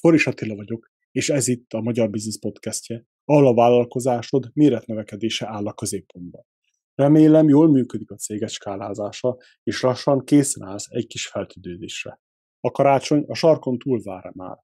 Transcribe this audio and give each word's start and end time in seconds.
Foris 0.00 0.26
Attila 0.26 0.54
vagyok, 0.54 0.90
és 1.10 1.28
ez 1.28 1.48
itt 1.48 1.72
a 1.72 1.80
Magyar 1.80 2.10
Business 2.10 2.38
Podcastje, 2.38 3.06
ahol 3.24 3.46
a 3.46 3.54
vállalkozásod 3.54 4.50
méretnövekedése 4.52 5.46
áll 5.46 5.66
a 5.66 5.72
középpontban. 5.72 6.46
Remélem 6.94 7.48
jól 7.48 7.68
működik 7.68 8.10
a 8.10 8.16
céges 8.16 8.52
skálázása, 8.52 9.36
és 9.62 9.82
lassan 9.82 10.24
készen 10.24 10.68
állsz 10.68 10.86
egy 10.90 11.06
kis 11.06 11.26
feltüdődésre. 11.26 12.20
A 12.60 12.70
karácsony 12.70 13.24
a 13.26 13.34
sarkon 13.34 13.78
túl 13.78 14.02
vár 14.02 14.32
már, 14.34 14.58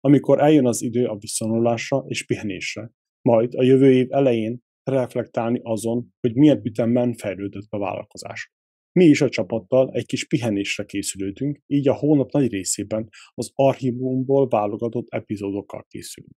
amikor 0.00 0.40
eljön 0.40 0.66
az 0.66 0.82
idő 0.82 1.06
a 1.06 1.16
visszanulásra 1.16 2.04
és 2.06 2.26
pihenésre, 2.26 2.92
majd 3.22 3.54
a 3.54 3.62
jövő 3.62 3.92
év 3.92 4.12
elején 4.12 4.62
reflektálni 4.82 5.60
azon, 5.62 6.14
hogy 6.20 6.34
milyen 6.34 6.60
ütemben 6.64 7.14
fejlődött 7.14 7.66
a 7.70 7.78
vállalkozás. 7.78 8.52
Mi 8.98 9.04
is 9.04 9.20
a 9.20 9.28
csapattal 9.28 9.90
egy 9.92 10.06
kis 10.06 10.26
pihenésre 10.26 10.84
készülődünk, 10.84 11.58
így 11.66 11.88
a 11.88 11.94
hónap 11.94 12.32
nagy 12.32 12.50
részében 12.50 13.08
az 13.34 13.50
archívumból 13.54 14.48
válogatott 14.48 15.06
epizódokkal 15.08 15.84
készülünk. 15.88 16.34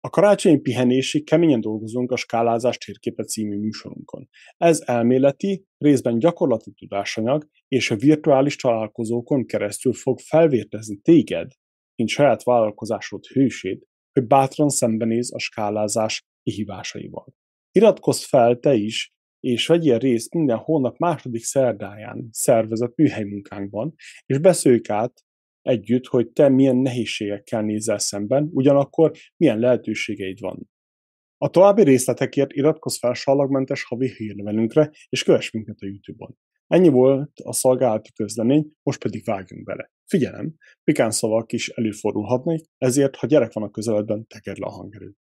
A 0.00 0.10
karácsonyi 0.10 0.58
pihenésig 0.58 1.24
keményen 1.24 1.60
dolgozunk 1.60 2.10
a 2.10 2.16
Skálázás 2.16 2.78
térképe 2.78 3.24
című 3.24 3.58
műsorunkon. 3.58 4.28
Ez 4.56 4.82
elméleti, 4.84 5.64
részben 5.78 6.18
gyakorlati 6.18 6.72
tudásanyag, 6.72 7.48
és 7.68 7.90
a 7.90 7.96
virtuális 7.96 8.56
találkozókon 8.56 9.46
keresztül 9.46 9.92
fog 9.92 10.18
felvértezni 10.18 10.96
téged, 10.96 11.52
mint 11.94 12.10
saját 12.10 12.42
vállalkozásod 12.42 13.24
hősét, 13.24 13.86
hogy 14.12 14.26
bátran 14.26 14.68
szembenéz 14.68 15.34
a 15.34 15.38
skálázás 15.38 16.26
kihívásaival. 16.42 17.34
Iratkozz 17.70 18.24
fel 18.24 18.58
te 18.58 18.74
is 18.74 19.15
és 19.46 19.66
vegyél 19.66 19.98
részt 19.98 20.34
minden 20.34 20.56
hónap 20.56 20.98
második 20.98 21.44
szerdáján 21.44 22.28
szervezett 22.30 22.96
műhelymunkánkban, 22.96 23.94
és 24.26 24.38
beszéljük 24.38 24.88
át 24.88 25.24
együtt, 25.62 26.06
hogy 26.06 26.28
te 26.28 26.48
milyen 26.48 26.76
nehézségekkel 26.76 27.62
nézel 27.62 27.98
szemben, 27.98 28.48
ugyanakkor 28.52 29.12
milyen 29.36 29.58
lehetőségeid 29.58 30.40
van. 30.40 30.70
A 31.38 31.50
további 31.50 31.82
részletekért 31.82 32.52
iratkozz 32.52 32.98
fel 32.98 33.14
sallagmentes 33.14 33.84
havi 33.84 34.14
hírlevelünkre, 34.16 34.90
és 35.08 35.22
kövess 35.22 35.50
minket 35.50 35.80
a 35.80 35.86
YouTube-on. 35.86 36.36
Ennyi 36.66 36.88
volt 36.88 37.32
a 37.42 37.52
szolgálati 37.52 38.12
közlemény, 38.12 38.72
most 38.82 39.02
pedig 39.02 39.24
vágjunk 39.24 39.64
bele. 39.64 39.90
Figyelem, 40.06 40.54
pikán 40.84 41.10
szavak 41.10 41.52
is 41.52 41.68
előfordulhatnak, 41.68 42.60
ezért, 42.78 43.16
ha 43.16 43.26
gyerek 43.26 43.52
van 43.52 43.64
a 43.64 43.70
közeledben, 43.70 44.26
tekerd 44.26 44.58
le 44.58 44.66
a 44.66 44.70
hangerőt. 44.70 45.18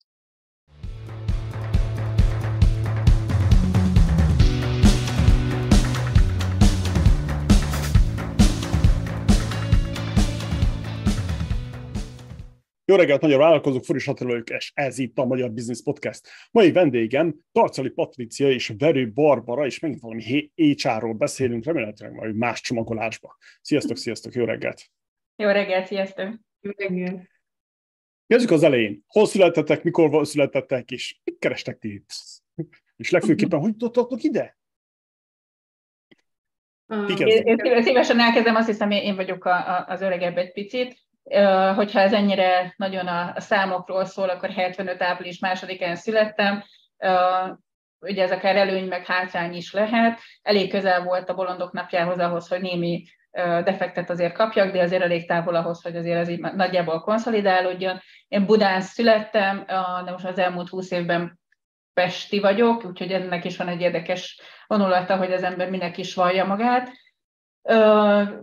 Jó 12.88 12.96
reggelt, 12.96 13.22
magyar 13.22 13.40
vállalkozók, 13.40 13.84
Foris 13.84 14.08
Attilők, 14.08 14.50
és 14.50 14.72
ez 14.74 14.98
itt 14.98 15.18
a 15.18 15.26
Magyar 15.26 15.52
Business 15.52 15.82
Podcast. 15.84 16.28
Mai 16.52 16.72
vendégem 16.72 17.36
Tarcali 17.52 17.90
Patricia 17.90 18.50
és 18.50 18.74
Verő 18.78 19.12
Barbara, 19.12 19.66
és 19.66 19.80
megint 19.80 20.02
valami 20.02 20.52
HR-ról 20.56 21.14
beszélünk, 21.14 21.66
remélhetőleg 21.66 22.14
majd 22.14 22.36
más 22.36 22.62
csomagolásba. 22.62 23.38
Sziasztok, 23.62 23.98
sziasztok, 23.98 24.34
jó 24.34 24.46
reggelt! 24.46 24.82
Jó 25.36 25.50
reggelt, 25.50 25.86
sziasztok! 25.86 26.40
Jó 26.62 26.72
reggelt! 26.78 27.30
Kezdjük 28.28 28.52
az 28.52 28.64
elején. 28.64 29.04
Hol 29.08 29.26
születtetek, 29.26 29.84
mikor 29.84 30.28
születtetek, 30.28 30.92
és 30.92 31.20
mit 31.24 31.40
kerestek 31.40 31.78
ti 31.78 31.94
itt? 31.94 32.10
És 32.96 33.10
legfőképpen, 33.10 33.60
hogy 33.60 33.72
jutottatok 33.72 34.24
ide? 34.24 34.58
Én, 37.08 37.58
én 37.58 37.84
szívesen 37.84 38.20
elkezdem, 38.20 38.56
azt 38.56 38.68
hiszem, 38.68 38.92
én 38.92 39.16
vagyok 39.16 39.46
a, 39.46 39.78
a, 39.78 39.86
az 39.88 40.02
öregebb 40.02 40.38
egy 40.38 40.52
picit 40.52 41.05
hogyha 41.76 42.00
ez 42.00 42.14
ennyire 42.14 42.74
nagyon 42.78 43.08
a 43.08 43.34
számokról 43.40 44.06
szól, 44.06 44.30
akkor 44.30 44.50
75 44.50 45.02
április 45.02 45.40
másodikán 45.40 45.96
születtem, 45.96 46.64
ugye 48.00 48.24
ez 48.24 48.32
akár 48.32 48.56
előny 48.56 48.88
meg 48.88 49.06
hátrány 49.06 49.54
is 49.54 49.74
lehet. 49.74 50.20
Elég 50.42 50.70
közel 50.70 51.04
volt 51.04 51.30
a 51.30 51.34
bolondok 51.34 51.72
napjához 51.72 52.20
ahhoz, 52.20 52.48
hogy 52.48 52.62
némi 52.62 53.04
defektet 53.64 54.10
azért 54.10 54.34
kapjak, 54.34 54.72
de 54.72 54.82
azért 54.82 55.04
elég 55.04 55.28
távol 55.28 55.56
ahhoz, 55.56 55.82
hogy 55.82 55.96
azért 55.96 56.20
ez 56.20 56.30
így 56.30 56.40
nagyjából 56.40 57.02
konszolidálódjon. 57.02 58.00
Én 58.28 58.46
Budán 58.46 58.82
születtem, 58.82 59.64
de 60.06 60.12
most 60.12 60.26
az 60.26 60.40
elmúlt 60.40 60.70
húsz 60.70 60.92
évben 60.92 61.40
Pesti 61.94 62.40
vagyok, 62.40 62.86
úgyhogy 62.86 63.12
ennek 63.12 63.46
is 63.46 63.58
van 63.58 63.68
egy 63.68 63.82
érdekes 63.82 64.42
vonulata, 64.68 65.18
hogy 65.18 65.32
az 65.32 65.44
ember 65.44 65.70
minek 65.70 65.98
is 65.98 66.14
vallja 66.14 66.46
magát 66.46 66.90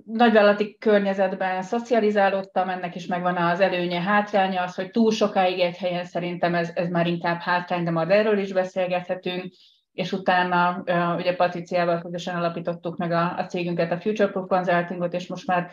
nagyvállalati 0.05 0.77
környezetben 0.79 1.63
szocializálódtam, 1.63 2.69
ennek 2.69 2.95
is 2.95 3.07
megvan 3.07 3.37
az 3.37 3.61
előnye, 3.61 4.01
hátránya, 4.01 4.63
az, 4.63 4.75
hogy 4.75 4.91
túl 4.91 5.11
sokáig 5.11 5.61
egy 5.61 5.77
helyen 5.77 6.05
szerintem 6.05 6.55
ez, 6.55 6.71
ez 6.75 6.89
már 6.89 7.07
inkább 7.07 7.41
hátrány, 7.41 7.85
de 7.85 7.91
majd 7.91 8.11
erről 8.11 8.39
is 8.39 8.53
beszélgethetünk, 8.53 9.53
és 9.93 10.13
utána 10.13 10.83
ugye 11.17 11.37
Patriciával 11.37 12.01
közösen 12.01 12.37
alapítottuk 12.37 12.97
meg 12.97 13.13
a, 13.13 13.39
a 13.39 13.47
cégünket, 13.47 13.93
a 13.93 14.01
Future 14.01 14.31
Proof 14.31 14.49
Consultingot, 14.49 15.13
és 15.13 15.27
most 15.27 15.47
már 15.47 15.71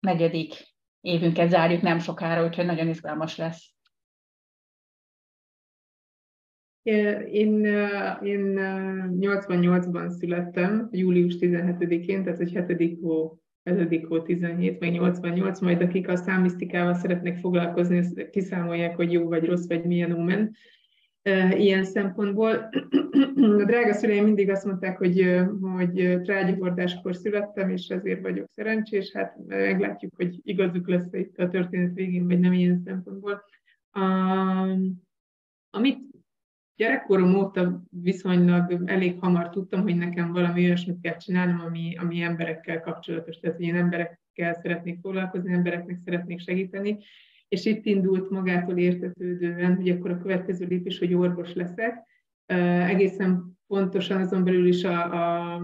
negyedik 0.00 0.54
évünket 1.00 1.48
zárjuk 1.48 1.82
nem 1.82 1.98
sokára, 1.98 2.44
úgyhogy 2.44 2.66
nagyon 2.66 2.88
izgalmas 2.88 3.36
lesz. 3.36 3.73
Én, 6.84 7.64
én 8.22 8.58
88-ban 9.20 10.08
születtem, 10.08 10.88
július 10.92 11.36
17-én, 11.40 12.24
tehát 12.24 12.40
egy 12.40 12.52
hetedik 12.52 13.00
hó, 13.00 13.38
hetedik 13.62 14.06
hó 14.06 14.22
17, 14.22 14.78
vagy 14.78 14.90
88, 14.92 15.60
majd 15.60 15.82
akik 15.82 16.08
a 16.08 16.16
számisztikával 16.16 16.94
szeretnek 16.94 17.38
foglalkozni, 17.38 18.30
kiszámolják, 18.30 18.96
hogy 18.96 19.12
jó 19.12 19.28
vagy 19.28 19.44
rossz, 19.44 19.66
vagy 19.66 19.84
milyen 19.84 20.12
omen. 20.12 20.56
Ilyen 21.56 21.84
szempontból 21.84 22.50
a 23.58 23.64
drága 23.64 23.92
szüleim 23.92 24.24
mindig 24.24 24.50
azt 24.50 24.64
mondták, 24.64 24.98
hogy, 24.98 25.40
hogy 25.60 26.20
trágyahordáskor 26.22 27.16
születtem, 27.16 27.70
és 27.70 27.88
ezért 27.88 28.22
vagyok 28.22 28.48
szerencsés. 28.50 29.12
Hát 29.12 29.36
meglátjuk, 29.46 30.12
hogy 30.16 30.40
igazuk 30.42 30.88
lesz 30.88 31.12
itt 31.12 31.38
a 31.38 31.48
történet 31.48 31.94
végén, 31.94 32.26
vagy 32.26 32.38
nem 32.38 32.52
ilyen 32.52 32.82
szempontból. 32.84 33.44
Um, 33.94 35.02
amit 35.70 36.13
gyerekkorom 36.76 37.34
óta 37.34 37.82
viszonylag 37.90 38.82
elég 38.84 39.18
hamar 39.18 39.50
tudtam, 39.50 39.82
hogy 39.82 39.96
nekem 39.96 40.32
valami 40.32 40.64
olyasmit 40.64 41.00
kell 41.00 41.16
csinálnom, 41.16 41.60
ami, 41.60 41.96
ami 41.96 42.20
emberekkel 42.20 42.80
kapcsolatos. 42.80 43.38
Tehát, 43.38 43.56
hogy 43.56 43.66
én 43.66 43.74
emberekkel 43.74 44.54
szeretnék 44.54 44.98
foglalkozni, 45.00 45.52
embereknek 45.52 45.98
szeretnék 46.04 46.40
segíteni, 46.40 46.98
és 47.48 47.64
itt 47.64 47.84
indult 47.84 48.30
magától 48.30 48.78
értetődően, 48.78 49.76
hogy 49.76 49.88
akkor 49.88 50.10
a 50.10 50.18
következő 50.18 50.66
lépés, 50.66 50.98
hogy 50.98 51.14
orvos 51.14 51.52
leszek. 51.52 51.94
Egészen 52.86 53.58
pontosan 53.66 54.20
azon 54.20 54.44
belül 54.44 54.66
is 54.66 54.84
a, 54.84 55.02
a 55.54 55.62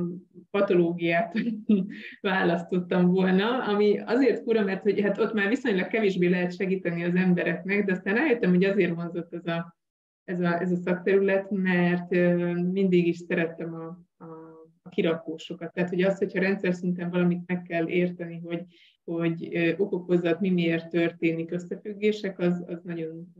patológiát 0.50 1.38
választottam 2.20 3.06
volna, 3.06 3.64
ami 3.64 3.98
azért 3.98 4.42
fura, 4.42 4.62
mert 4.62 4.82
hogy 4.82 5.00
hát 5.00 5.18
ott 5.18 5.32
már 5.32 5.48
viszonylag 5.48 5.86
kevésbé 5.86 6.26
lehet 6.26 6.56
segíteni 6.56 7.04
az 7.04 7.14
embereknek, 7.14 7.84
de 7.84 7.92
aztán 7.92 8.14
rájöttem, 8.14 8.50
hogy 8.50 8.64
azért 8.64 8.94
vonzott 8.94 9.34
ez 9.34 9.46
a 9.46 9.79
ez 10.24 10.40
a, 10.40 10.60
ez 10.60 10.72
a 10.72 10.76
szakterület, 10.76 11.50
mert 11.50 12.10
mindig 12.72 13.06
is 13.06 13.16
szerettem 13.16 13.74
a, 13.74 13.86
a, 14.24 14.26
a 14.82 14.88
kirakósokat. 14.88 15.72
Tehát, 15.72 15.90
hogy 15.90 16.02
az, 16.02 16.18
hogyha 16.18 16.40
rendszer 16.40 16.74
szinten 16.74 17.10
valamit 17.10 17.42
meg 17.46 17.62
kell 17.62 17.88
érteni, 17.88 18.40
hogy, 18.44 18.64
hogy 19.04 19.58
okokozat 19.78 20.40
mi 20.40 20.50
miért 20.50 20.88
történik 20.88 21.52
összefüggések, 21.52 22.38
az, 22.38 22.64
az 22.66 22.82
nagyon 22.82 23.34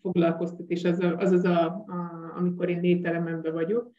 foglalkoztat, 0.00 0.70
és 0.70 0.84
az 0.84 1.00
az, 1.16 1.32
az 1.32 1.44
a, 1.44 1.66
a, 1.66 2.32
amikor 2.36 2.68
én 2.68 2.80
lételememben 2.80 3.52
vagyok. 3.52 3.92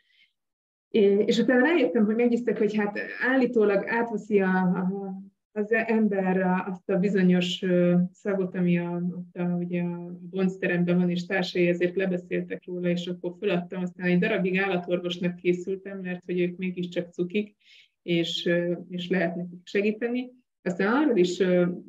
És 1.26 1.40
utána 1.40 1.66
rájöttem, 1.66 2.06
hogy 2.06 2.16
megnéztek, 2.16 2.58
hogy 2.58 2.76
hát 2.76 3.00
állítólag 3.28 3.88
átveszi 3.88 4.42
a, 4.42 4.60
a 4.60 5.14
az 5.56 5.72
ember 5.72 6.42
azt 6.68 6.90
a 6.90 6.98
bizonyos 6.98 7.64
szagot, 8.12 8.56
ami 8.56 8.78
a, 8.78 9.02
ott 9.12 9.36
a, 9.36 9.44
ugye 9.44 9.82
a 9.82 10.18
boncteremben 10.30 10.98
van, 10.98 11.10
és 11.10 11.26
társai 11.26 11.68
ezért 11.68 11.96
lebeszéltek 11.96 12.66
róla, 12.66 12.90
és 12.90 13.08
akkor 13.08 13.36
föladtam, 13.40 13.82
aztán 13.82 14.08
egy 14.08 14.20
darabig 14.20 14.58
állatorvosnak 14.58 15.36
készültem, 15.36 16.00
mert 16.00 16.26
hogy 16.26 16.40
ők 16.40 16.58
mégiscsak 16.58 17.12
cukik, 17.12 17.56
és, 18.02 18.50
és 18.90 19.10
lehet 19.10 19.36
nekik 19.36 19.60
segíteni. 19.64 20.32
Aztán 20.62 20.94
arról 20.94 21.18
is 21.18 21.44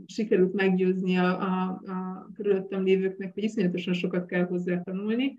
sikerült 0.07 0.53
meggyőzni 0.53 1.17
a, 1.17 1.41
a, 1.41 1.69
a 1.71 2.31
körülöttem 2.35 2.83
lévőknek, 2.83 3.35
hogy 3.35 3.43
iszonyatosan 3.43 3.95
sokat 3.95 4.27
kell 4.27 4.45
hozzá 4.45 4.81
tanulni, 4.81 5.39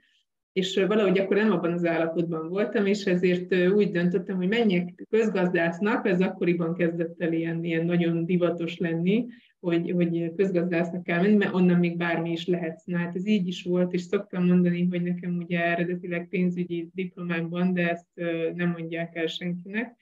és 0.55 0.83
valahogy 0.87 1.19
akkor 1.19 1.35
nem 1.35 1.51
abban 1.51 1.71
az 1.71 1.85
állapotban 1.85 2.49
voltam, 2.49 2.85
és 2.85 3.05
ezért 3.05 3.55
úgy 3.55 3.91
döntöttem, 3.91 4.35
hogy 4.35 4.47
menjek 4.47 5.05
közgazdásznak, 5.09 6.07
ez 6.07 6.21
akkoriban 6.21 6.73
kezdett 6.73 7.21
el 7.21 7.33
ilyen, 7.33 7.63
ilyen 7.63 7.85
nagyon 7.85 8.25
divatos 8.25 8.77
lenni, 8.77 9.25
hogy, 9.59 9.91
hogy 9.91 10.33
közgazdásznak 10.35 11.03
kell 11.03 11.21
menni, 11.21 11.35
mert 11.35 11.53
onnan 11.53 11.79
még 11.79 11.97
bármi 11.97 12.31
is 12.31 12.45
lehet. 12.45 12.81
Na 12.85 12.97
hát 12.97 13.15
ez 13.15 13.27
így 13.27 13.47
is 13.47 13.63
volt, 13.63 13.93
és 13.93 14.01
szoktam 14.01 14.45
mondani, 14.45 14.87
hogy 14.89 15.01
nekem 15.01 15.37
ugye 15.37 15.63
eredetileg 15.63 16.27
pénzügyi 16.29 16.89
diplomám 16.93 17.49
van, 17.49 17.73
de 17.73 17.89
ezt 17.89 18.09
nem 18.55 18.69
mondják 18.69 19.15
el 19.15 19.27
senkinek, 19.27 19.95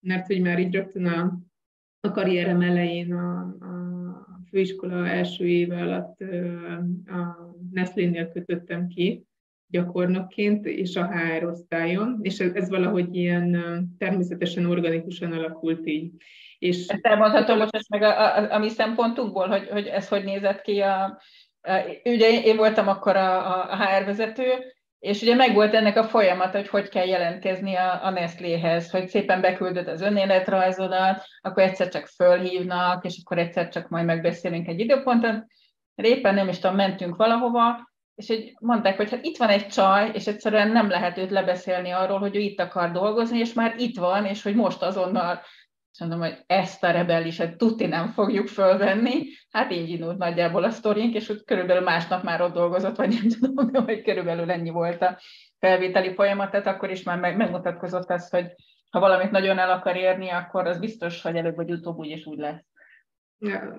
mert 0.00 0.26
hogy 0.26 0.40
már 0.40 0.58
így 0.58 0.74
rögtön 0.74 1.06
a, 1.06 1.40
a 2.00 2.10
karrierem 2.10 2.60
elején 2.60 3.12
a, 3.12 3.38
a 3.40 4.40
főiskola 4.50 5.08
első 5.08 5.46
éve 5.46 5.82
alatt 5.82 6.20
a 7.06 7.54
Nestlé-nél 7.72 8.28
kötöttem 8.28 8.86
ki 8.86 9.25
gyakornokként, 9.68 10.66
és 10.66 10.96
a 10.96 11.10
HR 11.10 11.44
osztályon, 11.44 12.18
és 12.22 12.38
ez, 12.38 12.54
ez 12.54 12.68
valahogy 12.68 13.16
ilyen 13.16 13.56
természetesen 13.98 14.64
organikusan 14.64 15.32
alakult 15.32 15.86
így. 15.86 16.12
És 16.58 16.86
Ezt 16.86 17.06
elmondhatom 17.06 17.58
most 17.58 17.88
meg 17.88 18.02
a, 18.02 18.36
a, 18.36 18.52
a 18.52 18.58
mi 18.58 18.68
szempontunkból, 18.68 19.48
hogy, 19.48 19.68
hogy 19.68 19.86
ez 19.86 20.08
hogy 20.08 20.24
nézett 20.24 20.60
ki 20.60 20.80
a, 20.80 21.20
ugye 22.04 22.42
én 22.42 22.56
voltam 22.56 22.88
akkor 22.88 23.16
a, 23.16 23.70
a 23.70 23.76
HR 23.76 24.04
vezető, 24.04 24.44
és 24.98 25.22
ugye 25.22 25.34
megvolt 25.34 25.74
ennek 25.74 25.96
a 25.96 26.04
folyamat, 26.04 26.52
hogy 26.52 26.68
hogy 26.68 26.88
kell 26.88 27.06
jelentkezni 27.06 27.74
a, 27.74 28.04
a 28.04 28.10
Nestléhez, 28.10 28.90
hogy 28.90 29.08
szépen 29.08 29.40
beküldöd 29.40 29.88
az 29.88 30.00
önéletrajzodat, 30.00 31.24
akkor 31.40 31.62
egyszer 31.62 31.88
csak 31.88 32.06
fölhívnak, 32.06 33.04
és 33.04 33.20
akkor 33.24 33.38
egyszer 33.38 33.68
csak 33.68 33.88
majd 33.88 34.04
megbeszélünk 34.04 34.68
egy 34.68 34.80
időpontot. 34.80 35.44
Éppen 35.94 36.34
nem 36.34 36.48
is 36.48 36.58
tudom, 36.58 36.76
mentünk 36.76 37.16
valahova, 37.16 37.94
és 38.16 38.26
hogy 38.26 38.54
mondták, 38.60 38.96
hogy 38.96 39.10
hát 39.10 39.24
itt 39.24 39.36
van 39.36 39.48
egy 39.48 39.66
csaj, 39.66 40.10
és 40.14 40.26
egyszerűen 40.26 40.68
nem 40.68 40.88
lehet 40.88 41.18
őt 41.18 41.30
lebeszélni 41.30 41.90
arról, 41.90 42.18
hogy 42.18 42.36
ő 42.36 42.38
itt 42.38 42.60
akar 42.60 42.90
dolgozni, 42.90 43.38
és 43.38 43.52
már 43.52 43.74
itt 43.78 43.98
van, 43.98 44.24
és 44.24 44.42
hogy 44.42 44.54
most 44.54 44.82
azonnal 44.82 45.40
és 45.98 46.02
mondom, 46.02 46.20
hogy 46.20 46.42
ezt 46.46 46.84
a 46.84 46.90
rebelliset 46.90 47.56
tuti 47.56 47.86
nem 47.86 48.08
fogjuk 48.08 48.46
fölvenni. 48.46 49.22
Hát 49.50 49.72
így 49.72 49.88
indult 49.88 50.18
nagyjából 50.18 50.64
a 50.64 50.70
sztorink, 50.70 51.14
és 51.14 51.28
úgy 51.28 51.44
körülbelül 51.44 51.82
másnap 51.82 52.22
már 52.22 52.40
ott 52.40 52.52
dolgozott, 52.52 52.96
vagy 52.96 53.08
nem 53.08 53.28
tudom, 53.28 53.70
de 53.70 53.80
hogy 53.92 54.02
körülbelül 54.02 54.50
ennyi 54.50 54.70
volt 54.70 55.02
a 55.02 55.18
felvételi 55.58 56.14
folyamat, 56.14 56.50
tehát 56.50 56.66
akkor 56.66 56.90
is 56.90 57.02
már 57.02 57.18
megmutatkozott 57.18 58.10
az, 58.10 58.30
hogy 58.30 58.46
ha 58.90 59.00
valamit 59.00 59.30
nagyon 59.30 59.58
el 59.58 59.70
akar 59.70 59.96
érni, 59.96 60.28
akkor 60.28 60.66
az 60.66 60.78
biztos, 60.78 61.22
hogy 61.22 61.36
előbb 61.36 61.56
vagy 61.56 61.70
utóbb 61.70 61.98
úgy 61.98 62.08
és 62.08 62.26
úgy 62.26 62.38
lesz. 62.38 62.64
Ja, 63.38 63.76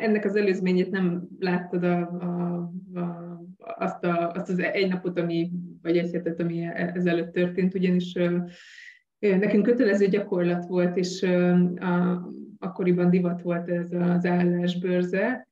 ennek 0.00 0.24
az 0.24 0.36
előzményét 0.36 0.90
nem 0.90 1.28
láttad 1.38 1.84
a, 1.84 1.98
a, 1.98 2.56
a, 3.00 3.38
azt, 3.58 4.04
a, 4.04 4.30
azt 4.32 4.48
az 4.48 4.58
egy 4.58 4.88
napot, 4.88 5.18
ami, 5.18 5.50
vagy 5.82 5.98
egy 5.98 6.12
hetet, 6.12 6.40
ami 6.40 6.64
ezelőtt 6.74 7.32
történt, 7.32 7.74
ugyanis 7.74 8.14
Nekünk 9.18 9.62
kötelező 9.62 10.06
gyakorlat 10.06 10.66
volt, 10.66 10.96
és 10.96 11.22
a, 11.76 12.32
akkoriban 12.58 13.10
divat 13.10 13.42
volt 13.42 13.68
ez 13.68 13.92
az 13.92 14.26
állásbörze, 14.26 15.48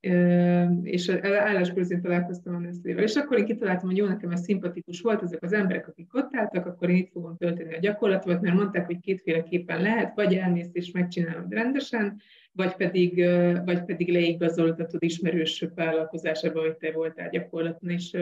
és 0.83 1.09
az 1.09 1.33
állásbőrzén 1.33 2.01
találkoztam 2.03 2.55
a 2.55 2.59
Neszlével. 2.59 3.03
És 3.03 3.15
akkor 3.15 3.39
én 3.39 3.45
kitaláltam, 3.45 3.89
hogy 3.89 3.97
jó, 3.97 4.07
nekem 4.07 4.31
ez 4.31 4.43
szimpatikus 4.43 5.01
volt, 5.01 5.23
ezek 5.23 5.43
az 5.43 5.53
emberek, 5.53 5.89
akik 5.89 6.15
ott 6.15 6.35
álltak, 6.35 6.67
akkor 6.67 6.91
én 6.91 6.97
itt 6.97 7.11
fogom 7.11 7.37
tölteni 7.37 7.75
a 7.75 7.79
gyakorlatot, 7.79 8.41
mert 8.41 8.57
mondták, 8.57 8.87
hogy 8.87 9.01
kétféleképpen 9.01 9.83
lehet, 9.83 10.15
vagy 10.15 10.35
elmész 10.35 10.71
és 10.73 10.91
megcsinálod 10.91 11.53
rendesen, 11.53 12.21
vagy 12.57 12.75
pedig, 12.75 13.25
vagy 13.65 13.85
pedig 13.85 14.09
leigazoltatod 14.13 15.03
ismerősök 15.03 15.75
vállalkozásába, 15.75 16.61
hogy 16.61 16.77
te 16.77 16.93
voltál 16.93 17.29
gyakorlaton, 17.29 17.91
és 17.91 18.17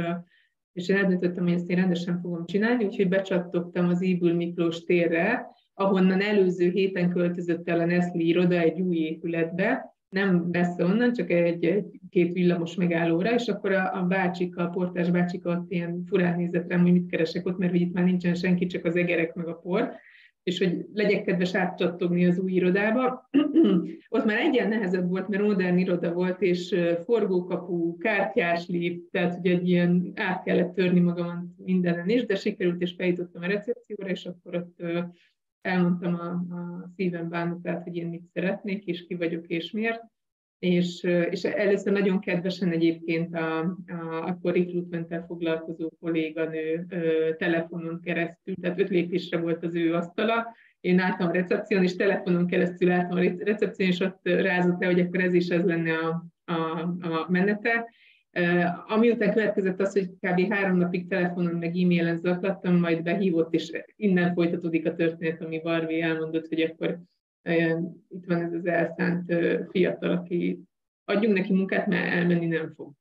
és 0.74 0.88
én 0.88 0.96
eldöntöttem, 0.96 1.44
hogy 1.44 1.52
ezt 1.52 1.70
én 1.70 1.76
rendesen 1.76 2.20
fogom 2.20 2.46
csinálni, 2.46 2.84
úgyhogy 2.84 3.08
becsattogtam 3.08 3.88
az 3.88 4.02
Íbül 4.02 4.34
Miklós 4.34 4.84
térre, 4.84 5.46
ahonnan 5.74 6.20
előző 6.20 6.70
héten 6.70 7.10
költözött 7.10 7.68
el 7.68 7.80
a 7.80 7.84
Nestlé 7.84 8.24
iroda 8.24 8.58
egy 8.58 8.80
új 8.80 8.96
épületbe, 8.96 9.94
nem 10.08 10.48
messze 10.52 10.84
onnan, 10.84 11.12
csak 11.12 11.30
egy, 11.30 11.64
egy 11.64 12.00
két 12.10 12.32
villamos 12.32 12.74
megállóra, 12.74 13.34
és 13.34 13.48
akkor 13.48 13.72
a, 13.72 13.98
a 13.98 14.02
bácsika, 14.02 14.62
a 14.62 14.68
portás 14.68 15.10
bácsika 15.10 15.50
ott 15.50 15.70
ilyen 15.70 16.04
furán 16.06 16.36
nézett 16.36 16.70
rám, 16.70 16.82
hogy 16.82 16.92
mit 16.92 17.10
keresek 17.10 17.46
ott, 17.46 17.58
mert 17.58 17.72
hogy 17.72 17.80
itt 17.80 17.92
már 17.92 18.04
nincsen 18.04 18.34
senki, 18.34 18.66
csak 18.66 18.84
az 18.84 18.96
egerek 18.96 19.34
meg 19.34 19.48
a 19.48 19.54
por 19.54 19.92
és 20.44 20.58
hogy 20.58 20.86
legyek 20.92 21.24
kedves 21.24 21.54
átcsattogni 21.54 22.26
az 22.26 22.38
új 22.38 22.52
irodába. 22.52 23.28
Ott 24.08 24.24
már 24.24 24.38
egyen 24.38 24.68
nehezebb 24.68 25.08
volt, 25.08 25.28
mert 25.28 25.42
modern 25.42 25.78
iroda 25.78 26.12
volt, 26.12 26.42
és 26.42 26.76
forgókapu, 27.04 27.96
kártyás 27.96 28.68
lift, 28.68 29.00
tehát 29.10 29.34
hogy 29.34 29.46
egy 29.46 29.68
ilyen 29.68 30.12
át 30.14 30.42
kellett 30.42 30.74
törni 30.74 31.00
magamat 31.00 31.44
mindenen 31.56 32.08
is, 32.08 32.26
de 32.26 32.34
sikerült, 32.34 32.80
és 32.80 32.94
feljutottam 32.96 33.42
a 33.42 33.46
recepcióra, 33.46 34.08
és 34.08 34.26
akkor 34.26 34.54
ott 34.54 34.82
elmondtam 35.60 36.14
a, 36.14 36.54
a 36.54 36.90
szívem 36.96 37.28
bánatát, 37.28 37.82
hogy 37.82 37.96
én 37.96 38.06
mit 38.06 38.28
szeretnék, 38.32 38.84
és 38.84 39.06
ki 39.06 39.14
vagyok, 39.14 39.46
és 39.46 39.70
miért 39.70 40.02
és, 40.64 41.02
és 41.30 41.44
először 41.44 41.92
nagyon 41.92 42.20
kedvesen 42.20 42.70
egyébként 42.70 43.34
a, 43.34 43.58
a 43.58 44.26
akkor 44.26 44.52
recruitment 44.52 45.14
foglalkozó 45.26 45.90
kolléganő 46.00 46.86
telefonon 47.38 48.00
keresztül, 48.02 48.54
tehát 48.60 48.80
öt 48.80 48.88
lépésre 48.88 49.38
volt 49.38 49.64
az 49.64 49.74
ő 49.74 49.94
asztala, 49.94 50.46
én 50.80 50.98
álltam 50.98 51.28
a 51.28 51.32
recepción, 51.32 51.82
és 51.82 51.96
telefonon 51.96 52.46
keresztül 52.46 52.90
álltam 52.90 53.18
a 53.18 53.20
recepción, 53.38 53.88
és 53.88 54.00
ott 54.00 54.20
rázott 54.22 54.80
le, 54.80 54.86
hogy 54.86 55.00
akkor 55.00 55.20
ez 55.20 55.34
is 55.34 55.48
ez 55.48 55.64
lenne 55.64 55.92
a, 55.92 56.24
a, 56.52 56.80
a 57.00 57.26
menete. 57.28 57.88
Ami 58.86 59.10
után 59.10 59.32
következett 59.32 59.80
az, 59.80 59.92
hogy 59.92 60.10
kb. 60.20 60.52
három 60.52 60.76
napig 60.76 61.08
telefonon 61.08 61.54
meg 61.54 61.76
e-mailen 61.76 62.16
zaklattam, 62.16 62.78
majd 62.78 63.02
behívott, 63.02 63.54
és 63.54 63.70
innen 63.96 64.34
folytatódik 64.34 64.86
a 64.86 64.94
történet, 64.94 65.42
ami 65.42 65.60
Barvi 65.60 66.00
elmondott, 66.00 66.48
hogy 66.48 66.60
akkor 66.60 66.98
itt 68.08 68.24
van 68.26 68.42
ez 68.42 68.52
az 68.52 68.66
elszánt 68.66 69.32
fiatal, 69.70 70.10
aki 70.10 70.60
adjunk 71.04 71.36
neki 71.36 71.52
munkát, 71.52 71.86
mert 71.86 72.12
elmenni 72.12 72.46
nem 72.46 72.74
fog. 72.74 72.92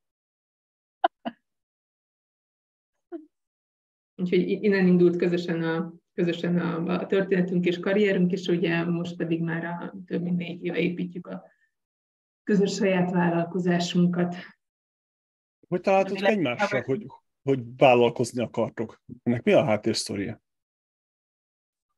Úgyhogy 4.21 4.49
innen 4.63 4.87
indult 4.87 5.15
közösen 5.15 5.63
a, 5.63 5.93
közösen 6.13 6.57
a, 6.57 6.99
a 6.99 7.05
történetünk 7.05 7.65
és 7.65 7.79
karrierünk, 7.79 8.31
és 8.31 8.47
ugye 8.47 8.83
most 8.83 9.15
pedig 9.15 9.41
már 9.41 9.65
a, 9.65 9.93
több 10.05 10.21
mint 10.21 10.37
négy 10.37 10.63
éve 10.63 10.77
építjük 10.77 11.27
a 11.27 11.43
közös 12.43 12.73
saját 12.73 13.11
vállalkozásunkat. 13.11 14.35
Hogy 15.67 15.81
találtatok 15.81 16.27
egymásra, 16.27 16.83
hogy, 16.83 17.05
hogy 17.41 17.75
vállalkozni 17.77 18.41
akartok? 18.41 19.01
Ennek 19.23 19.43
mi 19.43 19.51
a 19.51 19.63
háttérsztoria? 19.63 20.42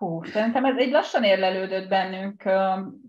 Hú, 0.06 0.24
szerintem 0.24 0.66
ez 0.66 0.78
egy 0.78 0.92
lassan 0.92 1.24
érlelődött 1.24 1.88
bennünk, 1.88 2.44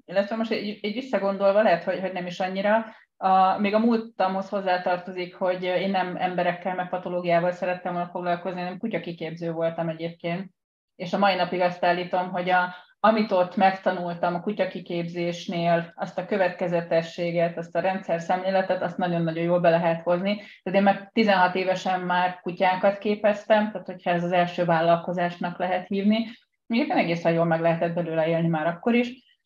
illetve 0.05 0.37
most 0.37 0.51
egy, 0.51 0.79
egy 0.83 0.93
visszagondolva 0.93 1.63
lehet, 1.63 1.85
hogy, 1.85 2.01
hogy 2.01 2.13
nem 2.13 2.27
is 2.27 2.41
annyira. 2.41 2.87
A, 3.17 3.59
még 3.59 3.75
a 3.75 3.79
múltamhoz 3.79 4.49
hozzátartozik, 4.49 5.35
hogy 5.35 5.63
én 5.63 5.91
nem 5.91 6.17
emberekkel, 6.19 6.75
meg 6.75 6.89
patológiával 6.89 7.51
szerettem 7.51 7.93
volna 7.93 8.09
foglalkozni, 8.09 8.61
hanem 8.61 8.79
kutyakiképző 8.79 9.53
voltam 9.53 9.89
egyébként. 9.89 10.51
És 10.95 11.13
a 11.13 11.19
mai 11.19 11.35
napig 11.35 11.61
azt 11.61 11.85
állítom, 11.85 12.31
hogy 12.31 12.51
a, 12.51 12.75
amit 13.01 13.33
ott 13.33 13.57
megtanultam 13.57 14.35
a 14.35 14.41
kutyakiképzésnél, 14.41 15.93
azt 15.97 16.19
a 16.19 16.27
következetességet, 16.27 17.59
azt 17.59 17.77
a 17.77 17.81
rendszer 17.81 18.21
szemléletet, 18.21 18.83
azt 18.83 18.97
nagyon-nagyon 18.97 19.45
jól 19.45 19.61
be 19.61 19.71
lehet 19.71 20.03
hozni. 20.03 20.43
Tehát 20.63 20.79
én 20.79 20.85
meg 20.85 21.11
16 21.13 21.55
évesen 21.55 22.01
már 22.01 22.41
kutyákat 22.43 22.99
képeztem, 22.99 23.71
tehát 23.71 23.87
hogyha 23.87 24.11
ez 24.11 24.25
az 24.25 24.33
első 24.33 24.65
vállalkozásnak 24.65 25.59
lehet 25.59 25.87
hívni, 25.87 26.27
Egyébként 26.67 26.99
egészen 26.99 27.33
jól 27.33 27.45
meg 27.45 27.61
lehetett 27.61 27.95
belőle 27.95 28.29
élni 28.29 28.49
már 28.49 28.67
akkor 28.67 28.95
is. 28.95 29.39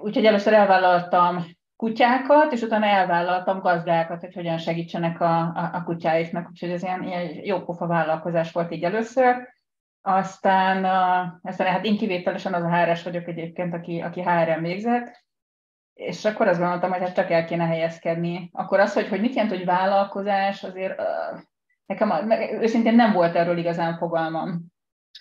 Úgyhogy 0.00 0.24
először 0.24 0.52
elvállaltam 0.52 1.44
kutyákat, 1.76 2.52
és 2.52 2.62
utána 2.62 2.86
elvállaltam 2.86 3.60
gazdákat, 3.60 4.20
hogy 4.20 4.34
hogyan 4.34 4.58
segítsenek 4.58 5.20
a, 5.20 5.38
a, 5.38 5.70
a 5.72 5.82
kutyáiknak. 5.82 6.48
Úgyhogy 6.48 6.70
ez 6.70 6.82
ilyen, 6.82 7.02
ilyen 7.02 7.44
jó 7.44 7.60
pofa 7.60 7.86
vállalkozás 7.86 8.52
volt 8.52 8.72
így 8.72 8.84
először. 8.84 9.54
Aztán, 10.02 10.84
aztán 11.42 11.66
hát 11.66 11.84
én 11.84 11.96
kivételesen 11.96 12.54
az 12.54 12.62
a 12.62 12.76
HRS 12.76 13.02
vagyok 13.02 13.26
egyébként, 13.26 13.74
aki, 13.74 14.00
aki 14.00 14.22
HRM 14.22 14.62
végzett, 14.62 15.24
és 15.94 16.24
akkor 16.24 16.48
azt 16.48 16.58
gondoltam, 16.58 16.90
hogy 16.90 17.00
hát 17.00 17.14
csak 17.14 17.30
el 17.30 17.44
kéne 17.44 17.66
helyezkedni. 17.66 18.50
Akkor 18.52 18.80
az, 18.80 18.94
hogy, 18.94 19.08
hogy 19.08 19.20
mit 19.20 19.34
jelent, 19.34 19.54
hogy 19.54 19.64
vállalkozás, 19.64 20.64
azért 20.64 21.02
nekem 21.86 22.30
őszintén 22.60 22.94
nem 22.94 23.12
volt 23.12 23.34
erről 23.34 23.58
igazán 23.58 23.96
fogalmam. 23.96 24.74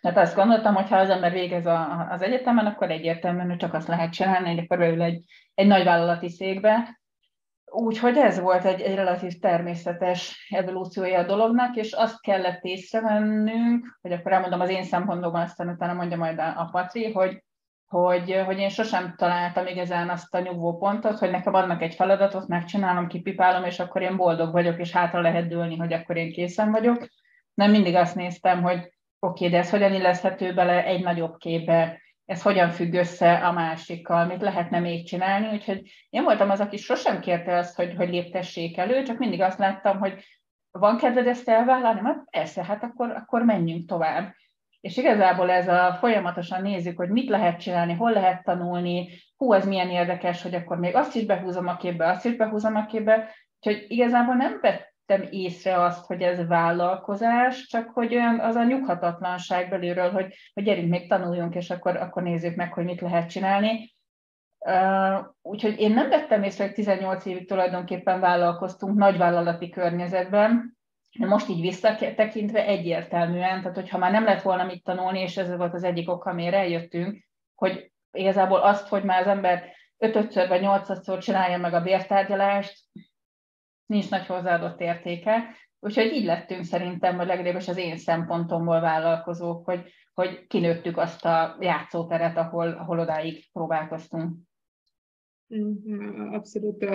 Tehát 0.05 0.19
azt 0.19 0.35
gondoltam, 0.35 0.75
hogy 0.75 0.89
ha 0.89 0.97
az 0.97 1.09
ember 1.09 1.31
végez 1.31 1.65
a, 1.65 2.07
az 2.09 2.21
egyetemen, 2.21 2.65
akkor 2.65 2.91
egyértelműen 2.91 3.49
hogy 3.49 3.57
csak 3.57 3.73
azt 3.73 3.87
lehet 3.87 4.13
csinálni, 4.13 4.49
hogy 4.49 4.59
akkor 4.59 4.77
beül 4.77 5.01
egy, 5.01 5.23
egy 5.53 5.67
nagyvállalati 5.67 6.29
székbe. 6.29 6.99
Úgyhogy 7.65 8.17
ez 8.17 8.39
volt 8.39 8.65
egy, 8.65 8.81
egy 8.81 8.95
relatív 8.95 9.39
természetes 9.39 10.47
evolúciója 10.49 11.19
a 11.19 11.25
dolognak, 11.25 11.75
és 11.75 11.91
azt 11.91 12.21
kellett 12.21 12.63
észrevennünk, 12.63 13.97
hogy 14.01 14.11
akkor 14.11 14.31
elmondom 14.31 14.59
az 14.59 14.69
én 14.69 14.83
szempontomban, 14.83 15.41
aztán 15.41 15.69
utána 15.69 15.93
mondja 15.93 16.17
majd 16.17 16.39
a, 16.39 16.59
a 16.59 16.69
Patri, 16.71 17.11
hogy, 17.11 17.43
hogy, 17.85 18.41
hogy 18.45 18.59
én 18.59 18.69
sosem 18.69 19.13
találtam 19.17 19.67
igazán 19.67 20.09
azt 20.09 20.35
a 20.35 20.39
nyugvó 20.39 20.77
pontot, 20.77 21.19
hogy 21.19 21.29
nekem 21.29 21.53
adnak 21.53 21.81
egy 21.81 21.95
feladatot, 21.95 22.47
megcsinálom, 22.47 23.07
kipipálom, 23.07 23.63
és 23.63 23.79
akkor 23.79 24.01
én 24.01 24.17
boldog 24.17 24.51
vagyok, 24.51 24.79
és 24.79 24.91
hátra 24.91 25.21
lehet 25.21 25.47
dőlni, 25.47 25.77
hogy 25.77 25.93
akkor 25.93 26.17
én 26.17 26.31
készen 26.31 26.71
vagyok. 26.71 27.07
Nem 27.53 27.71
mindig 27.71 27.95
azt 27.95 28.15
néztem, 28.15 28.61
hogy 28.61 28.93
oké, 29.25 29.49
de 29.49 29.57
ez 29.57 29.69
hogyan 29.69 29.93
illeszthető 29.93 30.53
bele 30.53 30.85
egy 30.85 31.03
nagyobb 31.03 31.37
képbe, 31.37 31.99
ez 32.25 32.41
hogyan 32.41 32.69
függ 32.69 32.93
össze 32.93 33.33
a 33.33 33.51
másikkal, 33.51 34.25
mit 34.25 34.41
lehetne 34.41 34.79
még 34.79 35.05
csinálni, 35.05 35.47
úgyhogy 35.53 35.81
én 36.09 36.23
voltam 36.23 36.49
az, 36.49 36.59
aki 36.59 36.77
sosem 36.77 37.19
kérte 37.19 37.57
azt, 37.57 37.75
hogy, 37.75 37.93
hogy 37.95 38.09
léptessék 38.09 38.77
elő, 38.77 39.03
csak 39.03 39.17
mindig 39.17 39.41
azt 39.41 39.59
láttam, 39.59 39.99
hogy 39.99 40.23
van 40.71 40.97
kedved 40.97 41.27
ezt 41.27 41.49
elvállalni? 41.49 41.99
Hát 42.03 42.23
persze, 42.29 42.63
hát 42.63 42.83
akkor, 42.83 43.11
akkor 43.11 43.41
menjünk 43.41 43.87
tovább. 43.87 44.33
És 44.81 44.97
igazából 44.97 45.51
ez 45.51 45.67
a 45.67 45.97
folyamatosan 45.99 46.61
nézzük, 46.61 46.97
hogy 46.97 47.09
mit 47.09 47.29
lehet 47.29 47.59
csinálni, 47.59 47.93
hol 47.93 48.11
lehet 48.11 48.43
tanulni, 48.43 49.09
hú, 49.37 49.53
ez 49.53 49.65
milyen 49.65 49.89
érdekes, 49.89 50.41
hogy 50.41 50.53
akkor 50.53 50.79
még 50.79 50.95
azt 50.95 51.15
is 51.15 51.25
behúzom 51.25 51.67
a 51.67 51.77
képbe, 51.77 52.09
azt 52.09 52.25
is 52.25 52.35
behúzom 52.35 52.75
a 52.75 52.85
képbe. 52.85 53.35
Úgyhogy 53.59 53.85
igazából 53.87 54.35
nem 54.35 54.59
vettem 55.05 55.27
észre 55.31 55.83
azt, 55.83 56.05
hogy 56.05 56.21
ez 56.21 56.47
vállalkozás, 56.47 57.67
csak 57.67 57.89
hogy 57.89 58.15
olyan 58.15 58.39
az 58.39 58.55
a 58.55 58.63
nyughatatlanság 58.63 59.69
belülről, 59.69 60.11
hogy, 60.11 60.35
hogy 60.53 60.63
gyerünk, 60.63 60.89
még 60.89 61.09
tanuljunk, 61.09 61.55
és 61.55 61.69
akkor, 61.69 61.95
akkor 61.95 62.23
nézzük 62.23 62.55
meg, 62.55 62.73
hogy 62.73 62.83
mit 62.83 63.01
lehet 63.01 63.29
csinálni. 63.29 63.93
Uh, 64.59 65.25
úgyhogy 65.41 65.79
én 65.79 65.93
nem 65.93 66.09
vettem 66.09 66.43
észre, 66.43 66.63
hogy 66.65 66.73
18 66.73 67.25
évig 67.25 67.47
tulajdonképpen 67.47 68.19
vállalkoztunk 68.19 68.97
nagyvállalati 68.97 69.69
környezetben, 69.69 70.77
de 71.19 71.25
most 71.25 71.49
így 71.49 71.61
visszatekintve 71.61 72.65
egyértelműen, 72.65 73.61
tehát 73.61 73.75
hogyha 73.75 73.97
már 73.97 74.11
nem 74.11 74.23
lett 74.23 74.41
volna 74.41 74.63
mit 74.63 74.83
tanulni, 74.83 75.19
és 75.19 75.37
ez 75.37 75.55
volt 75.55 75.73
az 75.73 75.83
egyik 75.83 76.09
ok, 76.09 76.25
amire 76.25 76.57
eljöttünk, 76.57 77.25
hogy 77.55 77.91
igazából 78.11 78.59
azt, 78.59 78.87
hogy 78.87 79.03
már 79.03 79.21
az 79.21 79.27
ember 79.27 79.73
ötötször 79.97 80.47
vagy 80.47 80.61
nyolcadszor 80.61 81.17
csinálja 81.17 81.57
meg 81.57 81.73
a 81.73 81.81
bértárgyalást, 81.81 82.83
nincs 83.85 84.09
nagy 84.09 84.25
hozzáadott 84.25 84.81
értéke. 84.81 85.55
Úgyhogy 85.79 86.13
így 86.13 86.25
lettünk 86.25 86.63
szerintem, 86.63 87.15
vagy 87.15 87.27
legalábbis 87.27 87.67
az 87.67 87.77
én 87.77 87.97
szempontomból 87.97 88.79
vállalkozók, 88.79 89.65
hogy, 89.65 89.91
hogy 90.13 90.47
kinőttük 90.47 90.97
azt 90.97 91.25
a 91.25 91.57
játszóteret, 91.59 92.37
ahol, 92.37 92.67
ahol 92.67 92.99
odáig 92.99 93.51
próbálkoztunk. 93.51 94.35
Mm, 95.55 96.33
abszolút. 96.33 96.85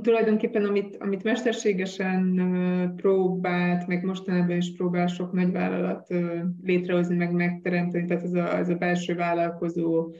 Tulajdonképpen, 0.00 0.64
amit, 0.64 0.96
amit 0.96 1.22
mesterségesen 1.22 2.92
próbált, 2.96 3.86
meg 3.86 4.04
mostanában 4.04 4.56
is 4.56 4.76
próbál 4.76 5.06
sok 5.06 5.32
nagyvállalat 5.32 6.14
létrehozni, 6.62 7.16
meg 7.16 7.32
megteremteni, 7.32 8.06
tehát 8.06 8.24
ez 8.24 8.32
a, 8.32 8.56
ez 8.56 8.68
a 8.68 8.74
belső 8.74 9.14
vállalkozó 9.14 10.14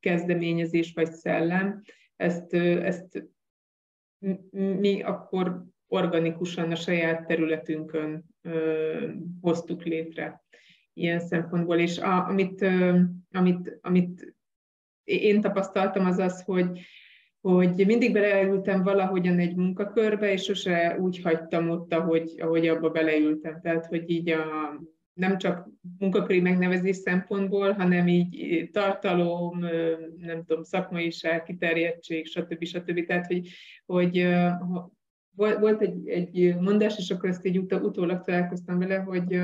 kezdeményezés 0.00 0.92
vagy 0.94 1.12
szellem, 1.12 1.82
ezt, 2.16 2.54
ezt 2.54 3.31
mi 4.50 5.02
akkor 5.02 5.64
organikusan 5.86 6.70
a 6.70 6.74
saját 6.74 7.26
területünkön 7.26 8.24
hoztuk 9.40 9.82
létre 9.82 10.42
ilyen 10.92 11.20
szempontból. 11.20 11.78
És 11.78 11.98
a, 11.98 12.26
amit, 12.26 12.66
amit, 13.30 13.78
amit 13.80 14.36
én 15.04 15.40
tapasztaltam, 15.40 16.06
az 16.06 16.18
az, 16.18 16.42
hogy, 16.42 16.80
hogy 17.40 17.86
mindig 17.86 18.12
beleültem 18.12 18.82
valahogyan 18.82 19.38
egy 19.38 19.56
munkakörbe, 19.56 20.32
és 20.32 20.42
sose 20.42 20.98
úgy 20.98 21.22
hagytam 21.22 21.70
ott, 21.70 21.92
ahogy, 21.92 22.34
ahogy 22.40 22.68
abba 22.68 22.90
beleültem. 22.90 23.60
Tehát, 23.60 23.86
hogy 23.86 24.10
így 24.10 24.30
a, 24.30 24.46
nem 25.12 25.38
csak 25.38 25.68
munkaköri 25.98 26.40
megnevezés 26.40 26.96
szempontból, 26.96 27.72
hanem 27.72 28.08
így 28.08 28.70
tartalom, 28.70 29.58
nem 30.16 30.44
tudom, 30.44 30.62
szakmaiság, 30.62 31.42
kiterjedtség, 31.42 32.26
stb. 32.26 32.64
stb. 32.64 33.06
Tehát, 33.06 33.26
hogy, 33.26 33.48
hogy 33.86 34.28
volt 35.36 35.80
egy, 35.80 36.08
egy 36.08 36.56
mondás, 36.56 36.98
és 36.98 37.10
akkor 37.10 37.28
ezt 37.28 37.44
így 37.44 37.58
utólag 37.58 38.24
találkoztam 38.24 38.78
vele, 38.78 38.96
hogy, 38.96 39.40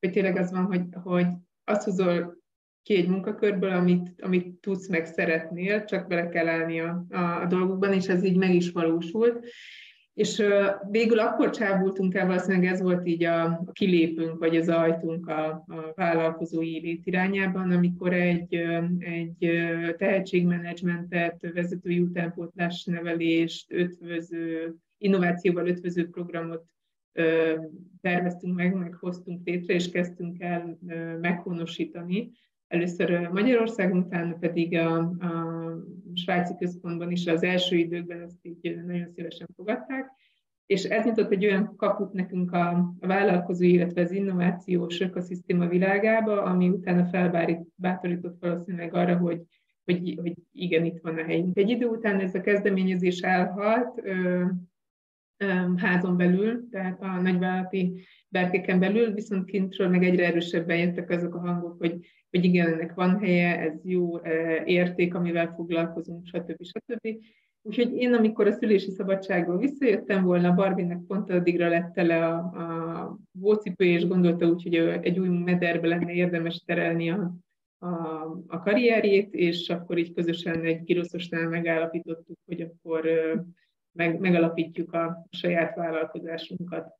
hogy 0.00 0.10
tényleg 0.10 0.36
az 0.36 0.50
van, 0.50 0.64
hogy, 0.64 0.82
hogy 1.02 1.26
azt 1.64 1.84
hozol 1.84 2.42
ki 2.82 2.96
egy 2.96 3.08
munkakörből, 3.08 3.70
amit, 3.70 4.20
amit 4.22 4.60
tudsz, 4.60 4.88
meg 4.88 5.06
szeretnél, 5.06 5.84
csak 5.84 6.06
bele 6.08 6.28
kell 6.28 6.48
állni 6.48 6.80
a, 6.80 7.06
a, 7.10 7.42
a 7.42 7.46
dolgokban, 7.46 7.92
és 7.92 8.08
ez 8.08 8.24
így 8.24 8.36
meg 8.36 8.54
is 8.54 8.70
valósult. 8.70 9.46
És 10.14 10.42
végül 10.90 11.18
akkor 11.18 11.50
csábultunk 11.50 12.14
el, 12.14 12.26
valószínűleg 12.26 12.72
ez 12.72 12.80
volt 12.80 13.06
így 13.06 13.24
a, 13.24 13.64
kilépünk, 13.72 14.38
vagy 14.38 14.56
az 14.56 14.68
ajtunk 14.68 15.28
a, 15.28 15.46
a 15.48 15.92
vállalkozói 15.94 16.84
élet 16.84 17.06
irányában, 17.06 17.70
amikor 17.70 18.12
egy, 18.12 18.54
egy 18.98 19.50
tehetségmenedzsmentet, 19.96 21.50
vezetői 21.52 22.00
utánpótlás 22.00 22.84
nevelést, 22.84 23.72
ötvöző, 23.72 24.74
innovációval 24.98 25.66
ötvöző 25.66 26.08
programot 26.08 26.64
terveztünk 28.00 28.54
meg, 28.54 28.74
meg 28.74 28.94
hoztunk 28.94 29.46
létre, 29.46 29.74
és 29.74 29.90
kezdtünk 29.90 30.40
el 30.40 30.78
meghonosítani 31.20 32.30
Először 32.74 33.28
Magyarországon, 33.32 33.98
utána 33.98 34.36
pedig 34.40 34.76
a, 34.76 34.98
a 34.98 35.42
svájci 36.14 36.54
központban 36.58 37.10
is 37.10 37.26
az 37.26 37.42
első 37.42 37.76
időkben 37.76 38.20
ezt 38.20 38.38
így 38.42 38.84
nagyon 38.86 39.08
szívesen 39.14 39.46
fogadták, 39.56 40.10
és 40.66 40.84
ez 40.84 41.04
nyitott 41.04 41.32
egy 41.32 41.44
olyan 41.44 41.76
kaput 41.76 42.12
nekünk 42.12 42.52
a, 42.52 42.68
a 43.00 43.06
vállalkozó, 43.06 43.64
illetve 43.64 44.00
az 44.00 44.10
innovációs 44.10 45.00
ökoszisztéma 45.00 45.66
világába, 45.66 46.42
ami 46.42 46.68
utána 46.68 47.04
felbátorított 47.04 48.36
valószínűleg 48.40 48.94
arra, 48.94 49.16
hogy, 49.16 49.42
hogy, 49.84 50.18
hogy 50.20 50.34
igen, 50.52 50.84
itt 50.84 51.00
van 51.02 51.18
a 51.18 51.24
helyünk. 51.24 51.58
Egy 51.58 51.70
idő 51.70 51.86
után 51.86 52.20
ez 52.20 52.34
a 52.34 52.40
kezdeményezés 52.40 53.20
elhalt, 53.20 54.02
házon 55.76 56.16
belül, 56.16 56.68
tehát 56.70 57.02
a 57.02 57.20
nagyvállalati 57.20 58.04
berkeken 58.28 58.80
belül, 58.80 59.12
viszont 59.12 59.44
kintről 59.44 59.88
meg 59.88 60.04
egyre 60.04 60.26
erősebben 60.26 60.78
jöttek 60.78 61.10
azok 61.10 61.34
a 61.34 61.38
hangok, 61.38 61.78
hogy, 61.78 62.06
hogy 62.34 62.44
igen, 62.44 62.72
ennek 62.72 62.94
van 62.94 63.18
helye, 63.18 63.58
ez 63.58 63.80
jó 63.84 64.20
érték, 64.64 65.14
amivel 65.14 65.52
foglalkozunk, 65.56 66.26
stb. 66.26 66.64
stb. 66.64 67.16
Úgyhogy 67.62 67.96
én, 67.96 68.14
amikor 68.14 68.46
a 68.46 68.52
szülési 68.52 68.90
szabadságról 68.90 69.58
visszajöttem 69.58 70.24
volna, 70.24 70.54
Barbinek 70.54 70.98
pont 71.06 71.30
addigra 71.30 71.68
lett 71.68 71.92
tele 71.92 72.26
a, 72.26 72.36
a 72.36 73.18
vócipő, 73.32 73.84
és 73.84 74.06
gondolta 74.06 74.46
úgy, 74.46 74.62
hogy 74.62 74.74
egy 74.74 75.18
új 75.18 75.28
mederbe 75.28 75.86
lenne 75.86 76.12
érdemes 76.12 76.62
terelni 76.66 77.10
a, 77.10 77.34
a, 77.78 77.88
a 78.46 78.60
karrierjét, 78.60 79.34
és 79.34 79.68
akkor 79.68 79.98
így 79.98 80.12
közösen 80.12 80.64
egy 80.64 80.84
giroszosnál 80.84 81.48
megállapítottuk, 81.48 82.38
hogy 82.46 82.60
akkor 82.60 83.08
meg, 83.92 84.20
megalapítjuk 84.20 84.92
a 84.92 85.26
saját 85.30 85.74
vállalkozásunkat. 85.74 86.92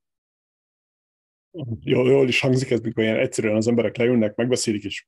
Jól, 1.80 2.10
jól 2.10 2.28
is 2.28 2.40
hangzik 2.40 2.70
ez, 2.70 2.80
mikor 2.80 3.02
ilyen 3.02 3.18
egyszerűen 3.18 3.56
az 3.56 3.68
emberek 3.68 3.96
leülnek, 3.96 4.34
megbeszélik, 4.34 4.84
és 4.84 5.06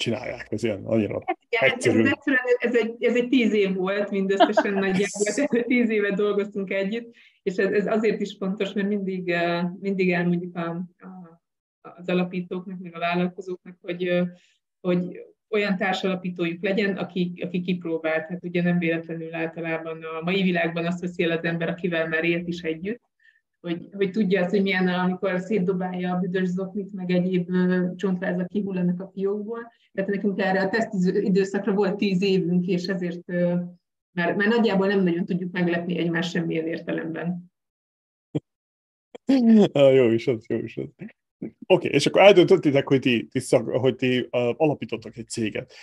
csinálják. 0.00 0.46
Ez 0.50 0.64
ilyen 0.64 0.84
annyira 0.84 1.22
hát 1.26 1.38
igen, 1.48 1.70
egyszerű. 1.70 2.00
Ez, 2.00 2.06
egyszerűen, 2.06 2.42
ez, 2.58 2.74
egy, 2.74 3.04
ez 3.04 3.16
egy 3.16 3.28
tíz 3.28 3.52
év 3.52 3.74
volt 3.74 4.10
mindösszesen 4.10 4.72
nagyjából, 4.72 5.62
tíz 5.74 5.90
évet 5.90 6.14
dolgoztunk 6.14 6.70
együtt, 6.70 7.14
és 7.42 7.56
ez, 7.56 7.72
ez 7.72 7.86
azért 7.86 8.20
is 8.20 8.36
fontos, 8.38 8.72
mert 8.72 8.88
mindig, 8.88 9.28
eh, 9.28 9.64
mindig 9.80 10.12
elmondjuk 10.12 10.56
a, 10.56 10.68
a, 10.98 11.40
az 11.80 12.08
alapítóknak, 12.08 12.78
meg 12.78 12.94
a 12.94 12.98
vállalkozóknak, 12.98 13.76
hogy, 13.80 14.06
eh, 14.06 14.26
hogy 14.80 15.20
olyan 15.48 15.76
társalapítójuk 15.76 16.62
legyen, 16.62 16.96
aki, 16.96 17.32
aki 17.44 17.60
kipróbált. 17.60 18.28
Hát 18.28 18.44
ugye 18.44 18.62
nem 18.62 18.78
véletlenül 18.78 19.34
általában 19.34 20.02
a 20.02 20.22
mai 20.22 20.42
világban 20.42 20.86
azt 20.86 21.00
veszi 21.00 21.22
el 21.22 21.30
az 21.30 21.44
ember, 21.44 21.68
akivel 21.68 22.08
már 22.08 22.24
élt 22.24 22.48
is 22.48 22.60
együtt, 22.60 23.09
hogy, 23.60 23.88
hogy 23.92 24.10
tudja 24.10 24.40
azt, 24.40 24.50
hogy 24.50 24.62
milyen, 24.62 24.88
amikor 24.88 25.40
szétdobálja 25.40 26.14
a 26.14 26.18
büdös 26.18 26.48
zoknit, 26.48 26.92
meg 26.92 27.10
egyéb 27.10 27.50
csontvázak 27.96 28.46
kihullanak 28.46 29.00
a 29.00 29.10
fiókból. 29.14 29.72
Tehát 29.92 30.10
nekünk 30.10 30.40
erre 30.40 30.62
a 30.62 30.68
teszt 30.68 31.16
időszakra 31.16 31.72
volt 31.72 31.96
tíz 31.96 32.22
évünk, 32.22 32.66
és 32.66 32.86
ezért 32.86 33.26
már, 34.12 34.34
már 34.36 34.48
nagyjából 34.48 34.86
nem 34.86 35.02
nagyon 35.02 35.24
tudjuk 35.24 35.52
meglepni 35.52 35.98
egymást 35.98 36.30
semmilyen 36.30 36.66
értelemben. 36.66 37.52
ah, 39.72 39.94
jó 39.94 40.10
is 40.10 40.26
az, 40.26 40.46
jó 40.46 40.56
is 40.56 40.76
az. 40.76 40.88
Oké, 40.96 41.52
okay, 41.66 41.90
és 41.90 42.06
akkor 42.06 42.20
eldöntöttétek, 42.20 42.88
hogy 42.88 43.00
ti, 43.00 43.26
ti, 43.26 43.38
szak, 43.38 43.68
hogy 43.68 43.96
ti 43.96 44.18
uh, 44.18 44.28
alapítottak 44.56 45.16
egy 45.16 45.28
céget. 45.28 45.74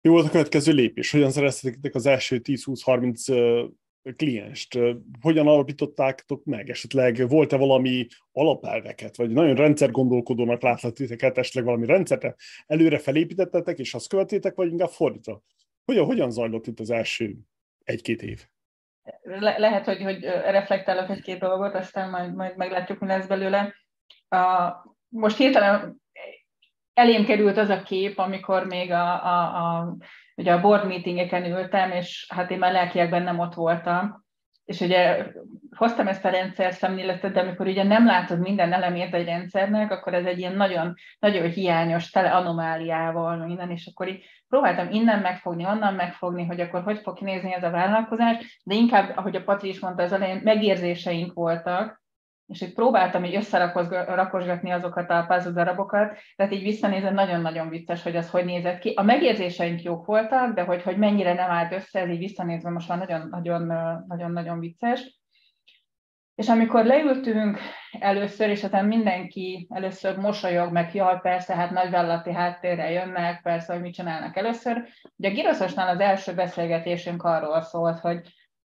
Mi 0.00 0.10
volt 0.10 0.26
a 0.26 0.30
következő 0.30 0.72
lépés? 0.72 1.10
Hogyan 1.10 1.30
szereztetek 1.30 1.94
az 1.94 2.06
első 2.06 2.40
10-20-30 2.44 3.64
uh, 3.64 3.70
klienst? 4.16 4.78
Hogyan 5.20 5.46
alapítottátok 5.46 6.44
meg? 6.44 6.70
Esetleg 6.70 7.28
volt-e 7.28 7.56
valami 7.56 8.06
alapelveket, 8.32 9.16
vagy 9.16 9.30
nagyon 9.30 9.54
rendszergondolkodónak 9.54 10.62
láthatiteket, 10.62 11.38
esetleg 11.38 11.64
valami 11.64 11.86
rendszert 11.86 12.34
előre 12.66 12.98
felépítettetek, 12.98 13.78
és 13.78 13.94
azt 13.94 14.08
követétek, 14.08 14.54
vagy 14.54 14.70
inkább 14.70 14.88
fordítva? 14.88 15.42
Hogyan, 15.84 16.04
hogyan 16.04 16.30
zajlott 16.30 16.66
itt 16.66 16.80
az 16.80 16.90
első 16.90 17.36
egy-két 17.84 18.22
év? 18.22 18.46
Le- 19.22 19.58
lehet, 19.58 19.84
hogy, 19.84 20.02
hogy 20.02 20.20
reflektálok 20.24 21.10
egy-két 21.10 21.38
dolgot, 21.38 21.74
aztán 21.74 22.10
majd, 22.10 22.34
majd 22.34 22.56
meglátjuk, 22.56 22.98
mi 22.98 23.06
lesz 23.06 23.26
belőle. 23.26 23.74
A, 24.28 24.72
most 25.08 25.36
hirtelen 25.36 26.02
elém 26.92 27.24
került 27.24 27.56
az 27.56 27.68
a 27.68 27.82
kép, 27.82 28.18
amikor 28.18 28.66
még 28.66 28.90
a, 28.90 29.24
a, 29.24 29.56
a, 29.56 29.96
ugye 30.38 30.52
a 30.52 30.60
board 30.60 30.86
meetingeken 30.86 31.44
ültem, 31.44 31.90
és 31.90 32.26
hát 32.34 32.50
én 32.50 32.58
már 32.58 32.72
lelkiekben 32.72 33.22
nem 33.22 33.38
ott 33.38 33.54
voltam, 33.54 34.26
és 34.64 34.80
ugye 34.80 35.26
hoztam 35.76 36.08
ezt 36.08 36.24
a 36.24 36.28
rendszer 36.28 36.72
szemléletet, 36.72 37.32
de 37.32 37.40
amikor 37.40 37.66
ugye 37.66 37.82
nem 37.82 38.06
látod 38.06 38.38
minden 38.38 38.72
elemét 38.72 39.14
egy 39.14 39.24
rendszernek, 39.24 39.90
akkor 39.90 40.14
ez 40.14 40.24
egy 40.24 40.38
ilyen 40.38 40.56
nagyon, 40.56 40.94
nagyon 41.18 41.50
hiányos, 41.50 42.10
tele 42.10 42.30
anomáliával 42.30 43.36
minden, 43.36 43.70
és 43.70 43.86
akkor 43.86 44.08
így 44.08 44.24
próbáltam 44.48 44.90
innen 44.90 45.20
megfogni, 45.20 45.64
onnan 45.64 45.94
megfogni, 45.94 46.44
hogy 46.44 46.60
akkor 46.60 46.82
hogy 46.82 46.98
fog 46.98 47.16
kinézni 47.16 47.54
ez 47.54 47.62
a 47.62 47.70
vállalkozás, 47.70 48.60
de 48.64 48.74
inkább, 48.74 49.16
ahogy 49.16 49.36
a 49.36 49.42
Patri 49.42 49.68
is 49.68 49.80
mondta 49.80 50.02
az 50.02 50.12
elején, 50.12 50.40
megérzéseink 50.44 51.32
voltak, 51.32 52.02
és 52.48 52.60
itt 52.60 52.74
próbáltam 52.74 53.24
így 53.24 53.34
összerakosgatni 53.34 54.70
azokat 54.70 55.10
a 55.10 55.24
puzzle 55.28 55.50
darabokat, 55.50 56.18
tehát 56.36 56.52
így 56.52 56.62
visszanézem, 56.62 57.14
nagyon-nagyon 57.14 57.68
vicces, 57.68 58.02
hogy 58.02 58.16
az 58.16 58.30
hogy 58.30 58.44
nézett 58.44 58.78
ki. 58.78 58.92
A 58.96 59.02
megérzéseink 59.02 59.82
jók 59.82 60.06
voltak, 60.06 60.54
de 60.54 60.62
hogy, 60.62 60.82
hogy 60.82 60.96
mennyire 60.96 61.34
nem 61.34 61.50
állt 61.50 61.72
össze, 61.72 62.00
ez 62.00 62.08
így 62.08 62.18
visszanézve 62.18 62.70
most 62.70 62.88
már 62.88 62.98
nagyon-nagyon 64.06 64.58
vicces. 64.58 65.20
És 66.34 66.48
amikor 66.48 66.84
leültünk 66.84 67.58
először, 68.00 68.48
és 68.48 68.64
aztán 68.64 68.84
mindenki 68.84 69.66
először 69.70 70.16
mosolyog, 70.16 70.72
meg 70.72 70.94
jaj, 70.94 71.20
persze, 71.20 71.54
hát 71.54 71.70
nagyvállalati 71.70 72.32
háttérre 72.32 72.90
jönnek, 72.90 73.42
persze, 73.42 73.72
hogy 73.72 73.82
mit 73.82 73.94
csinálnak 73.94 74.36
először. 74.36 74.88
Ugye 75.16 75.28
a 75.28 75.32
Giroszosnál 75.32 75.88
az 75.88 76.00
első 76.00 76.34
beszélgetésünk 76.34 77.22
arról 77.22 77.60
szólt, 77.60 77.98
hogy, 77.98 78.20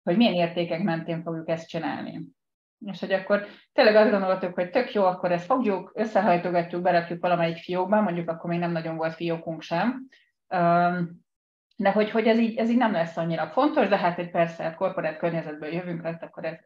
hogy 0.03 0.17
milyen 0.17 0.35
értékek 0.35 0.83
mentén 0.83 1.23
fogjuk 1.23 1.49
ezt 1.49 1.69
csinálni. 1.69 2.37
És 2.87 3.01
hogy 3.01 3.13
akkor 3.13 3.47
tényleg 3.73 3.95
azt 3.95 4.11
gondoltuk, 4.11 4.55
hogy 4.55 4.71
tök 4.71 4.93
jó, 4.93 5.05
akkor 5.05 5.33
ezt 5.33 5.45
fogjuk, 5.45 5.93
összehajtogatjuk, 5.95 6.83
berakjuk 6.83 7.21
valamelyik 7.21 7.57
fiókba, 7.57 8.01
mondjuk 8.01 8.31
akkor 8.31 8.51
még 8.51 8.59
nem 8.59 8.73
nagyon 8.73 8.97
volt 8.97 9.15
fiókunk 9.15 9.63
sem, 9.63 10.09
de 11.77 11.91
hogy, 11.93 12.11
hogy 12.11 12.27
ez, 12.27 12.39
így, 12.39 12.57
ez 12.57 12.71
így 12.71 12.77
nem 12.77 12.93
lesz 12.93 13.17
annyira 13.17 13.47
fontos, 13.47 13.89
de 13.89 13.97
hát 13.97 14.15
hogy 14.15 14.31
persze, 14.31 14.63
hát 14.63 14.75
korporát 14.75 15.19
környezetből 15.19 15.73
jövünk, 15.73 16.03
hát 16.03 16.23
akkor 16.23 16.45
ez 16.45 16.57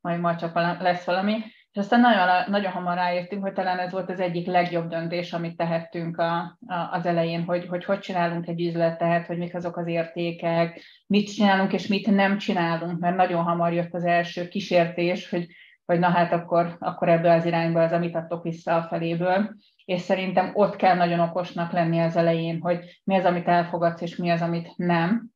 majd, 0.00 0.20
majd 0.20 0.38
csak 0.38 0.54
lesz 0.54 1.04
valami. 1.04 1.44
És 1.74 1.80
aztán 1.80 2.00
nagyon, 2.00 2.28
nagyon 2.46 2.72
hamar 2.72 2.94
ráértünk, 2.94 3.42
hogy 3.42 3.52
talán 3.52 3.78
ez 3.78 3.92
volt 3.92 4.10
az 4.10 4.20
egyik 4.20 4.46
legjobb 4.46 4.88
döntés, 4.88 5.32
amit 5.32 5.56
tehettünk 5.56 6.18
a, 6.18 6.38
a, 6.66 6.88
az 6.90 7.06
elején, 7.06 7.44
hogy, 7.44 7.66
hogy 7.66 7.84
hogy 7.84 7.98
csinálunk 7.98 8.46
egy 8.46 8.60
üzletet, 8.60 9.26
hogy 9.26 9.38
mik 9.38 9.54
azok 9.54 9.76
az 9.76 9.86
értékek, 9.86 10.80
mit 11.06 11.34
csinálunk 11.34 11.72
és 11.72 11.86
mit 11.86 12.10
nem 12.10 12.38
csinálunk, 12.38 12.98
mert 12.98 13.16
nagyon 13.16 13.42
hamar 13.42 13.72
jött 13.72 13.94
az 13.94 14.04
első 14.04 14.48
kísértés, 14.48 15.30
hogy, 15.30 15.46
hogy 15.84 15.98
na 15.98 16.08
hát 16.08 16.32
akkor, 16.32 16.76
akkor 16.78 17.08
ebből 17.08 17.30
az 17.30 17.44
irányba 17.44 17.82
az, 17.82 17.92
amit 17.92 18.16
adtok 18.16 18.42
vissza 18.42 18.76
a 18.76 18.82
feléből. 18.82 19.54
És 19.84 20.00
szerintem 20.00 20.50
ott 20.52 20.76
kell 20.76 20.96
nagyon 20.96 21.20
okosnak 21.20 21.72
lenni 21.72 22.00
az 22.00 22.16
elején, 22.16 22.60
hogy 22.60 23.00
mi 23.04 23.16
az, 23.16 23.24
amit 23.24 23.48
elfogadsz, 23.48 24.00
és 24.00 24.16
mi 24.16 24.30
az, 24.30 24.42
amit 24.42 24.76
nem 24.76 25.32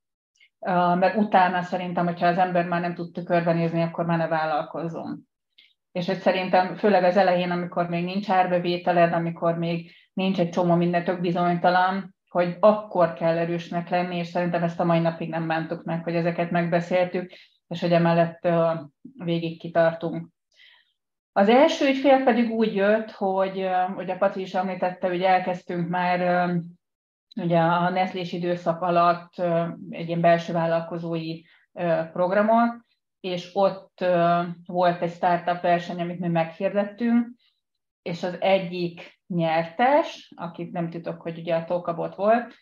mert 0.99 1.17
utána 1.17 1.63
szerintem, 1.63 2.07
hogyha 2.07 2.27
az 2.27 2.39
ember 2.39 2.67
már 2.67 2.81
nem 2.81 2.95
tud 2.95 3.13
tükörbenézni, 3.13 3.83
akkor 3.83 4.05
már 4.05 4.19
ne 4.19 4.27
vállalkozzon. 4.27 5.28
És 5.99 6.07
hogy 6.07 6.19
szerintem 6.19 6.77
főleg 6.77 7.05
az 7.05 7.17
elején, 7.17 7.51
amikor 7.51 7.89
még 7.89 8.05
nincs 8.05 8.31
árbevételed, 8.31 9.13
amikor 9.13 9.59
még 9.59 9.91
nincs 10.13 10.41
egy 10.41 10.51
csomó 10.51 10.75
minden 10.75 11.05
tök 11.05 11.21
bizonytalan, 11.21 12.15
hogy 12.29 12.57
akkor 12.61 13.13
kell 13.13 13.39
erősnek 13.39 13.89
lenni, 13.89 14.17
és 14.17 14.27
szerintem 14.27 14.63
ezt 14.63 14.81
a 14.81 14.85
mai 14.85 14.99
napig 14.99 15.29
nem 15.29 15.47
bántuk 15.47 15.85
meg, 15.85 16.03
hogy 16.03 16.15
ezeket 16.15 16.51
megbeszéltük, 16.51 17.31
és 17.69 17.81
hogy 17.81 17.93
emellett 17.93 18.49
végig 19.25 19.61
kitartunk. 19.61 20.29
Az 21.33 21.49
első 21.49 21.89
ügyfél 21.89 22.25
pedig 22.25 22.51
úgy 22.51 22.75
jött, 22.75 23.11
hogy, 23.11 23.63
a 23.63 24.17
Paci 24.19 24.41
is 24.41 24.55
említette, 24.55 25.09
hogy 25.09 25.23
elkezdtünk 25.23 25.89
már 25.89 26.51
ugye 27.37 27.59
a 27.59 27.91
Nestlés 27.91 28.33
időszak 28.33 28.83
alatt 28.83 29.39
egy 29.91 30.09
ilyen 30.09 30.21
belső 30.21 30.53
vállalkozói 30.53 31.43
programot, 32.13 32.87
és 33.29 33.51
ott 33.53 34.05
volt 34.67 35.03
egy 35.03 35.13
startup 35.13 35.61
verseny, 35.61 36.01
amit 36.01 36.19
mi 36.19 36.29
meghirdettünk, 36.29 37.29
és 38.03 38.23
az 38.23 38.37
egyik 38.41 39.21
nyertes, 39.27 40.33
akit 40.37 40.73
nem 40.73 40.91
tudok, 40.91 41.21
hogy 41.21 41.39
ugye 41.39 41.55
a 41.55 41.65
Tokabot 41.65 42.15
volt, 42.15 42.55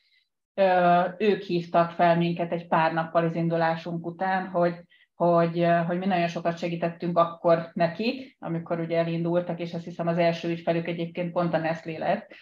ők 1.19 1.43
hívtak 1.43 1.91
fel 1.91 2.17
minket 2.17 2.53
egy 2.53 2.67
pár 2.67 2.93
nappal 2.93 3.25
az 3.25 3.35
indulásunk 3.35 4.07
után, 4.07 4.47
hogy, 4.47 4.75
hogy, 5.15 5.67
hogy 5.87 5.99
mi 5.99 6.07
nagyon 6.07 6.29
sokat 6.29 6.59
segítettünk 6.59 7.19
akkor 7.19 7.71
nekik, 7.73 8.37
amikor 8.39 8.81
ugye 8.81 8.99
elindultak, 8.99 9.61
és 9.61 9.75
azt 9.75 9.85
hiszem 9.85 10.07
az 10.07 10.19
első 10.19 10.49
ügyfelük 10.49 10.87
egyébként 10.87 11.33
pont 11.33 11.55
a 11.55 11.59
Nestlé 11.59 11.97
lett, 11.97 12.35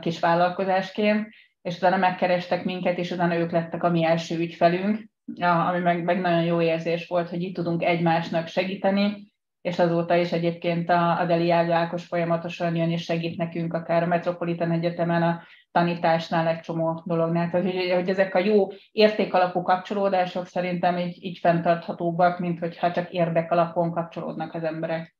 kis 0.00 0.20
vállalkozásként, 0.20 1.28
és 1.62 1.76
utána 1.76 1.96
megkerestek 1.96 2.64
minket, 2.64 2.98
és 2.98 3.10
utána 3.10 3.36
ők 3.36 3.50
lettek 3.50 3.82
a 3.82 3.90
mi 3.90 4.04
első 4.04 4.38
ügyfelünk, 4.38 5.10
ami 5.34 5.78
meg, 5.78 6.04
meg 6.04 6.20
nagyon 6.20 6.44
jó 6.44 6.60
érzés 6.60 7.06
volt, 7.06 7.28
hogy 7.28 7.42
itt 7.42 7.54
tudunk 7.54 7.82
egymásnak 7.82 8.46
segíteni, 8.46 9.34
és 9.60 9.78
azóta 9.78 10.16
is 10.16 10.32
egyébként 10.32 10.88
a, 10.88 11.20
a 11.20 11.26
Deli 11.26 11.50
Ágálkos 11.50 12.06
folyamatosan 12.06 12.76
jön 12.76 12.90
és 12.90 13.02
segít 13.02 13.36
nekünk, 13.36 13.74
akár 13.74 14.02
a 14.02 14.06
Metropolitan 14.06 14.70
Egyetemen 14.70 15.22
a 15.22 15.42
tanításnál 15.70 16.48
egy 16.48 16.60
csomó 16.60 17.02
dolognál. 17.04 17.50
Tehát, 17.50 17.66
hogy, 17.66 17.90
hogy 17.90 18.08
ezek 18.08 18.34
a 18.34 18.38
jó 18.38 18.68
értékalapú 18.92 19.62
kapcsolódások 19.62 20.46
szerintem 20.46 20.98
így, 20.98 21.24
így 21.24 21.38
fenntarthatóbbak, 21.38 22.38
mint 22.38 22.58
hogyha 22.58 22.92
csak 22.92 23.12
érdek 23.12 23.50
alapon 23.50 23.90
kapcsolódnak 23.90 24.54
az 24.54 24.62
emberek. 24.62 25.16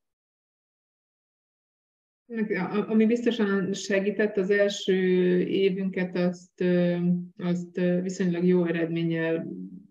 Ami 2.89 3.07
biztosan 3.07 3.73
segített, 3.73 4.37
az 4.37 4.51
első 4.51 4.95
évünket 5.41 6.17
azt, 6.17 6.65
azt 7.39 7.81
viszonylag 8.03 8.45
jó 8.45 8.65
eredménnyel 8.65 9.47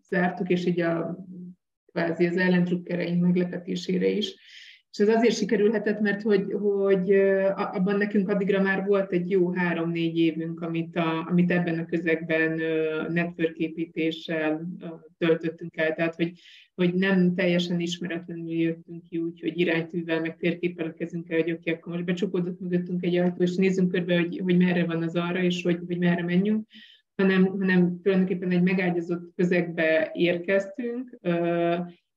zártuk, 0.10 0.50
és 0.50 0.66
így 0.66 0.80
a, 0.80 1.18
kvázi 1.96 2.26
az 2.26 2.38
ellentruckereink 2.38 3.22
meglepetésére 3.22 4.08
is. 4.08 4.36
És 4.92 5.02
ez 5.02 5.08
azért 5.08 5.36
sikerülhetett, 5.36 6.00
mert 6.00 6.22
hogy, 6.22 6.44
hogy 6.52 7.12
abban 7.56 7.98
nekünk 7.98 8.30
addigra 8.30 8.62
már 8.62 8.86
volt 8.86 9.12
egy 9.12 9.30
jó 9.30 9.54
három-négy 9.54 10.18
évünk, 10.18 10.62
amit, 10.62 10.96
a, 10.96 11.28
amit 11.30 11.52
ebben 11.52 11.80
a 11.80 11.86
közegben 11.86 12.62
network 13.12 13.58
építéssel 13.58 14.68
töltöttünk 15.18 15.78
el, 15.78 15.94
tehát 15.94 16.16
hogy, 16.16 16.32
hogy 16.76 16.94
nem 16.94 17.36
teljesen 17.36 17.80
ismeretlenül 17.80 18.52
jöttünk 18.52 19.04
ki 19.04 19.18
úgy, 19.18 19.40
hogy 19.40 19.60
iránytűvel, 19.60 20.22
meg 20.22 20.38
térképpel 20.38 20.86
a 20.88 20.94
kezünkkel, 20.94 21.42
hogy 21.42 21.52
oké, 21.52 21.72
akkor 21.72 21.94
most 21.94 22.06
becsukódott 22.06 22.60
mögöttünk 22.60 23.04
egy 23.04 23.16
ajtó, 23.16 23.44
és 23.44 23.56
nézzünk 23.56 23.92
körbe, 23.92 24.20
hogy, 24.20 24.40
hogy 24.44 24.58
merre 24.58 24.86
van 24.86 25.04
az 25.04 25.16
arra, 25.16 25.42
és 25.42 25.64
hogy, 25.64 25.80
hogy 25.88 25.98
merre 25.98 26.24
menjünk, 26.24 26.68
hanem, 27.16 27.46
hanem 27.46 28.02
tulajdonképpen 28.02 28.52
egy 28.52 28.64
megágyazott 28.64 29.34
közegbe 29.36 30.10
érkeztünk, 30.14 31.18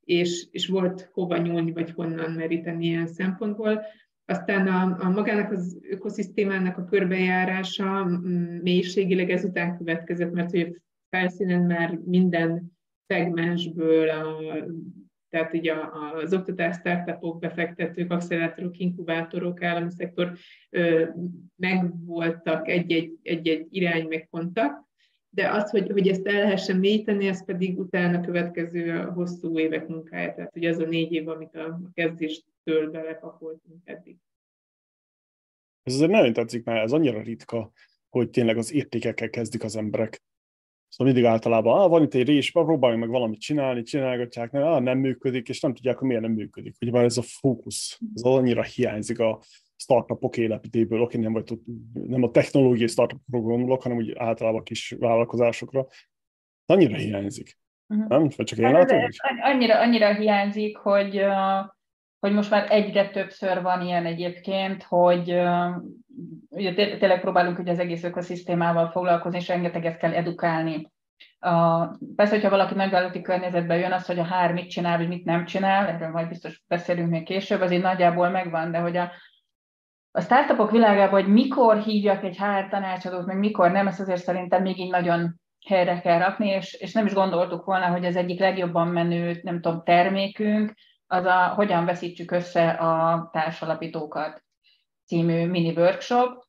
és, 0.05 0.47
és 0.51 0.67
volt 0.67 1.11
hova 1.13 1.37
nyúlni, 1.37 1.73
vagy 1.73 1.91
honnan 1.91 2.31
meríteni 2.31 2.87
ilyen 2.87 3.07
szempontból. 3.07 3.83
Aztán 4.25 4.67
a, 4.67 5.05
a 5.07 5.11
magának 5.11 5.53
az 5.53 5.79
ökoszisztémának 5.91 6.79
a 6.79 6.85
körbejárása 6.85 8.05
mélységileg 8.63 9.31
ezután 9.31 9.77
következett, 9.77 10.33
mert 10.33 10.51
hogy 10.51 10.81
felszínen 11.11 11.63
már 11.63 11.99
minden 12.05 12.77
szegmensből, 13.07 14.09
a, 14.09 14.39
tehát 15.29 15.55
ugye 15.55 15.75
az 16.23 16.35
oktatás, 16.35 16.77
startupok, 16.77 17.39
befektetők, 17.39 18.13
accelerátorok, 18.13 18.79
inkubátorok, 18.79 19.63
állami 19.63 19.91
szektor 19.91 20.33
megvoltak 21.57 22.69
egy-egy, 22.69 23.13
egy-egy 23.23 23.67
irány 23.71 24.07
meg 24.09 24.29
kontakt, 24.31 24.88
de 25.31 25.51
az, 25.51 25.71
hogy, 25.71 25.91
hogy 25.91 26.09
ezt 26.09 26.27
el 26.27 26.41
lehessen 26.41 26.77
mélyíteni, 26.77 27.27
ez 27.27 27.45
pedig 27.45 27.79
utána 27.79 28.21
következő 28.21 29.03
hosszú 29.03 29.59
évek 29.59 29.89
munkája, 29.89 30.35
tehát 30.35 30.53
hogy 30.53 30.65
az 30.65 30.79
a 30.79 30.85
négy 30.85 31.13
év, 31.13 31.29
amit 31.29 31.55
a 31.55 31.81
kezdéstől 31.95 32.91
belepakoltunk 32.91 33.81
eddig. 33.85 34.17
Ez 35.83 35.95
azért 35.95 36.11
nagyon 36.11 36.33
tetszik, 36.33 36.65
mert 36.65 36.85
ez 36.85 36.93
annyira 36.93 37.23
ritka, 37.23 37.73
hogy 38.09 38.31
tényleg 38.31 38.57
az 38.57 38.73
értékekkel 38.73 39.31
kezdik 39.31 39.65
az 39.65 39.77
emberek. 39.77 40.23
Szóval 40.89 41.13
mindig 41.13 41.31
általában, 41.31 41.81
ah, 41.81 41.91
van 41.91 42.03
itt 42.03 42.15
egy 42.15 42.27
rés, 42.27 42.51
próbáljunk 42.51 43.03
meg 43.03 43.13
valamit 43.13 43.41
csinálni, 43.41 43.83
csinálgatják, 43.83 44.51
nem, 44.51 44.63
ah, 44.63 44.81
nem 44.81 44.99
működik, 44.99 45.49
és 45.49 45.61
nem 45.61 45.75
tudják, 45.75 45.99
hogy 45.99 46.09
miért 46.09 46.23
nem 46.23 46.33
működik. 46.33 46.77
Ugye 46.81 47.01
ez 47.01 47.17
a 47.17 47.23
fókusz, 47.23 47.99
ez 48.15 48.23
annyira 48.23 48.63
hiányzik 48.63 49.19
a, 49.19 49.41
startupok 49.81 50.37
életéből, 50.37 51.01
oké, 51.01 51.19
nem, 51.19 51.33
vagy, 51.33 51.59
nem 51.93 52.23
a 52.23 52.31
technológiai 52.31 52.89
startupokról 52.89 53.43
gondolok, 53.43 53.83
hanem 53.83 53.99
úgy 53.99 54.15
általában 54.17 54.63
kis 54.63 54.97
vállalkozásokra. 54.99 55.87
Annyira 56.67 56.97
hiányzik. 56.97 57.59
Uh-huh. 57.89 58.09
Nem? 58.09 58.29
Vagy 58.37 58.47
csak 58.47 58.59
én 58.59 58.65
hát 58.65 58.75
látom? 58.75 59.09
Annyira, 59.43 59.81
annyira 59.81 60.15
hiányzik, 60.15 60.77
hogy, 60.77 61.25
hogy 62.19 62.33
most 62.33 62.51
már 62.51 62.67
egyre 62.71 63.09
többször 63.09 63.63
van 63.63 63.83
ilyen 63.83 64.07
egyébként, 64.07 64.83
hogy 64.83 65.29
ugye 66.49 66.75
tényleg 66.75 67.21
próbálunk 67.21 67.59
ugye 67.59 67.71
az 67.71 67.79
egész 67.79 68.05
ökoszisztémával 68.05 68.91
foglalkozni, 68.91 69.39
és 69.39 69.49
rengeteget 69.49 69.97
kell 69.97 70.13
edukálni. 70.13 70.91
A, 71.39 71.87
persze, 72.17 72.35
hogyha 72.35 72.51
valaki 72.51 72.75
nagyvállalati 72.75 73.21
környezetben 73.21 73.79
jön, 73.79 73.93
az, 73.93 74.07
hogy 74.07 74.19
a 74.19 74.25
hár 74.25 74.53
mit 74.53 74.71
csinál, 74.71 74.97
vagy 74.99 75.09
mit 75.09 75.25
nem 75.25 75.45
csinál, 75.45 75.87
erről 75.87 76.11
majd 76.11 76.29
biztos 76.29 76.63
beszélünk 76.67 77.11
még 77.11 77.25
később, 77.25 77.61
azért 77.61 77.83
nagyjából 77.83 78.29
megvan, 78.29 78.71
de 78.71 78.79
hogy 78.79 78.97
a, 78.97 79.11
a 80.19 80.21
startupok 80.21 80.71
világában, 80.71 81.23
hogy 81.23 81.33
mikor 81.33 81.77
hívjak 81.77 82.25
egy 82.25 82.37
HR 82.37 82.69
tanácsadót, 82.69 83.27
meg 83.27 83.39
mikor 83.39 83.71
nem, 83.71 83.87
ezt 83.87 84.01
azért 84.01 84.23
szerintem 84.23 84.63
még 84.63 84.79
így 84.79 84.91
nagyon 84.91 85.41
helyre 85.67 86.01
kell 86.01 86.19
rakni, 86.19 86.49
és, 86.49 86.73
és 86.73 86.93
nem 86.93 87.07
is 87.07 87.13
gondoltuk 87.13 87.65
volna, 87.65 87.87
hogy 87.87 88.05
az 88.05 88.17
egyik 88.17 88.41
legjobban 88.41 88.89
menő, 88.89 89.41
nem 89.43 89.61
tudom, 89.61 89.83
termékünk, 89.85 90.75
az 91.07 91.25
a 91.25 91.47
hogyan 91.49 91.85
veszítsük 91.85 92.31
össze 92.31 92.69
a 92.69 93.29
társalapítókat 93.33 94.43
című 95.07 95.47
mini 95.47 95.73
workshop, 95.77 96.47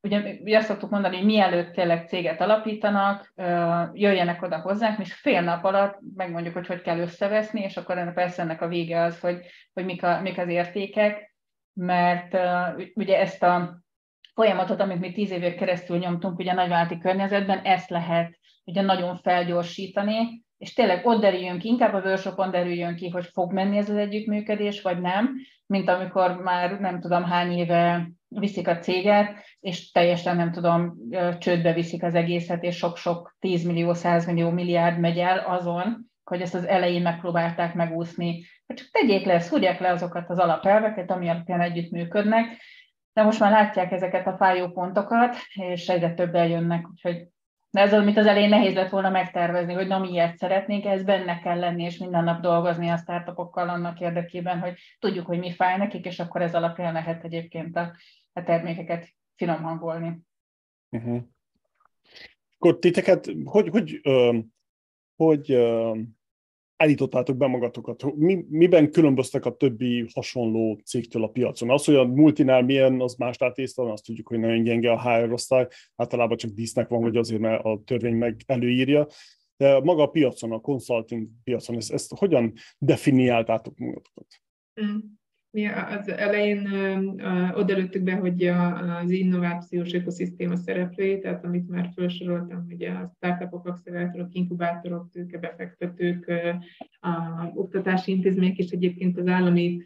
ugye, 0.00 0.38
ugye 0.40 0.56
azt 0.56 0.66
szoktuk 0.66 0.90
mondani, 0.90 1.16
hogy 1.16 1.24
mielőtt 1.24 1.72
tényleg 1.72 2.08
céget 2.08 2.40
alapítanak, 2.40 3.32
jöjjenek 3.92 4.42
oda 4.42 4.60
hozzánk, 4.60 4.98
és 4.98 5.14
fél 5.14 5.40
nap 5.40 5.64
alatt 5.64 5.98
megmondjuk, 6.16 6.54
hogy 6.54 6.66
hogy 6.66 6.82
kell 6.82 6.98
összeveszni, 6.98 7.60
és 7.60 7.76
akkor 7.76 7.98
ennek 7.98 8.14
persze 8.14 8.42
ennek 8.42 8.62
a 8.62 8.68
vége 8.68 9.02
az, 9.02 9.20
hogy, 9.20 9.40
hogy 9.72 9.84
mik, 9.84 10.02
a, 10.02 10.20
mik 10.20 10.38
az 10.38 10.48
értékek, 10.48 11.36
mert 11.78 12.36
ugye 12.94 13.18
ezt 13.18 13.42
a 13.42 13.82
folyamatot, 14.34 14.80
amit 14.80 15.00
mi 15.00 15.12
tíz 15.12 15.30
évek 15.30 15.54
keresztül 15.54 15.98
nyomtunk 15.98 16.38
ugye 16.38 16.52
nagyvállalati 16.52 16.98
környezetben, 16.98 17.58
ezt 17.58 17.90
lehet 17.90 18.38
ugye 18.64 18.82
nagyon 18.82 19.16
felgyorsítani, 19.16 20.44
és 20.58 20.72
tényleg 20.72 21.06
ott 21.06 21.20
derüljön 21.20 21.58
ki, 21.58 21.68
inkább 21.68 21.94
a 21.94 22.00
workshopon 22.00 22.50
derüljön 22.50 22.96
ki, 22.96 23.08
hogy 23.08 23.24
fog 23.32 23.52
menni 23.52 23.76
ez 23.76 23.90
az 23.90 23.96
együttműködés, 23.96 24.82
vagy 24.82 25.00
nem, 25.00 25.34
mint 25.66 25.88
amikor 25.88 26.42
már 26.42 26.80
nem 26.80 27.00
tudom 27.00 27.24
hány 27.24 27.52
éve 27.52 28.10
viszik 28.28 28.68
a 28.68 28.78
céget, 28.78 29.44
és 29.60 29.90
teljesen 29.90 30.36
nem 30.36 30.52
tudom, 30.52 30.94
csődbe 31.38 31.72
viszik 31.72 32.02
az 32.02 32.14
egészet, 32.14 32.62
és 32.62 32.76
sok-sok 32.76 33.36
10 33.38 33.64
millió, 33.64 33.92
100 33.92 34.26
millió, 34.26 34.50
milliárd 34.50 34.98
megy 34.98 35.18
el 35.18 35.38
azon, 35.38 36.10
hogy 36.28 36.40
ezt 36.40 36.54
az 36.54 36.66
elején 36.66 37.02
megpróbálták 37.02 37.74
megúszni. 37.74 38.44
Csak 38.66 38.88
tegyék 38.90 39.24
le, 39.24 39.40
szúrják 39.40 39.80
le 39.80 39.90
azokat 39.90 40.30
az 40.30 40.38
alapelveket, 40.38 41.10
ami 41.10 41.28
alapján 41.28 41.60
együttműködnek, 41.60 42.46
de 43.12 43.22
most 43.22 43.40
már 43.40 43.50
látják 43.50 43.92
ezeket 43.92 44.26
a 44.26 44.36
fájó 44.36 44.68
pontokat, 44.68 45.36
és 45.54 45.88
egyre 45.88 46.14
több 46.14 46.34
eljönnek, 46.34 46.88
úgyhogy 46.90 47.28
de 47.70 47.80
ez 47.80 47.92
amit 47.92 48.16
az 48.16 48.26
elején 48.26 48.48
nehéz 48.48 48.74
lett 48.74 48.90
volna 48.90 49.10
megtervezni, 49.10 49.72
hogy 49.72 49.86
na 49.86 49.98
miért 49.98 50.36
szeretnénk, 50.36 50.84
ez 50.84 51.04
benne 51.04 51.40
kell 51.40 51.58
lenni, 51.58 51.84
és 51.84 51.98
minden 51.98 52.24
nap 52.24 52.40
dolgozni 52.40 52.88
a 52.88 52.96
startupokkal 52.96 53.68
annak 53.68 54.00
érdekében, 54.00 54.58
hogy 54.58 54.74
tudjuk, 54.98 55.26
hogy 55.26 55.38
mi 55.38 55.54
fáj 55.54 55.76
nekik, 55.76 56.04
és 56.04 56.18
akkor 56.18 56.42
ez 56.42 56.54
alapján 56.54 56.92
lehet 56.92 57.24
egyébként 57.24 57.76
a, 57.76 57.96
a 58.32 58.42
termékeket 58.42 59.08
finom 59.36 59.62
hangolni. 59.62 60.20
Uh-huh. 60.90 61.22
Akkor 62.54 62.78
titeket, 62.78 63.30
hogy, 63.44 63.68
hogy, 63.68 64.00
hogy, 65.16 65.46
hogy 65.46 65.52
állítottátok 66.78 67.36
be 67.36 67.46
magatokat? 67.46 68.14
Mi, 68.14 68.44
miben 68.48 68.90
különböztek 68.90 69.44
a 69.44 69.56
többi 69.56 70.06
hasonló 70.14 70.80
cégtől 70.84 71.24
a 71.24 71.28
piacon? 71.28 71.70
Az, 71.70 71.84
hogy 71.84 71.94
a 71.94 72.04
multinál 72.04 72.62
milyen, 72.62 73.00
az 73.00 73.14
más 73.14 73.38
látésztalan, 73.38 73.90
azt 73.90 74.04
tudjuk, 74.04 74.28
hogy 74.28 74.38
nagyon 74.38 74.62
gyenge 74.62 74.92
a 74.92 75.00
HR 75.00 75.32
osztály, 75.32 75.66
általában 75.96 76.36
csak 76.36 76.50
dísznek 76.50 76.88
van, 76.88 77.02
hogy 77.02 77.16
azért 77.16 77.40
mert 77.40 77.64
a 77.64 77.82
törvény 77.84 78.14
meg 78.14 78.42
előírja. 78.46 79.06
De 79.56 79.80
maga 79.80 80.02
a 80.02 80.10
piacon, 80.10 80.52
a 80.52 80.60
consulting 80.60 81.28
piacon, 81.44 81.76
ezt, 81.76 81.92
ezt 81.92 82.14
hogyan 82.14 82.52
definiáltátok 82.78 83.78
magatokat? 83.78 84.26
Mm. 84.80 84.98
Mi 85.50 85.66
az 85.66 86.08
elején 86.08 86.66
odaadtuk 87.54 88.02
be, 88.02 88.14
hogy 88.14 88.44
az 89.02 89.10
innovációs 89.10 89.92
ökoszisztéma 89.92 90.56
szereplői, 90.56 91.18
tehát 91.18 91.44
amit 91.44 91.68
már 91.68 91.90
felsoroltam, 91.94 92.64
hogy 92.68 92.84
a 92.84 93.12
startupok, 93.16 93.66
accelerátorok, 93.66 94.34
inkubátorok, 94.34 95.10
tőkebefektetők, 95.10 96.32
a 97.00 97.44
oktatási 97.54 98.12
intézmények 98.12 98.58
és 98.58 98.70
egyébként 98.70 99.18
az 99.18 99.26
állami 99.26 99.82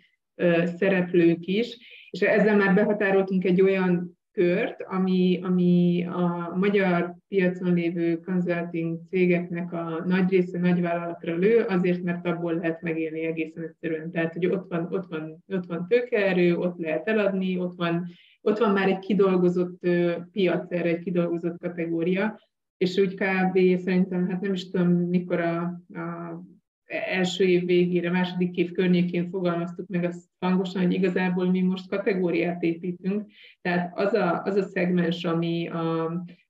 szereplők 0.77 1.46
is, 1.46 1.79
és 2.11 2.20
ezzel 2.20 2.57
már 2.57 2.75
behatároltunk 2.75 3.44
egy 3.44 3.61
olyan 3.61 4.18
kört, 4.33 4.83
ami, 4.83 5.40
ami 5.42 6.05
a 6.11 6.53
magyar 6.57 7.14
piacon 7.29 7.75
lévő 7.75 8.21
consulting 8.21 8.99
cégeknek 9.09 9.73
a 9.73 10.05
nagy 10.07 10.31
része 10.31 10.59
nagyvállalatra 10.59 11.37
lő, 11.37 11.61
azért, 11.61 12.03
mert 12.03 12.27
abból 12.27 12.55
lehet 12.55 12.83
megélni 12.83 13.25
egészen 13.25 13.62
egyszerűen. 13.62 14.11
Tehát, 14.11 14.33
hogy 14.33 14.47
ott 14.47 14.68
van, 14.68 14.88
ott 14.90 15.07
van, 15.09 15.45
ott 15.49 15.66
van 15.66 15.87
tőkeerő, 15.88 16.57
ott 16.57 16.79
lehet 16.79 17.09
eladni, 17.09 17.59
ott 17.59 17.75
van, 17.77 18.07
ott 18.40 18.59
van 18.59 18.73
már 18.73 18.88
egy 18.88 18.99
kidolgozott 18.99 19.87
piac 20.33 20.73
erre, 20.73 20.88
egy 20.88 20.99
kidolgozott 20.99 21.59
kategória, 21.59 22.40
és 22.77 22.99
úgy 22.99 23.14
kb. 23.14 23.79
szerintem, 23.79 24.29
hát 24.29 24.40
nem 24.40 24.53
is 24.53 24.71
tudom, 24.71 24.88
mikor 24.88 25.40
a, 25.40 25.61
a 25.99 26.40
első 26.87 27.45
év 27.45 27.64
végére, 27.64 28.11
második 28.11 28.57
év 28.57 28.73
környékén 28.73 29.31
fogalmaztuk 29.31 29.88
meg 29.88 30.05
azt 30.05 30.25
hangosan, 30.38 30.83
hogy 30.83 30.92
igazából 30.92 31.51
mi 31.51 31.61
most 31.61 31.88
kategóriát 31.88 32.62
építünk. 32.62 33.31
Tehát 33.61 33.99
az 33.99 34.12
a, 34.12 34.42
az 34.45 34.57
a 34.57 34.62
szegmens, 34.62 35.25
ami 35.25 35.68
a, 35.68 36.05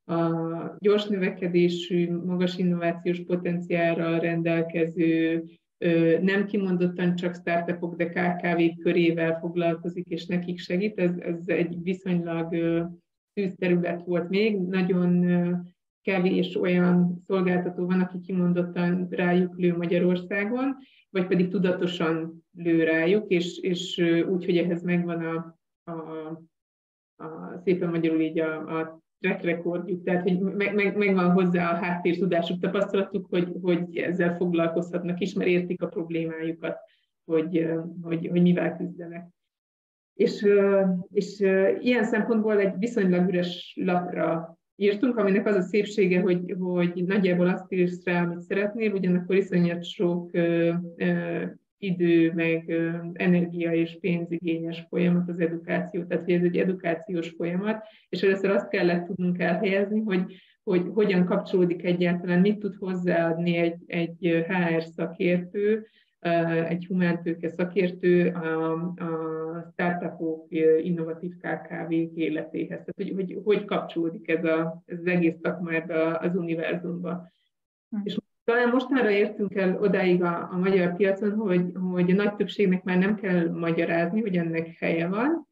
a 0.04 0.76
gyors 0.78 1.06
növekedésű, 1.06 2.12
magas 2.12 2.56
innovációs 2.56 3.24
potenciálra 3.24 4.18
rendelkező, 4.18 5.44
nem 6.20 6.46
kimondottan 6.46 7.14
csak 7.14 7.34
startupok, 7.34 7.96
de 7.96 8.08
KKV 8.08 8.82
körével 8.82 9.38
foglalkozik, 9.38 10.06
és 10.06 10.26
nekik 10.26 10.58
segít. 10.58 10.98
Ez, 10.98 11.16
ez 11.16 11.42
egy 11.46 11.82
viszonylag 11.82 12.54
szűz 13.34 13.54
terület 13.58 14.04
volt 14.04 14.28
még. 14.28 14.58
Nagyon 14.58 15.24
kevés 16.02 16.56
olyan 16.56 17.22
szolgáltató 17.26 17.86
van, 17.86 18.00
aki 18.00 18.20
kimondottan 18.20 19.06
rájuk 19.10 19.56
lő 19.56 19.76
Magyarországon, 19.76 20.76
vagy 21.10 21.26
pedig 21.26 21.48
tudatosan 21.48 22.44
lő 22.54 22.84
rájuk, 22.84 23.30
és, 23.30 23.58
és 23.58 23.98
úgy, 24.28 24.44
hogy 24.44 24.56
ehhez 24.56 24.82
megvan 24.82 25.20
a, 25.24 25.58
a, 25.90 25.92
a 27.24 27.58
szépen 27.64 27.90
magyarul 27.90 28.20
így 28.20 28.38
a, 28.38 28.78
a 28.80 29.02
track 29.20 29.42
recordjuk, 29.42 30.04
tehát 30.04 30.22
hogy 30.22 30.38
meg, 30.38 30.74
meg, 30.74 30.96
megvan 30.96 31.30
hozzá 31.30 31.70
a 31.70 31.84
háttértudásuk, 31.84 32.60
tapasztalatuk, 32.60 33.26
hogy, 33.30 33.52
hogy 33.60 33.96
ezzel 33.96 34.36
foglalkozhatnak 34.36 35.20
is, 35.20 35.32
mert 35.32 35.50
értik 35.50 35.82
a 35.82 35.88
problémájukat, 35.88 36.78
hogy, 37.24 37.68
hogy, 38.02 38.28
hogy 38.28 38.42
mivel 38.42 38.76
küzdenek. 38.76 39.28
És, 40.14 40.46
és 41.12 41.40
ilyen 41.80 42.04
szempontból 42.04 42.58
egy 42.58 42.78
viszonylag 42.78 43.28
üres 43.28 43.78
lapra 43.80 44.58
írtunk, 44.76 45.16
aminek 45.16 45.46
az 45.46 45.56
a 45.56 45.60
szépsége, 45.60 46.20
hogy, 46.20 46.54
hogy 46.58 47.04
nagyjából 47.06 47.48
azt 47.48 47.72
írsz 47.72 48.04
rá, 48.04 48.22
amit 48.22 48.40
szeretnél, 48.40 48.92
ugyanakkor 48.92 49.36
iszonyat 49.36 49.84
sok 49.84 50.30
ö, 50.32 50.72
ö, 50.96 51.42
idő, 51.78 52.32
meg 52.32 52.68
ö, 52.68 52.90
energia 53.12 53.72
és 53.72 53.98
pénzigényes 54.00 54.86
folyamat 54.88 55.28
az 55.28 55.40
edukáció. 55.40 56.04
Tehát, 56.04 56.24
hogy 56.24 56.34
ez 56.34 56.42
egy 56.42 56.56
edukációs 56.56 57.28
folyamat, 57.28 57.84
és 58.08 58.22
először 58.22 58.50
azt 58.50 58.68
kellett 58.68 59.06
tudnunk 59.06 59.38
elhelyezni, 59.38 60.00
hogy, 60.00 60.34
hogy 60.62 60.82
hogyan 60.94 61.24
kapcsolódik 61.24 61.84
egyáltalán, 61.84 62.40
mit 62.40 62.58
tud 62.58 62.74
hozzáadni 62.74 63.56
egy, 63.56 63.78
egy 63.86 64.44
HR 64.46 64.82
szakértő, 64.82 65.86
egy 66.68 66.86
humántőke 66.86 67.48
szakértő 67.48 68.28
a, 68.28 68.72
a 68.72 69.70
startupok, 69.72 70.46
innovatív 70.82 71.32
KKV-k 71.36 72.16
életéhez. 72.16 72.68
Tehát, 72.68 72.94
hogy, 72.96 73.12
hogy, 73.14 73.40
hogy 73.44 73.64
kapcsolódik 73.64 74.28
ez, 74.28 74.44
a, 74.44 74.82
ez 74.86 74.98
az 74.98 75.06
egész 75.06 75.38
szakma 75.42 75.72
ebbe 75.72 76.18
az 76.18 76.36
univerzumba. 76.36 77.32
Hm. 77.90 77.96
És 78.04 78.16
talán 78.44 78.68
mostanra 78.68 79.10
értünk 79.10 79.54
el 79.54 79.78
odáig 79.80 80.22
a, 80.22 80.48
a 80.52 80.58
magyar 80.58 80.96
piacon, 80.96 81.32
hogy, 81.32 81.72
hogy 81.90 82.10
a 82.10 82.14
nagy 82.14 82.34
többségnek 82.34 82.82
már 82.82 82.98
nem 82.98 83.14
kell 83.14 83.50
magyarázni, 83.50 84.20
hogy 84.20 84.36
ennek 84.36 84.76
helye 84.78 85.08
van, 85.08 85.48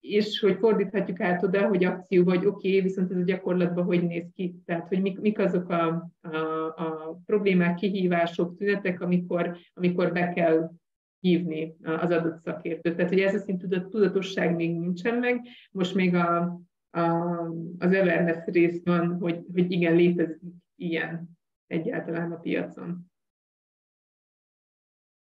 és 0.00 0.40
hogy 0.40 0.56
fordíthatjuk 0.58 1.20
át 1.20 1.42
oda, 1.42 1.68
hogy 1.68 1.84
akció, 1.84 2.24
vagy 2.24 2.46
oké, 2.46 2.68
okay, 2.68 2.80
viszont 2.80 3.10
ez 3.10 3.16
a 3.16 3.22
gyakorlatban 3.22 3.84
hogy 3.84 4.06
néz 4.06 4.30
ki, 4.34 4.54
tehát 4.64 4.88
hogy 4.88 5.00
mik, 5.00 5.20
mik 5.20 5.38
azok 5.38 5.68
a, 5.68 6.10
a, 6.20 6.36
a 6.76 7.20
problémák, 7.26 7.74
kihívások, 7.74 8.56
tünetek, 8.56 9.00
amikor, 9.00 9.56
amikor 9.74 10.12
be 10.12 10.32
kell 10.32 10.70
hívni 11.20 11.76
az 11.82 12.10
adott 12.10 12.42
szakértőt. 12.42 12.96
Tehát, 12.96 13.10
hogy 13.10 13.20
ez 13.20 13.34
a 13.34 13.38
szint 13.38 13.88
tudatosság 13.90 14.54
még 14.54 14.78
nincsen 14.78 15.18
meg, 15.18 15.40
most 15.70 15.94
még 15.94 16.14
a, 16.14 16.38
a, 16.90 17.00
az 17.78 17.92
awareness 17.92 18.44
rész 18.44 18.80
van, 18.84 19.18
hogy, 19.18 19.44
hogy 19.52 19.70
igen, 19.70 19.94
létezik 19.94 20.40
ilyen 20.76 21.38
egyáltalán 21.66 22.32
a 22.32 22.36
piacon. 22.36 23.10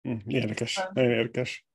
Hm, 0.02 0.16
érdekes, 0.26 0.88
nagyon 0.92 1.10
érdekes. 1.10 1.65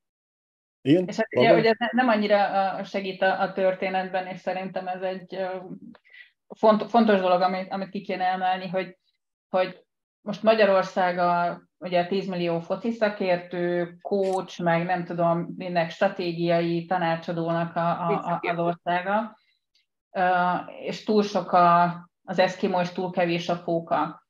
Igen? 0.82 1.08
És 1.08 1.16
hát 1.16 1.28
ugye, 1.36 1.54
ugye 1.56 1.74
nem 1.92 2.08
annyira 2.08 2.84
segít 2.84 3.22
a, 3.22 3.42
a 3.42 3.52
történetben, 3.52 4.28
és 4.28 4.40
szerintem 4.40 4.88
ez 4.88 5.02
egy 5.02 5.38
font, 6.58 6.90
fontos 6.90 7.20
dolog, 7.20 7.42
amit, 7.42 7.72
amit 7.72 7.90
ki 7.90 8.02
kéne 8.02 8.26
emelni, 8.26 8.68
hogy, 8.68 8.98
hogy 9.50 9.86
most 10.22 10.44
Magyarország 10.44 11.18
a 11.18 11.62
ugye 11.78 12.08
10 12.08 12.28
millió 12.28 12.60
foci 12.60 12.92
szakértő, 12.92 13.98
coach, 14.02 14.62
meg 14.62 14.86
nem 14.86 15.04
tudom, 15.04 15.54
minek 15.58 15.90
stratégiai 15.90 16.86
tanácsadónak 16.86 17.76
a, 17.76 18.08
a, 18.10 18.40
a, 18.42 18.50
az 18.50 18.60
országa, 18.60 19.38
és 20.86 21.04
túl 21.04 21.24
sok 21.24 21.52
a, 21.52 21.84
az 22.24 22.40
eszkimó, 22.40 22.80
és 22.80 22.92
túl 22.92 23.12
kevés 23.12 23.50
a 23.50 23.56
fóka. 23.56 24.21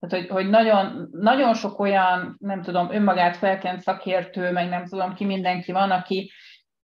Tehát, 0.00 0.26
hogy, 0.26 0.28
hogy 0.28 0.50
nagyon, 0.50 1.08
nagyon 1.12 1.54
sok 1.54 1.78
olyan, 1.78 2.36
nem 2.38 2.62
tudom, 2.62 2.92
önmagát 2.92 3.36
felkent 3.36 3.80
szakértő, 3.80 4.50
meg 4.50 4.68
nem 4.68 4.84
tudom 4.84 5.14
ki 5.14 5.24
mindenki 5.24 5.72
van, 5.72 5.90
aki, 5.90 6.30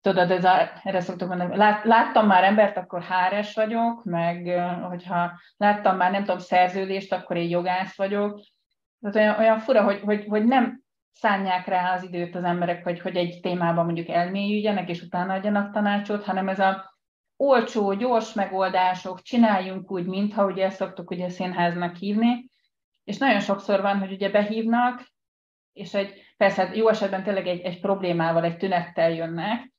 tudod, 0.01 0.31
ez 0.31 0.45
a, 0.45 0.71
erre 0.83 1.01
szoktuk 1.01 1.29
mondani, 1.29 1.57
lát, 1.57 1.85
láttam 1.85 2.27
már 2.27 2.45
embert, 2.45 2.77
akkor 2.77 3.03
háres 3.03 3.55
vagyok, 3.55 4.05
meg 4.05 4.61
hogyha 4.89 5.33
láttam 5.57 5.97
már, 5.97 6.11
nem 6.11 6.25
tudom, 6.25 6.39
szerződést, 6.39 7.13
akkor 7.13 7.37
én 7.37 7.49
jogász 7.49 7.97
vagyok. 7.97 8.41
Tehát 9.01 9.17
olyan, 9.17 9.39
olyan 9.39 9.59
fura, 9.59 9.83
hogy, 9.83 10.01
hogy, 10.01 10.25
hogy 10.29 10.45
nem 10.45 10.83
szánják 11.13 11.67
rá 11.67 11.95
az 11.95 12.03
időt 12.03 12.35
az 12.35 12.45
emberek, 12.45 12.85
hogy, 12.85 13.01
hogy 13.01 13.17
egy 13.17 13.39
témában 13.43 13.85
mondjuk 13.85 14.09
elmélyüljenek, 14.09 14.89
és 14.89 15.03
utána 15.03 15.33
adjanak 15.33 15.73
tanácsot, 15.73 16.25
hanem 16.25 16.49
ez 16.49 16.59
a 16.59 16.97
olcsó, 17.37 17.93
gyors 17.93 18.33
megoldások, 18.33 19.23
csináljunk 19.23 19.91
úgy, 19.91 20.07
mintha 20.07 20.45
ugye 20.45 20.65
ezt 20.65 20.77
szoktuk 20.77 21.11
ugye 21.11 21.29
színháznak 21.29 21.97
hívni, 21.97 22.53
és 23.05 23.19
nagyon 23.19 23.41
sokszor 23.41 23.81
van, 23.81 23.99
hogy 23.99 24.13
ugye 24.13 24.31
behívnak, 24.31 25.13
és 25.73 25.95
egy, 25.95 26.35
persze 26.37 26.67
hát 26.67 26.77
jó 26.77 26.89
esetben 26.89 27.23
tényleg 27.23 27.47
egy, 27.47 27.61
egy 27.61 27.81
problémával, 27.81 28.45
egy 28.45 28.57
tünettel 28.57 29.11
jönnek, 29.11 29.73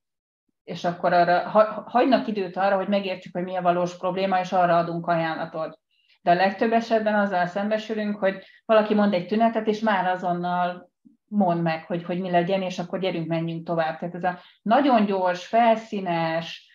és 0.63 0.83
akkor 0.83 1.13
arra 1.13 1.49
ha, 1.49 1.83
hagynak 1.87 2.27
időt 2.27 2.57
arra, 2.57 2.75
hogy 2.75 2.87
megértsük, 2.87 3.33
hogy 3.35 3.43
mi 3.43 3.55
a 3.55 3.61
valós 3.61 3.97
probléma, 3.97 4.39
és 4.39 4.51
arra 4.51 4.77
adunk 4.77 5.07
ajánlatot. 5.07 5.79
De 6.21 6.31
a 6.31 6.35
legtöbb 6.35 6.71
esetben 6.71 7.15
azzal 7.15 7.45
szembesülünk, 7.45 8.17
hogy 8.17 8.43
valaki 8.65 8.93
mond 8.93 9.13
egy 9.13 9.27
tünetet, 9.27 9.67
és 9.67 9.79
már 9.79 10.07
azonnal 10.07 10.89
mond 11.27 11.61
meg, 11.61 11.85
hogy, 11.85 12.03
hogy 12.03 12.19
mi 12.19 12.31
legyen, 12.31 12.61
és 12.61 12.79
akkor 12.79 12.99
gyerünk, 12.99 13.27
menjünk 13.27 13.65
tovább. 13.65 13.99
Tehát 13.99 14.15
ez 14.15 14.23
a 14.23 14.39
nagyon 14.61 15.05
gyors, 15.05 15.45
felszínes, 15.45 16.69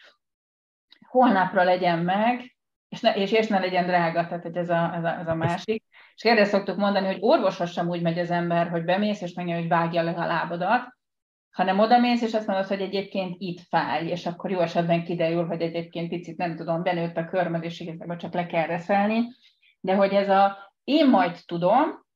holnapra 1.08 1.62
legyen 1.62 1.98
meg, 1.98 2.56
és 2.88 3.00
ne, 3.00 3.14
és, 3.14 3.32
és 3.32 3.46
ne 3.46 3.58
legyen 3.58 3.86
drága, 3.86 4.26
tehát 4.26 4.42
hogy 4.42 4.56
ez 4.56 4.70
a, 4.70 4.92
ez 4.94 5.04
a, 5.04 5.18
ez 5.18 5.26
a 5.26 5.34
másik. 5.34 5.84
És 6.22 6.30
erre 6.30 6.44
szoktuk 6.44 6.76
mondani, 6.76 7.06
hogy 7.06 7.18
orvoshoz 7.20 7.70
sem 7.70 7.88
úgy 7.88 8.02
megy 8.02 8.18
az 8.18 8.30
ember, 8.30 8.68
hogy 8.68 8.84
bemész, 8.84 9.20
és 9.20 9.32
megnyomja, 9.32 9.60
hogy 9.60 9.70
vágja 9.70 10.02
le 10.02 10.10
a 10.10 10.26
lábadat, 10.26 10.96
hanem 11.50 11.78
odamész, 11.78 12.22
és 12.22 12.34
azt 12.34 12.46
mondod, 12.46 12.66
hogy 12.66 12.80
egyébként 12.80 13.34
itt 13.38 13.60
fáj, 13.60 14.06
és 14.06 14.26
akkor 14.26 14.50
jó 14.50 14.60
esetben 14.60 15.04
kiderül, 15.04 15.46
hogy 15.46 15.60
egyébként 15.60 16.08
picit, 16.08 16.36
nem 16.36 16.56
tudom, 16.56 16.82
benőtt 16.82 17.16
a 17.16 17.24
körmöd, 17.24 17.64
és 17.64 17.80
igazából 17.80 18.16
csak 18.16 18.32
le 18.32 18.46
kell 18.46 18.66
reszelni, 18.66 19.22
de 19.80 19.94
hogy 19.94 20.12
ez 20.12 20.28
a 20.28 20.74
én 20.84 21.08
majd 21.08 21.38
tudom, 21.46 22.06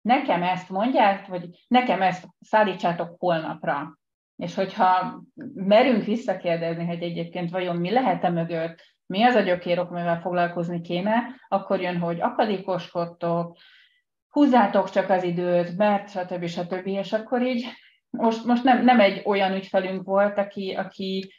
nekem 0.00 0.42
ezt 0.42 0.68
mondják, 0.68 1.26
vagy 1.26 1.64
nekem 1.68 2.02
ezt 2.02 2.26
szállítsátok 2.40 3.16
holnapra. 3.18 3.98
És 4.36 4.54
hogyha 4.54 5.22
merünk 5.54 6.04
visszakérdezni, 6.04 6.86
hogy 6.86 7.02
egyébként 7.02 7.50
vajon 7.50 7.76
mi 7.76 7.90
lehet-e 7.90 8.28
mögött, 8.28 8.82
mi 9.10 9.22
az 9.22 9.34
a 9.34 9.40
gyökérok, 9.40 9.90
amivel 9.90 10.20
foglalkozni 10.20 10.80
kéne, 10.80 11.12
akkor 11.48 11.80
jön, 11.80 11.98
hogy 11.98 12.20
akadékoskodtok, 12.20 13.56
húzzátok 14.28 14.90
csak 14.90 15.10
az 15.10 15.22
időt, 15.22 15.76
mert 15.76 16.10
stb. 16.10 16.46
stb. 16.46 16.86
És 16.86 17.12
akkor 17.12 17.42
így 17.42 17.66
most, 18.10 18.44
most 18.44 18.64
nem, 18.64 18.84
nem 18.84 19.00
egy 19.00 19.22
olyan 19.24 19.52
ügyfelünk 19.52 20.04
volt, 20.04 20.38
aki, 20.38 20.72
aki 20.72 21.32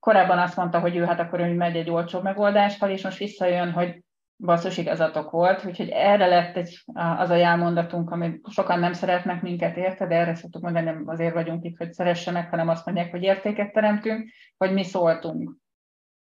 korábban 0.00 0.38
azt 0.38 0.56
mondta, 0.56 0.80
hogy 0.80 0.96
ő 0.96 1.04
hát 1.04 1.20
akkor 1.20 1.40
ő 1.40 1.54
megy 1.54 1.76
egy 1.76 1.90
olcsó 1.90 2.20
megoldással, 2.20 2.90
és 2.90 3.02
most 3.02 3.18
visszajön, 3.18 3.72
hogy 3.72 4.02
basszus 4.38 4.78
igazatok 4.78 5.30
volt, 5.30 5.64
úgyhogy 5.64 5.88
erre 5.88 6.26
lett 6.26 6.56
egy, 6.56 6.84
az 6.94 7.30
a 7.30 7.34
jelmondatunk, 7.34 8.10
amit 8.10 8.46
sokan 8.50 8.78
nem 8.78 8.92
szeretnek 8.92 9.42
minket 9.42 9.76
érte, 9.76 10.06
de 10.06 10.14
erre 10.14 10.34
szoktuk 10.34 10.62
mondani, 10.62 10.84
nem 10.84 11.02
azért 11.06 11.34
vagyunk 11.34 11.64
itt, 11.64 11.76
hogy 11.76 11.92
szeressenek, 11.92 12.50
hanem 12.50 12.68
azt 12.68 12.86
mondják, 12.86 13.10
hogy 13.10 13.22
értéket 13.22 13.72
teremtünk, 13.72 14.30
hogy 14.56 14.72
mi 14.72 14.84
szóltunk. 14.84 15.64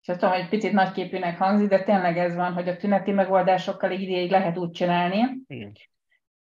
És 0.07 0.13
ezt 0.13 0.21
tudom, 0.21 0.35
hogy 0.35 0.49
picit 0.49 0.71
nagyképűnek 0.71 1.37
hangzik, 1.37 1.67
de 1.67 1.83
tényleg 1.83 2.17
ez 2.17 2.35
van, 2.35 2.53
hogy 2.53 2.67
a 2.67 2.77
tüneti 2.77 3.11
megoldásokkal 3.11 3.91
ideig 3.91 4.29
lehet 4.29 4.57
úgy 4.57 4.71
csinálni, 4.71 5.17
Igen. 5.47 5.71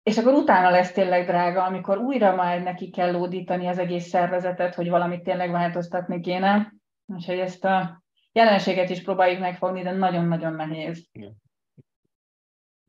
és 0.02 0.18
akkor 0.18 0.32
utána 0.32 0.70
lesz 0.70 0.92
tényleg 0.92 1.26
drága, 1.26 1.64
amikor 1.64 1.98
újra 1.98 2.34
majd 2.34 2.62
neki 2.62 2.90
kell 2.90 3.10
lódítani 3.12 3.66
az 3.66 3.78
egész 3.78 4.06
szervezetet, 4.06 4.74
hogy 4.74 4.88
valamit 4.88 5.22
tényleg 5.22 5.50
változtatni 5.50 6.20
kéne. 6.20 6.74
Úgyhogy 7.06 7.38
ezt 7.38 7.64
a 7.64 8.02
jelenséget 8.32 8.90
is 8.90 9.02
próbáljuk 9.02 9.40
megfogni, 9.40 9.82
de 9.82 9.92
nagyon-nagyon 9.92 10.54
nehéz. 10.54 11.08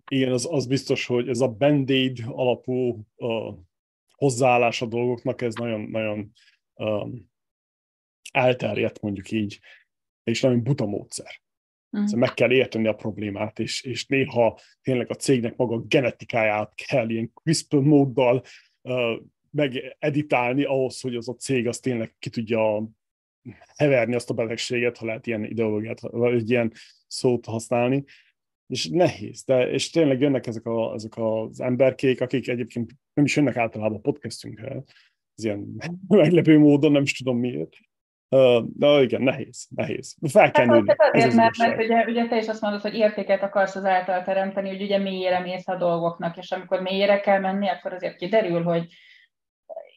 Igen, 0.10 0.32
az, 0.32 0.48
az 0.52 0.68
biztos, 0.68 1.06
hogy 1.06 1.30
ez 1.30 1.40
a 1.40 1.48
band-aid 1.48 2.20
alapú 2.28 3.06
uh, 3.16 3.56
hozzáállás 4.16 4.82
a 4.82 4.86
dolgoknak, 4.86 5.42
ez 5.42 5.54
nagyon, 5.54 5.82
nagyon 5.82 6.32
um, 6.74 7.30
elterjedt, 8.32 9.02
mondjuk 9.02 9.32
így, 9.32 9.60
és 10.24 10.42
nagyon 10.42 10.64
buta 10.64 10.86
módszer. 10.86 11.42
Mm. 11.98 12.04
Szóval 12.04 12.20
meg 12.20 12.34
kell 12.34 12.52
érteni 12.52 12.88
a 12.88 12.94
problémát, 12.94 13.60
és, 13.60 13.82
és 13.82 14.06
néha 14.06 14.60
tényleg 14.82 15.10
a 15.10 15.16
cégnek 15.16 15.56
maga 15.56 15.76
a 15.76 15.82
genetikáját 15.88 16.76
kell 16.76 17.10
ilyen 17.10 17.32
CRISPR 17.34 17.78
móddal 17.78 18.44
uh, 18.82 19.20
megeditálni 19.52 20.64
ahhoz, 20.64 21.02
hogy 21.02 21.16
az 21.16 21.30
a 21.30 21.36
cég 21.36 21.68
az 21.68 21.80
tényleg 21.80 22.16
ki 22.20 22.30
tudja 22.30 22.90
heverni 23.76 24.16
azt 24.16 24.30
a 24.30 24.34
betegséget, 24.34 24.98
ha 24.98 25.06
lehet 25.06 25.28
ilyen 25.28 25.46
ideológiát, 25.46 26.00
vagy 26.00 26.50
ilyen 26.50 26.72
szót 27.08 27.46
használni, 27.46 28.04
és 28.68 28.88
nehéz, 28.88 29.44
de 29.44 29.72
és 29.72 29.90
tényleg 29.90 30.22
jönnek 30.22 30.48
ezek, 30.48 30.66
a, 30.66 30.94
ezek 30.94 31.18
az 31.18 31.62
emberkék, 31.62 32.22
akik 32.22 32.48
egyébként 32.48 32.92
nem 33.14 33.26
is 33.26 33.36
jönnek 33.36 33.58
általában 33.58 33.98
a 33.98 34.02
podcastünkre, 34.02 34.84
ez 35.36 35.44
ilyen 35.44 35.76
meglepő 36.08 36.58
módon, 36.58 36.92
nem 36.92 37.02
is 37.02 37.18
tudom 37.18 37.40
miért. 37.40 37.78
De 38.64 39.02
igen, 39.02 39.22
nehéz, 39.22 39.68
nehéz. 39.76 40.16
Fel 40.32 40.52
kell 40.52 40.66
hát, 40.66 40.74
nőni. 40.76 40.94
Azért, 40.98 41.34
mert, 41.34 41.58
mert 41.58 41.84
ugye, 41.84 42.06
ugye 42.08 42.28
te 42.28 42.38
is 42.38 42.48
azt 42.48 42.62
mondod, 42.62 42.82
hogy 42.82 42.96
értéket 42.96 43.44
akarsz 43.44 43.76
az 43.76 43.86
által 43.86 44.24
teremteni, 44.24 44.70
hogy 44.70 44.82
ugye 44.82 44.98
mélyére 44.98 45.40
mész 45.40 45.68
a 45.68 45.76
dolgoknak, 45.76 46.38
és 46.38 46.52
amikor 46.52 46.82
mélyére 46.82 47.20
kell 47.20 47.40
menni, 47.40 47.70
akkor 47.70 47.94
azért 47.94 48.16
kiderül, 48.16 48.64
hogy 48.64 48.88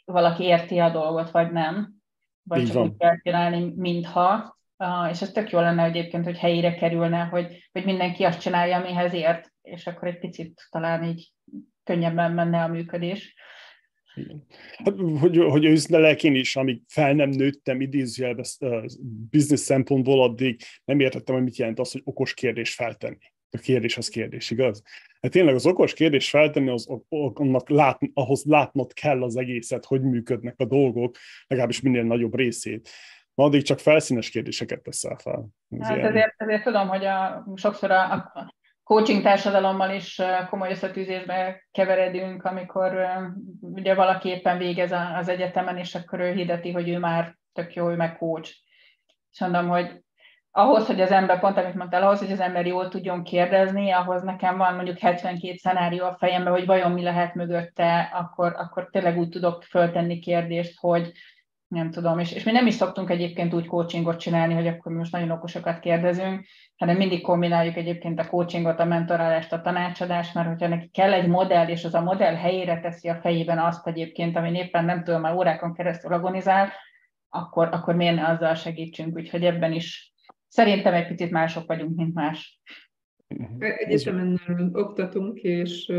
valaki 0.05 0.45
érti 0.45 0.79
a 0.79 0.91
dolgot, 0.91 1.31
vagy 1.31 1.53
nem 1.53 2.03
vagy 2.45 2.61
Így 2.61 2.67
csak 2.67 2.75
van. 2.75 2.85
úgy 2.85 2.97
kell 2.97 3.21
csinálni, 3.23 3.73
mintha, 3.77 4.59
és 5.11 5.23
ez 5.23 5.33
tök 5.33 5.51
jó 5.51 5.61
lenne 5.61 5.85
egyébként, 5.85 6.25
hogy 6.25 6.39
helyére 6.39 6.75
kerülne, 6.75 7.25
hogy, 7.25 7.69
hogy 7.73 7.85
mindenki 7.85 8.25
azt 8.25 8.41
csinálja, 8.41 8.77
amihez 8.77 9.13
ért, 9.13 9.53
és 9.63 9.87
akkor 9.87 10.09
egy 10.09 10.19
picit 10.19 10.67
talán 10.71 11.05
így 11.05 11.33
könnyebben 11.85 12.33
menne 12.33 12.63
a 12.63 12.69
működés. 12.69 13.35
Hát, 14.85 14.95
hogy, 15.21 15.37
hogy 15.37 15.65
őszintén 15.65 16.17
én 16.23 16.35
is, 16.35 16.57
amíg 16.57 16.83
fel 16.89 17.13
nem 17.13 17.29
nőttem 17.29 17.81
idézőjelbe 17.81 18.43
biznisz 19.31 19.61
szempontból, 19.61 20.23
addig 20.23 20.61
nem 20.85 21.01
értettem, 21.01 21.35
hogy 21.35 21.45
mit 21.45 21.57
jelent 21.57 21.79
az, 21.79 21.93
hogy 21.93 22.01
okos 22.05 22.35
kérdés 22.35 22.75
feltenni. 22.75 23.33
A 23.51 23.59
kérdés 23.59 23.97
az 23.97 24.09
kérdés, 24.09 24.51
igaz? 24.51 24.83
Hát 25.21 25.31
tényleg 25.31 25.55
az 25.55 25.67
okos 25.67 25.95
kérdés 25.95 26.31
feltenni, 26.31 26.69
az, 26.69 26.89
annak 27.09 27.69
lát, 27.69 28.01
ahhoz 28.15 28.45
látnod 28.45 28.93
kell 28.93 29.23
az 29.23 29.37
egészet, 29.37 29.85
hogy 29.85 30.03
működnek 30.03 30.55
a 30.59 30.65
dolgok, 30.65 31.17
legalábbis 31.47 31.81
minél 31.81 32.03
nagyobb 32.03 32.37
részét. 32.37 32.89
Ma 33.35 33.45
addig 33.45 33.63
csak 33.63 33.79
felszínes 33.79 34.31
kérdéseket 34.31 34.83
teszel 34.83 35.17
fel. 35.17 35.49
Ez 35.69 35.87
hát 35.87 35.99
ezért, 35.99 36.35
ezért 36.37 36.63
tudom, 36.63 36.89
hogy 36.89 37.05
a, 37.05 37.47
sokszor 37.55 37.91
a, 37.91 38.13
a 38.13 38.55
coaching 38.85 39.23
társadalommal 39.23 39.91
is 39.91 40.21
komoly 40.51 40.71
összetűzésbe 40.71 41.67
keveredünk, 41.73 42.45
amikor 42.45 43.07
ugye 43.61 43.95
valaki 43.95 44.29
éppen 44.29 44.59
végez 44.59 44.93
az 45.17 45.29
egyetemen, 45.29 45.77
és 45.77 45.95
akkor 45.95 46.21
ő 46.21 46.33
hirdeti, 46.33 46.73
hogy 46.73 46.89
ő 46.89 46.99
már 46.99 47.37
tök 47.53 47.75
jó, 47.75 47.91
ő 47.91 47.97
meg 47.97 48.17
coach. 48.17 48.53
És 49.31 49.41
mondom, 49.41 49.69
hogy 49.69 50.03
ahhoz, 50.51 50.87
hogy 50.87 51.01
az 51.01 51.11
ember, 51.11 51.41
pont 51.41 51.57
amit 51.57 51.75
mondtál, 51.75 52.03
ahhoz, 52.03 52.19
hogy 52.19 52.33
az 52.33 52.41
ember 52.41 52.67
jól 52.67 52.89
tudjon 52.89 53.23
kérdezni, 53.23 53.91
ahhoz 53.91 54.23
nekem 54.23 54.57
van 54.57 54.75
mondjuk 54.75 54.99
72 54.99 55.57
szenárió 55.57 56.05
a 56.05 56.17
fejemben, 56.19 56.53
hogy 56.53 56.67
vajon 56.67 56.93
mi 56.93 57.03
lehet 57.03 57.35
mögötte, 57.35 58.11
akkor, 58.13 58.55
akkor 58.57 58.89
tényleg 58.91 59.19
úgy 59.19 59.29
tudok 59.29 59.63
föltenni 59.63 60.19
kérdést, 60.19 60.79
hogy 60.81 61.13
nem 61.69 61.91
tudom, 61.91 62.19
és, 62.19 62.33
és 62.33 62.45
mi 62.45 62.53
nem 62.53 62.67
is 62.67 62.75
szoktunk 62.75 63.11
egyébként 63.11 63.55
úgy 63.55 63.67
coachingot 63.67 64.19
csinálni, 64.19 64.55
hogy 64.55 64.67
akkor 64.67 64.93
mi 64.93 64.99
most 64.99 65.13
nagyon 65.13 65.31
okosokat 65.31 65.79
kérdezünk, 65.79 66.47
hanem 66.77 66.97
mindig 66.97 67.23
kombináljuk 67.23 67.77
egyébként 67.77 68.19
a 68.19 68.27
coachingot, 68.27 68.81
a 68.81 68.85
mentorálást, 68.85 69.53
a 69.53 69.61
tanácsadást, 69.61 70.35
mert 70.35 70.49
hogyha 70.49 70.69
neki 70.69 70.89
kell 70.89 71.13
egy 71.13 71.29
modell, 71.29 71.69
és 71.69 71.85
az 71.85 71.95
a 71.95 72.03
modell 72.03 72.35
helyére 72.35 72.81
teszi 72.81 73.09
a 73.09 73.21
fejében 73.21 73.59
azt 73.59 73.87
egyébként, 73.87 74.37
ami 74.37 74.59
éppen 74.59 74.85
nem 74.85 75.05
tudom, 75.05 75.21
már 75.21 75.35
órákon 75.35 75.75
keresztül 75.75 76.13
agonizál, 76.13 76.73
akkor, 77.29 77.69
akkor 77.73 77.95
miért 77.95 78.17
ne 78.17 78.27
azzal 78.27 78.55
segítsünk, 78.55 79.17
úgyhogy 79.17 79.45
ebben 79.45 79.73
is 79.73 80.15
Szerintem 80.55 80.95
egy 80.95 81.07
picit 81.07 81.31
mások 81.31 81.67
vagyunk, 81.67 81.97
mint 81.97 82.15
más. 82.15 82.61
Egyetemen 83.59 84.41
oktatunk, 84.73 85.39
és 85.41 85.93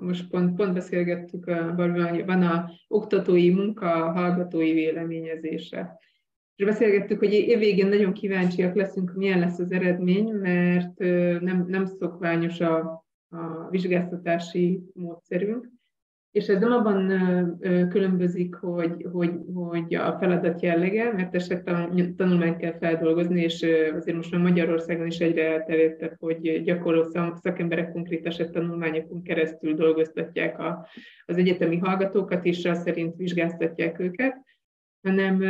most 0.00 0.28
pont, 0.28 0.56
pont 0.56 0.74
beszélgettük, 0.74 1.44
van 2.26 2.42
a 2.42 2.70
oktatói 2.88 3.50
munka, 3.50 4.04
a 4.04 4.12
hallgatói 4.12 4.72
véleményezése. 4.72 5.98
És 6.56 6.64
beszélgettük, 6.64 7.18
hogy 7.18 7.32
évvégén 7.32 7.88
nagyon 7.88 8.12
kíváncsiak 8.12 8.74
leszünk, 8.74 9.14
milyen 9.14 9.38
lesz 9.38 9.58
az 9.58 9.72
eredmény, 9.72 10.32
mert 10.32 10.98
nem, 11.40 11.64
nem 11.68 11.86
szokványos 11.86 12.60
a, 12.60 13.04
a 13.28 13.68
vizsgáztatási 13.70 14.82
módszerünk, 14.94 15.68
és 16.30 16.46
ez 16.46 16.60
nem 16.60 16.72
abban 16.72 17.08
különbözik, 17.88 18.54
hogy, 18.54 19.06
hogy, 19.12 19.30
hogy 19.54 19.94
a 19.94 20.16
feladat 20.18 20.62
jellege, 20.62 21.12
mert 21.12 21.34
eset 21.34 21.70
tanulmányt 22.16 22.56
kell 22.56 22.78
feldolgozni, 22.78 23.42
és 23.42 23.66
azért 23.96 24.16
most 24.16 24.30
már 24.30 24.40
Magyarországon 24.40 25.06
is 25.06 25.18
egyre 25.18 25.52
elterjedtebb, 25.52 26.14
hogy 26.18 26.62
gyakorló 26.62 27.02
szakemberek 27.42 27.92
konkrét 27.92 28.26
eset 28.26 28.52
tanulmányokon 28.52 29.22
keresztül 29.22 29.74
dolgoztatják 29.74 30.58
a, 30.58 30.86
az 31.26 31.36
egyetemi 31.36 31.76
hallgatókat, 31.76 32.44
és 32.44 32.64
azt 32.64 32.82
szerint 32.82 33.16
vizsgáztatják 33.16 33.98
őket 33.98 34.36
hanem 35.02 35.40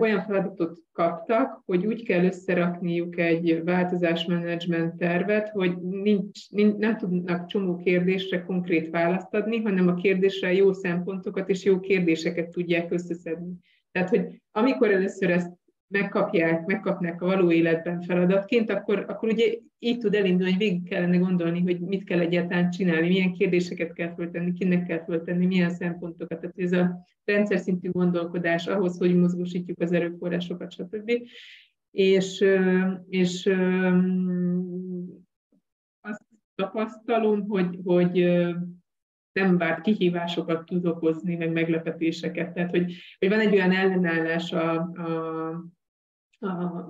olyan 0.00 0.22
feladatot 0.22 0.78
kaptak, 0.92 1.62
hogy 1.66 1.86
úgy 1.86 2.04
kell 2.04 2.24
összerakniuk 2.24 3.18
egy 3.18 3.64
változásmenedzsment 3.64 4.96
tervet, 4.96 5.48
hogy 5.48 5.76
nincs, 5.80 6.50
nincs, 6.50 6.76
nem 6.76 6.96
tudnak 6.96 7.46
csomó 7.46 7.76
kérdésre 7.76 8.42
konkrét 8.42 8.90
választ 8.90 9.34
adni, 9.34 9.62
hanem 9.62 9.88
a 9.88 9.94
kérdésre 9.94 10.52
jó 10.52 10.72
szempontokat 10.72 11.48
és 11.48 11.64
jó 11.64 11.80
kérdéseket 11.80 12.48
tudják 12.48 12.92
összeszedni. 12.92 13.54
Tehát, 13.90 14.08
hogy 14.08 14.42
amikor 14.50 14.90
először 14.90 15.30
ezt 15.30 15.60
megkapják, 15.92 16.66
megkapnák 16.66 17.22
a 17.22 17.26
való 17.26 17.52
életben 17.52 18.00
feladatként, 18.00 18.70
akkor, 18.70 19.04
akkor 19.08 19.28
ugye 19.28 19.54
így 19.78 19.98
tud 19.98 20.14
elindulni, 20.14 20.50
hogy 20.50 20.60
végig 20.60 20.88
kellene 20.88 21.16
gondolni, 21.16 21.60
hogy 21.60 21.80
mit 21.80 22.04
kell 22.04 22.20
egyáltalán 22.20 22.70
csinálni, 22.70 23.08
milyen 23.08 23.32
kérdéseket 23.32 23.92
kell 23.92 24.14
föltenni, 24.14 24.52
kinek 24.52 24.86
kell 24.86 25.04
föltenni, 25.04 25.46
milyen 25.46 25.70
szempontokat. 25.70 26.40
Tehát 26.40 26.58
ez 26.58 26.72
a 26.72 27.06
rendszer 27.24 27.58
szintű 27.58 27.90
gondolkodás 27.90 28.66
ahhoz, 28.66 28.98
hogy 28.98 29.16
mozgósítjuk 29.16 29.80
az 29.80 29.92
erőforrásokat, 29.92 30.72
stb. 30.72 31.10
És, 31.90 32.44
és 33.08 33.46
azt 36.00 36.24
tapasztalom, 36.54 37.48
hogy, 37.48 37.78
hogy 37.84 38.12
nem 39.32 39.58
várt 39.58 39.80
kihívásokat 39.80 40.66
tud 40.66 40.86
okozni, 40.86 41.36
meg 41.36 41.52
meglepetéseket. 41.52 42.52
Tehát, 42.52 42.70
hogy, 42.70 42.94
hogy 43.18 43.28
van 43.28 43.40
egy 43.40 43.54
olyan 43.54 43.72
ellenállás 43.72 44.52
a, 44.52 44.74
a 44.76 45.64
a 46.42 46.88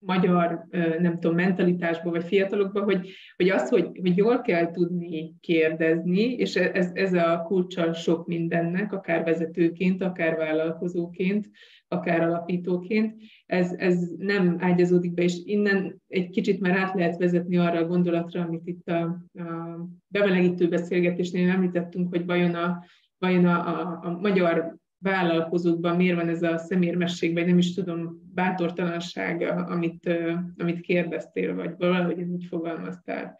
magyar, 0.00 0.66
nem 0.98 1.18
tudom, 1.18 1.36
mentalitásban, 1.36 2.12
vagy 2.12 2.24
fiatalokban, 2.24 2.84
hogy, 2.84 3.10
hogy 3.36 3.48
az, 3.48 3.68
hogy, 3.68 3.98
hogy 4.00 4.16
jól 4.16 4.40
kell 4.40 4.70
tudni 4.70 5.34
kérdezni, 5.40 6.20
és 6.20 6.56
ez, 6.56 6.90
ez 6.94 7.12
a 7.12 7.42
kulcsal 7.46 7.92
sok 7.92 8.26
mindennek, 8.26 8.92
akár 8.92 9.24
vezetőként, 9.24 10.02
akár 10.02 10.36
vállalkozóként, 10.36 11.50
akár 11.88 12.20
alapítóként, 12.20 13.16
ez, 13.46 13.72
ez 13.72 14.10
nem 14.18 14.56
ágyazódik 14.58 15.14
be, 15.14 15.22
és 15.22 15.40
innen 15.44 16.02
egy 16.08 16.30
kicsit 16.30 16.60
már 16.60 16.76
át 16.76 16.94
lehet 16.94 17.18
vezetni 17.18 17.56
arra 17.56 17.78
a 17.78 17.86
gondolatra, 17.86 18.42
amit 18.42 18.66
itt 18.66 18.88
a, 18.88 19.02
a 19.32 19.78
bemelegítő 20.06 20.68
beszélgetésnél 20.68 21.50
említettünk, 21.50 22.08
hogy 22.08 22.26
vajon 22.26 22.54
a, 22.54 22.84
vajon 23.18 23.44
a, 23.44 23.68
a, 23.68 24.00
a 24.02 24.18
magyar 24.20 24.78
vállalkozókban 25.00 25.96
miért 25.96 26.16
van 26.16 26.28
ez 26.28 26.42
a 26.42 26.58
szemérmesség, 26.58 27.32
vagy 27.32 27.46
nem 27.46 27.58
is 27.58 27.74
tudom, 27.74 28.30
bátortalanság, 28.34 29.42
amit, 29.68 30.10
amit 30.56 30.80
kérdeztél, 30.80 31.54
vagy 31.54 31.74
valahogy 31.78 32.18
így 32.18 32.44
fogalmaztál. 32.48 33.38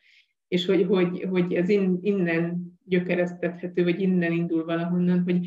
És 0.48 0.66
hogy, 0.66 0.86
hogy, 0.86 1.26
hogy 1.30 1.54
ez 1.54 1.68
innen 2.00 2.72
gyökeresztethető, 2.84 3.82
vagy 3.82 4.00
innen 4.00 4.32
indul 4.32 4.64
valahonnan, 4.64 5.22
hogy, 5.22 5.46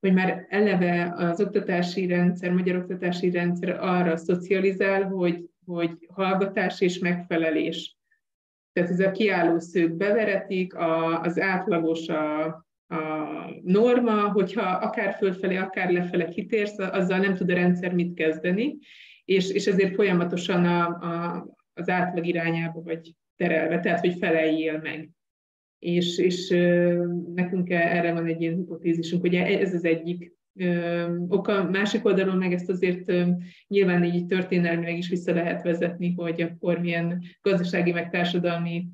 hogy 0.00 0.12
már 0.12 0.46
eleve 0.48 1.12
az 1.16 1.40
oktatási 1.40 2.06
rendszer, 2.06 2.52
magyar 2.52 2.76
oktatási 2.76 3.30
rendszer 3.30 3.78
arra 3.80 4.16
szocializál, 4.16 5.02
hogy, 5.02 5.44
hogy 5.66 5.90
hallgatás 6.08 6.80
és 6.80 6.98
megfelelés. 6.98 7.96
Tehát 8.72 8.90
ez 8.90 9.00
a 9.00 9.10
kiálló 9.10 9.58
szők 9.58 9.92
beveretik, 9.96 10.74
a, 10.74 11.20
az 11.20 11.40
átlagos 11.40 12.08
a, 12.08 12.46
a 12.88 12.96
norma, 13.62 14.30
hogyha 14.30 14.62
akár 14.62 15.14
fölfelé, 15.14 15.56
akár 15.56 15.90
lefele 15.90 16.24
kitérsz, 16.24 16.78
azzal 16.78 17.18
nem 17.18 17.34
tud 17.34 17.50
a 17.50 17.54
rendszer 17.54 17.94
mit 17.94 18.14
kezdeni, 18.14 18.78
és, 19.24 19.50
és 19.50 19.66
ezért 19.66 19.94
folyamatosan 19.94 20.64
a, 20.64 20.86
a, 20.86 21.46
az 21.74 21.88
átlag 21.88 22.26
irányába 22.26 22.82
vagy 22.82 23.14
terelve, 23.36 23.80
tehát 23.80 24.00
hogy 24.00 24.16
feleljél 24.18 24.80
meg. 24.82 25.10
És, 25.78 26.18
és 26.18 26.48
nekünk 27.34 27.70
erre 27.70 28.12
van 28.12 28.26
egy 28.26 28.40
ilyen 28.40 28.54
hipotézisünk, 28.54 29.20
hogy 29.20 29.34
ez 29.34 29.74
az 29.74 29.84
egyik 29.84 30.32
oka. 31.28 31.70
Másik 31.70 32.04
oldalon 32.04 32.36
meg 32.36 32.52
ezt 32.52 32.68
azért 32.68 33.12
nyilván 33.68 34.04
így 34.04 34.26
történelmileg 34.26 34.96
is 34.96 35.08
vissza 35.08 35.32
lehet 35.32 35.62
vezetni, 35.62 36.12
hogy 36.16 36.42
akkor 36.42 36.78
milyen 36.78 37.22
gazdasági 37.42 37.92
meg 37.92 38.10
társadalmi 38.10 38.86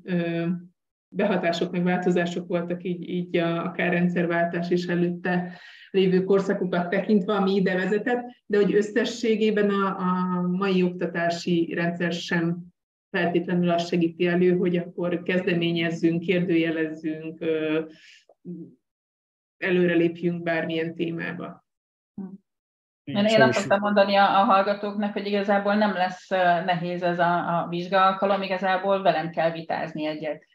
behatások, 1.13 1.71
meg 1.71 1.83
változások 1.83 2.47
voltak 2.47 2.83
így, 2.83 3.09
így 3.09 3.37
a, 3.37 3.63
akár 3.63 3.91
rendszerváltás 3.91 4.69
és 4.69 4.85
előtte 4.85 5.59
lévő 5.91 6.23
korszakokat 6.23 6.89
tekintve, 6.89 7.33
ami 7.33 7.55
ide 7.55 7.75
vezetett, 7.75 8.25
de 8.45 8.57
hogy 8.57 8.73
összességében 8.73 9.69
a, 9.69 9.97
a 9.97 10.41
mai 10.41 10.83
oktatási 10.83 11.73
rendszer 11.73 12.11
sem 12.11 12.57
feltétlenül 13.09 13.69
azt 13.69 13.87
segíti 13.87 14.27
elő, 14.27 14.57
hogy 14.57 14.77
akkor 14.77 15.23
kezdeményezzünk, 15.23 16.21
kérdőjelezzünk, 16.21 17.39
előrelépjünk 19.57 20.43
bármilyen 20.43 20.95
témába. 20.95 21.65
Én, 23.03 23.25
én 23.25 23.41
azt 23.41 23.59
szoktam 23.59 23.79
mondani 23.79 24.15
a, 24.15 24.39
a 24.39 24.43
hallgatóknak, 24.43 25.13
hogy 25.13 25.25
igazából 25.25 25.75
nem 25.75 25.93
lesz 25.93 26.29
nehéz 26.65 27.03
ez 27.03 27.19
a, 27.19 27.59
a 27.59 27.67
vizsgaalkalom, 27.67 28.41
igazából 28.41 29.01
velem 29.01 29.29
kell 29.29 29.51
vitázni 29.51 30.05
egyet 30.05 30.49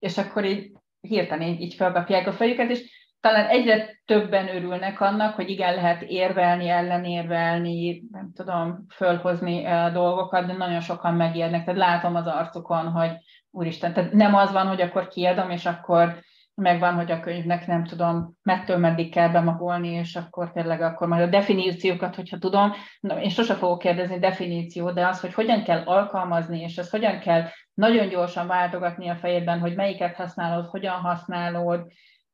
és 0.00 0.18
akkor 0.18 0.44
így 0.44 0.72
hirtelen 1.00 1.48
így, 1.48 1.60
így 1.60 1.74
felkapják 1.74 2.26
a 2.26 2.32
fejüket, 2.32 2.70
és 2.70 2.98
talán 3.20 3.46
egyre 3.46 4.00
többen 4.04 4.56
örülnek 4.56 5.00
annak, 5.00 5.34
hogy 5.34 5.50
igen, 5.50 5.74
lehet 5.74 6.02
érvelni, 6.02 6.68
ellenérvelni, 6.68 8.02
nem 8.10 8.32
tudom, 8.34 8.84
fölhozni 8.94 9.66
dolgokat, 9.92 10.46
de 10.46 10.52
nagyon 10.52 10.80
sokan 10.80 11.14
megérnek. 11.14 11.64
Tehát 11.64 11.80
látom 11.80 12.14
az 12.14 12.26
arcukon, 12.26 12.86
hogy 12.86 13.10
úristen, 13.50 13.92
tehát 13.92 14.12
nem 14.12 14.34
az 14.34 14.52
van, 14.52 14.66
hogy 14.66 14.80
akkor 14.80 15.08
kiadom, 15.08 15.50
és 15.50 15.66
akkor 15.66 16.18
megvan, 16.60 16.94
hogy 16.94 17.10
a 17.10 17.20
könyvnek 17.20 17.66
nem 17.66 17.84
tudom, 17.84 18.36
mettől 18.42 18.76
meddig 18.76 19.12
kell 19.12 19.28
bemagolni, 19.28 19.88
és 19.88 20.16
akkor 20.16 20.52
tényleg 20.52 20.80
akkor 20.80 21.08
majd 21.08 21.22
a 21.22 21.26
definíciókat, 21.26 22.14
hogyha 22.14 22.38
tudom, 22.38 22.72
na, 23.00 23.20
én 23.20 23.28
sose 23.28 23.54
fogok 23.54 23.78
kérdezni 23.78 24.18
definíció, 24.18 24.90
de 24.90 25.06
az, 25.06 25.20
hogy 25.20 25.34
hogyan 25.34 25.62
kell 25.62 25.82
alkalmazni, 25.84 26.60
és 26.60 26.76
ezt 26.76 26.90
hogyan 26.90 27.18
kell 27.18 27.44
nagyon 27.74 28.08
gyorsan 28.08 28.46
váltogatni 28.46 29.08
a 29.08 29.16
fejedben, 29.16 29.58
hogy 29.58 29.74
melyiket 29.74 30.14
használod, 30.14 30.66
hogyan 30.66 30.94
használod, 30.94 31.86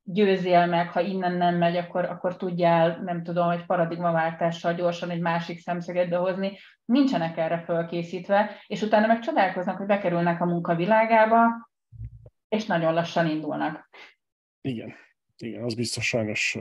győzzél 0.09 0.67
meg, 0.67 0.91
ha 0.91 1.01
innen 1.01 1.33
nem 1.33 1.55
megy, 1.55 1.77
akkor, 1.77 2.05
akkor 2.05 2.37
tudjál, 2.37 3.01
nem 3.05 3.23
tudom, 3.23 3.51
egy 3.51 3.67
paradigmaváltással 3.67 4.75
gyorsan 4.75 5.11
egy 5.11 5.21
másik 5.21 5.59
szemszöget 5.59 6.09
behozni. 6.09 6.59
Nincsenek 6.85 7.37
erre 7.37 7.63
fölkészítve, 7.65 8.51
és 8.67 8.83
utána 8.83 9.07
meg 9.07 9.19
csodálkoznak, 9.19 9.77
hogy 9.77 9.87
bekerülnek 9.87 10.41
a 10.41 10.47
munkavilágába, 10.47 11.69
és 12.49 12.67
nagyon 12.67 12.95
lassan 12.95 13.27
indulnak. 13.27 13.89
Igen, 14.67 14.95
igen, 15.37 15.63
az 15.63 15.75
biztos 15.75 16.07
sajnos, 16.07 16.59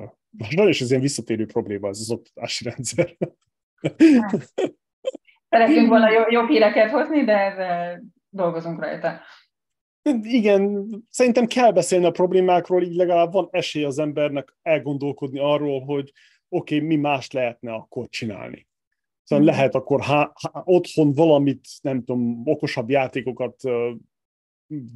sajnos 0.49 0.81
ez 0.81 0.89
ilyen 0.89 1.01
visszatérő 1.01 1.45
probléma 1.45 1.87
ez 1.87 1.99
az 1.99 2.11
oktatási 2.11 2.63
rendszer. 2.63 3.15
Hát, 4.21 4.53
szeretünk 5.49 5.87
volna 5.87 6.11
jobb, 6.11 6.29
jobb 6.29 6.47
híreket 6.47 6.89
hozni, 6.89 7.23
de, 7.23 8.01
dolgozunk 8.29 8.79
rajta. 8.79 9.21
Igen, 10.21 10.87
szerintem 11.09 11.45
kell 11.45 11.71
beszélni 11.71 12.05
a 12.05 12.11
problémákról, 12.11 12.83
így 12.83 12.95
legalább 12.95 13.31
van 13.31 13.47
esély 13.51 13.83
az 13.83 13.99
embernek 13.99 14.57
elgondolkodni 14.61 15.39
arról, 15.39 15.81
hogy 15.83 16.11
oké, 16.49 16.75
okay, 16.75 16.87
mi 16.87 16.95
más 16.95 17.31
lehetne 17.31 17.73
akkor 17.73 18.07
csinálni. 18.09 18.67
Szóval 19.23 19.45
mm. 19.45 19.47
lehet 19.47 19.75
akkor 19.75 20.01
há, 20.01 20.31
há, 20.41 20.61
otthon 20.63 21.13
valamit, 21.13 21.67
nem 21.81 22.03
tudom, 22.03 22.41
okosabb 22.45 22.89
játékokat 22.89 23.63
uh, 23.63 23.91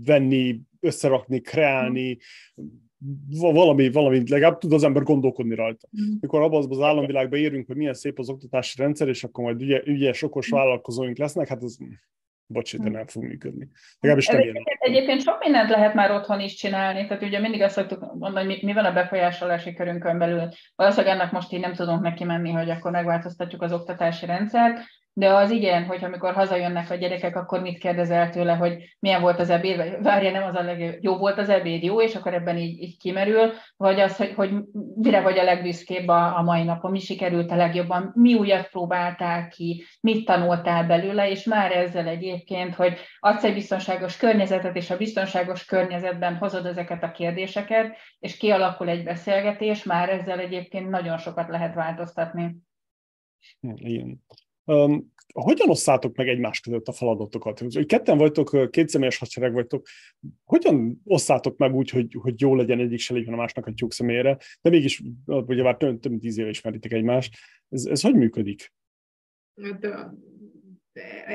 venni, 0.06 0.60
összerakni, 0.80 1.42
kreálni, 1.42 2.18
valami, 3.30 3.92
valami, 3.92 4.24
legalább 4.30 4.58
tud 4.58 4.74
az 4.74 4.84
ember 4.84 5.04
gondolkodni 5.04 5.56
rajta. 5.56 5.88
Mm. 6.02 6.14
Mikor 6.22 6.42
abban 6.42 6.66
az 6.70 6.82
államvilágban 6.82 7.40
érünk, 7.40 7.68
hogy 7.68 7.76
milyen 7.76 7.94
szép 7.94 8.20
az 8.20 8.30
oktatási 8.30 8.82
rendszer, 8.82 9.08
és 9.08 9.24
akkor 9.24 9.44
majd 9.44 9.62
ügyes, 9.62 9.82
ügyes 9.86 10.24
okos 10.24 10.50
vállalkozóink 10.50 11.18
lesznek, 11.18 11.48
hát 11.48 11.64
ez 11.64 11.78
bocs, 12.50 12.78
de 12.78 12.84
hm. 12.84 12.92
nem 12.92 13.08
fog 13.08 13.24
működni. 13.24 13.68
Legalábbis 14.00 14.28
nem 14.28 14.38
egyébként, 14.38 14.66
egyébként 14.80 15.22
sok 15.22 15.40
mindent 15.40 15.70
lehet 15.70 15.94
már 15.94 16.12
otthon 16.12 16.40
is 16.40 16.54
csinálni, 16.54 17.08
tehát 17.08 17.24
ugye 17.24 17.40
mindig 17.40 17.62
azt 17.62 17.76
szoktuk 17.76 18.00
mondani, 18.00 18.46
hogy 18.46 18.56
mi, 18.56 18.60
mi 18.66 18.74
van 18.74 18.86
a 18.86 18.94
befolyásolási 18.94 19.74
körünkön 19.74 20.18
belül. 20.18 20.50
Valószínűleg 20.76 21.16
ennek 21.16 21.32
most 21.32 21.54
így 21.54 21.60
nem 21.60 21.74
tudunk 21.74 22.02
neki 22.02 22.24
menni, 22.24 22.52
hogy 22.52 22.70
akkor 22.70 22.92
megváltoztatjuk 22.92 23.62
az 23.62 23.74
oktatási 23.74 24.26
rendszert, 24.26 24.80
de 25.20 25.34
az 25.34 25.52
igen, 25.52 25.86
hogy 25.86 26.04
amikor 26.04 26.34
hazajönnek 26.34 26.90
a 26.90 26.96
gyerekek, 26.96 27.36
akkor 27.36 27.62
mit 27.62 27.78
kérdezel 27.78 28.30
tőle, 28.30 28.54
hogy 28.54 28.96
milyen 29.00 29.22
volt 29.22 29.40
az 29.40 29.50
ebéd, 29.50 29.78
vagy 29.78 29.98
várja, 30.02 30.32
nem 30.32 30.44
az 30.44 30.56
a 30.56 30.62
legjobb, 30.62 30.98
jó 31.00 31.18
volt 31.18 31.38
az 31.38 31.50
ebéd, 31.50 31.84
jó, 31.84 32.02
és 32.02 32.16
akkor 32.16 32.34
ebben 32.34 32.58
így, 32.58 32.82
így 32.82 32.98
kimerül, 32.98 33.52
vagy 33.78 34.00
az, 34.00 34.16
hogy, 34.16 34.34
hogy 34.36 34.52
mire 34.96 35.22
vagy 35.22 35.38
a 35.38 35.44
legbüszkébb 35.44 36.08
a, 36.08 36.38
a 36.38 36.42
mai 36.42 36.64
napon, 36.64 36.92
mi 36.92 37.00
sikerült 37.00 37.52
a 37.52 37.56
legjobban, 37.56 38.12
mi 38.16 38.34
újat 38.34 38.70
próbáltál 38.70 39.48
ki, 39.48 39.86
mit 40.02 40.26
tanultál 40.26 40.84
belőle, 40.88 41.30
és 41.30 41.44
már 41.44 41.72
ezzel 41.72 42.08
egyébként, 42.08 42.76
hogy 42.76 42.98
adsz 43.20 43.44
egy 43.44 43.54
biztonságos 43.54 44.18
környezetet, 44.18 44.76
és 44.76 44.90
a 44.90 44.98
biztonságos 44.98 45.66
környezetben 45.66 46.36
hozod 46.36 46.66
ezeket 46.66 47.04
a 47.04 47.12
kérdéseket, 47.12 47.96
és 48.20 48.38
kialakul 48.38 48.90
egy 48.90 49.04
beszélgetés, 49.04 49.84
már 49.84 50.10
ezzel 50.10 50.40
egyébként 50.40 50.90
nagyon 50.90 51.18
sokat 51.18 51.50
lehet 51.50 51.74
változtatni. 51.74 52.56
Igen. 53.60 54.22
Um, 54.70 55.14
hogyan 55.34 55.70
osszátok 55.70 56.16
meg 56.16 56.28
egymás 56.28 56.60
között 56.60 56.88
a 56.88 56.92
feladatokat? 56.92 57.60
Hogy 57.60 57.86
ketten 57.86 58.18
vagytok, 58.18 58.72
kétszemélyes 58.72 59.18
hadsereg 59.18 59.54
vagytok, 59.54 59.88
hogyan 60.44 61.02
osszátok 61.04 61.58
meg 61.58 61.74
úgy, 61.74 61.90
hogy, 61.90 62.16
hogy 62.20 62.42
jó 62.42 62.56
legyen 62.56 62.80
egyik 62.80 63.00
se 63.00 63.14
legyen 63.14 63.34
a 63.34 63.38
másnak 63.38 63.66
a 63.66 63.74
tyúk 63.74 63.94
személyre, 63.94 64.38
de 64.62 64.70
mégis 64.70 65.04
ugye 65.26 65.64
már 65.64 65.78
több, 65.78 66.00
több 66.00 66.12
mint 66.12 66.24
tíz 66.24 66.38
éve 66.38 66.50
ismeritek 66.50 66.92
egymást. 66.92 67.38
Ez, 67.70 67.86
ez 67.86 68.02
hogy 68.02 68.16
működik? 68.16 68.74
Hát, 69.62 69.88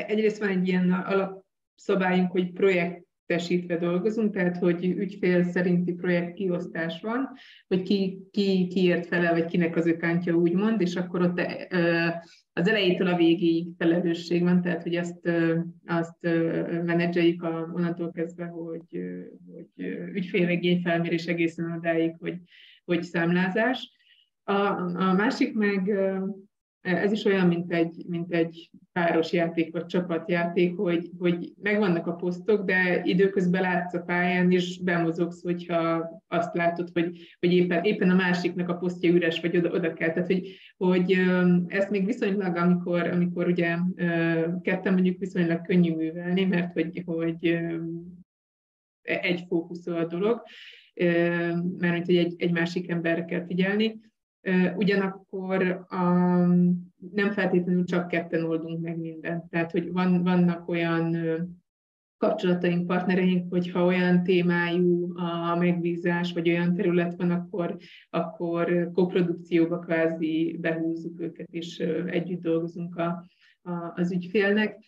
egyrészt 0.07 0.39
van 0.39 0.49
egy 0.49 0.69
ilyen 0.69 0.93
alapszabályunk, 0.93 2.31
hogy 2.31 2.53
projekt 2.53 3.07
tesítve 3.27 3.79
dolgozunk, 3.79 4.35
tehát 4.35 4.57
hogy 4.57 4.85
ügyfél 4.85 5.45
szerinti 5.45 5.93
projekt 5.93 6.35
kiosztás 6.35 7.01
van, 7.01 7.31
hogy 7.67 7.83
ki, 7.83 8.29
ki, 8.31 8.67
ki 8.67 8.85
ért 8.85 9.07
fele, 9.07 9.33
vagy 9.33 9.45
kinek 9.45 9.77
az 9.77 9.87
ökántja 9.87 10.35
úgymond, 10.35 10.81
és 10.81 10.95
akkor 10.97 11.21
ott 11.23 11.41
az 12.57 12.69
elejétől 12.69 13.07
a 13.07 13.17
végéig 13.17 13.67
felelősség 13.79 14.43
van, 14.43 14.63
tehát 14.63 14.83
hogy 14.83 14.97
azt, 14.97 15.29
azt 15.87 16.19
menedzseljük 16.85 17.43
a, 17.43 17.71
onnantól 17.75 18.13
kezdve, 18.13 18.45
hogy, 18.45 19.01
hogy 19.55 19.87
ügyfélegény 20.13 20.81
felmérés 20.81 21.27
egészen 21.27 21.73
odáig, 21.73 22.15
hogy, 22.19 22.39
hogy 22.85 23.03
számlázás. 23.03 23.91
A, 24.43 24.53
a 24.53 25.13
másik 25.13 25.55
meg 25.55 25.93
ez 26.85 27.13
is 27.13 27.25
olyan, 27.25 27.47
mint 27.47 27.73
egy, 27.73 28.05
mint 28.09 28.33
egy 28.33 28.71
páros 28.93 29.33
játék 29.33 29.73
vagy 29.73 29.87
csapatjáték, 29.87 30.77
hogy, 30.77 31.11
hogy 31.19 31.53
megvannak 31.63 32.07
a 32.07 32.15
posztok, 32.15 32.65
de 32.65 33.01
időközben 33.05 33.63
látsz 33.63 33.95
a 33.95 34.01
pályán, 34.01 34.51
és 34.51 34.83
bemozogsz, 34.83 35.43
hogyha 35.43 36.11
azt 36.29 36.55
látod, 36.55 36.89
hogy, 36.93 37.37
hogy 37.41 37.53
éppen, 37.53 37.85
éppen 37.85 38.11
a 38.11 38.15
másiknak 38.15 38.69
a 38.69 38.77
posztja 38.77 39.11
üres, 39.11 39.41
vagy 39.41 39.57
oda, 39.57 39.71
oda 39.71 39.93
kell. 39.93 40.11
Tehát, 40.11 40.27
hogy, 40.27 40.57
hogy 40.77 41.17
ezt 41.67 41.91
még 41.91 42.07
viszonylag, 42.07 42.57
amikor, 42.57 43.07
amikor 43.07 43.47
ugye 43.47 43.77
ketten 44.63 44.93
mondjuk 44.93 45.19
viszonylag 45.19 45.61
könnyű 45.61 45.95
művelni, 45.95 46.45
mert 46.45 46.73
hogy, 46.73 47.03
hogy 47.05 47.59
egy 49.03 49.45
fókuszol 49.49 49.97
a 49.97 50.07
dolog, 50.07 50.43
mert 51.79 52.07
hogy 52.07 52.17
egy, 52.17 52.35
egy 52.37 52.53
másik 52.53 52.91
emberre 52.91 53.25
kell 53.25 53.47
figyelni 53.47 54.01
ugyanakkor 54.77 55.87
um, 55.91 56.93
nem 57.13 57.31
feltétlenül 57.33 57.85
csak 57.85 58.09
ketten 58.09 58.45
oldunk 58.45 58.81
meg 58.81 58.99
mindent. 58.99 59.45
Tehát, 59.51 59.71
hogy 59.71 59.93
van, 59.93 60.23
vannak 60.23 60.69
olyan 60.69 61.17
kapcsolataink, 62.17 62.87
partnereink, 62.87 63.51
hogyha 63.51 63.85
olyan 63.85 64.23
témájú 64.23 65.19
a 65.19 65.57
megbízás, 65.57 66.33
vagy 66.33 66.49
olyan 66.49 66.75
terület 66.75 67.15
van, 67.17 67.31
akkor, 67.31 67.77
akkor 68.11 68.91
koprodukcióba 68.93 69.79
kvázi 69.79 70.57
behúzzuk 70.61 71.21
őket, 71.21 71.47
és 71.51 71.79
együtt 72.07 72.43
dolgozunk 72.43 72.97
a, 72.97 73.25
a, 73.63 73.93
az 73.95 74.13
ügyfélnek. 74.13 74.85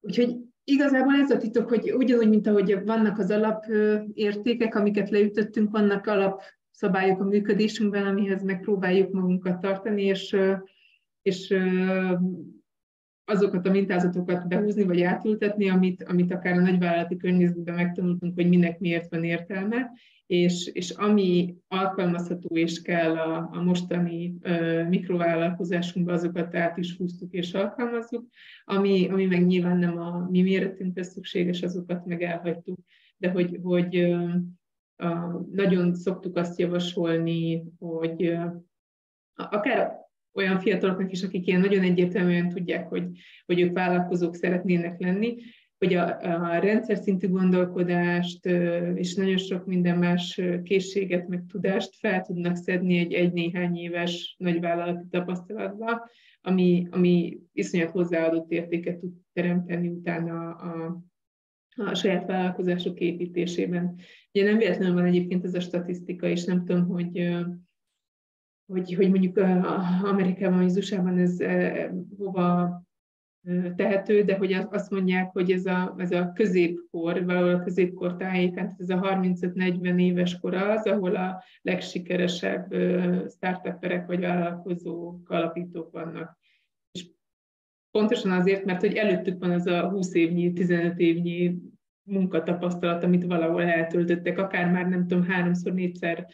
Úgyhogy 0.00 0.36
igazából 0.64 1.14
ez 1.14 1.30
a 1.30 1.36
titok, 1.36 1.68
hogy 1.68 1.92
ugyanúgy, 1.92 2.28
mint 2.28 2.46
ahogy 2.46 2.84
vannak 2.84 3.18
az 3.18 3.30
alapértékek, 3.30 4.74
amiket 4.74 5.10
leütöttünk, 5.10 5.70
vannak 5.70 6.06
alap 6.06 6.42
szabályok 6.74 7.20
a 7.20 7.24
működésünkben, 7.24 8.06
amihez 8.06 8.42
megpróbáljuk 8.42 9.12
magunkat 9.12 9.60
tartani, 9.60 10.02
és, 10.02 10.36
és 11.22 11.54
azokat 13.24 13.66
a 13.66 13.70
mintázatokat 13.70 14.48
behúzni, 14.48 14.84
vagy 14.84 15.02
átültetni, 15.02 15.68
amit, 15.68 16.02
amit 16.02 16.32
akár 16.32 16.58
a 16.58 16.60
nagyvállalati 16.60 17.16
környezetben 17.16 17.74
megtanultunk, 17.74 18.34
hogy 18.34 18.48
minek 18.48 18.78
miért 18.78 19.10
van 19.10 19.24
értelme, 19.24 19.90
és, 20.26 20.70
és 20.72 20.90
ami 20.90 21.56
alkalmazható 21.68 22.56
és 22.56 22.82
kell 22.82 23.16
a, 23.16 23.48
a 23.52 23.62
mostani 23.62 24.34
uh, 24.42 24.88
mikrovállalkozásunkban, 24.88 26.14
azokat 26.14 26.54
át 26.54 26.76
is 26.76 26.96
húztuk 26.96 27.32
és 27.32 27.52
alkalmazzuk, 27.52 28.26
ami, 28.64 29.08
ami 29.08 29.26
meg 29.26 29.46
nyilván 29.46 29.78
nem 29.78 29.98
a 29.98 30.28
mi 30.30 30.42
méretünkre 30.42 31.02
szükséges, 31.02 31.62
azokat 31.62 32.06
meg 32.06 32.22
elhagytuk, 32.22 32.78
de 33.16 33.30
hogy, 33.30 33.58
hogy 33.62 33.96
uh, 33.96 34.34
nagyon 35.50 35.94
szoktuk 35.94 36.36
azt 36.36 36.58
javasolni, 36.58 37.64
hogy 37.78 38.36
akár 39.34 40.02
olyan 40.32 40.58
fiataloknak 40.58 41.12
is, 41.12 41.22
akik 41.22 41.46
ilyen 41.46 41.60
nagyon 41.60 41.82
egyértelműen 41.82 42.48
tudják, 42.48 42.88
hogy, 42.88 43.04
hogy 43.46 43.60
ők 43.60 43.72
vállalkozók 43.72 44.34
szeretnének 44.34 45.00
lenni, 45.00 45.36
hogy 45.78 45.94
a, 45.94 46.18
a 46.20 46.58
rendszer 46.58 46.96
szintű 46.96 47.28
gondolkodást 47.28 48.46
és 48.94 49.14
nagyon 49.14 49.36
sok 49.36 49.66
minden 49.66 49.98
más 49.98 50.40
készséget, 50.62 51.28
meg 51.28 51.44
tudást 51.48 51.96
fel 51.96 52.22
tudnak 52.22 52.56
szedni 52.56 52.98
egy 52.98 53.12
egy-néhány 53.12 53.76
éves 53.76 54.34
nagyvállalati 54.38 55.06
tapasztalatba, 55.10 56.08
ami, 56.40 56.86
ami 56.90 57.38
iszonyat 57.52 57.90
hozzáadott 57.90 58.50
értéket 58.50 58.98
tud 58.98 59.12
teremteni 59.32 59.88
utána 59.88 60.50
a, 60.50 61.02
a 61.76 61.94
saját 61.94 62.26
vállalkozások 62.26 62.98
építésében. 63.00 63.94
Ugye 64.32 64.44
nem 64.44 64.58
véletlenül 64.58 64.94
van 64.94 65.04
egyébként 65.04 65.44
ez 65.44 65.54
a 65.54 65.60
statisztika, 65.60 66.26
és 66.26 66.44
nem 66.44 66.64
tudom, 66.64 66.86
hogy, 66.86 67.36
hogy, 68.66 68.94
hogy 68.94 69.10
mondjuk 69.10 69.36
Amerikában 70.02 70.58
vagy 70.58 70.76
USA-ban 70.76 71.18
ez 71.18 71.36
hova 72.16 72.82
tehető, 73.76 74.22
de 74.22 74.36
hogy 74.36 74.52
azt 74.52 74.90
mondják, 74.90 75.30
hogy 75.32 75.50
ez 75.50 75.66
a, 75.66 75.94
ez 75.98 76.10
a 76.12 76.32
középkor, 76.32 77.24
valahol 77.24 77.54
a 77.54 77.62
középkor 77.62 78.16
tájékán, 78.16 78.74
ez 78.78 78.88
a 78.88 79.00
35-40 79.00 80.00
éves 80.00 80.38
kor 80.38 80.54
az, 80.54 80.86
ahol 80.86 81.16
a 81.16 81.42
legsikeresebb 81.62 82.74
startuperek 83.28 84.06
vagy 84.06 84.20
vállalkozók, 84.20 85.30
alapítók 85.30 85.92
vannak. 85.92 86.38
Pontosan 87.98 88.30
azért, 88.30 88.64
mert 88.64 88.80
hogy 88.80 88.94
előttük 88.94 89.38
van 89.38 89.50
az 89.50 89.66
a 89.66 89.88
20 89.88 90.14
évnyi, 90.14 90.52
15 90.52 90.98
évnyi 90.98 91.56
munkatapasztalat, 92.02 93.04
amit 93.04 93.24
valahol 93.24 93.62
eltöltöttek, 93.62 94.38
akár 94.38 94.70
már 94.70 94.88
nem 94.88 95.06
tudom, 95.06 95.24
háromszor, 95.24 95.72
négyszer 95.72 96.26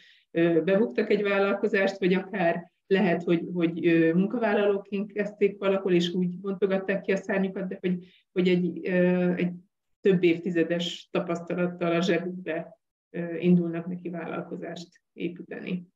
bebuktak 0.65 1.11
egy 1.11 1.23
vállalkozást, 1.23 1.99
vagy 1.99 2.15
akár 2.15 2.73
lehet, 2.87 3.23
hogy, 3.23 3.49
hogy 3.53 3.81
munkavállalóként 4.15 5.13
kezdték 5.13 5.59
valahol, 5.59 5.93
és 5.93 6.13
úgy 6.13 6.39
bontogatták 6.39 7.01
ki 7.01 7.13
a 7.13 7.17
szárnyukat, 7.17 7.69
de 7.69 7.79
hogy, 7.81 8.07
hogy 8.33 8.49
egy, 8.49 8.85
egy 9.37 9.53
több 10.01 10.23
évtizedes 10.23 11.09
tapasztalattal 11.11 11.95
a 11.95 12.03
zsebükbe 12.03 12.79
indulnak 13.39 13.87
neki 13.87 14.09
vállalkozást 14.09 14.89
építeni. 15.13 15.87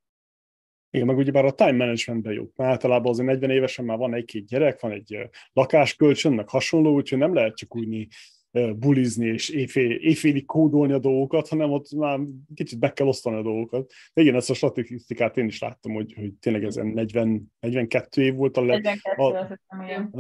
Igen, 0.95 1.07
meg 1.07 1.17
ugyebár 1.17 1.45
a 1.45 1.53
time 1.53 1.73
managementben 1.73 2.33
jó. 2.33 2.43
Mert 2.57 2.71
általában 2.71 3.13
azért 3.13 3.29
40 3.29 3.51
évesen 3.51 3.85
már 3.85 3.99
van 3.99 4.15
egy-két 4.15 4.47
gyerek, 4.47 4.81
van 4.81 4.93
egy 4.93 5.29
lakáskölcsön, 5.53 6.33
meg 6.33 6.49
hasonló, 6.49 6.95
úgyhogy 6.95 7.19
nem 7.19 7.35
lehet 7.35 7.57
csak 7.57 7.77
úgy 7.77 8.07
bulizni 8.77 9.27
és 9.27 9.49
éjfél, 9.49 9.91
éjfélig 9.91 10.47
kódolni 10.47 10.93
a 10.93 10.99
dolgokat, 10.99 11.49
hanem 11.49 11.71
ott 11.71 11.91
már 11.91 12.19
kicsit 12.55 12.79
be 12.79 12.93
kell 12.93 13.07
osztani 13.07 13.37
a 13.37 13.43
dolgokat. 13.43 13.93
De 14.13 14.23
igen, 14.23 14.35
ezt 14.35 14.51
a 14.51 14.55
statisztikát 14.55 15.37
én 15.37 15.47
is 15.47 15.61
láttam, 15.61 15.93
hogy, 15.93 16.15
hogy 16.17 16.33
tényleg 16.41 16.65
ezen 16.65 16.87
40, 16.87 17.53
42 17.61 18.23
év 18.23 18.35
volt 18.35 18.57
a 18.57 18.65
leg... 18.65 18.83
42, 18.83 19.23
a, 19.23 19.39
azt 19.39 19.49
hiszem, 19.49 19.87
igen. 19.87 20.11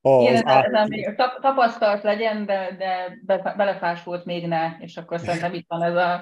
A, 0.00 0.10
az 0.10 0.22
igen, 0.22 0.46
ez, 0.46 0.72
ez 0.72 0.88
még 0.88 1.14
tapasztalt 1.40 2.02
legyen, 2.02 2.46
de, 2.46 2.76
de 2.78 3.18
be, 3.26 3.54
belefásult 3.56 4.24
még 4.24 4.46
ne, 4.46 4.76
és 4.78 4.96
akkor 4.96 5.20
szerintem 5.20 5.54
itt 5.54 5.66
van 5.68 5.82
ez 5.82 5.94
a. 5.94 6.20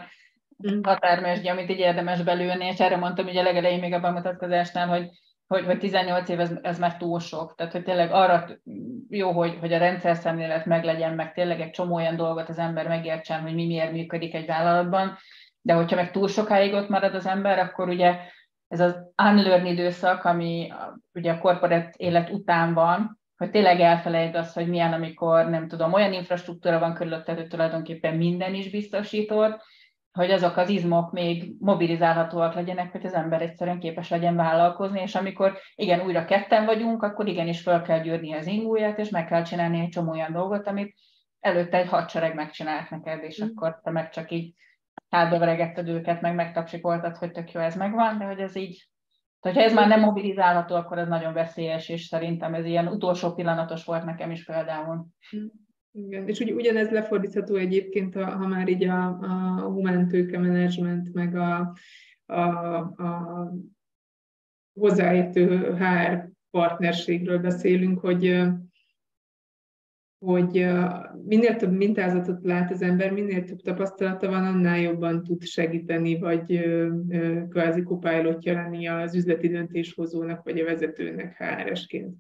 határmesdje, 0.82 1.52
amit 1.52 1.70
így 1.70 1.78
érdemes 1.78 2.22
belülni, 2.22 2.64
és 2.64 2.80
erre 2.80 2.96
mondtam 2.96 3.26
ugye 3.26 3.42
legelején 3.42 3.80
még 3.80 3.92
a 3.92 4.00
bemutatkozásnál, 4.00 4.88
hogy 4.88 5.08
hogy, 5.50 5.64
hogy 5.64 5.78
18 5.78 6.28
év 6.28 6.40
ez, 6.40 6.52
ez 6.62 6.78
már 6.78 6.96
túl 6.96 7.20
sok. 7.20 7.54
Tehát, 7.54 7.72
hogy 7.72 7.82
tényleg 7.82 8.12
arra 8.12 8.48
jó, 9.08 9.30
hogy, 9.30 9.56
hogy 9.60 9.72
a 9.72 9.78
rendszer 9.78 10.16
szemlélet 10.16 10.66
meglegyen, 10.66 11.14
meg 11.14 11.32
tényleg 11.32 11.60
egy 11.60 11.70
csomó 11.70 11.94
olyan 11.94 12.16
dolgot 12.16 12.48
az 12.48 12.58
ember 12.58 12.88
megértsen, 12.88 13.40
hogy 13.40 13.54
mi 13.54 13.66
miért 13.66 13.92
működik 13.92 14.34
egy 14.34 14.46
vállalatban, 14.46 15.16
de 15.60 15.74
hogyha 15.74 15.96
meg 15.96 16.10
túl 16.10 16.28
sokáig 16.28 16.72
ott 16.72 16.88
marad 16.88 17.14
az 17.14 17.26
ember, 17.26 17.58
akkor 17.58 17.88
ugye 17.88 18.18
ez 18.68 18.80
az 18.80 18.96
unlearn 19.22 19.66
időszak, 19.66 20.24
ami 20.24 20.72
ugye 21.14 21.32
a 21.32 21.38
korporát 21.38 21.94
élet 21.96 22.30
után 22.30 22.74
van, 22.74 23.20
hogy 23.36 23.50
tényleg 23.50 23.80
elfelejt 23.80 24.36
az, 24.36 24.52
hogy 24.52 24.68
milyen, 24.68 24.92
amikor 24.92 25.48
nem 25.48 25.68
tudom, 25.68 25.92
olyan 25.92 26.12
infrastruktúra 26.12 26.78
van 26.78 26.94
körülötted, 26.94 27.36
hogy 27.36 27.48
tulajdonképpen 27.48 28.16
minden 28.16 28.54
is 28.54 28.70
biztosított, 28.70 29.62
hogy 30.12 30.30
azok 30.30 30.56
az 30.56 30.68
izmok 30.68 31.12
még 31.12 31.54
mobilizálhatóak 31.58 32.54
legyenek, 32.54 32.92
hogy 32.92 33.06
az 33.06 33.12
ember 33.12 33.42
egyszerűen 33.42 33.78
képes 33.78 34.08
legyen 34.08 34.36
vállalkozni, 34.36 35.00
és 35.00 35.14
amikor 35.14 35.58
igen, 35.74 36.00
újra 36.00 36.24
ketten 36.24 36.64
vagyunk, 36.64 37.02
akkor 37.02 37.28
igenis 37.28 37.60
fel 37.62 37.82
kell 37.82 38.00
gyűrni 38.00 38.32
az 38.32 38.46
ingúját, 38.46 38.98
és 38.98 39.08
meg 39.08 39.26
kell 39.26 39.42
csinálni 39.42 39.80
egy 39.80 39.88
csomó 39.88 40.10
olyan 40.10 40.32
dolgot, 40.32 40.66
amit 40.66 40.94
előtte 41.40 41.76
egy 41.76 41.88
hadsereg 41.88 42.34
megcsinált 42.34 42.90
neked, 42.90 43.22
és 43.22 43.42
mm. 43.42 43.46
akkor 43.46 43.80
te 43.82 43.90
meg 43.90 44.10
csak 44.10 44.30
így 44.30 44.54
hátba 45.10 45.38
veregetted 45.38 45.88
őket, 45.88 46.20
meg 46.20 46.34
megtapsikoltad, 46.34 47.16
hogy 47.16 47.30
tök 47.30 47.52
jó, 47.52 47.60
ez 47.60 47.76
megvan, 47.76 48.18
de 48.18 48.24
hogy 48.24 48.40
ez 48.40 48.56
így, 48.56 48.88
tehát, 49.40 49.58
ha 49.58 49.64
ez 49.64 49.72
már 49.72 49.88
nem 49.88 50.00
mobilizálható, 50.00 50.74
akkor 50.74 50.98
ez 50.98 51.08
nagyon 51.08 51.32
veszélyes, 51.32 51.88
és 51.88 52.04
szerintem 52.04 52.54
ez 52.54 52.64
ilyen 52.64 52.88
utolsó 52.88 53.34
pillanatos 53.34 53.84
volt 53.84 54.04
nekem 54.04 54.30
is 54.30 54.44
például. 54.44 55.06
Mm. 55.36 55.46
Igen, 55.92 56.28
és 56.28 56.40
úgy, 56.40 56.52
ugyanez 56.52 56.90
lefordítható 56.90 57.54
egyébként, 57.54 58.16
a, 58.16 58.24
ha 58.24 58.46
már 58.46 58.68
így 58.68 58.84
a, 58.84 59.06
a 59.06 59.60
humán 59.60 60.08
tőke 60.08 60.38
menedzsment, 60.38 61.12
meg 61.12 61.36
a, 61.36 61.76
a, 62.26 62.40
a 62.78 63.52
hozzáértő 64.72 65.74
HR 65.74 66.30
partnerségről 66.50 67.38
beszélünk, 67.38 68.00
hogy 68.00 68.48
hogy 70.24 70.66
minél 71.24 71.56
több 71.56 71.72
mintázatot 71.72 72.44
lát 72.44 72.70
az 72.70 72.82
ember, 72.82 73.12
minél 73.12 73.44
több 73.44 73.60
tapasztalata 73.60 74.28
van, 74.28 74.44
annál 74.44 74.80
jobban 74.80 75.22
tud 75.22 75.42
segíteni, 75.42 76.18
vagy 76.18 76.60
kvázi 77.48 77.82
kopálotja 77.82 78.52
lenni 78.52 78.86
az 78.86 79.14
üzleti 79.14 79.48
döntéshozónak, 79.48 80.44
vagy 80.44 80.60
a 80.60 80.64
vezetőnek 80.64 81.36
HR-esként. 81.36 82.16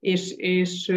És, 0.00 0.36
és 0.36 0.92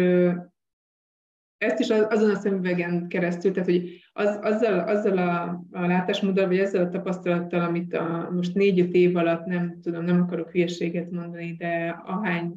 ezt 1.58 1.78
is 1.78 1.88
azon 1.88 2.30
a 2.30 2.34
szemüvegen 2.34 3.08
keresztül, 3.08 3.52
tehát 3.52 3.68
hogy 3.68 4.00
az, 4.12 4.38
azzal, 4.42 4.78
azzal 4.78 5.18
a, 5.18 5.64
a 5.70 5.86
látásmóddal, 5.86 6.46
vagy 6.46 6.58
ezzel 6.58 6.84
a 6.84 6.88
tapasztalattal, 6.88 7.60
amit 7.60 7.94
a, 7.94 8.30
most 8.32 8.54
négy-öt 8.54 8.92
év 8.92 9.16
alatt 9.16 9.44
nem 9.44 9.78
tudom, 9.82 10.04
nem 10.04 10.20
akarok 10.20 10.50
hülyeséget 10.50 11.10
mondani, 11.10 11.56
de 11.58 12.02
ahány 12.04 12.54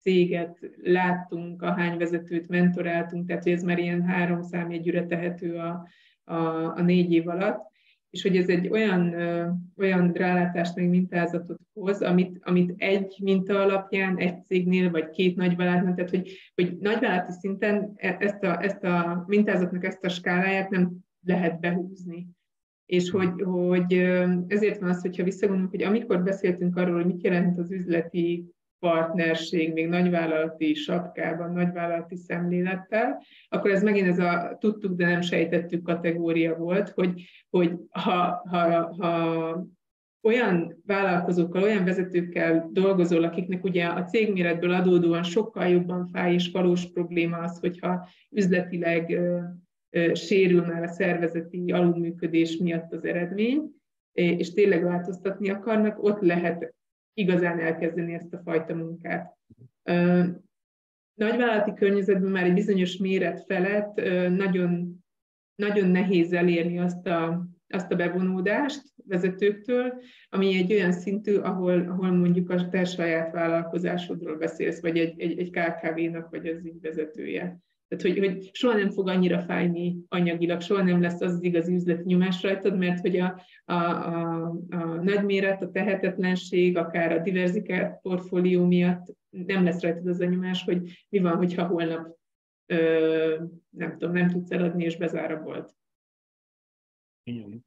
céget 0.00 0.58
láttunk, 0.82 1.62
ahány 1.62 1.98
vezetőt 1.98 2.48
mentoráltunk, 2.48 3.26
tehát 3.26 3.46
ez 3.46 3.62
már 3.62 3.78
ilyen 3.78 4.02
három 4.02 4.42
számjegyűre 4.42 5.06
tehető 5.06 5.54
a, 5.54 5.88
a, 6.24 6.36
a 6.76 6.82
négy 6.82 7.12
év 7.12 7.28
alatt, 7.28 7.66
és 8.10 8.22
hogy 8.22 8.36
ez 8.36 8.48
egy 8.48 8.68
olyan, 8.68 9.14
olyan 9.76 10.12
rálátást, 10.12 10.76
meg 10.76 10.88
mintázatot 10.88 11.60
hoz, 11.72 12.02
amit, 12.02 12.38
amit 12.42 12.74
egy 12.76 13.18
minta 13.22 13.60
alapján, 13.60 14.16
egy 14.16 14.44
cégnél, 14.44 14.90
vagy 14.90 15.10
két 15.10 15.36
nagyvállalatnál, 15.36 15.94
tehát 15.94 16.10
hogy, 16.10 16.30
hogy 16.54 16.76
nagyvállalati 16.80 17.32
szinten 17.32 17.92
e, 17.94 18.16
ezt 18.18 18.42
a, 18.42 18.62
ezt 18.62 18.84
a 18.84 19.24
mintázatnak 19.26 19.84
ezt 19.84 20.04
a 20.04 20.08
skáláját 20.08 20.70
nem 20.70 20.92
lehet 21.26 21.60
behúzni. 21.60 22.28
És 22.86 23.10
hogy, 23.10 23.42
hogy 23.42 23.92
ezért 24.46 24.80
van 24.80 24.88
az, 24.88 25.00
hogyha 25.00 25.24
visszagondolunk, 25.24 25.70
hogy 25.70 25.82
amikor 25.82 26.22
beszéltünk 26.22 26.76
arról, 26.76 26.94
hogy 26.94 27.06
mit 27.06 27.24
jelent 27.24 27.58
az 27.58 27.70
üzleti 27.70 28.52
partnerség, 28.78 29.72
még 29.72 29.88
nagyvállalati 29.88 30.74
sapkában, 30.74 31.52
nagyvállalati 31.52 32.16
szemlélettel, 32.16 33.22
akkor 33.48 33.70
ez 33.70 33.82
megint 33.82 34.06
ez 34.06 34.18
a 34.18 34.56
tudtuk, 34.60 34.96
de 34.96 35.06
nem 35.06 35.20
sejtettük 35.20 35.82
kategória 35.82 36.56
volt, 36.56 36.88
hogy, 36.88 37.22
hogy 37.50 37.72
ha, 37.90 38.42
ha, 38.50 38.94
ha 38.98 39.66
olyan 40.22 40.82
vállalkozókkal, 40.86 41.62
olyan 41.62 41.84
vezetőkkel 41.84 42.68
dolgozol, 42.72 43.24
akiknek 43.24 43.64
ugye 43.64 43.84
a 43.86 44.04
cégméretből 44.04 44.72
adódóan 44.72 45.22
sokkal 45.22 45.66
jobban 45.66 46.06
fáj 46.06 46.32
és 46.32 46.50
valós 46.50 46.90
probléma 46.90 47.36
az, 47.36 47.58
hogyha 47.58 48.08
üzletileg 48.30 49.10
ö, 49.10 49.38
ö, 49.90 50.14
sérül 50.14 50.66
már 50.66 50.82
a 50.82 50.88
szervezeti 50.88 51.72
alulműködés 51.72 52.56
miatt 52.56 52.92
az 52.92 53.04
eredmény, 53.04 53.76
és 54.12 54.52
tényleg 54.52 54.82
változtatni 54.82 55.50
akarnak, 55.50 56.02
ott 56.02 56.20
lehet 56.20 56.74
igazán 57.18 57.60
elkezdeni 57.60 58.14
ezt 58.14 58.34
a 58.34 58.40
fajta 58.44 58.74
munkát. 58.74 59.36
Nagyvállalati 61.14 61.74
környezetben 61.74 62.30
már 62.30 62.44
egy 62.44 62.54
bizonyos 62.54 62.96
méret 62.96 63.44
felett 63.44 63.94
nagyon, 64.36 65.04
nagyon 65.54 65.88
nehéz 65.88 66.32
elérni 66.32 66.78
azt 66.78 67.06
a, 67.06 67.46
azt 67.68 67.92
a 67.92 67.96
bevonódást 67.96 68.82
vezetőktől, 69.04 70.02
ami 70.28 70.56
egy 70.56 70.72
olyan 70.72 70.92
szintű, 70.92 71.36
ahol, 71.36 71.80
ahol 71.88 72.10
mondjuk 72.10 72.50
a 72.50 72.68
te 72.68 72.84
saját 72.84 73.32
vállalkozásodról 73.32 74.36
beszélsz, 74.36 74.80
vagy 74.80 74.98
egy, 74.98 75.20
egy, 75.20 75.38
egy 75.38 75.50
KKV-nak, 75.50 76.30
vagy 76.30 76.46
az 76.46 76.70
vezetője. 76.80 77.58
Tehát, 77.88 78.04
hogy, 78.04 78.18
hogy 78.18 78.50
soha 78.52 78.76
nem 78.76 78.90
fog 78.90 79.08
annyira 79.08 79.40
fájni 79.40 79.96
anyagilag, 80.08 80.60
soha 80.60 80.82
nem 80.82 81.00
lesz 81.00 81.20
az, 81.20 81.32
az 81.32 81.42
igazi 81.42 81.74
üzleti 81.74 82.02
nyomás 82.04 82.42
rajtad, 82.42 82.78
mert 82.78 83.00
hogy 83.00 83.16
a, 83.16 83.42
a, 83.64 83.72
a, 83.72 84.42
a 84.68 84.84
nagyméret, 85.02 85.62
a 85.62 85.70
tehetetlenség, 85.70 86.76
akár 86.76 87.12
a 87.12 87.18
diverzikált 87.18 88.00
portfólió 88.00 88.66
miatt 88.66 89.16
nem 89.30 89.64
lesz 89.64 89.80
rajtad 89.80 90.06
az 90.06 90.20
a 90.20 90.24
nyomás, 90.24 90.64
hogy 90.64 91.06
mi 91.08 91.18
van, 91.18 91.36
hogyha 91.36 91.66
holnap 91.66 92.18
ö, 92.66 93.42
nem 93.70 93.90
tudom, 93.90 94.12
nem 94.12 94.28
tudsz 94.28 94.50
eladni, 94.50 94.84
és 94.84 94.96
bezár 94.96 95.32
a 95.32 95.42
bolt. 95.42 95.76
Igen. 97.22 97.66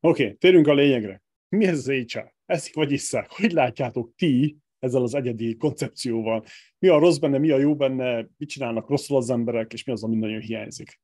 Oké, 0.00 0.22
okay, 0.22 0.36
térjünk 0.36 0.66
a 0.66 0.74
lényegre. 0.74 1.22
Mi 1.48 1.66
ez 1.66 1.78
az 1.78 1.90
HR? 1.90 2.34
Eszik 2.46 2.74
vagy 2.74 2.92
isszák? 2.92 3.30
Hogy 3.30 3.52
látjátok 3.52 4.14
ti 4.14 4.56
ezzel 4.86 5.02
az 5.02 5.14
egyedi 5.14 5.56
koncepcióval. 5.56 6.44
Mi 6.78 6.88
a 6.88 6.98
rossz 6.98 7.16
benne, 7.16 7.38
mi 7.38 7.50
a 7.50 7.58
jó 7.58 7.76
benne, 7.76 8.26
mit 8.36 8.48
csinálnak 8.48 8.88
rosszul 8.88 9.16
az 9.16 9.30
emberek, 9.30 9.72
és 9.72 9.84
mi 9.84 9.92
az, 9.92 10.04
ami 10.04 10.16
nagyon 10.16 10.40
hiányzik. 10.40 11.00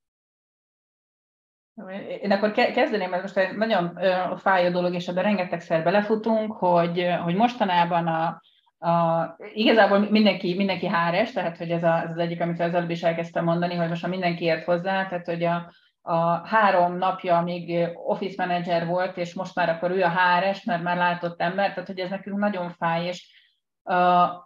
Én 2.23 2.31
akkor 2.31 2.53
kezdeném, 2.53 3.11
mert 3.11 3.23
most 3.23 3.37
egy 3.37 3.57
nagyon 3.57 3.99
fájó 4.37 4.71
dolog, 4.71 4.95
és 4.95 5.09
ebben 5.09 5.23
rengetegszer 5.23 5.85
belefutunk, 5.85 6.53
hogy, 6.53 7.07
hogy 7.23 7.35
mostanában 7.35 8.07
a, 8.07 8.41
a, 8.89 9.37
igazából 9.55 9.99
mindenki, 9.99 10.55
mindenki 10.55 10.87
háres, 10.87 11.33
tehát 11.33 11.57
hogy 11.57 11.71
ez, 11.71 11.83
a, 11.83 12.03
ez 12.03 12.11
az 12.11 12.19
egyik, 12.19 12.41
amit 12.41 12.61
az 12.61 12.75
előbb 12.75 12.91
is 12.91 13.03
elkezdtem 13.03 13.45
mondani, 13.45 13.75
hogy 13.75 13.89
most 13.89 14.03
már 14.03 14.11
mindenki 14.11 14.45
ért 14.45 14.65
hozzá, 14.65 15.07
tehát 15.07 15.27
hogy 15.27 15.45
a, 15.45 15.73
a 16.03 16.47
három 16.47 16.97
napja 16.97 17.41
még 17.41 17.89
office 17.95 18.47
manager 18.47 18.87
volt, 18.87 19.17
és 19.17 19.35
most 19.35 19.55
már 19.55 19.69
akkor 19.69 19.91
ő 19.91 20.03
a 20.03 20.09
háres, 20.09 20.65
mert 20.65 20.83
már 20.83 20.97
látott 20.97 21.41
ember, 21.41 21.69
tehát 21.69 21.87
hogy 21.87 21.99
ez 21.99 22.11
nekünk 22.11 22.39
nagyon 22.39 22.71
fáj, 22.71 23.07
és 23.07 23.42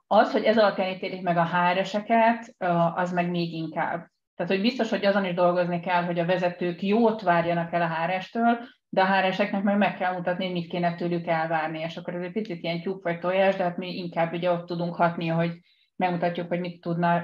az, 0.06 0.32
hogy 0.32 0.44
ez 0.44 0.58
alapján 0.58 0.94
ítélik 0.94 1.22
meg 1.22 1.36
a 1.36 1.46
HR-eseket, 1.46 2.54
az 2.94 3.12
meg 3.12 3.30
még 3.30 3.52
inkább. 3.52 4.06
Tehát, 4.36 4.52
hogy 4.52 4.60
biztos, 4.60 4.90
hogy 4.90 5.04
azon 5.04 5.24
is 5.24 5.34
dolgozni 5.34 5.80
kell, 5.80 6.04
hogy 6.04 6.18
a 6.18 6.26
vezetők 6.26 6.82
jót 6.82 7.22
várjanak 7.22 7.72
el 7.72 7.82
a 7.82 7.94
HR-estől, 7.94 8.58
de 8.88 9.02
a 9.02 9.06
HR-eseknek 9.06 9.62
meg 9.62 9.76
meg 9.76 9.96
kell 9.96 10.12
mutatni, 10.12 10.52
mit 10.52 10.68
kéne 10.68 10.94
tőlük 10.94 11.26
elvárni. 11.26 11.80
És 11.80 11.96
akkor 11.96 12.14
ez 12.14 12.22
egy 12.22 12.32
picit 12.32 12.62
ilyen 12.62 12.80
tyúk 12.80 13.02
vagy 13.02 13.18
tojás, 13.18 13.56
de 13.56 13.62
hát 13.62 13.76
mi 13.76 13.96
inkább 13.96 14.32
ugye 14.32 14.50
ott 14.50 14.66
tudunk 14.66 14.94
hatni, 14.94 15.26
hogy 15.26 15.60
megmutatjuk, 15.96 16.48
hogy 16.48 16.60
mit 16.60 16.80
tudna 16.80 17.22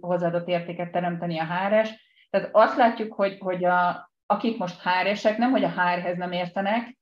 hozzáadott 0.00 0.48
értéket 0.48 0.92
teremteni 0.92 1.38
a 1.38 1.44
HR-es. 1.44 1.90
Tehát 2.30 2.48
azt 2.52 2.76
látjuk, 2.76 3.14
hogy, 3.14 3.36
hogy 3.38 3.64
a, 3.64 4.12
akik 4.26 4.58
most 4.58 4.82
HR-esek, 4.82 5.38
nem, 5.38 5.50
hogy 5.50 5.64
a 5.64 5.70
HR-hez 5.70 6.16
nem 6.16 6.32
értenek, 6.32 6.98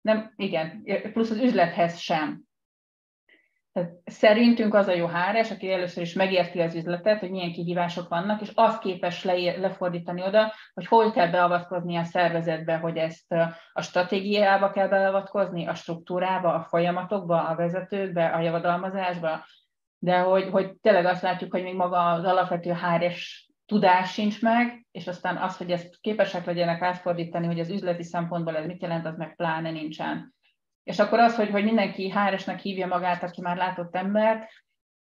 nem, 0.00 0.32
igen, 0.36 0.82
plusz 1.12 1.30
az 1.30 1.38
üzlethez 1.38 1.98
sem. 1.98 2.42
Tehát 3.72 3.90
szerintünk 4.04 4.74
az 4.74 4.86
a 4.86 4.94
jó 4.94 5.06
HRS, 5.06 5.50
aki 5.50 5.72
először 5.72 6.02
is 6.02 6.12
megérti 6.12 6.60
az 6.60 6.74
üzletet, 6.74 7.18
hogy 7.18 7.30
milyen 7.30 7.52
kihívások 7.52 8.08
vannak, 8.08 8.40
és 8.40 8.50
az 8.54 8.78
képes 8.78 9.24
le, 9.24 9.56
lefordítani 9.56 10.22
oda, 10.22 10.52
hogy 10.74 10.86
hol 10.86 11.12
kell 11.12 11.30
beavatkozni 11.30 11.96
a 11.96 12.04
szervezetbe, 12.04 12.76
hogy 12.76 12.96
ezt 12.96 13.32
a 13.72 13.82
stratégiába 13.82 14.70
kell 14.70 14.88
beavatkozni, 14.88 15.66
a 15.66 15.74
struktúrába, 15.74 16.54
a 16.54 16.62
folyamatokba, 16.62 17.48
a 17.48 17.54
vezetőkbe, 17.56 18.26
a 18.26 18.40
javadalmazásba, 18.40 19.44
de 19.98 20.18
hogy, 20.18 20.48
hogy 20.50 20.72
tényleg 20.80 21.04
azt 21.04 21.22
látjuk, 21.22 21.52
hogy 21.52 21.62
még 21.62 21.74
maga 21.74 22.10
az 22.10 22.24
alapvető 22.24 22.72
HRS 22.72 23.48
tudás 23.66 24.12
sincs 24.12 24.42
meg, 24.42 24.86
és 24.90 25.06
aztán 25.06 25.36
az, 25.36 25.56
hogy 25.56 25.70
ezt 25.70 26.00
képesek 26.00 26.44
legyenek 26.44 26.82
átfordítani, 26.82 27.46
hogy 27.46 27.60
az 27.60 27.70
üzleti 27.70 28.02
szempontból 28.02 28.56
ez 28.56 28.66
mit 28.66 28.82
jelent, 28.82 29.06
az 29.06 29.16
meg 29.16 29.36
pláne 29.36 29.70
nincsen. 29.70 30.34
És 30.84 30.98
akkor 30.98 31.18
az, 31.18 31.36
hogy, 31.36 31.50
hogy 31.50 31.64
mindenki 31.64 32.10
háresnek 32.10 32.58
hívja 32.58 32.86
magát, 32.86 33.22
aki 33.22 33.40
már 33.40 33.56
látott 33.56 33.96
embert, 33.96 34.48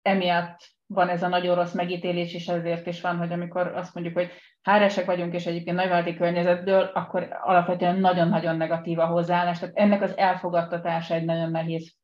emiatt 0.02 0.58
van 0.86 1.08
ez 1.08 1.22
a 1.22 1.28
nagyon 1.28 1.54
rossz 1.54 1.72
megítélés, 1.72 2.34
és 2.34 2.48
ezért 2.48 2.86
is 2.86 3.00
van, 3.00 3.16
hogy 3.16 3.32
amikor 3.32 3.66
azt 3.66 3.94
mondjuk, 3.94 4.16
hogy 4.16 4.30
háresek 4.62 5.04
vagyunk, 5.04 5.34
és 5.34 5.46
egyébként 5.46 5.76
nagyvállalati 5.76 6.16
környezetből, 6.16 6.82
akkor 6.82 7.28
alapvetően 7.42 7.96
nagyon-nagyon 7.96 8.56
negatív 8.56 8.98
a 8.98 9.06
hozzáállás. 9.06 9.58
Tehát 9.58 9.76
ennek 9.76 10.02
az 10.02 10.16
elfogadtatása 10.16 11.14
egy 11.14 11.24
nagyon 11.24 11.50
nehéz 11.50 11.96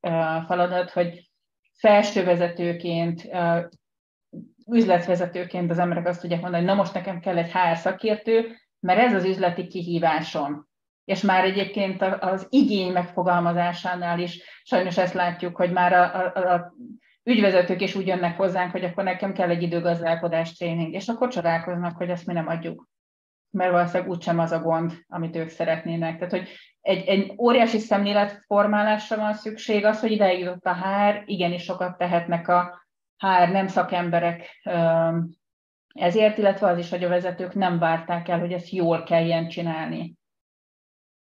feladat, 0.47 0.91
hogy 0.91 1.31
felsővezetőként, 1.79 3.29
üzletvezetőként 4.71 5.71
az 5.71 5.79
emberek 5.79 6.07
azt 6.07 6.21
tudják 6.21 6.41
mondani, 6.41 6.64
hogy 6.64 6.73
na 6.75 6.81
most 6.81 6.95
nekem 6.95 7.21
kell 7.21 7.37
egy 7.37 7.53
HR 7.53 7.77
szakértő, 7.77 8.57
mert 8.81 9.01
ez 9.01 9.14
az 9.14 9.25
üzleti 9.25 9.67
kihívásom 9.67 10.69
és 11.07 11.21
már 11.21 11.45
egyébként 11.45 12.03
az 12.03 12.47
igény 12.51 12.93
megfogalmazásánál 12.93 14.19
is 14.19 14.41
sajnos 14.63 14.99
ezt 14.99 15.15
látjuk, 15.15 15.57
hogy 15.57 15.73
már 15.73 15.93
a, 15.93 16.33
a, 16.35 16.55
a 16.55 16.75
ügyvezetők 17.23 17.81
is 17.81 17.95
úgy 17.95 18.07
jönnek 18.07 18.37
hozzánk, 18.37 18.71
hogy 18.71 18.85
akkor 18.85 19.05
nekem 19.05 19.33
kell 19.33 19.49
egy 19.49 19.63
időgazdálkodás 19.63 20.53
tréning, 20.53 20.95
és 20.95 21.09
akkor 21.09 21.29
csodálkoznak, 21.29 21.97
hogy 21.97 22.11
ezt 22.11 22.27
mi 22.27 22.33
nem 22.33 22.49
adjuk. 22.49 22.89
Mert 23.51 23.71
valószínűleg 23.71 24.11
úgysem 24.11 24.39
az 24.39 24.53
a 24.53 24.61
gond, 24.61 24.93
amit 25.09 25.37
ők 25.37 25.49
szeretnének. 25.49 26.19
Tehát, 26.19 26.33
hogy 26.33 26.49
egy, 26.81 27.07
egy 27.07 27.35
óriási 27.39 27.79
szemléletformálásra 27.79 29.17
van 29.17 29.35
szükség, 29.35 29.85
az, 29.85 30.01
hogy 30.01 30.11
ideig 30.11 30.39
jutott 30.39 30.65
a 30.65 30.75
HR, 30.75 31.23
igenis 31.25 31.63
sokat 31.63 31.99
tehetnek 31.99 32.49
a 32.49 32.87
HR 33.17 33.49
nem 33.51 33.67
szakemberek 33.67 34.61
ezért, 35.95 36.39
illetve 36.39 36.67
az 36.67 36.79
is, 36.79 36.91
hogy 36.91 37.05
a 37.05 37.09
vezetők 37.09 37.55
nem 37.55 37.79
várták 37.79 38.29
el, 38.29 38.39
hogy 38.39 38.53
ezt 38.53 38.71
jól 38.71 39.03
kelljen 39.03 39.49
csinálni. 39.49 40.15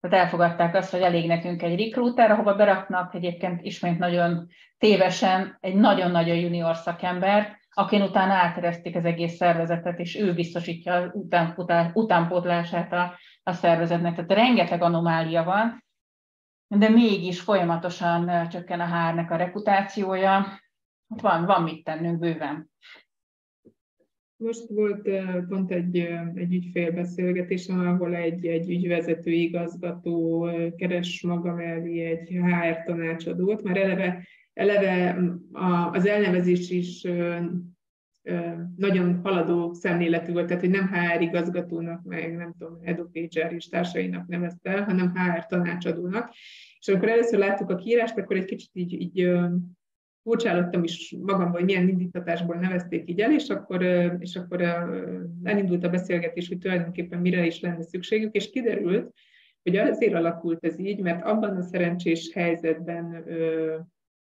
Tehát 0.02 0.24
elfogadták 0.24 0.74
azt, 0.74 0.90
hogy 0.90 1.00
elég 1.00 1.26
nekünk 1.26 1.62
egy 1.62 1.78
recruiter, 1.78 2.30
ahova 2.30 2.54
beraknak 2.54 3.14
egyébként 3.14 3.62
ismét 3.62 3.98
nagyon 3.98 4.48
tévesen 4.78 5.56
egy 5.60 5.74
nagyon-nagyon 5.74 6.36
junior 6.36 6.76
szakember, 6.76 7.60
akin 7.70 8.02
utána 8.02 8.32
áteresztik 8.32 8.96
az 8.96 9.04
egész 9.04 9.36
szervezetet, 9.36 9.98
és 9.98 10.16
ő 10.16 10.34
biztosítja 10.34 10.94
az 10.94 11.10
utánpótlását 11.94 12.92
a, 12.92 13.18
a 13.42 13.52
szervezetnek. 13.52 14.14
Tehát 14.14 14.32
rengeteg 14.32 14.82
anomália 14.82 15.44
van, 15.44 15.84
de 16.68 16.88
mégis 16.88 17.40
folyamatosan 17.40 18.48
csökken 18.48 18.80
a 18.80 18.84
hárnek 18.84 19.30
a 19.30 19.36
reputációja. 19.36 20.60
Van, 21.06 21.44
van 21.44 21.62
mit 21.62 21.84
tennünk 21.84 22.18
bőven. 22.18 22.70
Most 24.42 24.68
volt 24.68 25.08
pont 25.48 25.70
egy, 25.70 25.96
egy 26.34 26.54
ügyfélbeszélgetésem, 26.54 27.86
ahol 27.86 28.14
egy, 28.14 28.46
egy 28.46 28.70
ügyvezető 28.70 29.30
igazgató 29.30 30.48
keres 30.76 31.22
maga 31.22 31.54
mellé 31.54 32.00
egy 32.00 32.28
HR 32.28 32.82
tanácsadót, 32.84 33.62
mert 33.62 33.78
eleve, 33.78 34.26
eleve 34.52 35.18
az 35.92 36.06
elnevezés 36.06 36.70
is 36.70 37.06
nagyon 38.76 39.20
haladó 39.22 39.72
szemléletű 39.72 40.32
volt, 40.32 40.46
tehát 40.46 40.62
hogy 40.62 40.70
nem 40.70 40.88
HR 40.92 41.20
igazgatónak, 41.20 42.02
meg 42.04 42.36
nem 42.36 42.54
tudom, 42.58 42.78
EduPager 42.82 43.52
és 43.52 43.68
társainak 43.68 44.26
nevezte 44.26 44.82
hanem 44.82 45.12
HR 45.14 45.46
tanácsadónak. 45.46 46.34
És 46.78 46.88
amikor 46.88 47.08
először 47.08 47.38
láttuk 47.38 47.70
a 47.70 47.74
kiírást, 47.74 48.18
akkor 48.18 48.36
egy 48.36 48.44
kicsit 48.44 48.70
így, 48.72 48.92
így 48.92 49.30
furcsálottam 50.22 50.84
is 50.84 51.14
magamban, 51.20 51.52
hogy 51.52 51.64
milyen 51.64 51.88
indítatásból 51.88 52.56
nevezték 52.56 53.10
így 53.10 53.20
el, 53.20 53.32
és 53.32 53.48
akkor, 53.48 53.82
és 54.18 54.36
akkor 54.36 54.62
elindult 55.42 55.84
a 55.84 55.88
beszélgetés, 55.88 56.48
hogy 56.48 56.58
tulajdonképpen 56.58 57.20
mire 57.20 57.46
is 57.46 57.60
lenne 57.60 57.82
szükségük, 57.82 58.34
és 58.34 58.50
kiderült, 58.50 59.14
hogy 59.62 59.76
azért 59.76 60.14
alakult 60.14 60.64
ez 60.64 60.78
így, 60.78 61.00
mert 61.00 61.24
abban 61.24 61.56
a 61.56 61.62
szerencsés 61.62 62.30
helyzetben 62.34 63.22
ö, 63.26 63.76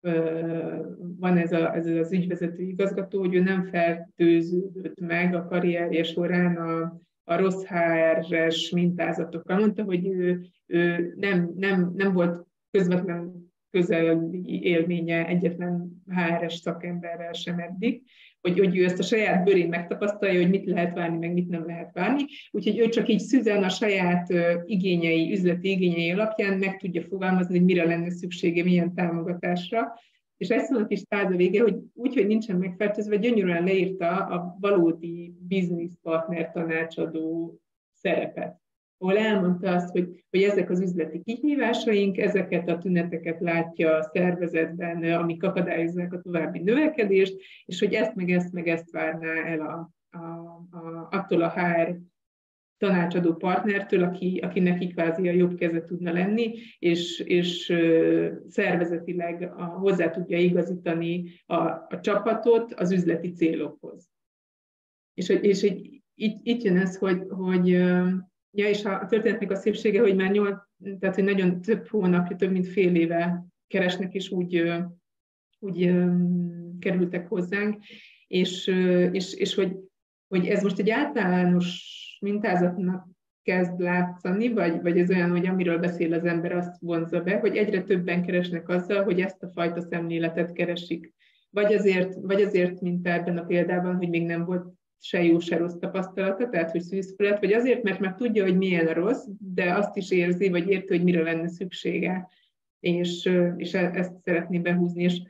ö, 0.01 0.81
van 1.19 1.37
ez, 1.37 1.51
a, 1.51 1.75
ez 1.75 1.87
az 1.87 2.11
ügyvezető 2.11 2.63
igazgató, 2.63 3.19
hogy 3.19 3.35
ő 3.35 3.39
nem 3.39 3.63
fertőződött 3.63 4.99
meg 4.99 5.35
a 5.35 5.45
karrierje 5.45 6.03
során 6.03 6.55
a, 6.55 7.01
a 7.23 7.35
rossz 7.35 7.63
HR-es 7.65 8.69
mintázatokkal. 8.69 9.59
Mondta, 9.59 9.83
hogy 9.83 10.07
ő, 10.07 10.41
ő 10.65 11.13
nem, 11.15 11.53
nem, 11.55 11.91
nem 11.95 12.13
volt 12.13 12.47
közvetlen 12.71 13.46
közeli 13.77 14.59
élménye 14.63 15.27
egyetlen 15.27 16.03
HR-es 16.07 16.53
szakemberrel 16.53 17.33
sem 17.33 17.59
eddig, 17.59 18.01
hogy, 18.41 18.59
hogy 18.59 18.77
ő 18.77 18.83
ezt 18.83 18.99
a 18.99 19.03
saját 19.03 19.43
bőrén 19.43 19.69
megtapasztalja, 19.69 20.41
hogy 20.41 20.49
mit 20.49 20.65
lehet 20.65 20.93
várni, 20.93 21.17
meg 21.17 21.33
mit 21.33 21.47
nem 21.47 21.65
lehet 21.65 21.93
várni. 21.93 22.23
Úgyhogy 22.51 22.79
ő 22.79 22.89
csak 22.89 23.09
így 23.09 23.19
szüzen 23.19 23.63
a 23.63 23.69
saját 23.69 24.33
igényei, 24.65 25.31
üzleti 25.31 25.69
igényei 25.69 26.11
alapján 26.11 26.57
meg 26.57 26.77
tudja 26.77 27.01
fogalmazni, 27.01 27.57
hogy 27.57 27.65
mire 27.65 27.85
lenne 27.85 28.09
szüksége, 28.09 28.63
milyen 28.63 28.93
támogatásra. 28.93 29.99
És 30.37 30.49
ezt 30.49 30.69
mondott 30.69 30.91
is 30.91 31.01
a 31.09 31.27
vége, 31.27 31.61
hogy 31.61 31.75
úgy, 31.93 32.13
hogy 32.13 32.27
nincsen 32.27 32.57
megfertőzve, 32.57 33.15
gyönyörűen 33.15 33.63
leírta 33.63 34.09
a 34.09 34.57
valódi 34.59 35.33
partner 36.01 36.51
tanácsadó 36.51 37.59
szerepet 37.93 38.66
ahol 38.97 39.17
elmondta 39.17 39.71
azt, 39.71 39.91
hogy, 39.91 40.25
hogy 40.29 40.43
ezek 40.43 40.69
az 40.69 40.81
üzleti 40.81 41.21
kihívásaink, 41.23 42.17
ezeket 42.17 42.69
a 42.69 42.77
tüneteket 42.77 43.39
látja 43.39 43.95
a 43.95 44.03
szervezetben, 44.13 45.03
amik 45.03 45.43
akadályozzák 45.43 46.13
a 46.13 46.21
további 46.21 46.59
növekedést, 46.59 47.37
és 47.65 47.79
hogy 47.79 47.93
ezt 47.93 48.15
meg 48.15 48.29
ezt 48.29 48.53
meg 48.53 48.67
ezt 48.67 48.91
várná 48.91 49.33
el 49.33 49.59
a, 49.59 49.91
a, 50.17 50.25
a, 50.77 51.07
attól 51.11 51.41
a 51.41 51.49
HR 51.49 51.97
tanácsadó 52.77 53.33
partnertől, 53.33 54.03
aki, 54.03 54.39
aki 54.43 54.59
neki 54.59 54.87
kvázi 54.87 55.27
a 55.27 55.31
jobb 55.31 55.55
keze 55.55 55.83
tudna 55.83 56.11
lenni, 56.11 56.53
és, 56.79 57.19
és 57.19 57.73
szervezetileg 58.47 59.41
a, 59.41 59.63
hozzá 59.63 60.09
tudja 60.09 60.37
igazítani 60.37 61.23
a, 61.45 61.55
a 61.63 61.99
csapatot 62.01 62.73
az 62.73 62.91
üzleti 62.91 63.31
célokhoz. 63.31 64.09
És, 65.13 65.29
és 65.29 65.63
így, 65.63 66.01
itt, 66.15 66.39
itt 66.43 66.61
jön 66.61 66.77
ez, 66.77 66.97
hogy, 66.97 67.23
hogy 67.29 67.83
Ja, 68.57 68.69
és 68.69 68.85
a 68.85 69.05
történetnek 69.05 69.51
a 69.51 69.55
szépsége, 69.55 70.01
hogy 70.01 70.15
már 70.15 70.31
nyolc, 70.31 70.57
tehát 70.99 71.15
hogy 71.15 71.23
nagyon 71.23 71.61
több 71.61 71.87
hónapja, 71.87 72.35
több 72.35 72.51
mint 72.51 72.67
fél 72.67 72.95
éve 72.95 73.45
keresnek, 73.67 74.13
és 74.13 74.29
úgy, 74.29 74.73
úgy 75.59 75.93
kerültek 76.79 77.27
hozzánk, 77.27 77.83
és, 78.27 78.67
és, 79.11 79.33
és 79.33 79.55
hogy, 79.55 79.77
hogy 80.27 80.45
ez 80.47 80.63
most 80.63 80.79
egy 80.79 80.89
általános 80.89 81.87
mintázatnak 82.21 83.07
kezd 83.41 83.79
látszani, 83.79 84.53
vagy, 84.53 84.81
vagy 84.81 84.99
ez 84.99 85.09
olyan, 85.09 85.29
hogy 85.29 85.45
amiről 85.45 85.77
beszél 85.77 86.13
az 86.13 86.25
ember, 86.25 86.51
azt 86.51 86.79
vonza 86.79 87.21
be, 87.21 87.39
hogy 87.39 87.57
egyre 87.57 87.83
többen 87.83 88.25
keresnek 88.25 88.69
azzal, 88.69 89.03
hogy 89.03 89.21
ezt 89.21 89.43
a 89.43 89.49
fajta 89.49 89.81
szemléletet 89.81 90.51
keresik. 90.53 91.13
Vagy 91.49 91.73
azért, 91.73 92.15
vagy 92.21 92.41
azért, 92.41 92.81
mint 92.81 93.07
ebben 93.07 93.37
a 93.37 93.45
példában, 93.45 93.95
hogy 93.95 94.09
még 94.09 94.25
nem 94.25 94.45
volt 94.45 94.76
se 94.99 95.23
jó, 95.23 95.39
se 95.39 95.57
rossz 95.57 95.77
tapasztalata, 95.79 96.49
tehát 96.49 96.71
hogy 96.71 96.81
szűzfület, 96.81 97.39
vagy 97.39 97.53
azért, 97.53 97.83
mert 97.83 97.99
már 97.99 98.15
tudja, 98.15 98.43
hogy 98.43 98.57
milyen 98.57 98.87
a 98.87 98.93
rossz, 98.93 99.25
de 99.39 99.73
azt 99.73 99.95
is 99.97 100.11
érzi, 100.11 100.49
vagy 100.49 100.69
érti, 100.69 100.95
hogy 100.95 101.03
mire 101.03 101.21
lenne 101.21 101.47
szüksége, 101.47 102.29
és, 102.79 103.29
és 103.57 103.73
e, 103.73 103.91
ezt 103.93 104.13
szeretné 104.23 104.59
behúzni. 104.59 105.03
És 105.03 105.21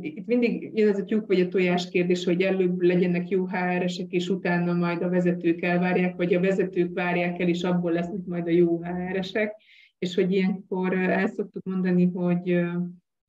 itt 0.00 0.26
mindig 0.26 0.70
jön 0.74 0.88
ez 0.88 0.98
a 0.98 1.04
tyúk 1.04 1.26
vagy 1.26 1.40
a 1.40 1.48
tojás 1.48 1.88
kérdés, 1.88 2.24
hogy 2.24 2.42
előbb 2.42 2.80
legyenek 2.80 3.28
jó 3.28 3.46
HR-esek, 3.46 4.12
és 4.12 4.28
utána 4.28 4.72
majd 4.72 5.02
a 5.02 5.08
vezetők 5.08 5.62
elvárják, 5.62 6.16
vagy 6.16 6.34
a 6.34 6.40
vezetők 6.40 6.94
várják 6.94 7.40
el, 7.40 7.48
és 7.48 7.62
abból 7.62 7.92
lesznek 7.92 8.24
majd 8.24 8.46
a 8.46 8.50
jó 8.50 8.82
HR-esek, 8.82 9.56
és 9.98 10.14
hogy 10.14 10.32
ilyenkor 10.32 10.98
el 10.98 11.26
szoktuk 11.26 11.64
mondani, 11.64 12.10
hogy, 12.14 12.60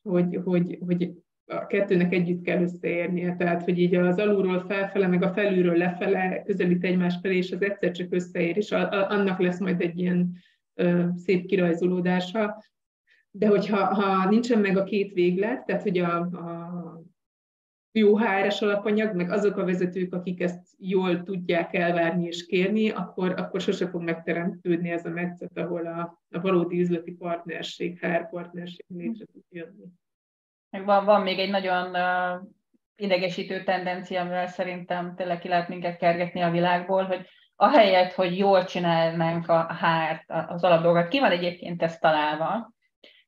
hogy, 0.02 0.40
hogy, 0.44 0.78
hogy 0.86 1.12
a 1.48 1.66
kettőnek 1.68 2.14
együtt 2.14 2.42
kell 2.42 2.62
összeérnie. 2.62 3.36
Tehát, 3.36 3.64
hogy 3.64 3.80
így 3.80 3.96
az 3.96 4.18
alulról 4.18 4.60
felfele, 4.60 5.08
meg 5.08 5.24
a 5.24 5.34
felülről 5.34 5.78
lefele 5.78 6.44
közelít 6.46 6.84
egymás 6.84 7.18
felé, 7.22 7.38
és 7.38 7.52
az 7.52 7.62
egyszer 7.62 7.92
csak 7.92 8.14
összeér, 8.14 8.58
és 8.58 8.72
a, 8.72 8.92
a, 8.92 9.10
annak 9.10 9.40
lesz 9.40 9.60
majd 9.60 9.82
egy 9.82 10.00
ilyen 10.00 10.32
ö, 10.74 11.06
szép 11.16 11.46
kirajzolódása. 11.46 12.64
De 13.32 13.48
hogyha 13.48 13.78
ha 13.78 14.30
nincsen 14.30 14.60
meg 14.60 14.78
a 14.78 14.84
két 14.84 15.14
véglet, 15.14 15.66
tehát 15.66 15.82
hogy 15.82 15.98
a, 15.98 16.20
a 16.20 16.68
jó 17.92 18.18
HRS 18.18 18.62
alapanyag, 18.62 19.16
meg 19.16 19.32
azok 19.32 19.58
a 19.58 19.66
vezetők, 19.66 20.14
akik 20.14 20.42
ezt 20.42 20.68
jól 20.78 21.24
tudják 21.24 21.74
elvárni 21.74 22.26
és 22.26 22.46
kérni, 22.46 22.90
akkor, 22.90 23.34
akkor 23.38 23.62
sose 23.62 23.88
fog 23.88 24.02
megteremtődni 24.02 24.90
ez 24.90 25.06
a 25.06 25.10
metszet, 25.10 25.58
ahol 25.58 25.86
a, 25.86 26.22
a 26.30 26.40
valódi 26.40 26.80
üzleti 26.80 27.12
partnerség, 27.12 28.00
HR 28.00 28.30
partnerség 28.30 28.86
létre 28.88 29.26
tud 29.26 29.44
jönni. 29.50 29.86
Van, 30.70 31.06
van 31.06 31.22
még 31.22 31.40
egy 31.40 31.50
nagyon 31.50 31.90
uh, 31.90 32.42
idegesítő 32.96 33.64
tendencia, 33.64 34.22
amivel 34.22 34.48
szerintem 34.48 35.16
tényleg 35.16 35.40
ki 35.40 35.48
lehet 35.48 35.68
minket 35.68 35.98
kergetni 35.98 36.42
a 36.42 36.52
világból, 36.52 37.04
hogy 37.04 37.28
ahelyett, 37.56 38.14
hogy 38.14 38.38
jól 38.38 38.64
csinálnánk 38.64 39.50
a 39.50 39.74
hárt, 39.74 40.24
az 40.48 40.64
alapdolgokat, 40.64 41.08
ki 41.08 41.20
van 41.20 41.32
egyébként 41.32 41.84
ezt 41.84 42.02
találva, 42.02 42.72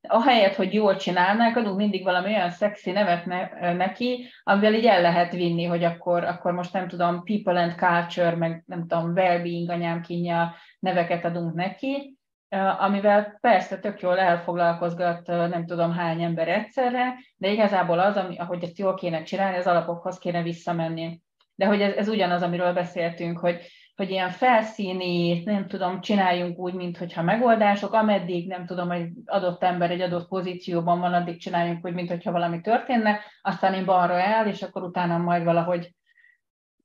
ahelyett, 0.02 0.56
hogy 0.56 0.74
jól 0.74 0.96
csinálnánk, 0.96 1.56
adunk 1.56 1.78
mindig 1.78 2.04
valami 2.04 2.34
olyan 2.34 2.50
szexi 2.50 2.92
nevet 2.92 3.26
ne, 3.26 3.74
neki, 3.74 4.30
amivel 4.44 4.74
így 4.74 4.86
el 4.86 5.02
lehet 5.02 5.32
vinni, 5.32 5.64
hogy 5.64 5.84
akkor, 5.84 6.24
akkor 6.24 6.52
most 6.52 6.74
nem 6.74 6.88
tudom, 6.88 7.24
people 7.24 7.62
and 7.62 7.76
culture, 7.76 8.36
meg 8.36 8.64
nem 8.66 8.88
tudom, 8.88 9.12
well-being 9.12 9.70
anyám 9.70 10.02
kínja 10.02 10.56
neveket 10.80 11.26
adunk 11.26 11.54
neki, 11.54 12.19
amivel 12.58 13.38
persze 13.42 13.80
tök 13.80 14.02
jól 14.02 14.20
elfoglalkozgat 14.20 15.28
nem 15.28 15.66
tudom 15.66 15.92
hány 15.92 16.22
ember 16.24 16.48
egyszerre, 16.48 17.16
de 17.38 17.52
igazából 17.52 18.00
az, 18.00 18.16
ami, 18.16 18.38
ahogy 18.38 18.64
ezt 18.64 18.78
jól 18.78 18.94
kéne 18.94 19.24
csinálni, 19.24 19.58
az 19.58 19.68
alapokhoz 19.68 20.18
kéne 20.18 20.42
visszamenni. 20.42 21.22
De 21.56 21.66
hogy 21.66 21.82
ez, 21.82 21.94
ez 21.94 22.08
ugyanaz, 22.08 22.42
amiről 22.42 22.74
beszéltünk, 22.74 23.40
hogy, 23.40 23.62
hogy 23.96 24.10
ilyen 24.10 24.30
felszíni, 24.30 25.44
nem 25.44 25.68
tudom, 25.68 26.02
csináljunk 26.02 26.58
úgy, 26.58 26.74
mintha 26.74 27.22
megoldások, 27.22 27.94
ameddig 27.94 28.48
nem 28.48 28.66
tudom, 28.66 28.88
hogy 28.88 29.08
adott 29.26 29.64
ember 29.64 29.92
egy 29.92 30.02
adott 30.02 30.28
pozícióban 30.28 31.00
van, 31.00 31.14
addig 31.14 31.40
csináljunk 31.40 31.86
úgy, 31.86 31.94
mintha 31.94 32.32
valami 32.32 32.62
történne, 32.62 33.20
aztán 33.42 33.74
én 33.74 33.86
balra 33.86 34.20
el, 34.20 34.48
és 34.48 34.62
akkor 34.62 34.84
utána 34.84 35.18
majd 35.18 35.44
valahogy 35.44 35.96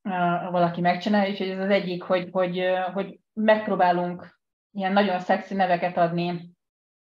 uh, 0.03 0.51
valaki 0.51 0.81
megcsinálja, 0.81 1.31
úgyhogy 1.31 1.49
ez 1.49 1.59
az 1.59 1.71
egyik, 1.71 2.03
hogy, 2.03 2.29
hogy, 2.33 2.65
hogy 2.93 3.19
megpróbálunk 3.33 4.43
ilyen 4.75 4.93
nagyon 4.93 5.21
szexi 5.21 5.55
neveket 5.55 5.97
adni 5.97 6.51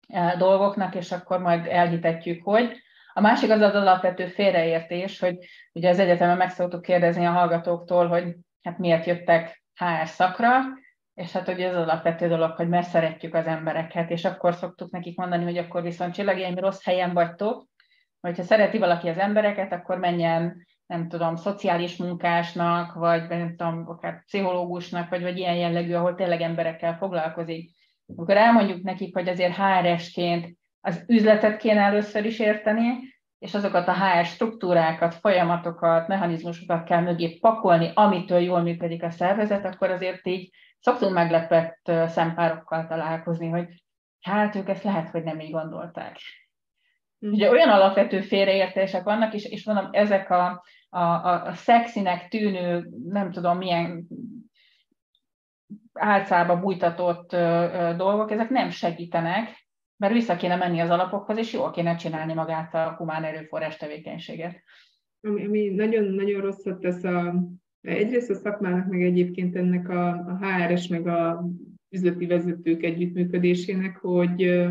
e, 0.08 0.36
dolgoknak, 0.38 0.96
és 0.96 1.12
akkor 1.12 1.40
majd 1.40 1.66
elhitetjük, 1.66 2.44
hogy. 2.44 2.82
A 3.14 3.22
másik 3.22 3.50
az 3.50 3.62
az 3.62 3.74
alapvető 3.74 4.28
félreértés, 4.28 5.20
hogy 5.20 5.38
ugye 5.74 5.90
az 5.90 6.00
egyetemen 6.00 6.38
meg 6.38 6.50
szoktuk 6.50 6.82
kérdezni 6.82 7.26
a 7.26 7.32
hallgatóktól, 7.32 8.08
hogy 8.08 8.36
hát 8.62 8.78
miért 8.78 9.06
jöttek 9.06 9.64
HR 9.74 10.08
szakra, 10.08 10.60
és 11.14 11.32
hát 11.32 11.48
ugye 11.48 11.70
az 11.70 11.76
alapvető 11.76 12.28
dolog, 12.28 12.56
hogy 12.56 12.68
mert 12.68 12.88
szeretjük 12.88 13.34
az 13.34 13.46
embereket, 13.46 14.10
és 14.10 14.26
akkor 14.26 14.54
szoktuk 14.54 14.92
nekik 14.92 15.18
mondani, 15.18 15.44
hogy 15.44 15.58
akkor 15.58 15.82
viszont 15.82 16.14
csillagjaim 16.14 16.58
rossz 16.58 16.84
helyen 16.84 17.14
vagytok, 17.14 17.68
hogyha 18.20 18.44
szereti 18.44 18.78
valaki 18.78 19.10
az 19.10 19.18
embereket, 19.18 19.72
akkor 19.72 19.98
menjen 19.98 20.68
nem 20.88 21.08
tudom, 21.08 21.36
szociális 21.36 21.98
munkásnak, 21.98 22.94
vagy 22.94 23.28
nem 23.28 23.56
tudom, 23.56 23.84
akár 23.88 24.24
pszichológusnak, 24.24 25.10
vagy, 25.10 25.22
vagy 25.22 25.38
ilyen 25.38 25.56
jellegű, 25.56 25.94
ahol 25.94 26.16
tényleg 26.16 26.42
emberekkel 26.42 26.98
foglalkozik. 26.98 27.72
Akkor 28.16 28.38
elmondjuk 28.38 28.84
nekik, 28.84 29.16
hogy 29.16 29.28
azért 29.28 29.56
HR-esként 29.56 30.58
az 30.82 31.04
üzletet 31.08 31.58
kéne 31.58 31.82
először 31.82 32.26
is 32.26 32.40
érteni, 32.40 33.16
és 33.40 33.54
azokat 33.54 33.88
a 33.88 33.94
HR 33.94 34.26
struktúrákat, 34.26 35.14
folyamatokat, 35.14 36.08
mechanizmusokat 36.08 36.84
kell 36.84 37.02
mögé 37.02 37.38
pakolni, 37.38 37.92
amitől 37.94 38.40
jól 38.40 38.62
működik 38.62 39.04
a 39.04 39.10
szervezet, 39.10 39.66
akkor 39.66 39.90
azért 39.90 40.28
így 40.28 40.50
szoktunk 40.80 41.14
meglepett 41.14 41.92
szempárokkal 42.06 42.88
találkozni, 42.88 43.50
hogy 43.50 43.84
hát 44.22 44.56
ők 44.56 44.70
ezt 44.70 44.84
lehet, 44.84 45.10
hogy 45.10 45.24
nem 45.24 45.40
így 45.40 45.52
gondolták. 45.52 46.18
Ugye 47.20 47.50
olyan 47.50 47.70
alapvető 47.70 48.22
félreértések 48.22 49.04
vannak, 49.04 49.34
és, 49.34 49.46
és 49.46 49.66
mondom, 49.66 49.90
ezek 49.92 50.30
a, 50.30 50.64
a, 50.98 51.46
a, 51.48 51.54
szexinek 51.54 52.28
tűnő, 52.28 52.90
nem 53.10 53.32
tudom 53.32 53.58
milyen 53.58 54.08
álcába 55.94 56.60
bújtatott 56.60 57.34
ö, 57.34 57.38
ö, 57.38 57.94
dolgok, 57.96 58.32
ezek 58.32 58.50
nem 58.50 58.70
segítenek, 58.70 59.68
mert 59.98 60.14
vissza 60.14 60.36
kéne 60.36 60.56
menni 60.56 60.80
az 60.80 60.90
alapokhoz, 60.90 61.38
és 61.38 61.54
jól 61.54 61.72
kéne 61.72 61.96
csinálni 61.96 62.34
magát 62.34 62.74
a 62.74 62.96
humán 62.98 63.24
erőforrás 63.24 63.78
tevékenységet. 63.78 64.64
Ami, 65.22 65.46
ami 65.46 65.70
nagyon-nagyon 65.70 66.42
rosszat 66.42 66.80
tesz 66.80 67.04
a, 67.04 67.36
egyrészt 67.82 68.30
a 68.30 68.34
szakmának, 68.34 68.88
meg 68.88 69.04
egyébként 69.04 69.56
ennek 69.56 69.90
a, 69.90 70.08
a 70.08 70.38
HRS, 70.42 70.88
meg 70.88 71.08
a 71.08 71.46
üzleti 71.90 72.26
vezetők 72.26 72.84
együttműködésének, 72.84 73.98
hogy 73.98 74.68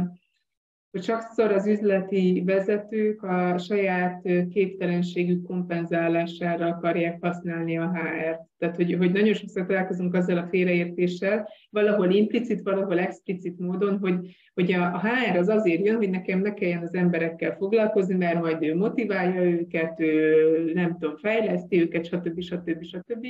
hogy 0.97 1.05
sokszor 1.05 1.53
az 1.53 1.67
üzleti 1.67 2.43
vezetők 2.47 3.23
a 3.23 3.59
saját 3.59 4.23
képtelenségük 4.51 5.47
kompenzálására 5.47 6.67
akarják 6.67 7.19
használni 7.21 7.79
a 7.79 7.93
HR-t. 7.95 8.41
Tehát, 8.59 8.77
hogy, 8.77 8.95
hogy 8.95 9.13
nagyon 9.13 9.35
sokszor 9.35 9.67
találkozunk 9.67 10.15
azzal 10.15 10.39
a 10.39 10.47
félreértéssel, 10.51 11.49
valahol 11.71 12.11
implicit, 12.11 12.63
valahol 12.63 12.99
explicit 12.99 13.59
módon, 13.59 13.99
hogy, 13.99 14.37
hogy 14.55 14.73
a, 14.73 14.95
a 14.95 15.01
HR 15.01 15.37
az 15.37 15.49
azért 15.49 15.85
jön, 15.85 15.97
hogy 15.97 16.11
nekem 16.11 16.41
ne 16.41 16.55
kelljen 16.55 16.83
az 16.83 16.95
emberekkel 16.95 17.57
foglalkozni, 17.57 18.15
mert 18.15 18.41
majd 18.41 18.63
ő 18.63 18.77
motiválja 18.77 19.43
őket, 19.43 20.01
ő 20.01 20.73
nem 20.75 20.97
tudom, 20.99 21.17
fejleszti 21.17 21.81
őket, 21.81 22.05
stb. 22.05 22.41
stb. 22.41 22.83
stb. 22.83 22.83
stb. 22.83 23.27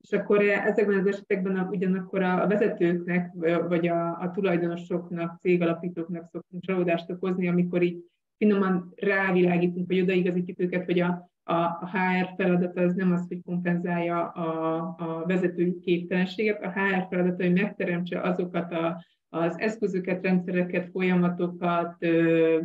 És 0.00 0.12
akkor 0.12 0.40
ezekben 0.42 0.98
az 0.98 1.06
esetekben 1.06 1.68
ugyanakkor 1.70 2.22
a 2.22 2.46
vezetőknek, 2.46 3.32
vagy 3.68 3.88
a, 3.88 4.20
a 4.20 4.30
tulajdonosoknak, 4.30 5.40
cégalapítóknak 5.40 6.28
szoktunk 6.32 6.62
csalódást 6.62 7.10
okozni, 7.10 7.48
amikor 7.48 7.82
így 7.82 8.04
finoman 8.36 8.92
rávilágítunk, 8.96 9.88
vagy 9.88 10.00
odaigazítjuk 10.00 10.60
őket, 10.60 10.84
hogy 10.84 11.00
a, 11.00 11.30
a, 11.42 11.52
a 11.52 11.90
HR 11.92 12.34
feladata 12.36 12.80
az 12.80 12.94
nem 12.94 13.12
az, 13.12 13.26
hogy 13.28 13.42
kompenzálja 13.44 14.28
a, 14.28 14.78
a 14.98 15.24
vezetői 15.26 15.78
képtelenséget, 15.78 16.62
a 16.62 16.70
HR 16.70 17.06
feladata, 17.10 17.42
hogy 17.42 17.52
megteremtse 17.52 18.20
azokat 18.20 18.72
a, 18.72 19.04
az 19.28 19.58
eszközöket, 19.58 20.22
rendszereket, 20.22 20.90
folyamatokat, 20.90 21.96
ö, 21.98 22.08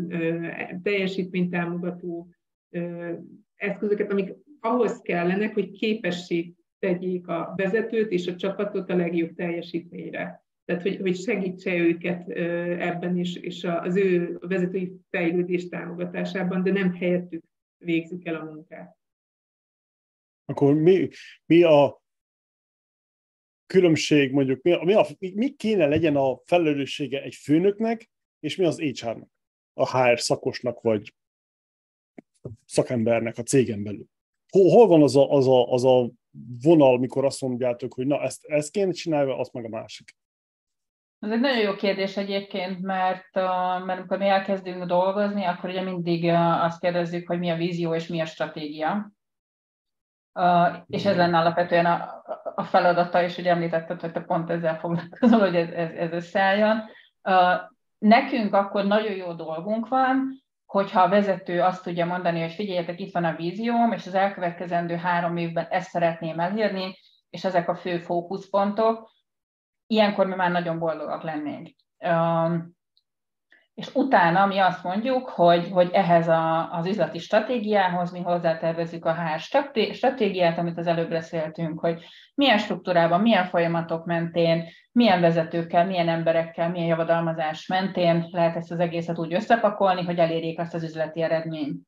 ö, 0.10 0.48
teljesítménytámogató 0.84 2.28
ö, 2.70 3.12
eszközöket, 3.56 4.12
amik 4.12 4.34
ahhoz 4.60 5.02
kellenek, 5.02 5.54
hogy 5.54 5.72
képesség 5.72 6.54
tegyék 6.84 7.28
a 7.28 7.54
vezetőt 7.56 8.12
és 8.12 8.28
a 8.28 8.36
csapatot 8.36 8.90
a 8.90 8.96
legjobb 8.96 9.34
teljesítményre. 9.34 10.46
Tehát, 10.66 10.82
hogy, 10.82 10.98
hogy 10.98 11.16
segítse 11.16 11.76
őket 11.76 12.30
ebben 12.80 13.18
is, 13.18 13.36
és 13.36 13.64
az 13.64 13.96
ő 13.96 14.38
vezetői 14.42 15.00
fejlődés 15.10 15.70
támogatásában, 15.70 16.64
de 16.64 16.72
nem 16.72 16.94
helyettük 16.94 17.44
végzik 17.78 18.26
el 18.28 18.36
a 18.36 18.44
munkát. 18.44 18.98
Akkor 20.46 20.74
mi, 20.74 21.10
mi 21.46 21.64
a 21.64 22.04
különbség, 23.66 24.32
mondjuk, 24.32 24.62
mi, 24.62 24.76
mi, 24.84 24.94
a, 24.94 25.06
mi 25.20 25.56
kéne 25.56 25.88
legyen 25.88 26.16
a 26.16 26.38
felelőssége 26.46 27.22
egy 27.22 27.36
főnöknek, 27.36 28.10
és 28.40 28.56
mi 28.56 28.66
az 28.66 28.80
HR-nak, 28.80 29.30
a 29.74 29.98
HR 29.98 30.20
szakosnak, 30.20 30.82
vagy 30.82 31.14
szakembernek 32.66 33.38
a 33.38 33.44
cégen 33.44 33.84
belül? 33.84 34.06
Hol, 34.50 34.70
hol 34.70 34.88
van 34.88 35.02
az 35.02 35.16
a, 35.16 35.32
az, 35.32 35.48
a, 35.48 35.72
az 35.72 35.84
a 35.84 36.12
vonal, 36.62 37.00
mikor 37.00 37.26
azt 37.26 37.42
mondjátok, 37.42 37.94
hogy 37.94 38.08
na, 38.08 38.22
ezt, 38.22 38.46
ezt 38.46 38.72
kéne 38.72 38.92
csinálni, 38.92 39.32
azt 39.32 39.54
meg 39.54 39.66
a 39.66 39.70
másik? 39.70 40.16
Ez 41.20 41.32
egy 41.32 41.40
nagyon 41.40 41.62
jó 41.62 41.76
kérdés 41.76 42.18
egyébként, 42.18 42.82
mert, 42.82 43.34
mert 43.86 44.00
amikor 44.00 44.18
mi 44.18 44.28
elkezdünk 44.28 44.84
dolgozni, 44.84 45.44
akkor 45.44 45.70
ugye 45.70 45.82
mindig 45.82 46.30
azt 46.62 46.80
kérdezzük, 46.80 47.28
hogy 47.28 47.40
mi 47.40 47.50
a 47.50 47.56
vízió 47.56 47.96
és 47.96 48.08
mi 48.08 48.22
a 48.22 48.26
stratégia. 48.26 49.12
És 50.88 51.06
ez 51.06 51.16
lenne 51.16 51.38
alapvetően 51.38 51.86
a, 51.86 52.24
a 52.56 52.64
feladata, 52.64 53.24
és 53.24 53.38
ugye 53.38 53.52
említetted, 53.52 54.00
hogy 54.00 54.12
te 54.12 54.22
pont 54.22 54.50
ezzel 54.50 54.80
foglalkozol, 54.80 55.40
hogy 55.40 55.56
ez, 55.56 55.70
ez, 55.70 55.92
ez 55.92 56.12
összeálljon. 56.12 56.82
Nekünk 57.98 58.54
akkor 58.54 58.86
nagyon 58.86 59.16
jó 59.16 59.34
dolgunk 59.34 59.88
van, 59.88 60.43
hogyha 60.74 61.02
a 61.02 61.10
vezető 61.10 61.62
azt 61.62 61.84
tudja 61.84 62.06
mondani, 62.06 62.42
hogy 62.42 62.52
figyeljetek, 62.52 63.00
itt 63.00 63.14
van 63.14 63.24
a 63.24 63.36
vízióm, 63.36 63.92
és 63.92 64.08
az 64.08 64.14
elkövetkezendő 64.14 64.96
három 64.96 65.38
évben 65.38 65.68
ezt 65.70 65.90
szeretném 65.90 66.40
elérni, 66.40 66.98
és 67.30 67.44
ezek 67.44 67.70
a 67.70 67.76
fő 67.76 67.98
fókuszpontok, 67.98 69.12
ilyenkor 69.88 70.28
mi 70.28 70.36
már 70.36 70.52
nagyon 70.52 70.80
boldogak 70.80 71.24
lennénk. 71.24 71.70
És 73.74 73.90
utána 73.94 74.46
mi 74.46 74.58
azt 74.58 74.84
mondjuk, 74.84 75.30
hogy, 75.30 75.70
hogy 75.72 75.90
ehhez 75.92 76.28
a, 76.28 76.72
az 76.72 76.86
üzleti 76.86 77.20
stratégiához 77.20 78.12
mi 78.12 78.22
hozzátervezzük 78.22 79.06
a 79.06 79.16
HR 79.16 79.40
stratégiát, 79.94 80.58
amit 80.58 80.78
az 80.78 80.88
előbb 80.88 81.10
beszéltünk, 81.10 81.80
hogy 81.80 82.04
milyen 82.36 82.58
struktúrában, 82.58 83.22
milyen 83.22 83.46
folyamatok 83.46 84.06
mentén, 84.06 84.68
milyen 84.92 85.22
vezetőkkel, 85.22 85.86
milyen 85.86 86.10
emberekkel, 86.10 86.70
milyen 86.70 86.88
javadalmazás 86.88 87.68
mentén 87.68 88.28
lehet 88.32 88.56
ezt 88.56 88.72
az 88.72 88.80
egészet 88.80 89.18
úgy 89.18 89.34
összepakolni, 89.34 90.04
hogy 90.04 90.18
elérjék 90.18 90.60
azt 90.60 90.74
az 90.74 90.84
üzleti 90.84 91.22
eredményt. 91.22 91.82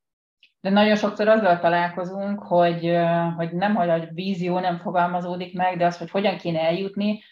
De 0.62 0.70
nagyon 0.70 0.96
sokszor 0.96 1.28
azzal 1.28 1.60
találkozunk, 1.60 2.40
hogy, 2.40 2.98
hogy 3.36 3.54
nem, 3.54 3.76
hogy 3.76 3.90
a 3.90 4.08
vízió 4.12 4.60
nem 4.60 4.78
fogalmazódik 4.78 5.54
meg, 5.54 5.78
de 5.78 5.86
az, 5.86 5.98
hogy 5.98 6.10
hogyan 6.10 6.38
kéne 6.38 6.60
eljutni, 6.60 7.24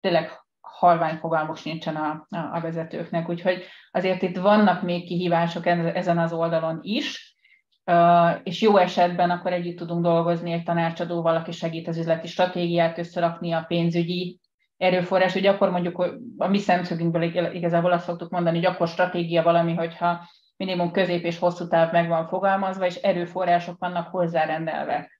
tényleg 0.00 0.45
halvány 0.78 1.16
fogalmuk 1.16 1.64
nincsen 1.64 1.96
a, 1.96 2.26
a, 2.28 2.38
a 2.38 2.60
vezetőknek. 2.60 3.28
Úgyhogy 3.28 3.64
azért 3.90 4.22
itt 4.22 4.36
vannak 4.36 4.82
még 4.82 5.06
kihívások 5.06 5.66
ezen 5.66 6.18
az 6.18 6.32
oldalon 6.32 6.78
is, 6.82 7.36
és 8.42 8.60
jó 8.60 8.76
esetben 8.76 9.30
akkor 9.30 9.52
együtt 9.52 9.76
tudunk 9.76 10.02
dolgozni 10.02 10.52
egy 10.52 10.62
tanácsadóval, 10.62 11.36
aki 11.36 11.52
segít 11.52 11.88
az 11.88 11.98
üzleti 11.98 12.26
stratégiát 12.26 12.98
összerakni, 12.98 13.52
a 13.52 13.64
pénzügyi 13.68 14.40
erőforrás, 14.76 15.32
hogy 15.32 15.46
akkor 15.46 15.70
mondjuk 15.70 16.16
a 16.36 16.46
mi 16.46 16.58
szemszögünkből 16.58 17.22
igazából 17.54 17.92
azt 17.92 18.04
szoktuk 18.04 18.30
mondani, 18.30 18.56
hogy 18.56 18.66
akkor 18.66 18.88
stratégia 18.88 19.42
valami, 19.42 19.74
hogyha 19.74 20.28
minimum 20.56 20.90
közép 20.90 21.24
és 21.24 21.38
hosszú 21.38 21.68
táv 21.68 21.92
meg 21.92 22.08
van 22.08 22.28
fogalmazva, 22.28 22.86
és 22.86 22.94
erőforrások 22.94 23.78
vannak 23.78 24.08
hozzárendelve. 24.08 25.10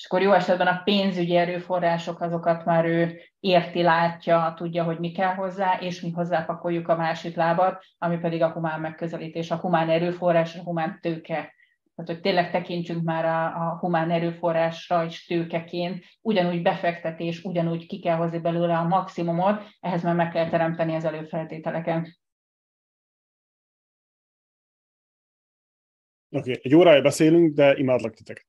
És 0.00 0.06
akkor 0.06 0.22
jó 0.22 0.32
esetben 0.32 0.66
a 0.66 0.80
pénzügyi 0.84 1.36
erőforrások, 1.36 2.20
azokat 2.20 2.64
már 2.64 2.84
ő 2.84 3.20
érti, 3.40 3.82
látja, 3.82 4.54
tudja, 4.56 4.84
hogy 4.84 4.98
mi 4.98 5.12
kell 5.12 5.34
hozzá, 5.34 5.78
és 5.80 6.00
mi 6.00 6.10
hozzápakoljuk 6.10 6.88
a 6.88 6.96
másik 6.96 7.36
lábat, 7.36 7.84
ami 7.98 8.18
pedig 8.18 8.42
a 8.42 8.50
humán 8.50 8.80
megközelítés, 8.80 9.50
a 9.50 9.56
humán 9.56 9.90
erőforrás, 9.90 10.56
a 10.56 10.62
humán 10.62 10.98
tőke 11.00 11.54
tehát 11.94 12.14
hogy 12.14 12.20
tényleg 12.20 12.50
tekintsünk 12.50 13.02
már 13.02 13.24
a, 13.24 13.44
a 13.44 13.78
humán 13.78 14.10
erőforrásra 14.10 15.04
is 15.04 15.26
tőkeként, 15.26 16.04
ugyanúgy 16.20 16.62
befektetés, 16.62 17.44
ugyanúgy 17.44 17.86
ki 17.86 18.00
kell 18.00 18.16
hozni 18.16 18.38
belőle 18.38 18.76
a 18.76 18.86
maximumot, 18.88 19.62
ehhez 19.80 20.02
már 20.02 20.14
meg 20.14 20.30
kell 20.30 20.48
teremteni 20.48 20.94
az 20.94 21.04
előfeltételeket. 21.04 22.18
Oké, 26.30 26.50
okay. 26.50 26.60
egy 26.62 26.74
órája 26.74 27.02
beszélünk, 27.02 27.54
de 27.54 27.76
imádlak 27.76 28.14
titeket. 28.14 28.46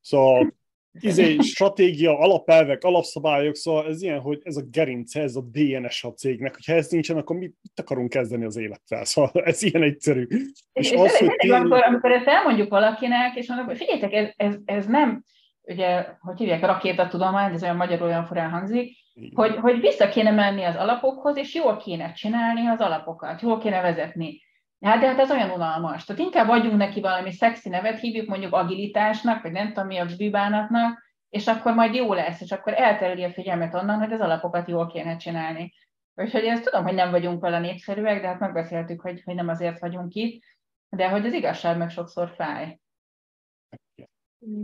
Szóval 0.00 0.62
izé, 1.00 1.36
stratégia, 1.38 2.18
alapelvek, 2.18 2.84
alapszabályok, 2.84 3.54
szóval 3.54 3.86
ez 3.86 4.02
ilyen, 4.02 4.20
hogy 4.20 4.40
ez 4.42 4.56
a 4.56 4.62
gerince, 4.70 5.20
ez 5.20 5.36
a 5.36 5.40
DNS 5.40 6.04
a 6.04 6.12
cégnek, 6.12 6.54
hogyha 6.54 6.72
ez 6.72 6.88
nincsen, 6.88 7.16
akkor 7.16 7.36
mit, 7.36 7.54
mit 7.62 7.80
akarunk 7.80 8.10
kezdeni 8.10 8.44
az 8.44 8.56
élettel? 8.56 9.04
Szóval 9.04 9.42
ez 9.44 9.62
ilyen 9.62 9.82
egyszerű. 9.82 10.26
És, 10.30 10.40
és, 10.72 10.90
és 10.90 10.98
az, 10.98 11.18
hogy 11.18 11.36
tény... 11.36 11.50
amikor, 11.50 11.82
amikor 11.82 12.12
ezt 12.12 12.26
elmondjuk 12.26 12.68
valakinek, 12.68 13.36
és 13.36 13.48
mondjuk, 13.48 13.68
hogy 13.68 13.78
figyeljetek, 13.78 14.12
ez, 14.12 14.28
ez, 14.36 14.56
ez 14.64 14.86
nem, 14.86 15.24
ugye, 15.62 16.06
hogy 16.20 16.38
hívják 16.38 16.62
a 16.62 16.66
rakétatudomány, 16.66 17.52
ez 17.52 17.62
olyan 17.62 17.76
magyarul 17.76 18.06
olyan 18.06 18.26
furán 18.26 18.50
hangzik, 18.50 18.96
hogy, 19.34 19.56
hogy 19.56 19.80
vissza 19.80 20.08
kéne 20.08 20.30
menni 20.30 20.62
az 20.62 20.76
alapokhoz, 20.76 21.36
és 21.36 21.54
jól 21.54 21.76
kéne 21.76 22.12
csinálni 22.12 22.66
az 22.66 22.80
alapokat, 22.80 23.40
jól 23.40 23.58
kéne 23.58 23.80
vezetni. 23.80 24.42
Hát 24.84 25.00
de 25.00 25.06
hát 25.06 25.18
ez 25.18 25.30
olyan 25.30 25.50
unalmas. 25.50 26.04
Tehát 26.04 26.22
inkább 26.22 26.48
adjunk 26.48 26.76
neki 26.76 27.00
valami 27.00 27.32
szexi 27.32 27.68
nevet, 27.68 28.00
hívjuk 28.00 28.28
mondjuk 28.28 28.52
agilitásnak, 28.52 29.42
vagy 29.42 29.52
nem 29.52 29.68
tudom 29.68 29.86
mi 29.86 29.98
a 29.98 30.06
bűbánatnak, 30.16 31.02
és 31.28 31.46
akkor 31.46 31.74
majd 31.74 31.94
jó 31.94 32.12
lesz, 32.12 32.40
és 32.40 32.52
akkor 32.52 32.72
eltereli 32.74 33.22
a 33.24 33.32
figyelmet 33.32 33.74
onnan, 33.74 33.98
hogy 33.98 34.12
az 34.12 34.20
alapokat 34.20 34.68
jól 34.68 34.86
kéne 34.86 35.16
csinálni. 35.16 35.72
Úgyhogy 36.14 36.44
ezt 36.44 36.64
tudom, 36.64 36.84
hogy 36.84 36.94
nem 36.94 37.10
vagyunk 37.10 37.40
vele 37.40 37.58
népszerűek, 37.58 38.20
de 38.20 38.26
hát 38.26 38.38
megbeszéltük, 38.38 39.00
hogy, 39.00 39.22
hogy 39.24 39.34
nem 39.34 39.48
azért 39.48 39.78
vagyunk 39.78 40.14
itt, 40.14 40.42
de 40.88 41.08
hogy 41.08 41.26
az 41.26 41.32
igazság 41.32 41.76
meg 41.76 41.90
sokszor 41.90 42.28
fáj. 42.28 42.78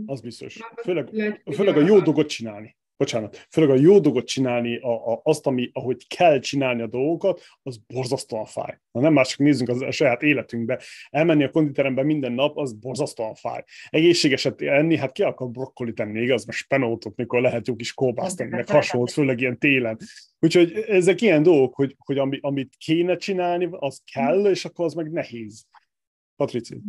Az 0.05 0.21
biztos. 0.21 0.59
Főleg, 0.75 1.09
főleg 1.53 1.77
a 1.77 1.81
jó 1.81 1.99
dolgot 1.99 2.27
csinálni 2.27 2.77
bocsánat, 3.01 3.47
főleg 3.49 3.69
a 3.69 3.75
jó 3.75 3.99
dolgot 3.99 4.25
csinálni, 4.25 4.77
a, 4.77 5.11
a, 5.11 5.21
azt, 5.23 5.47
ami, 5.47 5.69
ahogy 5.73 6.07
kell 6.07 6.39
csinálni 6.39 6.81
a 6.81 6.87
dolgokat, 6.87 7.41
az 7.63 7.77
borzasztóan 7.77 8.45
fáj. 8.45 8.79
Ha 8.91 8.99
nem 8.99 9.13
mások 9.13 9.39
nézzünk 9.39 9.69
az 9.69 9.81
a 9.81 9.91
saját 9.91 10.21
életünkbe, 10.21 10.81
elmenni 11.09 11.43
a 11.43 11.49
konditerembe 11.49 12.03
minden 12.03 12.31
nap, 12.31 12.57
az 12.57 12.73
borzasztóan 12.73 13.33
fáj. 13.33 13.63
Egészségeset 13.89 14.61
enni, 14.61 14.97
hát 14.97 15.11
ki 15.11 15.23
akar 15.23 15.49
brokkolit 15.49 15.99
enni, 15.99 16.21
igaz, 16.21 16.45
mert 16.45 16.57
spenótot, 16.57 17.15
mikor 17.15 17.41
lehet 17.41 17.67
jó 17.67 17.75
kis 17.75 17.93
kóbászt 17.93 18.41
enni, 18.41 18.49
meg 18.49 18.69
hasonlót, 18.69 19.11
főleg 19.11 19.39
ilyen 19.39 19.57
télen. 19.57 19.97
Úgyhogy 20.39 20.71
ezek 20.87 21.21
ilyen 21.21 21.43
dolgok, 21.43 21.75
hogy, 21.75 21.95
hogy 21.97 22.17
ami, 22.17 22.39
amit 22.41 22.75
kéne 22.77 23.15
csinálni, 23.15 23.67
az 23.71 24.01
kell, 24.13 24.45
és 24.45 24.65
akkor 24.65 24.85
az 24.85 24.93
meg 24.93 25.11
nehéz. 25.11 25.65
Patrici. 26.35 26.81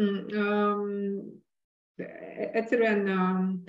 Mm, 0.00 0.16
um, 0.36 1.42
egyszerűen 2.52 3.08
um, 3.08 3.62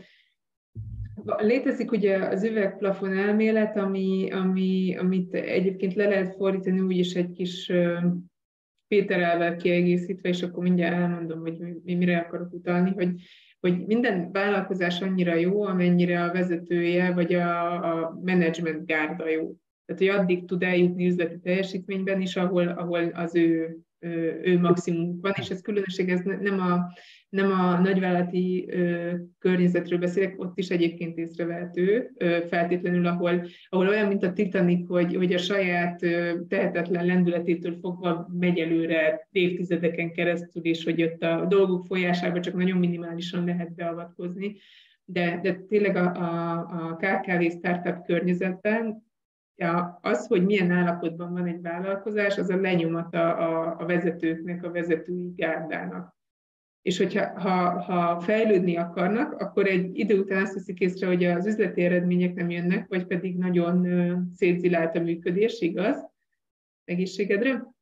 Létezik 1.37 1.91
ugye 1.91 2.17
az 2.17 2.43
üvegplafon 2.43 3.17
elmélet, 3.17 3.77
ami, 3.77 4.31
ami, 4.31 4.95
amit 4.97 5.33
egyébként 5.33 5.93
le 5.93 6.07
lehet 6.07 6.35
fordítani 6.35 6.79
úgy 6.79 6.97
is 6.97 7.13
egy 7.13 7.31
kis 7.31 7.71
Péterelvel 8.87 9.55
kiegészítve, 9.55 10.29
és 10.29 10.41
akkor 10.41 10.63
mindjárt 10.63 10.95
elmondom, 10.95 11.39
hogy 11.39 11.57
mi, 11.83 11.95
mire 11.95 12.17
akarok 12.17 12.53
utalni, 12.53 12.91
hogy, 12.91 13.21
hogy 13.59 13.85
minden 13.85 14.31
vállalkozás 14.31 15.01
annyira 15.01 15.35
jó, 15.35 15.63
amennyire 15.63 16.23
a 16.23 16.31
vezetője 16.31 17.13
vagy 17.13 17.33
a, 17.33 17.73
a 17.73 18.19
menedzsment 18.23 18.85
gárda 18.85 19.29
jó. 19.29 19.55
Tehát, 19.85 20.01
hogy 20.01 20.21
addig 20.21 20.45
tud 20.45 20.63
eljutni 20.63 21.07
üzleti 21.07 21.39
teljesítményben 21.39 22.21
is, 22.21 22.35
ahol, 22.35 22.67
ahol 22.67 23.09
az 23.13 23.35
ő, 23.35 23.77
ő 24.43 24.59
maximum 24.59 25.19
van, 25.21 25.33
és 25.35 25.49
ez 25.49 25.61
különösség, 25.61 26.09
ez 26.09 26.21
nem 26.21 26.59
a, 26.59 26.79
nem 27.33 27.51
a 27.51 27.79
nagyvállalati 27.79 28.67
ö, 28.69 29.11
környezetről 29.39 29.99
beszélek, 29.99 30.39
ott 30.39 30.57
is 30.57 30.69
egyébként 30.69 31.17
észrevehető, 31.17 32.11
ö, 32.17 32.37
feltétlenül, 32.49 33.05
ahol, 33.05 33.45
ahol 33.69 33.87
olyan, 33.87 34.07
mint 34.07 34.23
a 34.23 34.33
Titanic, 34.33 34.87
hogy, 34.87 35.15
hogy 35.15 35.33
a 35.33 35.37
saját 35.37 36.03
ö, 36.03 36.31
tehetetlen 36.47 37.05
lendületétől 37.05 37.77
fogva 37.81 38.27
megy 38.39 38.59
előre 38.59 39.27
évtizedeken 39.31 40.11
keresztül, 40.11 40.63
és 40.63 40.83
hogy 40.83 41.03
ott 41.03 41.23
a 41.23 41.45
dolgok 41.45 41.85
folyásába 41.85 42.39
csak 42.39 42.53
nagyon 42.53 42.77
minimálisan 42.77 43.45
lehet 43.45 43.75
beavatkozni. 43.75 44.55
De, 45.05 45.39
de 45.41 45.53
tényleg 45.53 45.95
a, 45.95 46.15
a, 46.15 46.57
a 46.57 46.95
KKV 46.95 47.57
startup 47.57 48.05
környezetben 48.05 49.03
Ja, 49.55 49.99
az, 50.01 50.27
hogy 50.27 50.45
milyen 50.45 50.71
állapotban 50.71 51.33
van 51.33 51.45
egy 51.45 51.61
vállalkozás, 51.61 52.37
az 52.37 52.49
a 52.49 52.55
lenyomata 52.55 53.35
a, 53.35 53.75
a 53.79 53.85
vezetőknek, 53.85 54.63
a 54.63 54.71
vezetői 54.71 55.33
gárdának. 55.35 56.15
És 56.83 56.97
hogyha 56.97 57.39
ha, 57.39 57.81
ha 57.81 58.19
fejlődni 58.19 58.75
akarnak, 58.75 59.33
akkor 59.33 59.67
egy 59.67 59.97
idő 59.97 60.19
után 60.19 60.41
azt 60.41 60.53
veszik 60.53 60.79
észre, 60.79 61.07
hogy 61.07 61.23
az 61.23 61.45
üzleti 61.45 61.81
eredmények 61.81 62.33
nem 62.33 62.49
jönnek, 62.49 62.87
vagy 62.87 63.05
pedig 63.05 63.37
nagyon 63.37 63.87
szétzilált 64.33 64.95
a 64.95 64.99
működés, 64.99 65.61
igaz? 65.61 66.09
Egészségedre? 66.83 67.73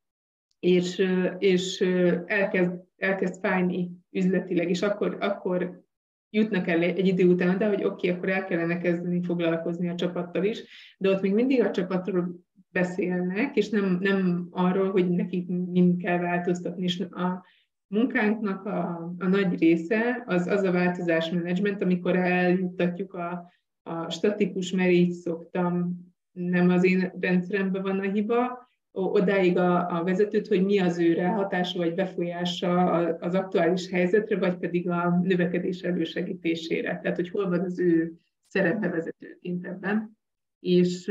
És, 0.59 1.07
és 1.37 1.81
elkezd, 2.25 2.73
elkezd 2.97 3.39
fájni 3.39 3.91
üzletileg, 4.11 4.69
és 4.69 4.81
akkor, 4.81 5.17
akkor 5.19 5.83
jutnak 6.29 6.67
el 6.67 6.81
egy 6.81 7.07
idő 7.07 7.27
után, 7.27 7.57
de 7.57 7.67
hogy 7.67 7.83
oké, 7.83 8.07
okay, 8.07 8.09
akkor 8.09 8.29
el 8.29 8.45
kellene 8.45 8.77
kezdeni 8.77 9.23
foglalkozni 9.23 9.89
a 9.89 9.95
csapattal 9.95 10.43
is, 10.43 10.63
de 10.97 11.09
ott 11.09 11.21
még 11.21 11.33
mindig 11.33 11.61
a 11.61 11.71
csapatról 11.71 12.39
beszélnek, 12.69 13.55
és 13.55 13.69
nem, 13.69 13.97
nem 14.01 14.47
arról, 14.51 14.91
hogy 14.91 15.09
nekik 15.09 15.47
mind 15.47 16.01
kell 16.01 16.17
változtatni, 16.17 16.83
és 16.83 16.99
a 16.99 17.45
munkánknak 17.91 18.65
a, 18.65 19.13
a 19.19 19.27
nagy 19.27 19.59
része 19.59 20.23
az, 20.25 20.47
az 20.47 20.63
a 20.63 20.71
változásmenedzsment, 20.71 21.81
amikor 21.81 22.15
eljuttatjuk 22.15 23.13
a, 23.13 23.51
a 23.83 24.09
statikus, 24.09 24.71
mert 24.71 24.91
így 24.91 25.11
szoktam, 25.11 25.99
nem 26.31 26.69
az 26.69 26.83
én 26.83 27.11
rendszeremben 27.19 27.81
van 27.81 27.99
a 27.99 28.11
hiba, 28.11 28.69
odáig 28.91 29.57
a, 29.57 29.99
a 29.99 30.03
vezetőt, 30.03 30.47
hogy 30.47 30.65
mi 30.65 30.79
az 30.79 30.99
ő 30.99 31.15
hatása 31.15 31.77
vagy 31.77 31.93
befolyása 31.93 32.85
az 33.19 33.35
aktuális 33.35 33.89
helyzetre, 33.89 34.37
vagy 34.37 34.57
pedig 34.57 34.89
a 34.89 35.19
növekedés 35.23 35.81
elősegítésére. 35.81 36.99
Tehát, 37.01 37.15
hogy 37.15 37.29
hol 37.29 37.49
van 37.49 37.59
az 37.59 37.79
ő 37.79 38.13
szerepe 38.47 38.89
vezetőként 38.89 39.65
ebben. 39.65 40.17
És, 40.59 41.07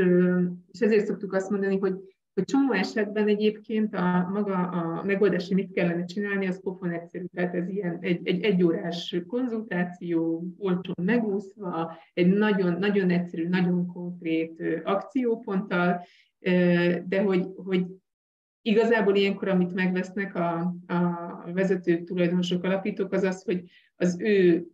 és 0.72 0.80
ezért 0.80 1.06
szoktuk 1.06 1.32
azt 1.32 1.50
mondani, 1.50 1.78
hogy 1.78 1.94
hogy 2.40 2.48
csomó 2.48 2.72
esetben 2.72 3.28
egyébként 3.28 3.94
a 3.94 4.28
maga 4.32 4.54
a 4.56 5.02
megoldás, 5.04 5.48
mit 5.48 5.72
kellene 5.72 6.04
csinálni, 6.04 6.46
az 6.46 6.60
pofon 6.62 6.90
egyszerű. 6.90 7.24
Tehát 7.34 7.54
ez 7.54 7.68
ilyen 7.68 7.98
egy, 8.00 8.20
egy 8.28 8.42
egyórás 8.42 9.22
konzultáció, 9.26 10.44
olcsón 10.58 10.94
megúszva, 11.02 11.96
egy 12.12 12.26
nagyon, 12.26 12.78
nagyon 12.78 13.10
egyszerű, 13.10 13.48
nagyon 13.48 13.86
konkrét 13.86 14.62
akcióponttal, 14.84 16.04
de 17.04 17.22
hogy, 17.24 17.46
hogy 17.56 17.86
igazából 18.62 19.14
ilyenkor, 19.14 19.48
amit 19.48 19.74
megvesznek 19.74 20.34
a, 20.34 20.74
a 20.86 21.52
vezető 21.52 22.02
tulajdonosok, 22.02 22.64
alapítók, 22.64 23.12
az 23.12 23.22
az, 23.22 23.42
hogy 23.42 23.62
az 23.96 24.20
ő 24.20 24.66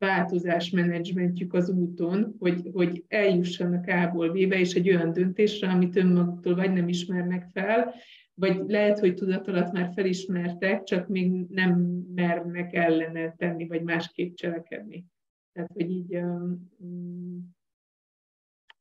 változásmenedzsmentjük 0.00 1.54
az 1.54 1.70
úton, 1.70 2.34
hogy, 2.38 2.70
hogy 2.72 3.04
eljussanak 3.08 3.86
A-ból 3.86 4.30
B-be, 4.30 4.58
és 4.58 4.74
egy 4.74 4.88
olyan 4.88 5.12
döntésre, 5.12 5.68
amit 5.68 5.96
önmaguktól 5.96 6.54
vagy 6.54 6.72
nem 6.72 6.88
ismernek 6.88 7.46
fel, 7.52 7.94
vagy 8.34 8.62
lehet, 8.66 8.98
hogy 8.98 9.14
tudat 9.14 9.48
alatt 9.48 9.72
már 9.72 9.90
felismertek, 9.94 10.82
csak 10.82 11.08
még 11.08 11.46
nem 11.48 11.70
mernek 12.14 12.74
ellene 12.74 13.34
tenni, 13.36 13.66
vagy 13.66 13.82
másképp 13.82 14.34
cselekedni. 14.34 15.04
Tehát, 15.52 15.70
hogy 15.72 15.90
így 15.90 16.16
um, 16.16 17.54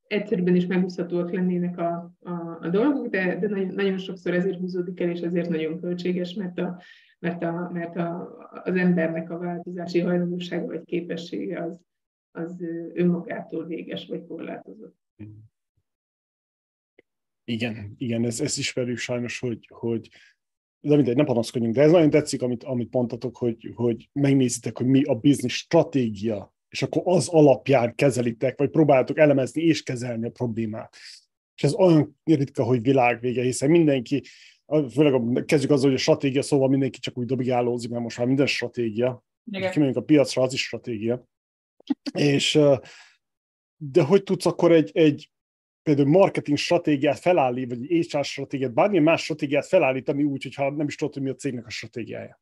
egyszerűen 0.07 0.55
is 0.55 0.65
megúszhatóak 0.65 1.31
lennének 1.31 1.77
a, 1.77 2.15
a, 2.19 2.57
a 2.61 2.69
dolgok, 2.69 3.07
de, 3.07 3.37
de 3.39 3.47
nagyon, 3.47 3.73
nagyon 3.73 3.97
sokszor 3.97 4.33
ezért 4.33 4.59
húzódik 4.59 4.99
el, 4.99 5.09
és 5.09 5.19
ezért 5.19 5.49
nagyon 5.49 5.79
költséges, 5.79 6.33
mert, 6.33 6.59
a, 6.59 6.81
mert, 7.19 7.43
a, 7.43 7.69
mert 7.73 7.95
a, 7.95 8.37
az 8.63 8.75
embernek 8.75 9.29
a 9.29 9.37
változási 9.37 9.99
hajlandósága 9.99 10.65
vagy 10.65 10.83
képessége 10.83 11.63
az, 11.63 11.81
az 12.31 12.61
önmagától 12.93 13.65
véges 13.65 14.07
vagy 14.07 14.25
korlátozott. 14.25 14.97
Igen, 17.43 17.93
igen, 17.97 18.25
ez, 18.25 18.41
ez 18.41 18.57
ismerjük 18.57 18.97
sajnos, 18.97 19.39
hogy, 19.39 19.69
hogy 19.73 20.09
de 20.79 20.95
mindegy, 20.95 21.15
nem 21.15 21.25
panaszkodjunk, 21.25 21.75
de 21.75 21.81
ez 21.81 21.91
nagyon 21.91 22.09
tetszik, 22.09 22.41
amit, 22.41 22.63
amit 22.63 22.93
mondtatok, 22.93 23.37
hogy, 23.37 23.71
hogy 23.75 24.09
megnézitek, 24.13 24.77
hogy 24.77 24.87
mi 24.87 25.03
a 25.03 25.15
biznisz 25.15 25.53
stratégia 25.53 26.53
és 26.69 26.81
akkor 26.81 27.01
az 27.05 27.27
alapján 27.27 27.95
kezelitek, 27.95 28.57
vagy 28.57 28.69
próbáltok 28.69 29.17
elemezni 29.17 29.61
és 29.61 29.83
kezelni 29.83 30.25
a 30.25 30.31
problémát. 30.31 30.95
És 31.55 31.63
ez 31.63 31.73
olyan 31.73 32.19
ritka, 32.23 32.63
hogy 32.63 32.81
világvége, 32.81 33.41
hiszen 33.41 33.69
mindenki, 33.69 34.21
főleg 34.91 35.45
kezdjük 35.45 35.71
azzal, 35.71 35.89
hogy 35.89 35.99
a 35.99 36.01
stratégia 36.01 36.41
szóval 36.41 36.69
mindenki 36.69 36.99
csak 36.99 37.17
úgy 37.17 37.25
dobigálózik, 37.25 37.89
mert 37.89 38.03
most 38.03 38.17
már 38.17 38.27
minden 38.27 38.47
stratégia. 38.47 39.23
Kimegyünk 39.71 39.97
a 39.97 40.01
piacra, 40.01 40.41
az 40.41 40.53
is 40.53 40.63
stratégia. 40.63 41.25
És, 42.13 42.59
de 43.77 44.03
hogy 44.03 44.23
tudsz 44.23 44.45
akkor 44.45 44.71
egy, 44.71 44.91
egy 44.93 45.31
például 45.83 46.09
marketing 46.09 46.57
stratégiát 46.57 47.19
felállítani, 47.19 47.87
vagy 47.87 48.07
HR 48.11 48.23
stratégiát, 48.23 48.73
bármilyen 48.73 49.03
más 49.03 49.23
stratégiát 49.23 49.67
felállítani 49.67 50.23
úgy, 50.23 50.43
hogyha 50.43 50.71
nem 50.71 50.87
is 50.87 50.95
tudod, 50.95 51.13
hogy 51.13 51.23
mi 51.23 51.29
a 51.29 51.35
cégnek 51.35 51.65
a 51.65 51.69
stratégiája. 51.69 52.41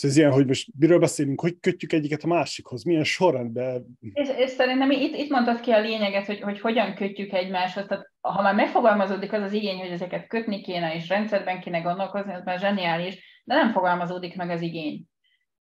Szóval 0.00 0.16
ez 0.16 0.22
ilyen, 0.22 0.32
hogy 0.32 0.46
most 0.46 0.68
miről 0.78 0.98
beszélünk, 0.98 1.40
hogy 1.40 1.56
kötjük 1.60 1.92
egyiket 1.92 2.22
a 2.22 2.26
másikhoz, 2.26 2.84
milyen 2.84 3.04
sorrendben. 3.04 3.98
És, 4.12 4.28
és 4.36 4.50
szerintem 4.50 4.90
itt, 4.90 5.14
itt 5.14 5.30
mondtad 5.30 5.60
ki 5.60 5.70
a 5.70 5.80
lényeget, 5.80 6.26
hogy, 6.26 6.40
hogy 6.40 6.60
hogyan 6.60 6.94
kötjük 6.94 7.32
egymáshoz. 7.32 7.86
Tehát, 7.86 8.10
ha 8.20 8.42
már 8.42 8.54
megfogalmazódik 8.54 9.32
az 9.32 9.42
az 9.42 9.52
igény, 9.52 9.78
hogy 9.78 9.90
ezeket 9.90 10.26
kötni 10.26 10.60
kéne, 10.60 10.94
és 10.94 11.08
rendszerben 11.08 11.60
kéne 11.60 11.80
gondolkozni, 11.80 12.32
az 12.32 12.44
már 12.44 12.58
zseniális, 12.58 13.42
de 13.44 13.54
nem 13.54 13.72
fogalmazódik 13.72 14.36
meg 14.36 14.50
az 14.50 14.60
igény. 14.60 15.04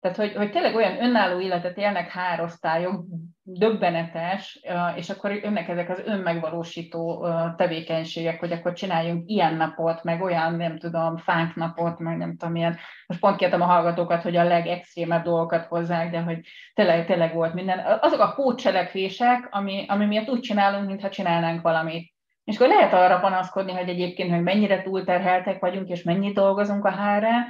Tehát, 0.01 0.17
hogy, 0.17 0.35
hogy 0.35 0.51
tényleg 0.51 0.75
olyan 0.75 1.03
önálló 1.03 1.41
életet 1.41 1.79
élnek 1.79 2.11
hárosztályok, 2.11 3.05
döbbenetes, 3.43 4.61
és 4.97 5.11
akkor 5.11 5.41
önnek 5.43 5.69
ezek 5.69 5.89
az 5.89 6.03
önmegvalósító 6.05 7.27
tevékenységek, 7.57 8.41
hogy 8.41 8.53
akkor 8.53 8.73
csináljunk 8.73 9.23
ilyen 9.27 9.55
napot, 9.55 10.03
meg 10.03 10.23
olyan, 10.23 10.55
nem 10.55 10.79
tudom, 10.79 11.17
fánk 11.17 11.55
napot, 11.55 11.99
meg 11.99 12.17
nem 12.17 12.37
tudom, 12.37 12.57
ilyen. 12.57 12.77
Most 13.07 13.21
pont 13.21 13.37
kértem 13.37 13.63
a 13.63 13.67
hallgatókat, 13.67 14.23
hogy 14.23 14.37
a 14.37 14.45
legextrémebb 14.45 15.25
dolgokat 15.25 15.65
hozzák, 15.65 16.11
de 16.11 16.21
hogy 16.21 16.39
tényleg, 16.75 17.07
tényleg 17.07 17.35
volt 17.35 17.55
minden. 17.55 17.99
Azok 18.01 18.21
a 18.21 18.33
pótcselekvések, 18.33 19.49
ami, 19.51 19.85
ami 19.89 20.07
miatt 20.07 20.29
úgy 20.29 20.41
csinálunk, 20.41 20.87
mintha 20.87 21.09
csinálnánk 21.09 21.63
valamit. 21.63 22.15
És 22.45 22.57
akkor 22.57 22.69
lehet 22.69 22.93
arra 22.93 23.19
panaszkodni, 23.19 23.73
hogy 23.73 23.89
egyébként, 23.89 24.31
hogy 24.31 24.43
mennyire 24.43 24.83
túlterheltek 24.83 25.61
vagyunk, 25.61 25.89
és 25.89 26.03
mennyit 26.03 26.35
dolgozunk 26.35 26.85
a 26.85 26.91
hárán, 26.91 27.47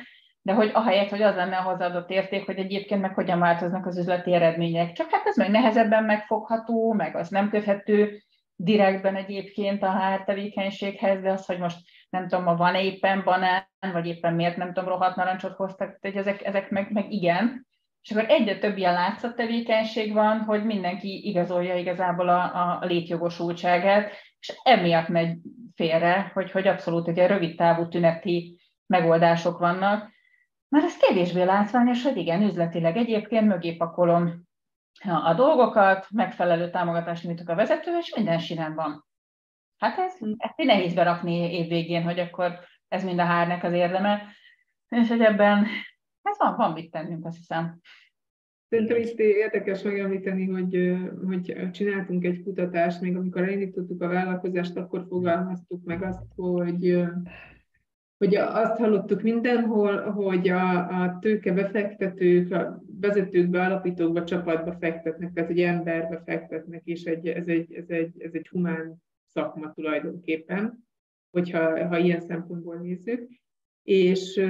de 0.46 0.52
hogy 0.52 0.70
ahelyett, 0.74 1.08
hogy 1.08 1.22
az 1.22 1.34
lenne 1.34 1.56
a 1.56 1.62
hozzáadott 1.62 2.10
érték, 2.10 2.46
hogy 2.46 2.58
egyébként 2.58 3.00
meg 3.00 3.14
hogyan 3.14 3.38
változnak 3.38 3.86
az 3.86 3.98
üzleti 3.98 4.34
eredmények. 4.34 4.92
Csak 4.92 5.10
hát 5.10 5.26
ez 5.26 5.36
meg 5.36 5.50
nehezebben 5.50 6.04
megfogható, 6.04 6.92
meg 6.92 7.16
az 7.16 7.28
nem 7.28 7.50
köthető 7.50 8.22
direktben 8.56 9.16
egyébként 9.16 9.82
a 9.82 9.98
HR 9.98 10.24
tevékenységhez, 10.24 11.20
de 11.22 11.30
az, 11.30 11.46
hogy 11.46 11.58
most 11.58 11.78
nem 12.10 12.28
tudom, 12.28 12.44
ma 12.44 12.56
van 12.56 12.74
éppen 12.74 13.22
banán, 13.24 13.66
vagy 13.92 14.06
éppen 14.06 14.34
miért 14.34 14.56
nem 14.56 14.72
tudom, 14.72 14.88
rohadt 14.88 15.16
narancsot 15.16 15.56
hoztak, 15.56 15.98
hogy 16.00 16.16
ezek, 16.16 16.44
ezek 16.44 16.70
meg, 16.70 16.92
meg 16.92 17.12
igen. 17.12 17.66
És 18.02 18.10
akkor 18.10 18.24
egyre 18.28 18.58
több 18.58 18.76
ilyen 18.76 18.92
látszat 18.92 19.36
tevékenység 19.36 20.12
van, 20.12 20.40
hogy 20.40 20.64
mindenki 20.64 21.28
igazolja 21.28 21.76
igazából 21.76 22.28
a, 22.28 22.42
a 22.42 22.84
létjogosultságát, 22.84 24.10
és 24.40 24.52
emiatt 24.62 25.08
megy 25.08 25.38
félre, 25.74 26.30
hogy, 26.34 26.50
hogy 26.50 26.66
abszolút 26.66 27.08
ugye 27.08 27.26
rövid 27.26 27.56
távú 27.56 27.88
tüneti 27.88 28.60
megoldások 28.86 29.58
vannak, 29.58 30.14
már 30.68 30.84
ez 30.84 30.96
kevésbé 30.96 31.42
látványos, 31.42 32.02
hogy 32.02 32.16
igen, 32.16 32.42
üzletileg 32.42 32.96
egyébként 32.96 33.46
mögé 33.46 33.76
pakolom 33.76 34.44
a 35.04 35.34
dolgokat, 35.34 36.06
megfelelő 36.10 36.70
támogatást 36.70 37.24
nyújtok 37.24 37.48
a 37.48 37.54
vezető, 37.54 37.96
és 37.98 38.14
minden 38.14 38.38
sinem 38.38 38.74
van. 38.74 39.06
Hát 39.78 39.98
ez, 39.98 40.14
ezt 40.36 40.56
nehéz 40.56 40.94
berakni 40.94 41.52
évvégén, 41.52 42.02
hogy 42.02 42.18
akkor 42.18 42.58
ez 42.88 43.04
mind 43.04 43.18
a 43.18 43.24
hárnek 43.24 43.64
az 43.64 43.72
érdeme, 43.72 44.22
és 44.88 45.08
hogy 45.08 45.20
ebben 45.20 45.66
ez 46.22 46.38
van, 46.38 46.56
van 46.56 46.72
mit 46.72 46.90
tennünk, 46.90 47.26
azt 47.26 47.36
hiszem. 47.36 47.80
Szerintem 48.68 48.96
itt 48.96 49.18
érdekes 49.18 49.82
megemlíteni, 49.82 50.46
hogy, 50.46 50.96
hogy 51.26 51.70
csináltunk 51.70 52.24
egy 52.24 52.42
kutatást, 52.42 53.00
még 53.00 53.16
amikor 53.16 53.42
elindítottuk 53.42 54.02
a 54.02 54.08
vállalkozást, 54.08 54.76
akkor 54.76 55.04
fogalmaztuk 55.08 55.84
meg 55.84 56.02
azt, 56.02 56.22
hogy 56.36 57.06
hogy 58.18 58.34
azt 58.34 58.76
hallottuk 58.76 59.22
mindenhol, 59.22 60.00
hogy 60.00 60.48
a, 60.48 61.02
a 61.02 61.18
tőke 61.20 61.52
befektetők, 61.52 62.52
a 62.52 62.82
vezetőkbe, 63.00 63.64
alapítókba, 63.64 64.24
csapatba 64.24 64.76
fektetnek, 64.80 65.32
tehát 65.32 65.50
egy 65.50 65.60
emberbe 65.60 66.22
fektetnek, 66.24 66.82
és 66.84 67.04
egy, 67.04 67.26
ez, 67.26 67.46
egy, 67.46 67.74
ez, 67.74 67.88
egy, 67.88 68.12
ez 68.18 68.30
egy 68.32 68.48
humán 68.48 69.02
szakma 69.26 69.72
tulajdonképpen, 69.72 70.84
hogyha 71.30 71.86
ha 71.86 71.98
ilyen 71.98 72.20
szempontból 72.20 72.76
nézzük. 72.76 73.28
És, 73.82 74.40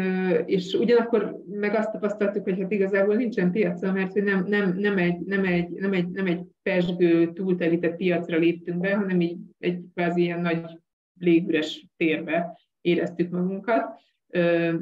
és 0.45 0.75
ugyanakkor 0.75 1.43
meg 1.47 1.75
azt 1.75 1.93
tapasztaltuk, 1.93 2.43
hogy 2.43 2.61
hát 2.61 2.73
igazából 2.73 3.15
nincsen 3.15 3.51
piaca, 3.51 3.93
mert 3.93 4.13
hogy 4.13 4.23
nem, 4.23 4.45
nem, 4.47 4.77
nem, 4.79 4.99
egy, 4.99 5.19
nem, 5.19 5.45
egy, 5.45 5.69
nem, 5.69 5.93
egy, 5.93 6.09
nem 6.09 6.27
egy 6.27 6.41
pesgő, 6.63 7.33
túltelített 7.33 7.97
piacra 7.97 8.39
léptünk 8.39 8.81
be, 8.81 8.95
hanem 8.95 9.21
így 9.21 9.39
egy 9.59 9.81
kvázi 9.95 10.23
ilyen 10.23 10.41
nagy 10.41 10.79
légüres 11.19 11.87
térbe 11.97 12.59
éreztük 12.87 13.31
magunkat 13.31 14.05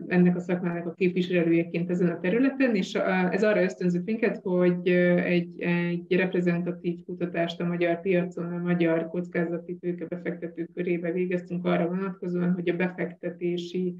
ennek 0.06 0.36
a 0.36 0.40
szakmának 0.40 0.86
a 0.86 0.92
képviselőjeként 0.92 1.90
ezen 1.90 2.08
a 2.08 2.20
területen, 2.20 2.74
és 2.74 2.94
ez 3.30 3.44
arra 3.44 3.62
ösztönzött 3.62 4.04
minket, 4.04 4.40
hogy 4.42 4.88
egy, 4.88 5.60
egy 5.60 6.16
reprezentatív 6.16 6.98
kutatást 7.04 7.60
a 7.60 7.64
magyar 7.64 8.00
piacon, 8.00 8.52
a 8.52 8.58
magyar 8.58 9.08
kockázati 9.08 9.76
tőkebefektetők 9.76 10.70
körébe 10.74 11.12
végeztünk 11.12 11.64
arra 11.64 11.88
vonatkozóan, 11.88 12.52
hogy 12.52 12.68
a 12.68 12.76
befektetési 12.76 13.94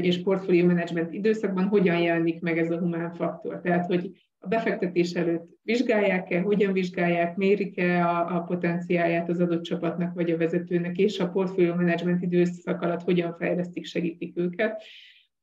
és 0.00 0.22
portfólió 0.22 0.66
menedzsment 0.66 1.12
időszakban 1.12 1.64
hogyan 1.64 1.98
jelenik 1.98 2.40
meg 2.40 2.58
ez 2.58 2.70
a 2.70 2.78
humán 2.78 3.12
faktor. 3.14 3.60
Tehát, 3.60 3.86
hogy 3.86 4.29
a 4.42 4.48
befektetés 4.48 5.12
előtt 5.12 5.48
vizsgálják-e, 5.62 6.40
hogyan 6.40 6.72
vizsgálják, 6.72 7.36
mérik-e 7.36 8.06
a, 8.06 8.36
a 8.36 8.40
potenciáját 8.40 9.28
az 9.28 9.40
adott 9.40 9.62
csapatnak 9.62 10.14
vagy 10.14 10.30
a 10.30 10.36
vezetőnek, 10.36 10.96
és 10.96 11.18
a 11.18 11.28
portfólió 11.28 11.74
menedzsment 11.74 12.22
időszak 12.22 12.82
alatt 12.82 13.02
hogyan 13.02 13.34
fejlesztik, 13.38 13.84
segítik 13.84 14.38
őket. 14.38 14.82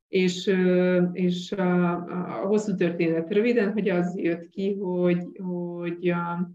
És, 0.08 0.54
és 1.12 1.52
a, 1.52 1.92
a, 1.92 2.42
a 2.42 2.46
hosszú 2.46 2.74
történet 2.74 3.32
röviden, 3.32 3.72
hogy 3.72 3.88
az 3.88 4.18
jött 4.18 4.48
ki, 4.48 4.74
hogy, 4.74 5.24
hogy 5.36 6.08
a, 6.08 6.50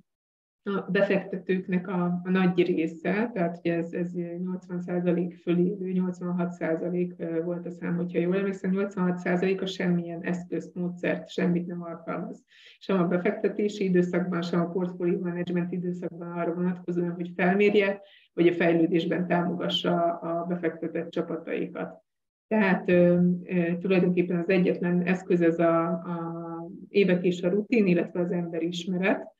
a 0.65 0.85
befektetőknek 0.91 1.87
a, 1.87 2.03
a 2.23 2.29
nagy 2.29 2.65
része, 2.65 3.29
tehát 3.33 3.59
hogy 3.61 3.71
ez, 3.71 3.93
ez 3.93 4.11
80% 4.15 5.33
fölé, 5.41 5.77
86% 5.79 7.41
volt 7.45 7.65
a 7.65 7.71
szám, 7.71 7.95
hogyha 7.95 8.19
jól 8.19 8.37
emlékszem, 8.37 8.71
86%-a 8.73 9.65
semmilyen 9.65 10.21
eszközt, 10.21 10.75
módszert, 10.75 11.29
semmit 11.29 11.67
nem 11.67 11.83
alkalmaz. 11.83 12.43
Sem 12.79 12.99
a 12.99 13.07
befektetési 13.07 13.83
időszakban, 13.83 14.41
sem 14.41 14.59
a 14.59 14.69
portfólió 14.69 15.19
management 15.19 15.71
időszakban 15.71 16.31
arra 16.31 16.53
vonatkozóan, 16.53 17.11
hogy 17.11 17.31
felmérje, 17.35 18.01
vagy 18.33 18.47
a 18.47 18.53
fejlődésben 18.53 19.27
támogassa 19.27 20.13
a 20.13 20.45
befektetett 20.45 21.09
csapataikat. 21.09 22.01
Tehát 22.47 22.89
e, 22.89 23.19
e, 23.43 23.77
tulajdonképpen 23.77 24.39
az 24.39 24.49
egyetlen 24.49 25.01
eszköz 25.01 25.41
ez 25.41 25.59
a, 25.59 25.83
a 25.87 26.67
évek 26.87 27.23
és 27.23 27.41
a 27.41 27.49
rutin, 27.49 27.87
illetve 27.87 28.19
az 28.19 28.31
emberismeret, 28.31 29.31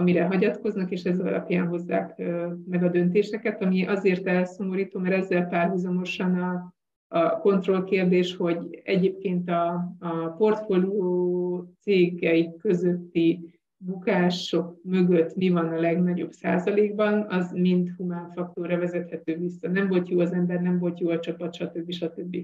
amire 0.00 0.24
hagyatkoznak, 0.24 0.90
és 0.90 1.02
ez 1.02 1.18
alapján 1.18 1.66
hozzák 1.66 2.22
meg 2.66 2.82
a 2.82 2.88
döntéseket, 2.88 3.62
ami 3.62 3.86
azért 3.86 4.26
elszomorító, 4.26 5.00
mert 5.00 5.14
ezzel 5.14 5.46
párhuzamosan 5.46 6.34
a, 6.34 6.74
a 7.08 7.38
kontrollkérdés, 7.38 8.36
hogy 8.36 8.80
egyébként 8.84 9.48
a, 9.50 9.94
a 9.98 10.28
portfólió 10.38 11.74
cégeik 11.80 12.56
közötti 12.56 13.58
bukások 13.76 14.80
mögött 14.82 15.36
mi 15.36 15.48
van 15.48 15.68
a 15.68 15.80
legnagyobb 15.80 16.32
százalékban, 16.32 17.26
az 17.28 17.52
mind 17.52 17.88
humán 17.96 18.30
faktorra 18.34 18.78
vezethető 18.78 19.36
vissza. 19.36 19.68
Nem 19.68 19.88
volt 19.88 20.08
jó 20.08 20.20
az 20.20 20.32
ember, 20.32 20.60
nem 20.60 20.78
volt 20.78 21.00
jó 21.00 21.08
a 21.08 21.20
csapat, 21.20 21.54
stb. 21.54 21.90
stb. 21.90 22.36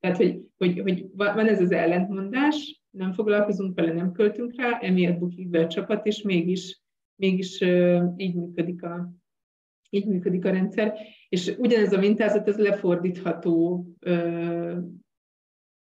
Tehát, 0.00 0.16
hogy, 0.16 0.40
hogy, 0.56 0.80
hogy 0.80 1.06
van 1.16 1.46
ez 1.46 1.60
az 1.60 1.72
ellentmondás, 1.72 2.82
nem 2.90 3.12
foglalkozunk 3.12 3.74
vele, 3.74 3.92
nem 3.92 4.12
költünk 4.12 4.54
rá, 4.56 4.78
emiatt 4.80 5.18
bukik 5.18 5.48
be 5.48 5.60
a 5.60 5.66
csapat, 5.66 6.06
és 6.06 6.22
mégis 6.22 6.83
mégis 7.16 7.60
így 8.16 8.34
működik 8.34 8.82
a, 8.82 9.12
így 9.90 10.06
működik 10.06 10.44
a 10.44 10.50
rendszer. 10.50 10.94
És 11.28 11.54
ugyanez 11.58 11.92
a 11.92 11.98
mintázat, 11.98 12.48
ez 12.48 12.56
lefordítható 12.56 13.86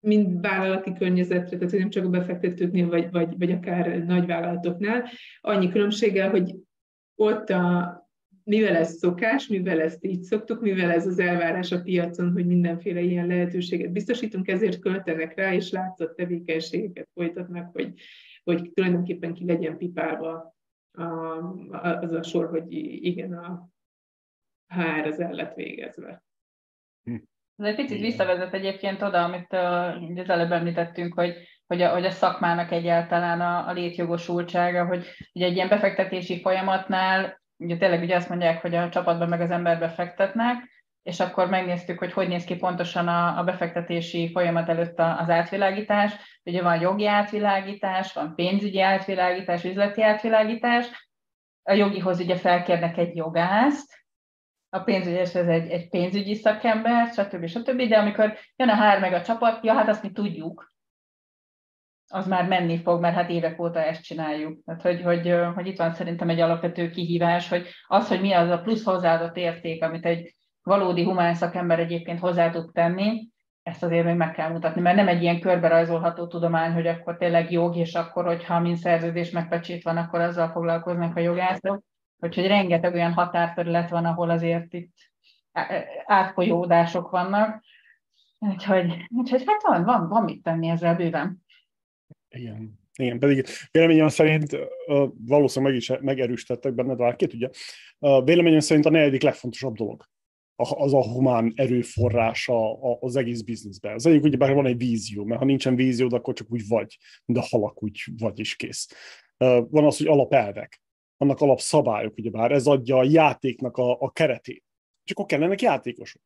mind 0.00 0.40
vállalati 0.40 0.92
környezetre, 0.92 1.56
tehát 1.56 1.78
nem 1.78 1.90
csak 1.90 2.04
a 2.04 2.08
befektetőknél, 2.08 2.88
vagy, 2.88 3.10
vagy, 3.10 3.38
vagy 3.38 3.50
akár 3.50 4.04
nagyvállalatoknál, 4.04 5.04
annyi 5.40 5.68
különbséggel, 5.68 6.30
hogy 6.30 6.54
ott 7.14 7.50
a, 7.50 7.98
mivel 8.44 8.76
ez 8.76 8.96
szokás, 8.96 9.46
mivel 9.46 9.80
ezt 9.80 10.04
így 10.04 10.22
szoktuk, 10.22 10.60
mivel 10.60 10.90
ez 10.90 11.06
az 11.06 11.18
elvárás 11.18 11.72
a 11.72 11.82
piacon, 11.82 12.32
hogy 12.32 12.46
mindenféle 12.46 13.00
ilyen 13.00 13.26
lehetőséget 13.26 13.92
biztosítunk, 13.92 14.48
ezért 14.48 14.78
költenek 14.78 15.36
rá, 15.36 15.54
és 15.54 15.70
látszott 15.70 16.16
tevékenységeket 16.16 17.08
folytatnak, 17.14 17.72
hogy, 17.72 17.92
hogy 18.44 18.70
tulajdonképpen 18.74 19.34
ki 19.34 19.44
legyen 19.46 19.76
pipálva 19.76 20.58
az 22.00 22.12
a 22.12 22.22
sor, 22.22 22.48
hogy 22.48 22.72
igen, 23.04 23.32
a 23.32 23.68
HR 24.66 25.06
az 25.06 25.20
el 25.20 25.32
lett 25.32 25.54
végezve. 25.54 26.22
Hm. 27.02 27.16
Ez 27.56 27.66
egy 27.66 27.74
picit 27.74 28.00
visszavezet 28.00 28.54
egyébként 28.54 29.02
oda, 29.02 29.24
amit 29.24 29.52
uh, 29.52 30.18
az 30.18 30.28
előbb 30.28 30.52
említettünk, 30.52 31.14
hogy, 31.14 31.34
hogy, 31.66 31.82
a, 31.82 31.92
hogy 31.92 32.04
a 32.04 32.10
szakmának 32.10 32.70
egyáltalán 32.70 33.40
a, 33.40 33.68
a 33.68 33.72
létjogosultsága, 33.72 34.86
hogy 34.86 35.06
ugye 35.32 35.46
egy 35.46 35.54
ilyen 35.54 35.68
befektetési 35.68 36.40
folyamatnál 36.40 37.40
ugye 37.60 37.76
tényleg 37.76 38.02
ugye 38.02 38.16
azt 38.16 38.28
mondják, 38.28 38.60
hogy 38.60 38.74
a 38.74 38.88
csapatban 38.88 39.28
meg 39.28 39.40
az 39.40 39.50
emberbe 39.50 39.88
fektetnek, 39.88 40.79
és 41.10 41.20
akkor 41.20 41.48
megnéztük, 41.48 41.98
hogy 41.98 42.12
hogy 42.12 42.28
néz 42.28 42.44
ki 42.44 42.56
pontosan 42.56 43.08
a, 43.08 43.38
a 43.38 43.44
befektetési 43.44 44.30
folyamat 44.32 44.68
előtt 44.68 44.98
az 44.98 45.30
átvilágítás. 45.30 46.40
Ugye 46.44 46.62
van 46.62 46.80
jogi 46.80 47.06
átvilágítás, 47.06 48.12
van 48.12 48.34
pénzügyi 48.34 48.80
átvilágítás, 48.80 49.64
üzleti 49.64 50.02
átvilágítás. 50.02 51.08
A 51.62 51.72
jogihoz 51.72 52.20
ugye 52.20 52.36
felkérnek 52.36 52.96
egy 52.96 53.16
jogászt, 53.16 53.98
a 54.68 54.78
pénzügyes 54.78 55.34
ez 55.34 55.46
egy, 55.46 55.70
egy 55.70 55.88
pénzügyi 55.88 56.34
szakember, 56.34 57.06
stb. 57.06 57.46
stb. 57.46 57.82
De 57.82 57.98
amikor 57.98 58.38
jön 58.56 58.68
a 58.68 58.74
hár 58.74 59.00
meg 59.00 59.12
a 59.12 59.22
csapat, 59.22 59.64
ja, 59.64 59.74
hát 59.74 59.88
azt 59.88 60.02
mi 60.02 60.10
tudjuk, 60.10 60.72
az 62.12 62.26
már 62.26 62.48
menni 62.48 62.78
fog, 62.78 63.00
mert 63.00 63.14
hát 63.14 63.30
évek 63.30 63.60
óta 63.60 63.82
ezt 63.82 64.02
csináljuk. 64.02 64.64
Tehát, 64.64 64.82
hogy, 64.82 65.02
hogy, 65.02 65.34
hogy 65.54 65.66
itt 65.66 65.78
van 65.78 65.92
szerintem 65.92 66.28
egy 66.28 66.40
alapvető 66.40 66.90
kihívás, 66.90 67.48
hogy 67.48 67.68
az, 67.86 68.08
hogy 68.08 68.20
mi 68.20 68.32
az 68.32 68.48
a 68.50 68.60
plusz 68.60 68.84
hozzáadott 68.84 69.36
érték, 69.36 69.82
amit 69.82 70.06
egy 70.06 70.34
valódi 70.70 71.04
humán 71.04 71.34
szakember 71.34 71.78
egyébként 71.78 72.18
hozzá 72.18 72.50
tud 72.50 72.72
tenni, 72.72 73.28
ezt 73.62 73.82
azért 73.82 74.04
még 74.04 74.14
meg 74.14 74.32
kell 74.32 74.50
mutatni, 74.50 74.80
mert 74.80 74.96
nem 74.96 75.08
egy 75.08 75.22
ilyen 75.22 75.40
körberajzolható 75.40 76.26
tudomány, 76.26 76.72
hogy 76.72 76.86
akkor 76.86 77.16
tényleg 77.16 77.52
jog, 77.52 77.76
és 77.76 77.94
akkor, 77.94 78.24
hogyha 78.24 78.60
mint 78.60 78.76
szerződés 78.76 79.30
megpecsét 79.30 79.82
van, 79.82 79.96
akkor 79.96 80.20
azzal 80.20 80.48
foglalkoznak 80.48 81.16
a 81.16 81.20
jogászok. 81.20 81.82
Úgyhogy 82.18 82.46
rengeteg 82.46 82.94
olyan 82.94 83.12
határterület 83.12 83.90
van, 83.90 84.04
ahol 84.04 84.30
azért 84.30 84.72
itt 84.72 84.96
átfolyódások 86.04 87.10
vannak. 87.10 87.64
Úgyhogy, 88.38 89.06
úgyhogy 89.08 89.42
hát 89.46 89.62
van, 89.62 89.84
van, 89.84 90.08
van 90.08 90.24
mit 90.24 90.42
tenni 90.42 90.68
ezzel 90.68 90.96
bőven. 90.96 91.44
Igen. 92.28 92.78
Igen, 92.94 93.18
pedig 93.18 93.46
véleményem 93.70 94.08
szerint 94.08 94.56
valószínűleg 95.26 95.72
meg 95.72 95.82
is 95.82 95.92
megerősítettek 96.00 96.74
benne, 96.74 96.94
de 96.94 97.14
két 97.16 97.34
ugye. 97.34 97.48
Uh, 97.98 98.24
véleményem 98.24 98.60
szerint 98.60 98.86
a 98.86 98.90
negyedik 98.90 99.22
legfontosabb 99.22 99.74
dolog 99.74 100.08
az 100.60 100.94
a 100.94 101.02
humán 101.12 101.52
erőforrása 101.56 102.80
az 103.00 103.16
egész 103.16 103.40
bizniszben. 103.40 103.94
Az 103.94 104.06
egyik 104.06 104.22
ugyebár 104.22 104.54
van 104.54 104.66
egy 104.66 104.76
vízió, 104.76 105.24
mert 105.24 105.40
ha 105.40 105.46
nincsen 105.46 105.76
vízió, 105.76 106.08
akkor 106.10 106.34
csak 106.34 106.46
úgy 106.50 106.68
vagy, 106.68 106.98
a 107.26 107.46
halak, 107.50 107.82
úgy 107.82 108.02
vagy 108.18 108.38
is 108.38 108.56
kész. 108.56 108.88
Van 109.68 109.84
az, 109.84 109.96
hogy 109.96 110.06
alapelvek, 110.06 110.82
annak 111.16 111.40
alapszabályok, 111.40 112.16
ugyebár 112.16 112.52
ez 112.52 112.66
adja 112.66 112.96
a 112.96 113.04
játéknak 113.04 113.76
a, 113.76 114.00
a 114.00 114.10
keretét. 114.10 114.64
És 115.04 115.12
akkor 115.12 115.26
kellenek 115.26 115.60
játékosok. 115.60 116.22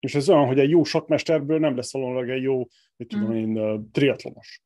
És 0.00 0.14
ez 0.14 0.28
olyan, 0.28 0.46
hogy 0.46 0.58
egy 0.58 0.70
jó 0.70 0.84
sakmesterből 0.84 1.58
nem 1.58 1.76
lesz 1.76 1.92
valószínűleg 1.92 2.36
egy 2.36 2.42
jó, 2.42 2.66
mit 2.96 3.08
tudom 3.08 3.30
mm. 3.30 3.56
én, 3.56 3.90
triatlonos. 3.92 4.62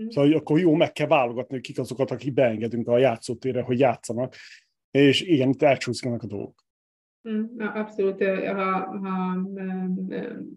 Mm. 0.00 0.08
Szóval 0.08 0.32
akkor 0.32 0.58
jó, 0.58 0.74
meg 0.74 0.92
kell 0.92 1.06
válogatni, 1.06 1.54
hogy 1.54 1.64
kik 1.64 1.78
azokat, 1.78 2.10
akik 2.10 2.32
beengedünk 2.32 2.88
a 2.88 2.98
játszótérre, 2.98 3.62
hogy 3.62 3.78
játszanak. 3.78 4.34
És 4.90 5.20
igen, 5.20 5.48
itt 5.48 5.62
elcsúszkanak 5.62 6.22
a 6.22 6.26
dolgok. 6.26 6.63
Mm, 7.30 7.66
abszolút, 7.74 8.24
ha, 8.24 8.72
ha 9.02 9.38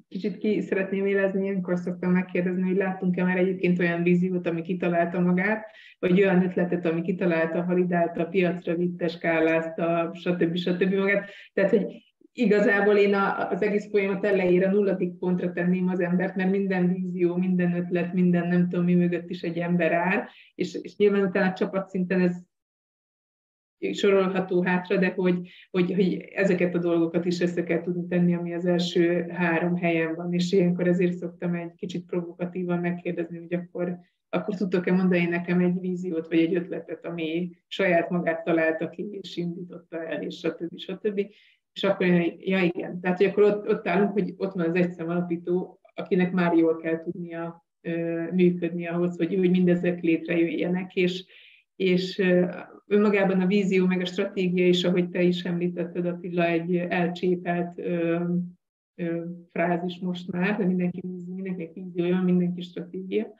kicsit 0.07 0.37
ki 0.37 0.61
szeretném 0.61 1.05
élezni, 1.05 1.43
ilyenkor 1.43 1.77
szoktam 1.77 2.11
megkérdezni, 2.11 2.61
hogy 2.61 2.77
láttunk-e 2.77 3.23
már 3.23 3.37
egyébként 3.37 3.79
olyan 3.79 4.03
víziót, 4.03 4.47
ami 4.47 4.61
kitalálta 4.61 5.19
magát, 5.19 5.65
vagy 5.99 6.21
olyan 6.21 6.43
ötletet, 6.43 6.85
ami 6.85 7.01
kitalálta, 7.01 7.65
validálta, 7.65 8.25
piacra 8.25 8.75
vitte, 8.75 9.07
skálázta, 9.07 10.11
stb. 10.13 10.55
stb. 10.55 10.93
magát. 10.93 11.29
Tehát, 11.53 11.69
hogy 11.69 11.85
igazából 12.37 12.95
én 12.95 13.15
az 13.49 13.61
egész 13.61 13.89
folyamat 13.89 14.25
elejére 14.25 14.69
nulladik 14.69 15.17
pontra 15.17 15.51
tenném 15.51 15.87
az 15.87 15.99
embert, 15.99 16.35
mert 16.35 16.51
minden 16.51 16.93
vízió, 16.93 17.35
minden 17.35 17.73
ötlet, 17.73 18.13
minden 18.13 18.47
nem 18.47 18.69
tudom 18.69 18.85
mi 18.85 18.95
mögött 18.95 19.29
is 19.29 19.41
egy 19.41 19.57
ember 19.57 19.91
áll, 19.91 20.23
és, 20.55 20.77
és 20.81 20.95
nyilván 20.95 21.25
utána 21.25 21.53
csapatszinten 21.53 22.21
ez 22.21 22.35
sorolható 23.91 24.61
hátra, 24.61 24.97
de 24.97 25.13
hogy, 25.15 25.49
hogy, 25.71 25.93
hogy 25.93 26.13
ezeket 26.33 26.75
a 26.75 26.79
dolgokat 26.79 27.25
is 27.25 27.39
össze 27.39 27.63
kell 27.63 27.81
tudni 27.81 28.07
tenni, 28.07 28.35
ami 28.35 28.53
az 28.53 28.65
első 28.65 29.25
három 29.29 29.75
helyen 29.75 30.15
van, 30.15 30.33
és 30.33 30.51
ilyenkor 30.51 30.87
ezért 30.87 31.13
szoktam 31.13 31.53
egy 31.53 31.73
kicsit 31.75 32.05
provokatívan 32.05 32.79
megkérdezni, 32.79 33.37
hogy 33.37 33.53
akkor 33.53 33.97
akkor 34.29 34.55
tudtok-e 34.55 34.91
mondani 34.91 35.25
nekem 35.25 35.59
egy 35.59 35.79
víziót, 35.79 36.27
vagy 36.27 36.39
egy 36.39 36.55
ötletet, 36.55 37.05
ami 37.05 37.51
saját 37.67 38.09
magát 38.09 38.43
találta 38.43 38.89
ki, 38.89 39.07
és 39.21 39.37
indította 39.37 40.05
el, 40.07 40.21
és 40.21 40.37
stb. 40.37 40.77
stb. 40.77 41.21
És 41.73 41.83
akkor 41.83 42.07
ja 42.39 42.61
igen, 42.61 42.99
tehát 42.99 43.17
hogy 43.17 43.25
akkor 43.25 43.43
ott, 43.43 43.67
ott 43.69 43.87
állunk, 43.87 44.11
hogy 44.11 44.33
ott 44.37 44.53
van 44.53 44.69
az 44.69 44.75
egyszem 44.75 45.09
alapító, 45.09 45.79
akinek 45.93 46.31
már 46.31 46.53
jól 46.53 46.77
kell 46.77 47.03
tudnia 47.03 47.65
működni 48.31 48.87
ahhoz, 48.87 49.17
hogy, 49.17 49.35
hogy 49.35 49.49
mindezek 49.49 50.01
létrejöjjenek, 50.01 50.95
és, 50.95 51.25
és 51.77 52.21
önmagában 52.87 53.41
a 53.41 53.45
vízió, 53.45 53.85
meg 53.85 54.01
a 54.01 54.05
stratégia 54.05 54.67
is, 54.67 54.83
ahogy 54.83 55.09
te 55.09 55.21
is 55.21 55.43
említetted, 55.43 56.05
Attila, 56.05 56.45
egy 56.45 56.75
elcsépelt 56.75 57.79
ö, 57.79 58.23
ö, 58.95 59.23
frázis 59.51 59.99
most 59.99 60.31
már, 60.31 60.57
de 60.57 60.65
mindenki, 60.65 61.01
mindenkinek 61.35 61.73
víziója, 61.73 62.21
mindenki 62.21 62.61
stratégia, 62.61 63.33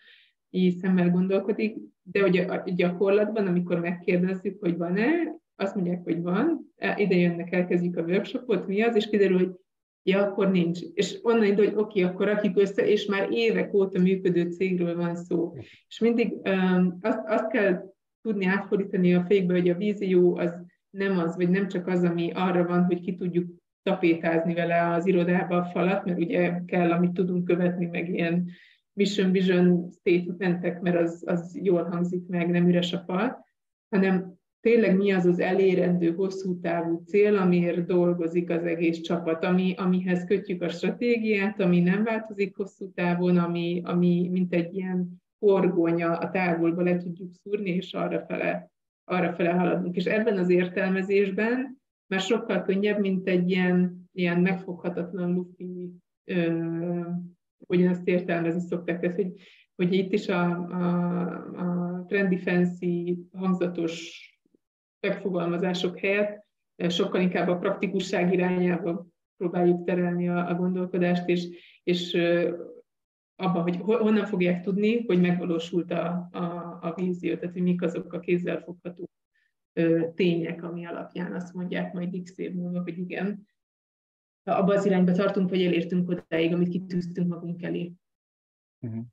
így 0.49 0.77
szemmel 0.77 1.09
gondolkodik, 1.09 1.77
de 2.03 2.21
hogy 2.21 2.37
a 2.37 2.63
gyakorlatban, 2.75 3.47
amikor 3.47 3.79
megkérdezzük, 3.79 4.59
hogy 4.59 4.77
van-e, 4.77 5.09
azt 5.55 5.75
mondják, 5.75 6.03
hogy 6.03 6.21
van, 6.21 6.73
e, 6.75 6.95
ide 6.97 7.15
jönnek, 7.15 7.53
elkezdjük 7.53 7.97
a 7.97 8.03
workshopot, 8.03 8.67
mi 8.67 8.81
az, 8.81 8.95
és 8.95 9.09
kiderül, 9.09 9.37
hogy 9.37 9.51
ja, 10.03 10.21
akkor 10.23 10.51
nincs. 10.51 10.79
És 10.93 11.19
onnan 11.21 11.45
indul, 11.45 11.65
hogy 11.65 11.73
oké, 11.75 12.01
okay, 12.01 12.13
akkor 12.13 12.25
rakjuk 12.25 12.57
össze, 12.57 12.87
és 12.87 13.05
már 13.05 13.31
évek 13.31 13.73
óta 13.73 13.99
működő 13.99 14.51
cégről 14.51 14.95
van 14.95 15.15
szó. 15.15 15.53
És 15.87 15.99
mindig 15.99 16.33
um, 16.33 16.97
azt, 17.01 17.19
azt 17.25 17.47
kell 17.47 17.95
tudni 18.27 18.45
átfordítani 18.45 19.13
a 19.13 19.25
fékbe, 19.25 19.53
hogy 19.53 19.69
a 19.69 19.75
vízió 19.75 20.35
az 20.37 20.53
nem 20.89 21.17
az, 21.17 21.35
vagy 21.35 21.49
nem 21.49 21.67
csak 21.67 21.87
az, 21.87 22.03
ami 22.03 22.31
arra 22.33 22.65
van, 22.65 22.83
hogy 22.83 23.01
ki 23.01 23.15
tudjuk 23.15 23.55
tapétázni 23.83 24.53
vele 24.53 24.93
az 24.93 25.07
irodába 25.07 25.57
a 25.57 25.63
falat, 25.63 26.05
mert 26.05 26.19
ugye 26.19 26.61
kell, 26.65 26.91
amit 26.91 27.13
tudunk 27.13 27.43
követni, 27.43 27.85
meg 27.85 28.09
ilyen 28.09 28.49
mission 28.93 29.31
vision 29.31 29.89
statementek, 29.91 30.81
mert 30.81 30.97
az, 30.97 31.23
az 31.25 31.59
jól 31.61 31.83
hangzik 31.83 32.27
meg, 32.27 32.49
nem 32.49 32.67
üres 32.67 32.93
a 32.93 33.03
fal, 33.05 33.45
hanem 33.89 34.33
tényleg 34.59 34.97
mi 34.97 35.11
az 35.11 35.25
az 35.25 35.39
elérendő 35.39 36.13
hosszú 36.13 36.59
távú 36.59 37.03
cél, 37.05 37.37
amiért 37.37 37.85
dolgozik 37.85 38.49
az 38.49 38.63
egész 38.63 38.99
csapat, 38.99 39.43
ami, 39.43 39.73
amihez 39.77 40.25
kötjük 40.25 40.61
a 40.61 40.69
stratégiát, 40.69 41.61
ami 41.61 41.79
nem 41.79 42.03
változik 42.03 42.55
hosszú 42.55 42.91
távon, 42.93 43.37
ami, 43.37 43.81
ami 43.83 44.29
mint 44.31 44.53
egy 44.53 44.75
ilyen 44.75 45.21
horgonya 45.39 46.17
a 46.17 46.29
távolba 46.29 46.81
le 46.81 46.97
tudjuk 46.97 47.33
szúrni, 47.33 47.69
és 47.69 47.93
arra 47.93 48.25
fele, 48.25 48.71
arra 49.03 49.33
fele 49.33 49.49
haladunk. 49.49 49.95
És 49.95 50.05
ebben 50.05 50.37
az 50.37 50.49
értelmezésben 50.49 51.81
már 52.07 52.19
sokkal 52.19 52.61
könnyebb, 52.61 52.99
mint 52.99 53.27
egy 53.27 53.49
ilyen, 53.49 54.09
ilyen 54.11 54.41
megfoghatatlan 54.41 55.33
lufi, 55.33 55.91
ugyanazt 57.57 58.07
értelmezni 58.07 58.61
szokták. 58.61 58.99
Tehát, 58.99 59.15
hogy, 59.15 59.33
hogy 59.75 59.93
itt 59.93 60.13
is 60.13 60.27
a, 60.27 60.49
a, 60.71 61.31
a 61.99 62.37
fancy 62.43 63.17
hangzatos 63.31 64.21
megfogalmazások 64.99 65.99
helyett 65.99 66.45
sokkal 66.87 67.21
inkább 67.21 67.47
a 67.47 67.57
praktikusság 67.57 68.33
irányába 68.33 69.07
próbáljuk 69.37 69.85
terelni 69.85 70.29
a, 70.29 70.49
a 70.49 70.55
gondolkodást, 70.55 71.27
és, 71.29 71.47
és 71.83 72.17
abban, 73.39 73.61
hogy 73.61 73.77
honnan 73.77 74.25
fogják 74.25 74.63
tudni, 74.63 75.05
hogy 75.05 75.19
megvalósult 75.19 75.91
a, 75.91 76.27
a, 76.31 76.43
a 76.81 76.93
vízió, 76.95 77.35
tehát 77.35 77.53
hogy 77.53 77.61
mik 77.61 77.81
azok 77.81 78.13
a 78.13 78.19
kézzelfogható 78.19 79.09
tények, 80.15 80.63
ami 80.63 80.85
alapján 80.85 81.33
azt 81.33 81.53
mondják 81.53 81.93
majd 81.93 82.21
x 82.23 82.37
év 82.37 82.53
múlva, 82.53 82.81
hogy 82.81 82.97
igen, 82.97 83.47
abba 84.43 84.73
az 84.73 84.85
irányba 84.85 85.11
tartunk, 85.11 85.49
vagy 85.49 85.63
elértünk 85.63 86.09
odáig, 86.09 86.53
amit 86.53 86.69
kitűztünk 86.69 87.27
magunk 87.27 87.63
elé. 87.63 87.93
Uh-huh. 88.79 89.03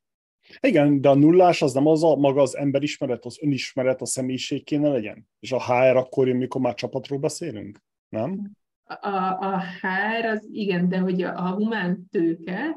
Igen, 0.60 1.00
de 1.00 1.08
a 1.08 1.14
nullás 1.14 1.62
az 1.62 1.72
nem 1.72 1.86
az 1.86 2.04
a 2.04 2.16
maga 2.16 2.42
az 2.42 2.56
emberismeret, 2.56 3.24
az 3.24 3.38
önismeret, 3.42 4.00
a 4.00 4.06
személyiség 4.06 4.64
kéne 4.64 4.88
legyen? 4.88 5.28
És 5.38 5.52
a 5.52 5.64
HR 5.64 5.96
akkor 5.96 6.28
jön, 6.28 6.36
mikor 6.36 6.60
már 6.60 6.74
csapatról 6.74 7.18
beszélünk? 7.18 7.78
Nem? 8.08 8.50
A, 8.84 9.08
a 9.40 9.60
HR 9.80 10.24
az 10.24 10.48
igen, 10.52 10.88
de 10.88 10.98
hogy 10.98 11.22
a, 11.22 11.46
a 11.46 11.54
humán 11.54 12.08
tőke, 12.10 12.76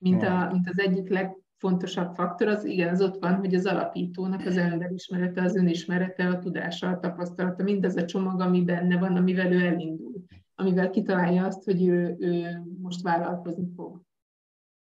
mint, 0.00 0.22
a, 0.22 0.48
mint 0.52 0.68
az 0.68 0.78
egyik 0.78 1.08
legfontosabb 1.08 2.14
faktor, 2.14 2.48
az 2.48 2.64
igen, 2.64 2.88
az 2.88 3.02
ott 3.02 3.18
van, 3.20 3.34
hogy 3.34 3.54
az 3.54 3.66
alapítónak 3.66 4.46
az 4.46 4.56
emberismerete, 4.56 5.42
az 5.42 5.56
önismerete, 5.56 6.28
a 6.28 6.38
tudása, 6.38 6.88
a 6.88 6.98
tapasztalata, 6.98 7.62
mindez 7.62 7.96
a 7.96 8.04
csomag, 8.04 8.40
ami 8.40 8.64
benne 8.64 8.98
van, 8.98 9.16
amivel 9.16 9.52
ő 9.52 9.66
elindul, 9.66 10.24
amivel 10.54 10.90
kitalálja 10.90 11.44
azt, 11.44 11.64
hogy 11.64 11.86
ő, 11.86 12.16
ő 12.18 12.62
most 12.80 13.02
vállalkozni 13.02 13.68
fog. 13.74 14.00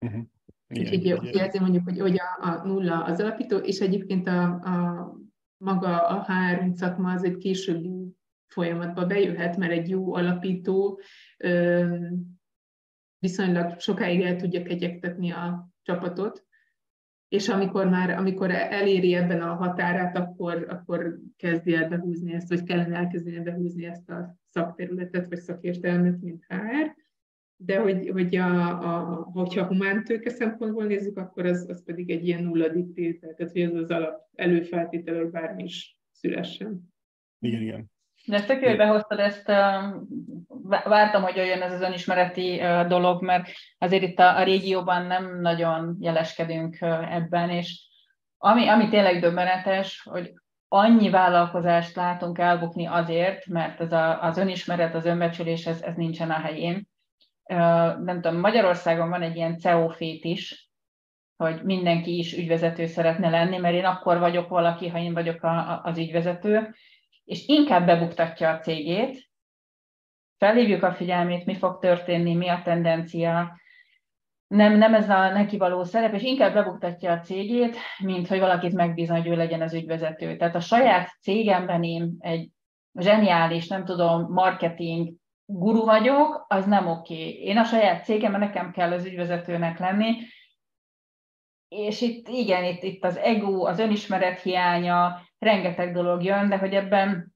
Uh-huh. 0.07 0.23
Úgyhogy 0.69 1.07
ezért 1.07 1.61
mondjuk, 1.61 1.85
hogy, 1.85 2.01
hogy 2.01 2.21
a, 2.21 2.49
a 2.49 2.67
nulla 2.67 3.05
az 3.05 3.21
alapító, 3.21 3.57
és 3.57 3.81
egyébként 3.81 4.27
a, 4.27 4.43
a 4.43 5.12
maga 5.57 6.07
a 6.07 6.25
HR 6.25 6.71
szakma 6.73 7.12
az 7.12 7.25
egy 7.25 7.37
későbbi 7.37 8.17
folyamatba 8.47 9.07
bejöhet, 9.07 9.57
mert 9.57 9.73
egy 9.73 9.89
jó 9.89 10.15
alapító 10.15 11.01
ö, 11.39 11.97
viszonylag 13.25 13.81
sokáig 13.81 14.20
el 14.20 14.37
tudja 14.37 14.62
kegyektetni 14.62 15.31
a 15.31 15.68
csapatot, 15.83 16.45
és 17.29 17.49
amikor 17.49 17.89
már 17.89 18.11
amikor 18.11 18.51
eléri 18.51 19.14
ebben 19.14 19.43
a 19.43 19.55
határát, 19.55 20.16
akkor, 20.16 20.66
akkor 20.68 21.18
kezdi 21.37 21.75
el 21.75 21.89
behúzni 21.89 22.33
ezt, 22.33 22.49
vagy 22.49 22.62
kellene 22.62 22.97
elkezdeni 22.97 23.41
behúzni 23.41 23.85
ezt 23.87 24.11
a 24.11 24.37
szakterületet, 24.49 25.29
vagy 25.29 25.39
szakértelmet, 25.39 26.20
mint 26.20 26.45
HR 26.49 27.03
de 27.57 27.81
hogy, 27.81 28.09
hogy 28.09 28.37
a, 28.37 28.68
a, 28.68 29.22
hogyha 29.22 29.66
humán 29.66 30.05
tőke 30.05 30.31
szempontból 30.31 30.85
nézzük, 30.85 31.16
akkor 31.16 31.47
az, 31.47 31.68
az 31.68 31.85
pedig 31.85 32.11
egy 32.11 32.27
ilyen 32.27 32.43
nulladik 32.43 32.93
tétel, 32.93 33.35
tehát 33.35 33.53
hogy 33.53 33.61
ez 33.61 33.75
az 33.75 33.91
alap 33.91 34.29
előfeltétel, 34.35 35.16
hogy 35.16 35.31
bármi 35.31 35.62
is 35.62 35.99
szülessen. 36.11 36.93
Igen, 37.39 37.62
igen. 37.62 37.93
De 38.27 38.37
ezt 38.37 38.47
tök 38.47 38.77
behoztad 38.77 39.18
ezt, 39.18 39.47
vártam, 40.85 41.22
hogy 41.22 41.37
jöjjön 41.37 41.62
ez 41.62 41.72
az 41.72 41.81
önismereti 41.81 42.62
dolog, 42.89 43.22
mert 43.22 43.49
azért 43.79 44.03
itt 44.03 44.18
a, 44.18 44.39
a 44.39 44.43
régióban 44.43 45.07
nem 45.07 45.41
nagyon 45.41 45.97
jeleskedünk 46.01 46.77
ebben, 47.11 47.51
és 47.51 47.83
ami, 48.39 48.68
ami 48.68 48.89
tényleg 48.89 49.20
döbbenetes, 49.20 50.03
hogy 50.11 50.33
annyi 50.68 51.11
vállalkozást 51.11 51.97
látunk 51.97 52.39
elbukni 52.39 52.87
azért, 52.87 53.47
mert 53.47 53.81
ez 53.81 53.93
a, 53.93 54.22
az 54.22 54.39
önismeret, 54.39 54.95
az 54.95 55.05
önbecsülés, 55.05 55.66
ez, 55.66 55.83
ez 55.83 55.95
nincsen 55.95 56.31
a 56.31 56.41
helyén. 56.41 56.89
Nem 58.05 58.20
tudom, 58.20 58.41
Magyarországon 58.41 59.09
van 59.09 59.22
egy 59.22 59.37
ilyen 59.37 59.59
CEO 59.59 59.93
is, 59.99 60.68
hogy 61.37 61.62
mindenki 61.62 62.18
is 62.18 62.33
ügyvezető 62.33 62.87
szeretne 62.87 63.31
lenni, 63.31 63.57
mert 63.57 63.75
én 63.75 63.85
akkor 63.85 64.18
vagyok 64.18 64.49
valaki, 64.49 64.89
ha 64.89 64.99
én 64.99 65.12
vagyok 65.12 65.43
a, 65.43 65.49
a, 65.49 65.81
az 65.85 65.99
ügyvezető, 65.99 66.75
és 67.25 67.47
inkább 67.47 67.87
bebuktatja 67.87 68.51
a 68.51 68.59
cégét, 68.59 69.31
felhívjuk 70.39 70.83
a 70.83 70.93
figyelmét, 70.93 71.45
mi 71.45 71.55
fog 71.55 71.79
történni, 71.79 72.35
mi 72.35 72.49
a 72.49 72.61
tendencia, 72.64 73.59
nem, 74.47 74.77
nem 74.79 74.95
ez 74.95 75.09
a 75.09 75.31
neki 75.31 75.57
való 75.57 75.85
szerep, 75.85 76.14
és 76.14 76.22
inkább 76.22 76.53
bebuktatja 76.55 77.12
a 77.12 77.20
cégét, 77.20 77.77
mint 77.99 78.29
hogy 78.29 78.39
valakit 78.39 78.72
megbízna, 78.72 79.16
hogy 79.16 79.27
ő 79.27 79.37
legyen 79.37 79.62
az 79.62 79.75
ügyvezető. 79.75 80.37
Tehát 80.37 80.55
a 80.55 80.61
saját 80.61 81.09
cégemben 81.20 81.83
én 81.83 82.16
egy 82.18 82.51
zseniális, 82.95 83.66
nem 83.66 83.85
tudom, 83.85 84.33
marketing 84.33 85.14
guru 85.45 85.85
vagyok, 85.85 86.45
az 86.49 86.66
nem 86.66 86.87
oké. 86.87 87.14
Okay. 87.14 87.43
Én 87.43 87.59
a 87.59 87.64
saját 87.64 88.05
cégemben 88.05 88.41
nekem 88.41 88.72
kell 88.72 88.93
az 88.93 89.05
ügyvezetőnek 89.05 89.79
lenni, 89.79 90.17
és 91.68 92.01
itt 92.01 92.29
igen, 92.29 92.64
itt, 92.64 92.83
itt 92.83 93.05
az 93.05 93.17
ego, 93.17 93.64
az 93.64 93.79
önismeret 93.79 94.41
hiánya, 94.41 95.21
rengeteg 95.39 95.93
dolog 95.93 96.23
jön, 96.23 96.49
de 96.49 96.59
hogy 96.59 96.75
ebben, 96.75 97.35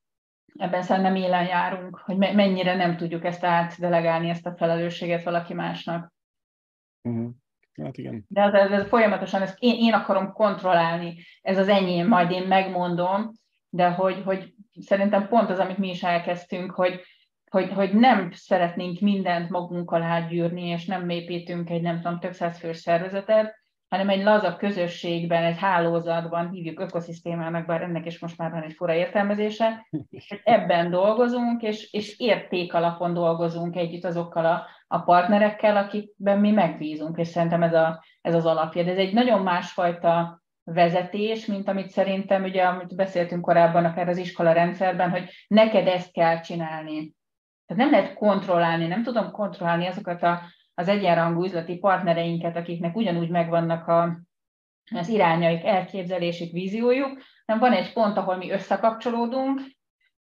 ebben 0.54 0.82
szerintem 0.82 1.14
élen 1.14 1.46
járunk, 1.46 1.96
hogy 1.96 2.16
mennyire 2.16 2.74
nem 2.74 2.96
tudjuk 2.96 3.24
ezt 3.24 3.44
átdelegálni, 3.44 4.28
ezt 4.28 4.46
a 4.46 4.56
felelősséget 4.56 5.22
valaki 5.22 5.54
másnak. 5.54 6.12
Uh-huh. 7.02 7.30
Hát 7.82 7.98
igen. 7.98 8.24
De 8.28 8.42
ez, 8.42 8.52
ez, 8.52 8.70
ez 8.70 8.88
folyamatosan, 8.88 9.42
ezt 9.42 9.56
én, 9.58 9.74
én 9.78 9.92
akarom 9.92 10.32
kontrollálni, 10.32 11.16
ez 11.40 11.58
az 11.58 11.68
enyém, 11.68 12.08
majd 12.08 12.30
én 12.30 12.46
megmondom, 12.46 13.32
de 13.68 13.90
hogy, 13.90 14.22
hogy 14.24 14.54
szerintem 14.80 15.28
pont 15.28 15.50
az, 15.50 15.58
amit 15.58 15.78
mi 15.78 15.88
is 15.88 16.02
elkezdtünk, 16.02 16.70
hogy, 16.70 17.00
hogy, 17.50 17.72
hogy 17.72 17.94
nem 17.94 18.30
szeretnénk 18.30 19.00
mindent 19.00 19.50
magunk 19.50 19.90
alá 19.90 20.20
gyűrni, 20.20 20.66
és 20.68 20.86
nem 20.86 21.08
építünk 21.08 21.70
egy 21.70 21.82
nem 21.82 22.00
tudom, 22.00 22.18
több 22.18 22.32
száz 22.32 22.58
fős 22.58 22.76
szervezetet, 22.76 23.57
hanem 23.88 24.08
egy 24.08 24.22
laza 24.22 24.56
közösségben, 24.56 25.44
egy 25.44 25.58
hálózatban 25.58 26.50
hívjuk 26.50 26.80
ökoszisztémának, 26.80 27.66
bár 27.66 27.82
ennek 27.82 28.06
is 28.06 28.18
most 28.18 28.38
már 28.38 28.50
van 28.50 28.62
egy 28.62 28.72
fura 28.72 28.94
értelmezése, 28.94 29.86
és 30.10 30.40
ebben 30.44 30.90
dolgozunk, 30.90 31.62
és, 31.62 31.92
és 31.92 32.18
érték 32.18 32.74
alapon 32.74 33.14
dolgozunk 33.14 33.76
együtt 33.76 34.04
azokkal 34.04 34.44
a, 34.44 34.66
a 34.86 34.98
partnerekkel, 34.98 35.76
akikben 35.76 36.38
mi 36.38 36.50
megbízunk, 36.50 37.18
és 37.18 37.28
szerintem 37.28 37.62
ez, 37.62 37.74
a, 37.74 38.04
ez 38.20 38.34
az 38.34 38.46
alapja. 38.46 38.82
De 38.82 38.90
ez 38.90 38.98
egy 38.98 39.12
nagyon 39.12 39.42
másfajta 39.42 40.42
vezetés, 40.64 41.46
mint 41.46 41.68
amit 41.68 41.90
szerintem, 41.90 42.42
ugye, 42.42 42.64
amit 42.64 42.96
beszéltünk 42.96 43.42
korábban, 43.42 43.84
akár 43.84 44.08
az 44.08 44.18
iskola 44.18 44.52
rendszerben, 44.52 45.10
hogy 45.10 45.30
neked 45.46 45.86
ezt 45.86 46.12
kell 46.12 46.40
csinálni. 46.40 47.14
Tehát 47.66 47.82
nem 47.82 47.90
lehet 47.90 48.14
kontrollálni, 48.14 48.86
nem 48.86 49.02
tudom 49.02 49.30
kontrollálni 49.30 49.86
azokat 49.86 50.22
a, 50.22 50.40
az 50.78 50.88
egyenrangú 50.88 51.44
üzleti 51.44 51.76
partnereinket, 51.76 52.56
akiknek 52.56 52.96
ugyanúgy 52.96 53.28
megvannak 53.28 53.88
a, 53.88 54.20
az 54.94 55.08
irányaik, 55.08 55.64
elképzelésük, 55.64 56.52
víziójuk, 56.52 57.22
hanem 57.46 57.60
van 57.60 57.72
egy 57.72 57.92
pont, 57.92 58.16
ahol 58.16 58.36
mi 58.36 58.50
összekapcsolódunk, 58.50 59.60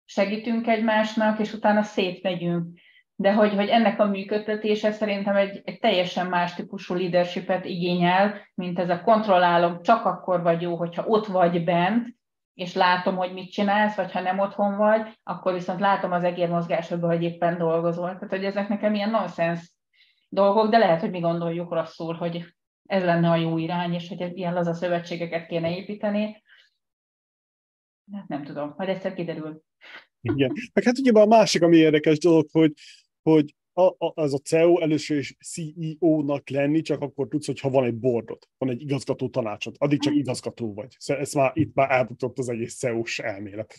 segítünk 0.05 0.67
egymásnak, 0.67 1.39
és 1.39 1.53
utána 1.53 1.81
szétmegyünk. 1.81 2.79
De 3.15 3.33
hogy, 3.33 3.53
hogy 3.53 3.67
ennek 3.67 3.99
a 3.99 4.05
működtetése 4.05 4.91
szerintem 4.91 5.35
egy, 5.35 5.61
egy 5.65 5.79
teljesen 5.79 6.27
más 6.27 6.53
típusú 6.53 6.93
leadershipet 6.93 7.65
igényel, 7.65 8.47
mint 8.53 8.79
ez 8.79 8.89
a 8.89 9.01
kontrollálom, 9.01 9.81
csak 9.81 10.05
akkor 10.05 10.41
vagy 10.41 10.61
jó, 10.61 10.75
hogyha 10.75 11.05
ott 11.05 11.25
vagy 11.25 11.63
bent, 11.63 12.07
és 12.53 12.73
látom, 12.73 13.15
hogy 13.15 13.33
mit 13.33 13.51
csinálsz, 13.51 13.95
vagy 13.95 14.11
ha 14.11 14.21
nem 14.21 14.39
otthon 14.39 14.77
vagy, 14.77 15.19
akkor 15.23 15.53
viszont 15.53 15.79
látom 15.79 16.11
az 16.11 16.23
egérmozgásodban, 16.23 17.09
hogy 17.09 17.23
éppen 17.23 17.57
dolgozol. 17.57 18.13
Tehát, 18.13 18.29
hogy 18.29 18.45
ezek 18.45 18.67
nekem 18.67 18.93
ilyen 18.93 19.09
nonsens 19.09 19.75
dolgok, 20.29 20.69
de 20.69 20.77
lehet, 20.77 21.01
hogy 21.01 21.11
mi 21.11 21.19
gondoljuk 21.19 21.73
rosszul, 21.73 22.13
hogy 22.13 22.45
ez 22.85 23.03
lenne 23.03 23.29
a 23.29 23.35
jó 23.35 23.57
irány, 23.57 23.93
és 23.93 24.07
hogy 24.07 24.37
ilyen 24.37 24.53
laza 24.53 24.73
szövetségeket 24.73 25.47
kéne 25.47 25.77
építeni. 25.77 26.43
Hát 28.11 28.27
nem 28.27 28.43
tudom, 28.43 28.73
majd 28.77 28.89
egyszer 28.89 29.13
kiderül. 29.13 29.61
Igen. 30.21 30.53
Meg 30.73 30.83
hát 30.83 30.97
ugye 30.97 31.11
a 31.11 31.25
másik, 31.25 31.61
ami 31.61 31.77
érdekes 31.77 32.17
dolog, 32.17 32.47
hogy, 32.51 32.73
hogy 33.21 33.55
a, 33.73 33.81
a, 33.81 34.11
az 34.15 34.33
a 34.33 34.37
CEO 34.37 34.79
először 34.79 35.17
is 35.17 35.37
CEO-nak 35.45 36.49
lenni, 36.49 36.81
csak 36.81 37.01
akkor 37.01 37.27
tudsz, 37.27 37.45
hogyha 37.45 37.69
van 37.69 37.85
egy 37.85 37.97
boardot, 37.97 38.49
van 38.57 38.69
egy 38.69 38.81
igazgató 38.81 39.29
tanácsod. 39.29 39.75
Addig 39.77 40.01
csak 40.01 40.15
igazgató 40.15 40.73
vagy. 40.73 40.95
Ez 41.05 41.33
már, 41.33 41.51
itt 41.53 41.73
már 41.73 41.91
elbutott 41.91 42.37
az 42.37 42.49
egész 42.49 42.77
CEO-s 42.77 43.19
elmélet. 43.19 43.75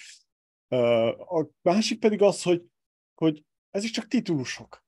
A 1.18 1.46
másik 1.62 1.98
pedig 1.98 2.22
az, 2.22 2.42
hogy, 2.42 2.62
hogy 3.14 3.44
ezek 3.70 3.90
csak 3.90 4.06
titulusok. 4.06 4.86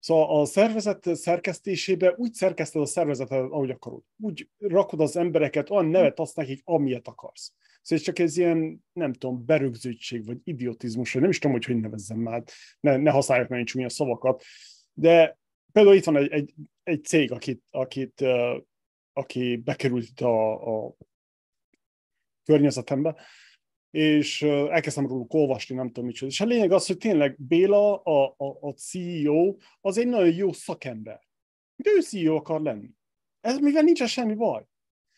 Szóval 0.00 0.40
a 0.40 0.44
szervezet 0.44 1.16
szerkesztésébe 1.16 2.14
úgy 2.16 2.32
szerkeszted 2.32 2.82
a 2.82 2.86
szervezetet, 2.86 3.38
ahogy 3.38 3.70
akarod. 3.70 4.02
Úgy 4.16 4.48
rakod 4.58 5.00
az 5.00 5.16
embereket, 5.16 5.70
olyan 5.70 5.86
nevet 5.86 6.20
azt 6.20 6.36
nekik, 6.36 6.62
amilyet 6.64 7.08
akarsz. 7.08 7.52
Szóval 7.82 8.04
csak 8.04 8.18
ez 8.18 8.36
ilyen, 8.36 8.84
nem 8.92 9.12
tudom, 9.12 9.44
berögződtség, 9.44 10.26
vagy 10.26 10.38
idiotizmus, 10.44 11.12
vagy 11.12 11.22
nem 11.22 11.30
is 11.30 11.38
tudom, 11.38 11.56
hogy 11.56 11.64
hogy 11.64 11.80
nevezzem 11.80 12.18
már, 12.18 12.42
ne, 12.80 12.96
ne 12.96 13.10
használják 13.10 13.48
nagyon 13.48 13.64
csúnya 13.64 13.88
szavakat, 13.88 14.42
de 14.92 15.38
például 15.72 15.96
itt 15.96 16.04
van 16.04 16.16
egy, 16.16 16.30
egy, 16.30 16.54
egy 16.82 17.04
cég, 17.04 17.32
akit, 17.32 17.62
akit, 17.70 18.24
aki 19.12 19.56
bekerült 19.56 20.04
itt 20.04 20.20
a, 20.20 20.86
a 20.86 20.94
környezetembe, 22.44 23.16
és 23.90 24.42
elkezdtem 24.42 25.06
róluk 25.06 25.34
olvasni, 25.34 25.74
nem 25.74 25.86
tudom 25.86 26.04
micsoda. 26.04 26.30
És 26.30 26.40
a 26.40 26.44
lényeg 26.44 26.72
az, 26.72 26.86
hogy 26.86 26.96
tényleg 26.96 27.36
Béla, 27.38 27.96
a, 28.02 28.34
a, 28.36 28.58
a 28.60 28.72
CEO, 28.72 29.56
az 29.80 29.98
egy 29.98 30.06
nagyon 30.06 30.34
jó 30.34 30.52
szakember. 30.52 31.20
De 31.76 31.90
ő 31.90 32.00
CEO 32.00 32.34
akar 32.34 32.60
lenni. 32.60 32.90
Ez 33.40 33.58
mivel 33.58 33.82
nincsen 33.82 34.06
semmi 34.06 34.34
baj. 34.34 34.64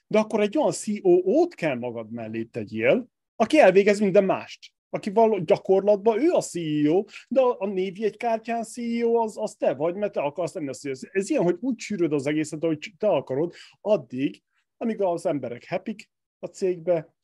De 0.07 0.19
akkor 0.19 0.40
egy 0.40 0.59
olyan 0.59 0.73
CEO-t 0.73 1.55
kell 1.55 1.74
magad 1.74 2.11
mellé 2.11 2.44
tegyél, 2.44 3.09
aki 3.36 3.59
elvégez 3.59 4.01
minden 4.01 4.24
mást. 4.24 4.73
Aki 4.90 5.11
való 5.11 5.39
gyakorlatban 5.39 6.20
ő 6.20 6.31
a 6.31 6.40
CEO, 6.40 7.05
de 7.28 7.40
a 7.40 7.66
névjegykártyán 7.66 8.62
CEO 8.62 9.15
az, 9.15 9.39
az 9.39 9.55
te 9.55 9.74
vagy, 9.74 9.94
mert 9.94 10.12
te 10.12 10.20
akarsz 10.20 10.55
lenni 10.55 10.69
a 10.69 10.73
CEO. 10.73 10.93
Ez 11.12 11.31
ilyen, 11.31 11.43
hogy 11.43 11.57
úgy 11.61 11.78
sűröd 11.78 12.12
az 12.12 12.27
egészet, 12.27 12.62
ahogy 12.62 12.93
te 12.99 13.09
akarod, 13.09 13.55
addig, 13.81 14.43
amíg 14.77 15.01
az 15.01 15.27
emberek 15.27 15.69
happy 15.69 15.97
a 16.39 16.47
cégbe, 16.47 17.15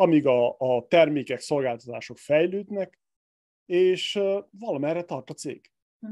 amíg 0.00 0.26
a, 0.26 0.56
a 0.58 0.86
termékek, 0.88 1.38
szolgáltatások 1.38 2.18
fejlődnek, 2.18 2.98
és 3.66 4.18
valamerre 4.50 5.02
tart 5.02 5.30
a 5.30 5.34
cég. 5.34 5.70
Hm. 6.00 6.06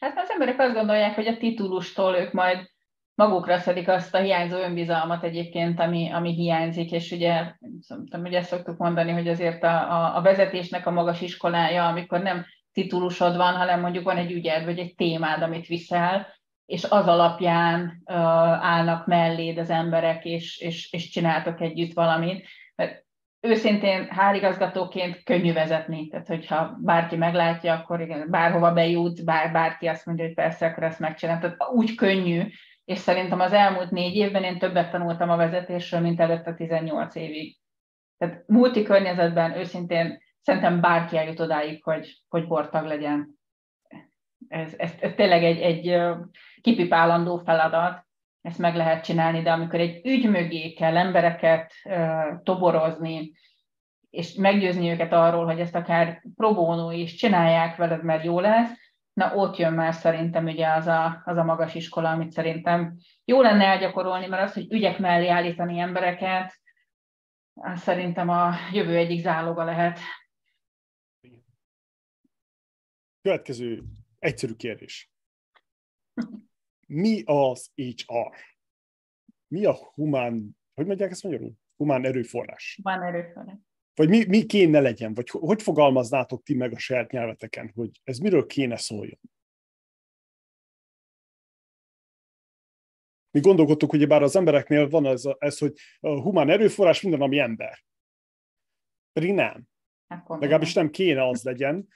Hát 0.00 0.18
az 0.18 0.30
emberek 0.30 0.58
azt 0.58 0.74
gondolják, 0.74 1.14
hogy 1.14 1.26
a 1.26 1.36
titulustól 1.36 2.16
ők 2.16 2.32
majd 2.32 2.70
magukra 3.14 3.58
szedik 3.58 3.88
azt 3.88 4.14
a 4.14 4.18
hiányzó 4.18 4.56
önbizalmat 4.56 5.24
egyébként, 5.24 5.80
ami, 5.80 6.10
ami 6.10 6.34
hiányzik, 6.34 6.92
és 6.92 7.10
ugye, 7.12 7.54
szerintem, 7.80 8.22
ugye 8.22 8.38
ezt 8.38 8.48
szoktuk 8.48 8.76
mondani, 8.76 9.12
hogy 9.12 9.28
azért 9.28 9.62
a, 9.62 9.92
a, 9.92 10.16
a 10.16 10.22
vezetésnek 10.22 10.86
a 10.86 10.90
magas 10.90 11.20
iskolája, 11.20 11.86
amikor 11.86 12.20
nem 12.20 12.44
titulusod 12.72 13.36
van, 13.36 13.54
hanem 13.54 13.80
mondjuk 13.80 14.04
van 14.04 14.16
egy 14.16 14.32
ügyed, 14.32 14.64
vagy 14.64 14.78
egy 14.78 14.94
témád, 14.94 15.42
amit 15.42 15.66
viszel, 15.66 16.26
és 16.66 16.84
az 16.84 17.06
alapján 17.06 18.02
uh, 18.04 18.16
állnak 18.64 19.06
melléd 19.06 19.58
az 19.58 19.70
emberek, 19.70 20.24
és, 20.24 20.58
és, 20.58 20.92
és 20.92 21.08
csináltok 21.08 21.60
együtt 21.60 21.92
valamit. 21.92 22.46
Mert 22.74 23.06
őszintén 23.40 24.06
hárigazgatóként 24.10 25.22
könnyű 25.24 25.52
vezetni, 25.52 26.08
tehát 26.08 26.26
hogyha 26.26 26.76
bárki 26.80 27.16
meglátja, 27.16 27.72
akkor 27.72 28.00
igen, 28.00 28.30
bárhova 28.30 28.72
bejut, 28.72 29.24
bár, 29.24 29.52
bárki 29.52 29.86
azt 29.86 30.06
mondja, 30.06 30.24
hogy 30.24 30.34
persze, 30.34 30.66
akkor 30.66 30.82
ezt 30.82 30.98
megcsinálom. 30.98 31.40
Tehát 31.40 31.70
úgy 31.70 31.94
könnyű, 31.94 32.42
és 32.84 32.98
szerintem 32.98 33.40
az 33.40 33.52
elmúlt 33.52 33.90
négy 33.90 34.14
évben 34.14 34.42
én 34.42 34.58
többet 34.58 34.90
tanultam 34.90 35.30
a 35.30 35.36
vezetésről, 35.36 36.00
mint 36.00 36.20
előtt 36.20 36.46
a 36.46 36.54
18 36.54 37.14
évig. 37.14 37.58
Tehát 38.18 38.42
multi 38.46 38.82
környezetben 38.82 39.56
őszintén 39.56 40.18
szerintem 40.40 40.80
bárki 40.80 41.16
eljut 41.16 41.40
odáig, 41.40 41.82
hogy, 41.82 42.22
hogy 42.28 42.46
bortag 42.46 42.86
legyen. 42.86 43.38
Ez, 44.48 44.74
ez, 44.76 44.92
ez 45.00 45.12
tényleg 45.16 45.44
egy, 45.44 45.60
egy 45.60 46.00
kipipálandó 46.60 47.36
feladat, 47.36 48.07
ezt 48.42 48.58
meg 48.58 48.74
lehet 48.74 49.04
csinálni, 49.04 49.42
de 49.42 49.52
amikor 49.52 49.80
egy 49.80 50.06
ügy 50.06 50.28
mögé 50.28 50.72
kell 50.72 50.96
embereket 50.96 51.72
toborozni, 52.42 53.32
és 54.10 54.34
meggyőzni 54.34 54.90
őket 54.90 55.12
arról, 55.12 55.44
hogy 55.44 55.60
ezt 55.60 55.74
akár 55.74 56.22
próbónó 56.34 56.90
is 56.90 57.14
csinálják 57.14 57.76
veled, 57.76 58.04
mert 58.04 58.24
jó 58.24 58.40
lesz, 58.40 58.70
na 59.12 59.34
ott 59.34 59.56
jön 59.56 59.72
már 59.72 59.94
szerintem 59.94 60.44
ugye 60.44 60.68
az 60.68 60.86
a, 60.86 61.22
az 61.24 61.36
a 61.36 61.44
magas 61.44 61.74
iskola, 61.74 62.10
amit 62.10 62.32
szerintem 62.32 62.96
jó 63.24 63.40
lenne 63.40 63.64
elgyakorolni, 63.64 64.26
mert 64.26 64.42
az, 64.42 64.52
hogy 64.54 64.72
ügyek 64.72 64.98
mellé 64.98 65.28
állítani 65.28 65.78
embereket, 65.78 66.60
az 67.54 67.80
szerintem 67.80 68.28
a 68.28 68.54
jövő 68.72 68.96
egyik 68.96 69.20
záloga 69.20 69.64
lehet. 69.64 69.98
Következő 73.22 73.82
egyszerű 74.18 74.54
kérdés. 74.54 75.10
Mi 76.88 77.22
az 77.24 77.70
HR? 77.74 78.34
Mi 79.46 79.64
a 79.64 79.74
humán, 79.74 80.58
hogy 80.74 80.86
mondják 80.86 81.10
ezt 81.10 81.22
magyarul? 81.22 81.52
Humán 81.76 82.04
erőforrás. 82.04 82.78
Humán 82.82 83.02
erőforrás. 83.02 83.56
Vagy 83.94 84.08
mi, 84.08 84.24
mi 84.24 84.46
kéne 84.46 84.80
legyen? 84.80 85.14
Vagy 85.14 85.28
hogy 85.28 85.62
fogalmaznátok 85.62 86.42
ti 86.42 86.54
meg 86.54 86.72
a 86.72 86.78
saját 86.78 87.10
nyelveteken, 87.10 87.70
hogy 87.74 88.00
ez 88.04 88.18
miről 88.18 88.46
kéne 88.46 88.76
szóljon? 88.76 89.20
Mi 93.30 93.40
gondolkodtuk, 93.40 93.90
hogy 93.90 94.06
bár 94.06 94.22
az 94.22 94.36
embereknél 94.36 94.88
van 94.88 95.06
ez, 95.06 95.24
ez 95.38 95.58
hogy 95.58 95.78
a 96.00 96.20
humán 96.20 96.50
erőforrás 96.50 97.02
minden, 97.02 97.20
ami 97.20 97.38
ember. 97.38 97.84
Pedig 99.12 99.32
nem. 99.32 99.68
Hát 100.06 100.28
Legalábbis 100.28 100.74
nem 100.74 100.90
kéne 100.90 101.28
az 101.28 101.42
legyen, 101.42 101.88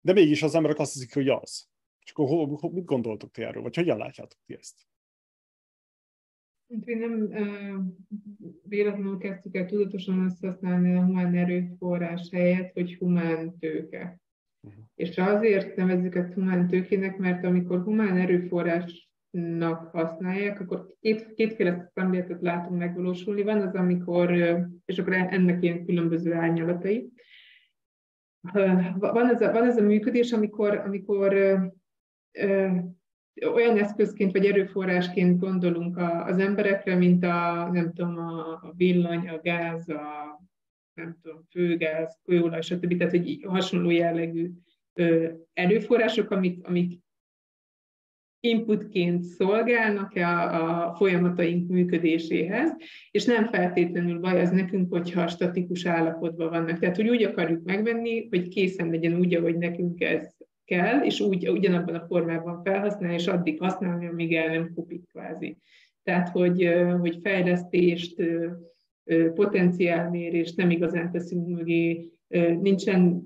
de 0.00 0.12
mégis 0.12 0.42
az 0.42 0.54
emberek 0.54 0.78
azt 0.78 0.92
hiszik, 0.92 1.14
hogy 1.14 1.28
az. 1.28 1.68
És 2.04 2.10
akkor 2.10 2.28
ho, 2.28 2.56
ho, 2.56 2.68
mit 2.70 2.84
gondoltok 2.84 3.30
ti 3.30 3.42
erről, 3.42 3.62
vagy 3.62 3.76
hogyan 3.76 3.98
látjátok 3.98 4.38
ti 4.46 4.54
ezt? 4.54 4.86
Hát 6.68 6.84
mi 6.84 6.94
nem 6.94 7.30
véletlenül 8.62 9.18
kezdtük 9.18 9.56
el 9.56 9.66
tudatosan 9.66 10.20
azt 10.20 10.40
használni 10.40 10.94
a 10.94 11.04
humán 11.04 11.34
erőforrás 11.34 12.28
helyett, 12.32 12.72
hogy 12.72 12.94
humán 12.94 13.58
tőke. 13.58 14.20
Uh-huh. 14.60 14.84
És 14.94 15.18
azért 15.18 15.76
nevezzük 15.76 16.14
ezt 16.14 16.32
humán 16.32 16.68
tőkének, 16.68 17.16
mert 17.16 17.44
amikor 17.44 17.82
humán 17.82 18.16
erőforrásnak 18.16 19.90
használják, 19.92 20.60
akkor 20.60 20.94
két, 21.00 21.34
kétféle 21.34 21.90
szemléletet 21.94 22.42
látunk 22.42 22.78
megvalósulni. 22.78 23.42
Van 23.42 23.60
az, 23.60 23.74
amikor, 23.74 24.30
és 24.84 24.98
akkor 24.98 25.12
ennek 25.12 25.62
ilyen 25.62 25.84
különböző 25.84 26.32
árnyalatai. 26.32 27.12
Van 28.98 29.28
ez 29.28 29.40
a, 29.40 29.52
van 29.52 29.64
ez 29.64 29.76
a 29.76 29.82
működés, 29.82 30.32
amikor, 30.32 30.74
amikor 30.76 31.34
olyan 33.52 33.78
eszközként 33.78 34.32
vagy 34.32 34.46
erőforrásként 34.46 35.38
gondolunk 35.38 35.96
az 36.26 36.38
emberekre, 36.38 36.94
mint 36.94 37.24
a, 37.24 37.68
nem 37.72 37.92
tudom, 37.92 38.18
a 38.18 38.72
villany, 38.76 39.28
a 39.28 39.40
gáz, 39.42 39.88
a 39.88 40.42
nem 40.94 41.16
tudom, 41.22 41.40
főgáz, 41.50 42.18
kőolaj, 42.24 42.60
stb. 42.60 42.96
Tehát, 42.96 43.12
hogy 43.12 43.44
hasonló 43.48 43.90
jellegű 43.90 44.50
erőforrások, 45.52 46.30
amik, 46.30 46.66
amik 46.66 47.02
inputként 48.40 49.22
szolgálnak 49.22 50.16
a, 50.16 50.88
a 50.88 50.94
folyamataink 50.94 51.68
működéséhez, 51.68 52.76
és 53.10 53.24
nem 53.24 53.46
feltétlenül 53.46 54.20
baj 54.20 54.40
az 54.40 54.50
nekünk, 54.50 54.92
hogyha 54.92 55.26
statikus 55.26 55.86
állapotban 55.86 56.50
vannak. 56.50 56.78
Tehát, 56.78 56.96
hogy 56.96 57.08
úgy 57.08 57.22
akarjuk 57.22 57.64
megvenni, 57.64 58.28
hogy 58.28 58.48
készen 58.48 58.90
legyen 58.90 59.18
úgy, 59.18 59.34
ahogy 59.34 59.58
nekünk 59.58 60.00
ez 60.00 60.36
kell, 60.64 61.04
és 61.04 61.20
úgy 61.20 61.48
ugyanabban 61.48 61.94
a 61.94 62.06
formában 62.06 62.62
felhasználni, 62.62 63.14
és 63.14 63.26
addig 63.26 63.60
használni, 63.60 64.06
amíg 64.06 64.34
el 64.34 64.48
nem 64.48 64.72
kopik 64.74 65.08
kvázi. 65.08 65.56
Tehát, 66.02 66.28
hogy, 66.28 66.68
hogy 67.00 67.18
fejlesztést, 67.22 68.22
potenciálmérést 69.34 70.56
nem 70.56 70.70
igazán 70.70 71.10
teszünk 71.10 71.48
mögé, 71.48 72.10
nincsen 72.60 73.22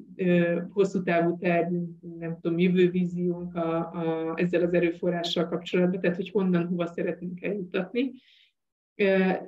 hosszú 0.71 1.03
távú 1.03 1.39
tervünk, 1.39 1.91
nem 2.19 2.39
tudom, 2.41 2.59
jövővíziónk 2.59 3.55
a, 3.55 3.79
a, 3.79 4.35
ezzel 4.37 4.63
az 4.63 4.73
erőforrással 4.73 5.49
kapcsolatban, 5.49 6.01
tehát 6.01 6.17
hogy 6.17 6.31
honnan, 6.31 6.67
hova 6.67 6.87
szeretnénk 6.87 7.43
eljutatni. 7.43 8.11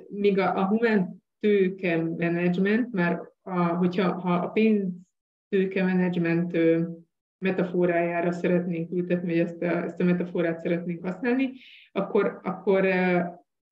míg 0.09 0.39
a, 0.39 0.57
a 0.57 0.65
human 0.65 1.23
tőke 1.39 2.03
management, 2.03 2.91
már 2.91 3.21
a, 3.41 3.59
hogyha 3.59 4.11
ha 4.11 4.33
a 4.33 4.47
pénz 4.47 4.89
tőke 5.49 5.83
management 5.83 6.57
metaforájára 7.41 8.31
szeretnénk 8.31 8.91
ültetni, 8.91 9.27
vagy 9.27 9.39
ezt 9.39 9.61
a, 9.61 9.83
ezt 9.83 9.99
a 9.99 10.03
metaforát 10.03 10.59
szeretnénk 10.59 11.05
használni, 11.05 11.51
akkor, 11.91 12.39
akkor 12.43 12.85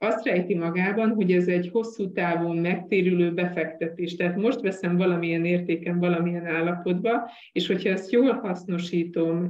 azt 0.01 0.25
rejti 0.25 0.55
magában, 0.55 1.09
hogy 1.09 1.31
ez 1.31 1.47
egy 1.47 1.69
hosszú 1.69 2.11
távon 2.11 2.57
megtérülő 2.57 3.33
befektetés. 3.33 4.15
Tehát 4.15 4.35
most 4.35 4.61
veszem 4.61 4.97
valamilyen 4.97 5.45
értéken, 5.45 5.99
valamilyen 5.99 6.45
állapotba, 6.45 7.29
és 7.51 7.67
hogyha 7.67 7.89
ezt 7.89 8.11
jól 8.11 8.33
hasznosítom, 8.33 9.49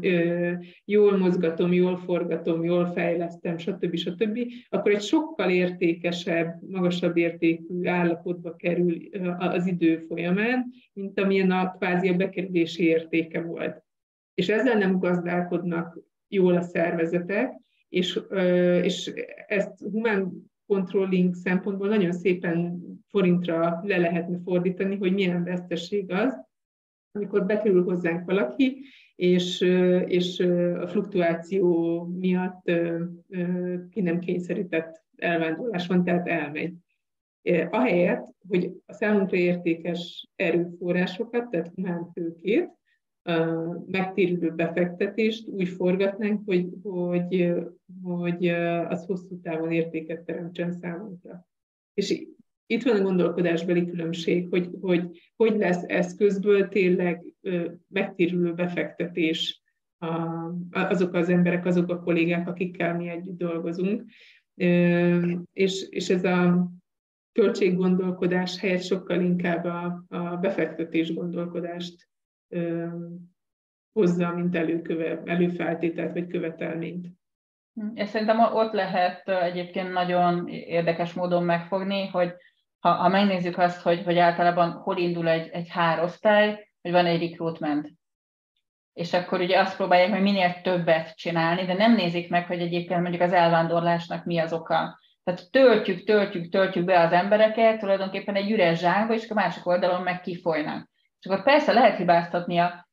jól 0.86 1.18
mozgatom, 1.18 1.74
jól 1.74 1.98
forgatom, 1.98 2.64
jól 2.64 2.86
fejlesztem, 2.86 3.58
stb. 3.58 3.96
stb., 3.96 4.40
akkor 4.70 4.91
egy 4.91 5.02
sokkal 5.02 5.50
értékesebb, 5.50 6.54
magasabb 6.70 7.18
értékű 7.18 7.88
állapotba 7.88 8.56
kerül 8.56 8.98
az 9.38 9.68
idő 9.68 9.98
folyamán, 9.98 10.66
mint 10.94 11.20
amilyen 11.20 11.52
a 11.52 11.72
kvázi 11.78 12.08
a 12.08 12.14
bekerülési 12.14 12.84
értéke 12.84 13.41
volt. 13.41 13.88
És 14.40 14.49
ezzel 14.49 14.78
nem 14.78 14.99
gazdálkodnak 14.99 15.99
jól 16.28 16.56
a 16.56 16.61
szervezetek, 16.61 17.53
és, 17.90 18.20
és 18.82 19.14
ezt 19.48 19.80
humán 19.80 20.52
controlling 20.68 21.34
szempontból 21.36 21.88
nagyon 21.88 22.11
szépen 22.11 22.82
forintra 23.07 23.80
le 23.84 23.98
lehetne 23.98 24.40
fordítani, 24.44 24.95
hogy 24.95 25.14
milyen 25.14 25.44
veszteség 25.44 26.11
az, 26.11 26.38
amikor 27.11 27.45
bekerül 27.45 27.84
hozzánk 27.84 28.26
valaki, 28.26 28.82
és, 29.16 29.61
és 30.06 30.40
a 30.80 30.88
fluktuáció 30.88 32.03
miatt 32.20 32.72
ki 33.90 34.02
nem 34.02 34.20
kényszerített 34.20 35.03
elvándorlás 35.16 35.88
van, 35.88 36.03
tehát 36.03 36.28
elmegy. 36.28 36.74
Ahelyett, 37.70 38.36
hogy 38.48 38.72
a 38.86 38.94
számunkra 38.94 39.38
értékes 39.38 40.30
erőforrásokat, 40.36 41.49
tehát 41.49 41.72
humán 41.76 42.11
tőkét, 42.14 42.78
megtérülő 43.85 44.51
befektetést 44.51 45.47
úgy 45.47 45.68
forgatnánk, 45.68 46.41
hogy, 46.45 46.69
hogy, 46.84 47.53
hogy 48.03 48.47
az 48.88 49.06
hosszú 49.06 49.39
távon 49.41 49.72
értéket 49.72 50.22
teremtsen 50.22 50.72
számunkra. 50.72 51.47
És 51.93 52.23
itt 52.65 52.84
van 52.84 52.95
a 52.95 53.03
gondolkodásbeli 53.03 53.85
különbség, 53.85 54.47
hogy 54.49 54.69
hogy, 54.81 55.31
hogy 55.35 55.57
lesz 55.57 55.84
eszközből 55.88 56.68
tényleg 56.68 57.34
megtérülő 57.88 58.53
befektetés 58.53 59.61
azok 60.72 61.14
az 61.14 61.30
emberek, 61.30 61.65
azok 61.65 61.89
a 61.89 61.99
kollégák, 61.99 62.47
akikkel 62.47 62.95
mi 62.95 63.07
együtt 63.07 63.38
dolgozunk. 63.38 64.03
És, 65.53 65.88
és 65.89 66.10
ez 66.10 66.23
a 66.23 66.69
költséggondolkodás 67.31 68.60
helyett 68.60 68.84
sokkal 68.84 69.22
inkább 69.22 69.65
a, 69.65 70.06
a 70.07 70.38
befektetés 70.38 71.14
gondolkodást 71.14 72.10
hozza, 73.94 74.32
mint 74.32 74.56
előköve, 74.56 75.22
előfeltételt 75.26 76.14
vagy 76.14 76.28
követelményt. 76.28 77.08
És 77.94 78.10
szerintem 78.10 78.40
ott 78.40 78.72
lehet 78.72 79.30
egyébként 79.30 79.92
nagyon 79.92 80.48
érdekes 80.48 81.14
módon 81.14 81.44
megfogni, 81.44 82.08
hogy 82.08 82.34
ha, 82.80 82.90
ha 82.90 83.08
megnézzük 83.08 83.58
azt, 83.58 83.82
hogy, 83.82 84.04
hogy 84.04 84.18
általában 84.18 84.72
hol 84.72 84.98
indul 84.98 85.28
egy, 85.28 85.50
egy 85.52 85.70
hárosztály, 85.70 86.70
hogy 86.82 86.92
van 86.92 87.06
egy 87.06 87.30
recruitment. 87.30 87.90
És 88.94 89.14
akkor 89.14 89.40
ugye 89.40 89.60
azt 89.60 89.76
próbálják 89.76 90.12
hogy 90.12 90.22
minél 90.22 90.62
többet 90.62 91.16
csinálni, 91.16 91.66
de 91.66 91.74
nem 91.74 91.96
nézik 91.96 92.30
meg, 92.30 92.46
hogy 92.46 92.60
egyébként 92.60 93.02
mondjuk 93.02 93.22
az 93.22 93.34
elvándorlásnak 93.34 94.26
mi 94.26 94.38
az 94.38 94.54
oka. 94.54 95.00
Tehát 95.24 95.52
töltjük, 95.52 96.04
töltjük, 96.04 96.50
töltjük 96.50 96.86
be 96.86 97.00
az 97.00 97.12
embereket 97.12 97.80
tulajdonképpen 97.80 98.36
egy 98.36 98.52
üres 98.52 98.80
zsákba, 98.80 99.14
és 99.14 99.30
a 99.30 99.34
másik 99.34 99.68
oldalon 99.68 100.02
meg 100.02 100.22
kifolynak. 100.22 100.90
És 101.20 101.26
akkor 101.26 101.44
persze 101.44 101.74
lehet 101.74 101.98
hibáztatni 101.98 102.58
a 102.58 102.90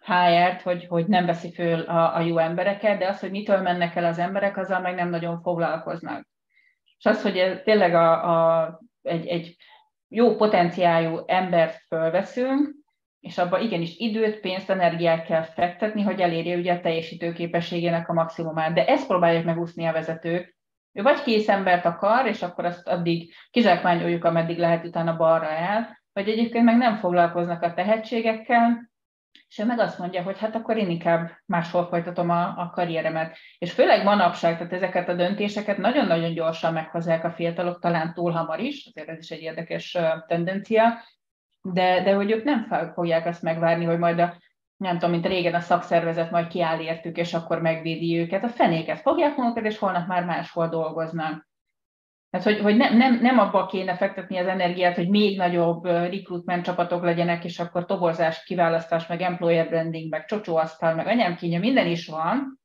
HR-t, 0.00 0.62
hogy, 0.62 0.86
hogy 0.86 1.06
nem 1.06 1.26
veszi 1.26 1.52
föl 1.52 1.80
a, 1.80 2.16
a 2.16 2.20
jó 2.20 2.38
embereket, 2.38 2.98
de 2.98 3.08
az, 3.08 3.20
hogy 3.20 3.30
mitől 3.30 3.60
mennek 3.60 3.96
el 3.96 4.04
az 4.04 4.18
emberek, 4.18 4.56
azzal 4.56 4.80
meg 4.80 4.94
nem 4.94 5.08
nagyon 5.08 5.40
foglalkoznak. 5.40 6.26
És 6.98 7.04
az, 7.04 7.22
hogy 7.22 7.38
ez 7.38 7.60
tényleg 7.64 7.94
a, 7.94 8.30
a, 8.62 8.80
egy, 9.02 9.26
egy 9.26 9.56
jó 10.08 10.36
potenciáljú 10.36 11.22
embert 11.26 11.82
fölveszünk, 11.86 12.76
és 13.20 13.38
abban 13.38 13.62
igenis 13.62 13.96
időt, 13.96 14.40
pénzt, 14.40 14.70
energiát 14.70 15.24
kell 15.24 15.42
fektetni, 15.42 16.02
hogy 16.02 16.20
elérje 16.20 16.56
ugye 16.56 16.72
a 16.72 16.80
teljesítő 16.80 17.32
képességének 17.32 18.08
a 18.08 18.12
maximumát. 18.12 18.74
De 18.74 18.86
ezt 18.86 19.06
próbálják 19.06 19.44
megúszni 19.44 19.86
a 19.86 19.92
vezetők. 19.92 20.56
Ő 20.92 21.02
vagy 21.02 21.22
kész 21.22 21.48
embert 21.48 21.84
akar, 21.84 22.26
és 22.26 22.42
akkor 22.42 22.64
azt 22.64 22.88
addig 22.88 23.34
kizsákmányoljuk, 23.50 24.24
ameddig 24.24 24.58
lehet 24.58 24.84
utána 24.84 25.16
balra 25.16 25.48
el, 25.48 25.97
vagy 26.18 26.28
egyébként 26.28 26.64
meg 26.64 26.76
nem 26.76 26.96
foglalkoznak 26.96 27.62
a 27.62 27.74
tehetségekkel, 27.74 28.90
és 29.48 29.58
ő 29.58 29.64
meg 29.64 29.78
azt 29.78 29.98
mondja, 29.98 30.22
hogy 30.22 30.38
hát 30.38 30.54
akkor 30.54 30.76
én 30.76 30.90
inkább 30.90 31.30
máshol 31.46 31.86
folytatom 31.86 32.30
a, 32.30 32.42
a 32.42 32.70
karrieremet. 32.74 33.36
És 33.58 33.72
főleg 33.72 34.04
manapság, 34.04 34.56
tehát 34.56 34.72
ezeket 34.72 35.08
a 35.08 35.14
döntéseket 35.14 35.78
nagyon-nagyon 35.78 36.32
gyorsan 36.32 36.72
meghozzák 36.72 37.24
a 37.24 37.30
fiatalok, 37.30 37.80
talán 37.80 38.14
túl 38.14 38.32
hamar 38.32 38.60
is, 38.60 38.86
azért 38.86 39.08
ez 39.08 39.18
is 39.18 39.30
egy 39.30 39.42
érdekes 39.42 39.98
tendencia, 40.26 40.82
de, 41.62 42.02
de 42.02 42.14
hogy 42.14 42.30
ők 42.30 42.44
nem 42.44 42.68
fogják 42.94 43.26
azt 43.26 43.42
megvárni, 43.42 43.84
hogy 43.84 43.98
majd 43.98 44.18
a 44.18 44.36
nem 44.76 44.92
tudom, 44.92 45.10
mint 45.10 45.26
régen 45.26 45.54
a 45.54 45.60
szakszervezet 45.60 46.30
majd 46.30 46.46
kiáll 46.46 46.80
értük, 46.80 47.16
és 47.16 47.34
akkor 47.34 47.60
megvédi 47.60 48.18
őket. 48.18 48.44
A 48.44 48.48
fenéket 48.48 49.00
fogják 49.00 49.36
magukat, 49.36 49.64
és 49.64 49.78
holnap 49.78 50.06
már 50.06 50.24
máshol 50.24 50.68
dolgoznak. 50.68 51.47
Tehát, 52.30 52.46
hogy, 52.46 52.58
hogy 52.60 52.76
nem, 52.76 52.96
nem, 52.96 53.18
nem 53.20 53.38
abba 53.38 53.66
kéne 53.66 53.96
fektetni 53.96 54.38
az 54.38 54.46
energiát, 54.46 54.96
hogy 54.96 55.08
még 55.08 55.36
nagyobb 55.36 55.84
recruitment 55.84 56.64
csapatok 56.64 57.02
legyenek, 57.02 57.44
és 57.44 57.58
akkor 57.58 57.84
toborzás, 57.84 58.44
kiválasztás, 58.44 59.06
meg 59.06 59.20
employer 59.20 59.68
branding, 59.68 60.10
meg 60.10 60.24
csocsóasztal, 60.24 60.94
meg 60.94 61.06
anyámkínja, 61.06 61.58
minden 61.58 61.86
is 61.86 62.06
van, 62.06 62.60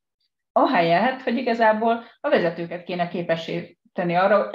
ahelyett, 0.52 1.22
hogy 1.22 1.38
igazából 1.38 2.04
a 2.20 2.30
vezetőket 2.30 2.84
kéne 2.84 3.08
képessé 3.08 3.78
tenni 3.94 4.16
arra, 4.16 4.50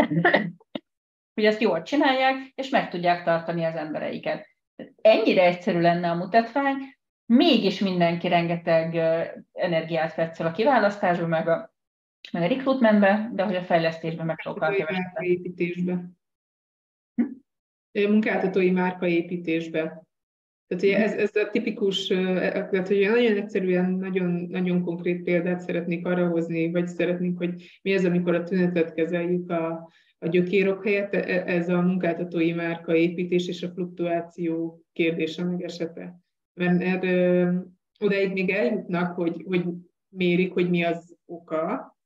hogy 1.35 1.45
ezt 1.45 1.61
jól 1.61 1.83
csinálják, 1.83 2.37
és 2.55 2.69
meg 2.69 2.91
tudják 2.91 3.25
tartani 3.25 3.65
az 3.65 3.75
embereiket. 3.75 4.47
Ennyire 5.01 5.43
egyszerű 5.43 5.81
lenne 5.81 6.11
a 6.11 6.15
mutatvány, 6.15 6.77
mégis 7.27 7.81
mindenki 7.81 8.29
rengeteg 8.29 8.95
energiát 9.53 10.13
fetszel 10.13 10.47
a 10.47 10.53
kiválasztásba, 10.53 11.27
meg 11.27 11.49
a 11.49 11.73
meg 12.33 12.43
a 12.43 12.47
recruitmentbe, 12.55 13.31
de 13.35 13.43
hogy 13.43 13.55
a 13.55 13.63
fejlesztésben 13.63 14.27
meg 14.27 14.39
sokkal 14.39 14.75
kevesebb. 14.75 15.23
építésbe. 15.23 16.11
Hm? 17.15 18.11
Munkáltatói 18.11 18.71
márkaépítésbe. 18.71 20.07
Tehát 20.69 20.85
ugye 20.85 20.99
ez, 20.99 21.13
ez 21.13 21.37
a 21.37 21.51
tipikus, 21.51 22.07
tehát 22.07 22.89
hogy 22.89 23.09
nagyon 23.11 23.37
egyszerűen, 23.37 23.91
nagyon, 23.91 24.31
nagyon 24.31 24.83
konkrét 24.83 25.23
példát 25.23 25.61
szeretnék 25.61 26.07
arra 26.07 26.29
hozni, 26.29 26.71
vagy 26.71 26.87
szeretnénk, 26.87 27.39
hogy 27.39 27.81
mi 27.83 27.93
ez, 27.93 28.05
amikor 28.05 28.35
a 28.35 28.43
tünetet 28.43 28.95
kezeljük 28.95 29.51
a, 29.51 29.91
a 30.19 30.29
gyökérok 30.29 30.85
helyett, 30.85 31.15
e, 31.15 31.43
ez 31.47 31.69
a 31.69 31.81
munkáltatói 31.81 32.53
márkaépítés 32.53 33.49
és 33.49 33.63
a 33.63 33.69
fluktuáció 33.69 34.83
kérdése 34.93 35.45
meg 35.45 35.63
esete. 35.63 36.21
Mert, 36.55 36.79
mert 36.79 37.05
odaig 37.99 38.33
még 38.33 38.51
eljutnak, 38.51 39.15
hogy, 39.15 39.43
hogy 39.47 39.65
mérik, 40.09 40.53
hogy 40.53 40.71
mi 40.71 40.83
az 40.83 41.17
oka, 41.27 41.98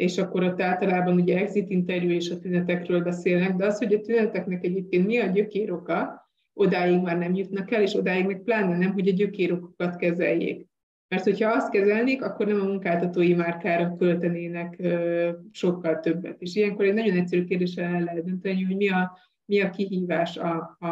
és 0.00 0.18
akkor 0.18 0.42
ott 0.42 0.60
általában 0.60 1.14
ugye 1.14 1.38
exit 1.38 1.70
interjú 1.70 2.10
és 2.10 2.30
a 2.30 2.38
tünetekről 2.38 3.02
beszélnek, 3.02 3.56
de 3.56 3.66
az, 3.66 3.78
hogy 3.78 3.94
a 3.94 4.00
tüneteknek 4.00 4.64
egyébként 4.64 5.06
mi 5.06 5.18
a 5.18 5.26
gyökéroka, 5.26 6.28
odáig 6.52 7.00
már 7.00 7.18
nem 7.18 7.34
jutnak 7.34 7.70
el, 7.70 7.82
és 7.82 7.94
odáig 7.94 8.26
meg 8.26 8.42
pláne 8.42 8.76
nem, 8.76 8.92
hogy 8.92 9.08
a 9.08 9.12
gyökérokokat 9.12 9.96
kezeljék. 9.96 10.66
Mert 11.08 11.24
hogyha 11.24 11.50
azt 11.50 11.70
kezelnék, 11.70 12.22
akkor 12.22 12.46
nem 12.46 12.60
a 12.60 12.64
munkáltatói 12.64 13.34
márkára 13.34 13.96
költenének 13.96 14.76
ö, 14.78 15.30
sokkal 15.52 16.00
többet. 16.00 16.42
És 16.42 16.56
ilyenkor 16.56 16.84
egy 16.84 16.94
nagyon 16.94 17.16
egyszerű 17.16 17.44
kérdéssel 17.44 17.94
el 17.94 18.02
lehet 18.02 18.24
dönteni, 18.24 18.62
hogy 18.62 18.76
mi 18.76 18.88
a, 18.88 19.18
mi 19.44 19.60
a 19.60 19.70
kihívás 19.70 20.36
a, 20.36 20.76
a, 20.78 20.86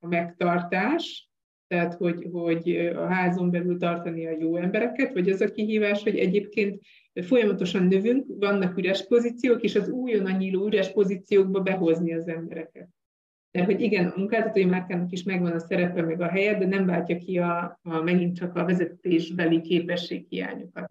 a 0.00 0.06
megtartás, 0.06 1.30
tehát 1.66 1.94
hogy, 1.94 2.28
hogy 2.32 2.76
a 2.96 3.06
házon 3.06 3.50
belül 3.50 3.78
tartani 3.78 4.26
a 4.26 4.36
jó 4.38 4.56
embereket, 4.56 5.12
vagy 5.12 5.28
az 5.28 5.40
a 5.40 5.50
kihívás, 5.50 6.02
hogy 6.02 6.18
egyébként 6.18 6.80
folyamatosan 7.22 7.82
növünk, 7.82 8.24
vannak 8.28 8.78
üres 8.78 9.06
pozíciók, 9.06 9.62
és 9.62 9.74
az 9.74 9.88
újonnan 9.88 10.36
nyíló 10.36 10.66
üres 10.66 10.92
pozíciókba 10.92 11.60
behozni 11.60 12.14
az 12.14 12.28
embereket. 12.28 12.88
Mert 13.50 13.66
hogy 13.66 13.80
igen, 13.80 14.06
a 14.06 14.16
munkáltatói 14.16 14.64
márkának 14.64 15.12
is 15.12 15.22
megvan 15.22 15.52
a 15.52 15.58
szerepe, 15.58 16.02
meg 16.02 16.20
a 16.20 16.28
helye, 16.28 16.58
de 16.58 16.66
nem 16.66 16.86
váltja 16.86 17.16
ki 17.16 17.38
a, 17.38 17.78
a 17.82 18.02
megint 18.02 18.36
csak 18.36 18.56
a 18.56 18.64
vezetésbeli 18.64 19.60
képességhiányokat. 19.60 20.90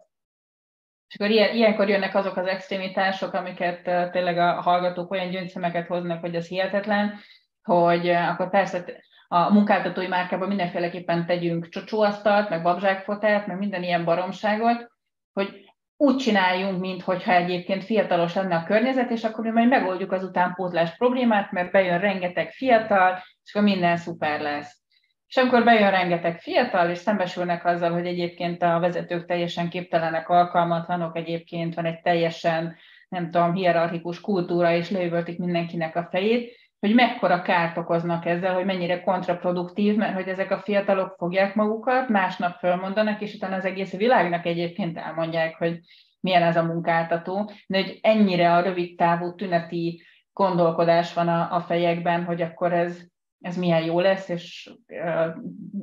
És 1.08 1.16
akkor 1.16 1.30
ilyen, 1.30 1.56
ilyenkor 1.56 1.90
jönnek 1.90 2.16
azok 2.16 2.38
az 2.38 2.46
extrémitások, 2.46 3.34
amiket 3.34 4.12
tényleg 4.12 4.38
a 4.38 4.62
hallgatók 4.62 5.12
olyan 5.12 5.30
gyöngyszemeket 5.30 5.88
hoznak, 5.88 6.20
hogy 6.20 6.36
az 6.36 6.48
hihetetlen, 6.48 7.14
hogy 7.62 8.10
akkor 8.10 8.50
persze 8.50 8.86
a 9.28 9.54
munkáltatói 9.54 10.08
márkában 10.08 10.48
mindenféleképpen 10.48 11.26
tegyünk 11.26 11.70
csocsóasztalt, 11.70 12.50
meg 12.50 12.64
babzsákfotelt, 12.64 13.48
meg 13.48 13.58
minden 13.58 13.84
ilyen 13.84 14.06
baromságot, 14.06 14.92
hogy 15.34 15.65
úgy 15.98 16.18
csináljunk, 16.18 16.80
mintha 16.80 17.34
egyébként 17.34 17.84
fiatalos 17.84 18.36
lenne 18.36 18.56
a 18.56 18.64
környezet, 18.64 19.10
és 19.10 19.24
akkor 19.24 19.44
mi 19.44 19.52
majd 19.52 19.68
megoldjuk 19.68 20.12
az 20.12 20.24
utánpótlás 20.24 20.98
problémát, 20.98 21.52
mert 21.52 21.72
bejön 21.72 22.00
rengeteg 22.00 22.52
fiatal, 22.52 23.24
és 23.44 23.54
akkor 23.54 23.68
minden 23.68 23.98
szuper 23.98 24.42
lesz. 24.42 24.84
És 25.28 25.36
akkor 25.36 25.64
bejön 25.64 25.92
rengeteg 25.92 26.40
fiatal, 26.40 26.90
és 26.90 26.98
szembesülnek 26.98 27.66
azzal, 27.66 27.92
hogy 27.92 28.06
egyébként 28.06 28.62
a 28.62 28.80
vezetők 28.80 29.26
teljesen 29.26 29.70
képtelenek, 29.70 30.30
alkalmatlanok, 30.30 31.18
egyébként 31.18 31.74
van 31.74 31.86
egy 31.86 32.02
teljesen, 32.02 32.76
nem 33.10 33.32
tudom, 33.32 33.54
hierarchikus 33.54 34.22
kultúra, 34.22 34.72
és 34.72 34.90
leüvöltik 34.90 35.38
mindenkinek 35.38 35.96
a 35.96 36.08
fejét, 36.12 36.65
hogy 36.80 36.94
mekkora 36.94 37.42
kárt 37.42 37.78
okoznak 37.78 38.26
ezzel, 38.26 38.54
hogy 38.54 38.66
mennyire 38.66 39.02
kontraproduktív, 39.02 39.96
mert 39.96 40.14
hogy 40.14 40.28
ezek 40.28 40.52
a 40.52 40.60
fiatalok 40.60 41.16
fogják 41.18 41.56
magukat, 41.56 42.10
másnap 42.10 42.58
fölmondanak, 42.60 43.22
és 43.22 43.34
utána 43.34 43.56
az 43.56 43.66
egész 43.66 43.92
világnak 43.92 44.46
egyébként 44.46 44.98
elmondják, 44.98 45.56
hogy 45.58 45.80
milyen 46.20 46.44
ez 46.44 46.58
a 46.58 46.64
munkáltató, 46.64 47.52
de 47.68 47.78
hogy 47.78 48.00
ennyire 48.02 48.54
a 48.54 48.62
rövid 48.62 48.96
távú 48.96 49.36
tüneti 49.36 50.04
gondolkodás 50.34 51.14
van 51.14 51.28
a, 51.28 51.56
a 51.56 51.62
fejekben, 51.62 52.24
hogy 52.24 52.42
akkor 52.42 52.74
ez, 52.74 53.02
ez 53.40 53.58
milyen 53.58 53.84
jó 53.84 54.00
lesz, 54.00 54.30
és 54.30 54.72
uh, 54.88 55.36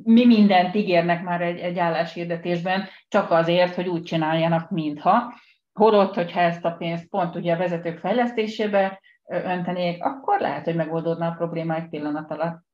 mi 0.04 0.26
mindent 0.26 0.74
ígérnek 0.74 1.22
már 1.22 1.40
egy, 1.40 1.58
egy 1.58 1.78
álláshirdetésben, 1.78 2.88
csak 3.08 3.30
azért, 3.30 3.74
hogy 3.74 3.88
úgy 3.88 4.02
csináljanak, 4.02 4.70
mintha. 4.70 5.34
Holott, 5.72 6.14
hogyha 6.14 6.40
ezt 6.40 6.64
a 6.64 6.70
pénzt 6.70 7.08
pont 7.08 7.36
ugye 7.36 7.54
a 7.54 7.58
vezetők 7.58 7.98
fejlesztésébe 7.98 9.00
öntenék, 9.26 10.04
akkor 10.04 10.40
lehet, 10.40 10.64
hogy 10.64 10.74
megoldódna 10.74 11.26
a 11.26 11.34
probléma 11.34 11.74
egy 11.74 11.88
pillanat 11.88 12.30
alatt. 12.30 12.64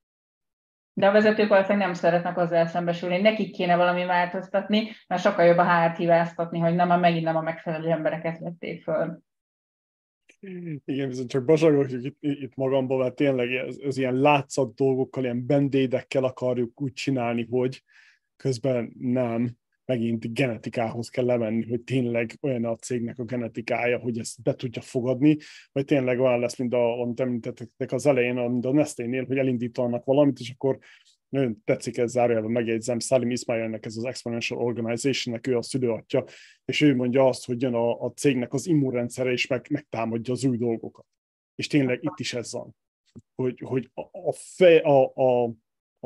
De 0.92 1.08
a 1.08 1.12
vezetők 1.12 1.48
valószínűleg 1.48 1.86
nem 1.86 1.96
szeretnek 1.96 2.36
azzal 2.36 2.66
szembesülni, 2.66 3.20
nekik 3.20 3.52
kéne 3.52 3.76
valami 3.76 4.04
változtatni, 4.04 4.90
mert 5.06 5.22
sokkal 5.22 5.44
jobb 5.44 5.58
a 5.58 5.62
hárt 5.62 5.96
hibáztatni, 5.96 6.58
hogy 6.58 6.74
nem, 6.74 6.90
a 6.90 6.96
megint 6.96 7.24
nem 7.24 7.36
a 7.36 7.40
megfelelő 7.40 7.90
embereket 7.90 8.38
vették 8.38 8.82
föl. 8.82 9.22
Igen, 10.84 11.08
viszont 11.08 11.28
csak 11.28 11.44
basagok 11.44 11.90
itt, 11.90 12.16
itt 12.20 12.54
magamba, 12.54 12.96
mert 12.96 13.14
tényleg 13.14 13.52
ez, 13.52 13.76
ez 13.76 13.96
ilyen 13.96 14.14
látszat 14.14 14.74
dolgokkal, 14.74 15.22
ilyen 15.22 15.46
bendédekkel 15.46 16.24
akarjuk 16.24 16.80
úgy 16.80 16.92
csinálni, 16.92 17.46
hogy 17.50 17.82
közben 18.36 18.92
nem 18.98 19.56
megint 19.88 20.34
genetikához 20.34 21.08
kell 21.08 21.24
lemenni, 21.24 21.68
hogy 21.68 21.80
tényleg 21.80 22.38
olyan 22.40 22.64
a 22.64 22.76
cégnek 22.76 23.18
a 23.18 23.24
genetikája, 23.24 23.98
hogy 23.98 24.18
ezt 24.18 24.42
be 24.42 24.54
tudja 24.54 24.82
fogadni, 24.82 25.36
vagy 25.72 25.84
tényleg 25.84 26.20
olyan 26.20 26.40
lesz, 26.40 26.58
mint 26.58 26.74
a, 26.74 27.00
amit 27.00 27.20
említettek 27.20 27.92
az 27.92 28.06
elején, 28.06 28.34
mint 28.34 28.64
a 28.64 28.72
Nestlé-nél, 28.72 29.24
hogy 29.24 29.38
elindítanak 29.38 30.04
valamit, 30.04 30.38
és 30.38 30.50
akkor 30.50 30.78
nagyon 31.28 31.62
tetszik 31.64 31.98
ez 31.98 32.10
zárójelben 32.10 32.50
megjegyzem, 32.50 32.98
Salim 32.98 33.30
Ismailnek 33.30 33.86
ez 33.86 33.96
az 33.96 34.04
Exponential 34.04 34.60
Organization-nek 34.60 35.46
ő 35.46 35.56
a 35.56 35.62
szülőatja, 35.62 36.24
és 36.64 36.80
ő 36.80 36.94
mondja 36.94 37.26
azt, 37.26 37.46
hogy 37.46 37.62
jön 37.62 37.74
a, 37.74 38.00
a 38.00 38.12
cégnek 38.12 38.52
az 38.52 38.66
immunrendszere, 38.66 39.30
és 39.30 39.46
meg, 39.46 39.66
megtámadja 39.70 40.32
az 40.32 40.44
új 40.44 40.56
dolgokat. 40.56 41.06
És 41.54 41.66
tényleg 41.66 41.98
itt 42.02 42.18
is 42.18 42.34
ez 42.34 42.52
van, 42.52 42.76
hogy, 43.34 43.60
hogy 43.64 43.90
a, 43.94 44.00
a, 44.00 44.32
fe, 44.32 44.76
a, 44.76 45.12
a, 45.14 45.52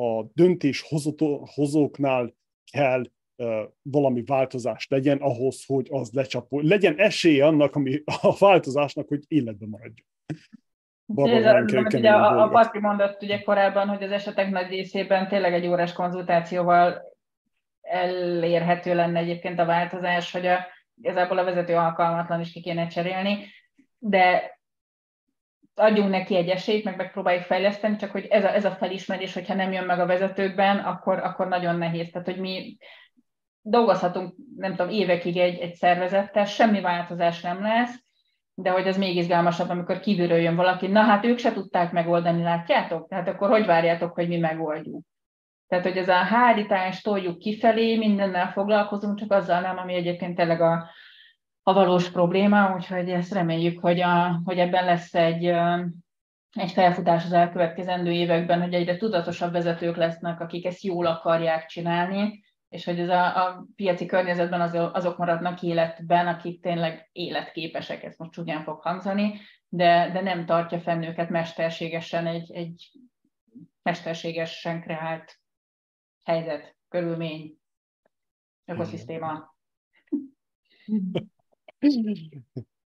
a 0.02 0.30
döntéshozóknál 0.34 2.34
kell 2.70 3.02
valami 3.82 4.22
változás 4.26 4.86
legyen 4.88 5.18
ahhoz, 5.18 5.64
hogy 5.66 5.86
az 5.90 6.10
lecsapol, 6.12 6.62
legyen 6.62 6.98
esélye 6.98 7.46
annak, 7.46 7.76
ami 7.76 8.02
a 8.04 8.36
változásnak, 8.38 9.08
hogy 9.08 9.22
életben 9.28 9.68
maradjon. 9.68 10.06
Ez 11.16 11.44
a, 11.44 11.98
ugye 11.98 12.10
a, 12.10 12.42
a 12.42 12.48
Patri 12.48 12.78
mondott 12.78 13.22
ugye 13.22 13.42
korábban, 13.42 13.88
hogy 13.88 14.02
az 14.02 14.10
esetek 14.10 14.50
nagy 14.50 14.68
részében 14.68 15.28
tényleg 15.28 15.52
egy 15.52 15.66
órás 15.66 15.92
konzultációval 15.92 17.02
elérhető 17.80 18.94
lenne 18.94 19.18
egyébként 19.18 19.58
a 19.58 19.64
változás, 19.64 20.32
hogy 20.32 20.46
a, 20.46 20.66
igazából 21.00 21.38
a 21.38 21.44
vezető 21.44 21.74
alkalmatlan 21.74 22.40
is 22.40 22.52
ki 22.52 22.60
kéne 22.60 22.86
cserélni, 22.86 23.46
de 23.98 24.58
adjunk 25.74 26.10
neki 26.10 26.36
egy 26.36 26.48
esélyt, 26.48 26.84
meg 26.84 26.96
megpróbáljuk 26.96 27.44
fejleszteni, 27.44 27.96
csak 27.96 28.10
hogy 28.10 28.26
ez 28.30 28.44
a, 28.44 28.54
ez 28.54 28.64
a 28.64 28.70
felismerés, 28.70 29.34
hogyha 29.34 29.54
nem 29.54 29.72
jön 29.72 29.84
meg 29.84 29.98
a 29.98 30.06
vezetőkben, 30.06 30.78
akkor, 30.78 31.18
akkor 31.18 31.48
nagyon 31.48 31.76
nehéz. 31.76 32.10
Tehát, 32.10 32.26
hogy 32.26 32.40
mi 32.40 32.76
dolgozhatunk, 33.62 34.34
nem 34.56 34.74
tudom, 34.74 34.92
évekig 34.92 35.36
egy, 35.36 35.58
egy 35.58 35.74
szervezettel, 35.74 36.44
semmi 36.44 36.80
változás 36.80 37.40
nem 37.40 37.62
lesz, 37.62 38.02
de 38.54 38.70
hogy 38.70 38.86
ez 38.86 38.98
még 38.98 39.16
izgalmasabb, 39.16 39.68
amikor 39.68 40.00
kívülről 40.00 40.38
jön 40.38 40.56
valaki, 40.56 40.86
na 40.86 41.00
hát 41.00 41.24
ők 41.24 41.38
se 41.38 41.52
tudták 41.52 41.92
megoldani, 41.92 42.42
látjátok? 42.42 43.08
Tehát 43.08 43.28
akkor 43.28 43.48
hogy 43.48 43.66
várjátok, 43.66 44.14
hogy 44.14 44.28
mi 44.28 44.36
megoldjuk? 44.36 45.04
Tehát, 45.68 45.86
hogy 45.86 45.96
ez 45.96 46.08
a 46.08 46.14
hárítást 46.14 47.04
toljuk 47.04 47.38
kifelé, 47.38 47.96
mindennel 47.96 48.52
foglalkozunk, 48.52 49.18
csak 49.18 49.32
azzal 49.32 49.60
nem, 49.60 49.78
ami 49.78 49.94
egyébként 49.94 50.36
tényleg 50.36 50.60
a, 50.60 50.90
a 51.62 51.72
valós 51.72 52.10
probléma, 52.10 52.74
úgyhogy 52.74 53.10
ezt 53.10 53.32
reméljük, 53.32 53.80
hogy, 53.80 54.00
a, 54.00 54.40
hogy 54.44 54.58
ebben 54.58 54.84
lesz 54.84 55.14
egy, 55.14 55.44
egy 56.52 56.70
felfutás 56.72 57.24
az 57.24 57.32
elkövetkezendő 57.32 58.10
években, 58.10 58.60
hogy 58.62 58.74
egyre 58.74 58.96
tudatosabb 58.96 59.52
vezetők 59.52 59.96
lesznek, 59.96 60.40
akik 60.40 60.66
ezt 60.66 60.82
jól 60.82 61.06
akarják 61.06 61.66
csinálni, 61.66 62.42
és 62.72 62.84
hogy 62.84 63.00
ez 63.00 63.08
a, 63.08 63.46
a 63.46 63.66
piaci 63.76 64.06
környezetben 64.06 64.60
az, 64.60 64.74
azok 64.74 65.18
maradnak 65.18 65.62
életben, 65.62 66.26
akik 66.26 66.60
tényleg 66.60 67.08
életképesek, 67.12 68.02
ez 68.02 68.16
most 68.16 68.30
csúnyán 68.30 68.62
fog 68.62 68.80
hangzani, 68.80 69.40
de, 69.68 70.10
de 70.12 70.20
nem 70.20 70.46
tartja 70.46 70.80
fenn 70.80 71.02
őket 71.02 71.28
mesterségesen 71.28 72.26
egy, 72.26 72.52
egy 72.52 72.92
mesterségesen 73.82 74.80
kreált 74.80 75.40
helyzet, 76.24 76.76
körülmény, 76.88 77.58
ökoszisztéma. 78.64 79.56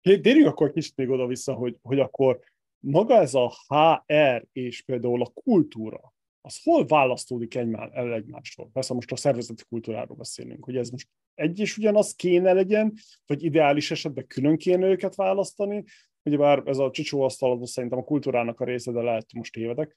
Térjünk 0.02 0.48
akkor 0.48 0.72
kicsit 0.72 0.96
még 0.96 1.10
oda-vissza, 1.10 1.54
hogy, 1.54 1.78
hogy 1.82 2.00
akkor 2.00 2.40
maga 2.80 3.16
ez 3.16 3.34
a 3.34 3.52
HR 3.68 4.46
és 4.52 4.82
például 4.82 5.22
a 5.22 5.32
kultúra, 5.34 6.14
az 6.46 6.64
hol 6.64 6.86
választódik 6.86 7.56
egymás, 7.56 7.90
el 7.94 8.14
egymástól? 8.14 8.70
Persze 8.74 8.94
most 8.94 9.12
a 9.12 9.16
szervezeti 9.16 9.64
kultúráról 9.70 10.18
beszélünk, 10.18 10.66
hogy 10.66 10.76
ez 10.76 10.90
most 10.90 11.08
egy 11.34 11.60
és 11.60 11.78
ugyanaz 11.78 12.16
kéne 12.16 12.54
legyen, 12.54 12.94
vagy 13.26 13.44
ideális 13.44 13.92
esetben 13.92 14.28
külön 14.28 14.58
kéne 14.58 14.88
őket 14.88 15.16
választani, 15.16 15.84
bár 16.24 16.62
ez 16.66 16.78
a 16.78 16.92
asztal 17.12 17.66
szerintem 17.66 18.00
a 18.00 18.04
kultúrának 18.04 18.60
a 18.60 18.66
része, 18.66 18.92
de 18.92 19.02
lehet, 19.02 19.34
most 19.34 19.54
tévedek. 19.54 19.96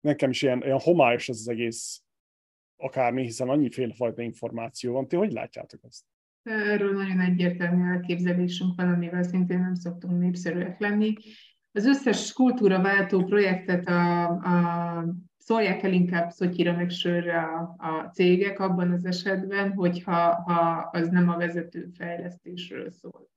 Nekem 0.00 0.30
is 0.30 0.42
ilyen, 0.42 0.62
ilyen 0.62 0.80
homályos 0.80 1.28
ez 1.28 1.36
az 1.36 1.48
egész 1.48 2.02
akármi, 2.76 3.22
hiszen 3.22 3.48
annyiféle 3.48 3.94
fajta 3.94 4.22
információ 4.22 4.92
van. 4.92 5.08
Ti 5.08 5.16
hogy 5.16 5.32
látjátok 5.32 5.80
ezt? 5.84 6.04
Erről 6.42 6.92
nagyon 6.92 7.20
egyértelmű 7.20 7.90
elképzelésünk 7.90 8.76
van, 8.76 8.88
amivel 8.88 9.22
szintén 9.22 9.58
nem 9.58 9.74
szoktunk 9.74 10.18
népszerűek 10.18 10.80
lenni. 10.80 11.12
Az 11.72 11.86
összes 11.86 12.32
kultúraváltó 12.32 13.24
projektet 13.24 13.88
a, 13.88 14.24
a 14.26 15.04
szólják 15.48 15.82
el 15.82 15.92
inkább 15.92 16.30
szotyira 16.30 16.72
meg 16.72 16.90
sörre 16.90 17.40
a, 17.40 17.74
a 17.78 18.10
cégek 18.12 18.60
abban 18.60 18.92
az 18.92 19.04
esetben, 19.04 19.72
hogyha 19.72 20.42
ha 20.42 20.88
az 20.92 21.08
nem 21.08 21.28
a 21.28 21.36
vezető 21.36 21.88
fejlesztésről 21.96 22.90
szól. 22.90 23.28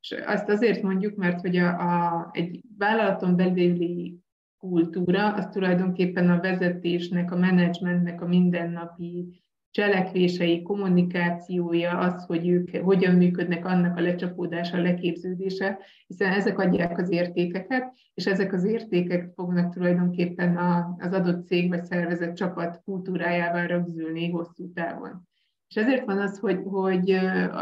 És 0.00 0.14
azt 0.26 0.48
azért 0.48 0.82
mondjuk, 0.82 1.16
mert 1.16 1.40
hogy 1.40 1.56
a, 1.56 1.68
a, 1.68 2.30
egy 2.32 2.60
vállalaton 2.78 3.36
belüli 3.36 4.18
kultúra, 4.58 5.34
az 5.34 5.46
tulajdonképpen 5.46 6.30
a 6.30 6.40
vezetésnek, 6.40 7.32
a 7.32 7.36
menedzsmentnek 7.36 8.20
a 8.22 8.26
mindennapi 8.26 9.42
cselekvései, 9.72 10.62
kommunikációja, 10.62 11.98
az, 11.98 12.24
hogy 12.24 12.48
ők 12.48 12.76
hogyan 12.76 13.14
működnek, 13.14 13.64
annak 13.64 13.96
a 13.96 14.00
lecsapódása, 14.00 14.76
a 14.76 14.82
leképződése, 14.82 15.78
hiszen 16.06 16.32
ezek 16.32 16.58
adják 16.58 16.98
az 16.98 17.10
értékeket, 17.10 17.92
és 18.14 18.26
ezek 18.26 18.52
az 18.52 18.64
értékek 18.64 19.30
fognak 19.34 19.72
tulajdonképpen 19.74 20.56
az 20.98 21.12
adott 21.12 21.46
cég 21.46 21.68
vagy 21.68 21.84
szervezet 21.84 22.36
csapat 22.36 22.82
kultúrájával 22.84 23.66
rögzülni 23.66 24.30
hosszú 24.30 24.72
távon. 24.72 25.28
És 25.68 25.76
ezért 25.76 26.04
van 26.04 26.18
az, 26.18 26.38
hogy, 26.38 26.60
hogy 26.64 27.10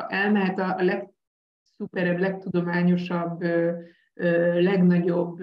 elmehet 0.09 0.59
a 0.59 0.77
legszuperebb, 0.79 2.19
legtudományosabb, 2.19 3.43
legnagyobb 4.55 5.39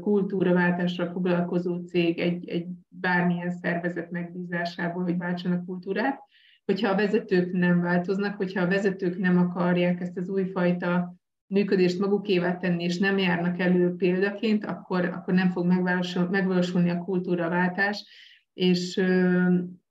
kultúraváltásra 0.00 1.06
foglalkozó 1.06 1.76
cég 1.76 2.18
egy, 2.18 2.48
egy 2.48 2.66
bármilyen 3.00 3.50
szervezet 3.50 4.10
megbízásából, 4.10 5.02
hogy 5.02 5.16
váltsanak 5.16 5.64
kultúrát, 5.64 6.20
hogyha 6.64 6.88
a 6.88 6.96
vezetők 6.96 7.52
nem 7.52 7.80
változnak, 7.80 8.36
hogyha 8.36 8.60
a 8.60 8.68
vezetők 8.68 9.18
nem 9.18 9.38
akarják 9.38 10.00
ezt 10.00 10.16
az 10.16 10.28
újfajta 10.28 11.14
működést 11.46 11.98
magukévá 11.98 12.56
tenni, 12.56 12.84
és 12.84 12.98
nem 12.98 13.18
járnak 13.18 13.58
elő 13.58 13.94
példaként, 13.96 14.64
akkor, 14.64 15.04
akkor 15.04 15.34
nem 15.34 15.50
fog 15.50 15.66
megvalósul, 15.66 16.28
megvalósulni 16.28 16.90
a 16.90 16.98
kultúraváltás, 16.98 18.04
és, 18.52 19.02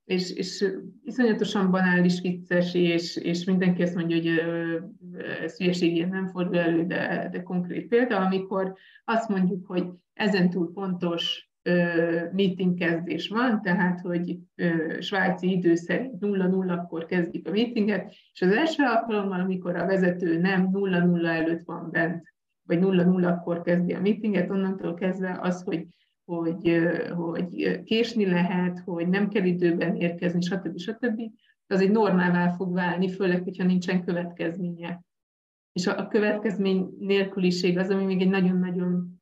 és, 0.05 0.31
és 0.31 0.65
iszonyatosan 1.03 1.71
banális, 1.71 2.21
vicces, 2.21 2.73
és, 2.73 3.15
és 3.15 3.43
mindenki 3.43 3.81
azt 3.81 3.95
mondja, 3.95 4.15
hogy 4.15 4.27
ez 5.43 5.57
hülyeség 5.57 5.95
ilyen 5.95 6.09
nem 6.09 6.27
fordul 6.27 6.59
elő, 6.59 6.85
de, 6.85 7.29
de 7.31 7.43
konkrét 7.43 7.87
példa, 7.87 8.17
amikor 8.19 8.75
azt 9.05 9.29
mondjuk, 9.29 9.65
hogy 9.65 9.85
ezen 10.13 10.49
túl 10.49 10.71
fontos 10.73 11.48
meeting 12.31 12.77
kezdés 12.77 13.27
van, 13.27 13.61
tehát 13.61 13.99
hogy 13.99 14.37
svájci 14.99 15.51
idő 15.51 15.75
szerint 15.75 16.13
0-0-kor 16.19 17.05
kezdik 17.05 17.47
a 17.47 17.51
meetinget, 17.51 18.13
és 18.33 18.41
az 18.41 18.51
első 18.51 18.83
alkalommal, 18.83 19.39
amikor 19.39 19.75
a 19.75 19.85
vezető 19.85 20.37
nem 20.39 20.69
0-0 20.73 21.25
előtt 21.25 21.63
van 21.65 21.89
bent, 21.91 22.33
vagy 22.67 22.79
0-0-kor 22.81 23.61
kezdi 23.61 23.93
a 23.93 24.01
meetinget, 24.01 24.49
onnantól 24.49 24.93
kezdve 24.93 25.39
az, 25.41 25.63
hogy 25.63 25.87
hogy, 26.29 26.81
hogy 27.15 27.81
késni 27.83 28.25
lehet, 28.25 28.79
hogy 28.79 29.07
nem 29.07 29.29
kell 29.29 29.43
időben 29.43 29.95
érkezni, 29.95 30.41
stb. 30.41 30.77
stb. 30.77 31.21
Az 31.67 31.81
egy 31.81 31.91
normálvá 31.91 32.49
fog 32.49 32.73
válni, 32.73 33.09
főleg, 33.09 33.43
hogyha 33.43 33.63
nincsen 33.63 34.05
következménye. 34.05 35.01
És 35.71 35.87
a, 35.87 35.97
a 35.97 36.07
következmény 36.07 36.89
nélküliség 36.99 37.77
az, 37.77 37.89
ami 37.89 38.05
még 38.05 38.21
egy 38.21 38.29
nagyon-nagyon 38.29 39.21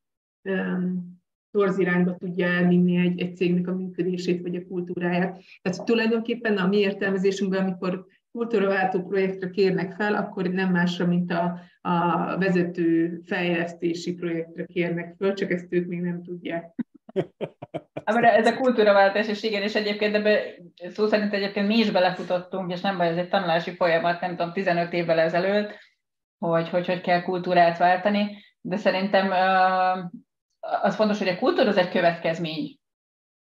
torz 1.51 1.79
irányba 1.79 2.15
tudja 2.15 2.47
elvinni 2.47 2.97
egy, 2.97 3.19
egy 3.19 3.35
cégnek 3.35 3.67
a 3.67 3.75
működését 3.75 4.41
vagy 4.41 4.55
a 4.55 4.65
kultúráját. 4.67 5.41
Tehát 5.61 5.85
tulajdonképpen 5.85 6.57
a 6.57 6.67
mi 6.67 6.77
értelmezésünkben, 6.77 7.63
amikor 7.63 8.05
kultúraváltó 8.31 9.01
projektre 9.01 9.49
kérnek 9.49 9.95
fel, 9.95 10.15
akkor 10.15 10.47
nem 10.47 10.71
másra, 10.71 11.05
mint 11.05 11.31
a, 11.31 11.59
a 11.81 12.37
vezető 12.37 13.19
fejlesztési 13.25 14.13
projektre 14.13 14.65
kérnek 14.65 15.15
föl, 15.17 15.33
csak 15.33 15.51
ezt 15.51 15.67
ők 15.69 15.87
még 15.87 16.01
nem 16.01 16.23
tudják. 16.23 16.75
ez 18.03 18.47
a 18.47 18.55
kultúraváltás, 18.55 19.27
és 19.27 19.43
igen, 19.43 19.61
és 19.61 19.75
egyébként 19.75 20.15
ebbe 20.15 20.39
szó 20.89 21.07
szerint 21.07 21.33
egyébként 21.33 21.67
mi 21.67 21.77
is 21.77 21.91
belefutottunk, 21.91 22.71
és 22.71 22.81
nem 22.81 22.97
baj, 22.97 23.07
ez 23.07 23.17
egy 23.17 23.29
tanulási 23.29 23.71
folyamat, 23.71 24.21
nem 24.21 24.35
tudom, 24.35 24.53
15 24.53 24.93
évvel 24.93 25.19
ezelőtt, 25.19 25.77
hogy 26.37 26.69
hogy, 26.69 26.85
hogy 26.85 27.01
kell 27.01 27.21
kultúrát 27.21 27.77
váltani, 27.77 28.37
de 28.61 28.77
szerintem 28.77 29.31
az 30.81 30.95
fontos, 30.95 31.17
hogy 31.17 31.27
a 31.27 31.37
kultúra 31.37 31.69
az 31.69 31.77
egy 31.77 31.89
következmény. 31.89 32.77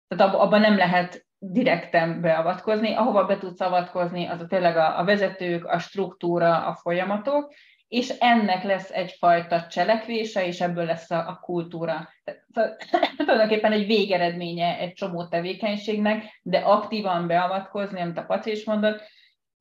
Tehát 0.07 0.35
abban 0.35 0.59
nem 0.59 0.77
lehet 0.77 1.25
direkten 1.37 2.21
beavatkozni, 2.21 2.93
ahova 2.93 3.25
be 3.25 3.37
tudsz 3.37 3.61
avatkozni, 3.61 4.25
a 4.25 4.45
tényleg 4.47 4.77
a, 4.77 4.99
a 4.99 5.03
vezetők, 5.03 5.65
a 5.65 5.79
struktúra, 5.79 6.65
a 6.65 6.75
folyamatok, 6.75 7.53
és 7.87 8.09
ennek 8.09 8.63
lesz 8.63 8.89
egyfajta 8.89 9.67
cselekvése, 9.67 10.45
és 10.45 10.61
ebből 10.61 10.85
lesz 10.85 11.11
a, 11.11 11.27
a 11.27 11.39
kultúra. 11.41 12.09
Tehát, 12.23 12.85
tulajdonképpen 13.17 13.71
egy 13.71 13.85
végeredménye 13.85 14.77
egy 14.77 14.93
csomó 14.93 15.27
tevékenységnek, 15.27 16.39
de 16.41 16.57
aktívan 16.57 17.27
beavatkozni, 17.27 18.01
amit 18.01 18.17
a 18.17 18.25
Paci 18.25 18.51
is 18.51 18.65
mondott, 18.65 19.01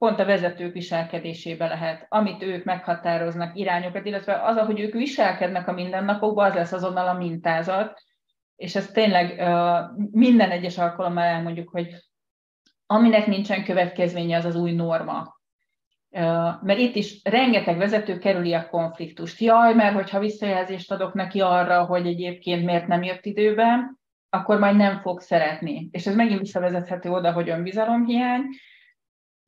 pont 0.05 0.20
a 0.20 0.24
vezetők 0.24 0.72
viselkedésébe 0.72 1.66
lehet, 1.66 2.06
amit 2.09 2.43
ők 2.43 2.64
meghatároznak, 2.64 3.56
irányokat, 3.56 4.06
illetve 4.06 4.43
az, 4.43 4.56
ahogy 4.56 4.81
ők 4.81 4.93
viselkednek 4.93 5.68
a 5.68 5.72
mindennapokban, 5.72 6.51
az 6.51 6.55
lesz 6.55 6.72
azonnal 6.72 7.09
a 7.09 7.12
mintázat, 7.12 8.02
és 8.56 8.74
ez 8.74 8.86
tényleg 8.86 9.36
minden 10.10 10.51
egyes 10.51 10.78
alkalommal 10.78 11.24
elmondjuk, 11.24 11.68
hogy 11.68 11.94
aminek 12.86 13.26
nincsen 13.26 13.64
következménye, 13.64 14.36
az 14.36 14.44
az 14.44 14.56
új 14.56 14.72
norma. 14.72 15.40
Mert 16.60 16.78
itt 16.78 16.94
is 16.94 17.20
rengeteg 17.22 17.78
vezető 17.78 18.18
kerüli 18.18 18.52
a 18.52 18.68
konfliktust. 18.68 19.40
Jaj, 19.40 19.74
mert 19.74 19.94
hogyha 19.94 20.18
visszajelzést 20.18 20.93
adok 20.93 21.14
neki 21.14 21.40
arra, 21.40 21.85
hogy 21.85 22.06
egyébként 22.06 22.64
miért 22.64 22.86
nem 22.86 23.02
jött 23.02 23.24
időben, 23.24 24.01
akkor 24.31 24.59
majd 24.59 24.76
nem 24.76 25.01
fog 25.01 25.20
szeretni. 25.20 25.89
És 25.90 26.06
ez 26.06 26.14
megint 26.14 26.40
visszavezethető 26.40 27.10
oda, 27.10 27.32
hogy 27.32 27.48
önbizalomhiány, 27.48 28.43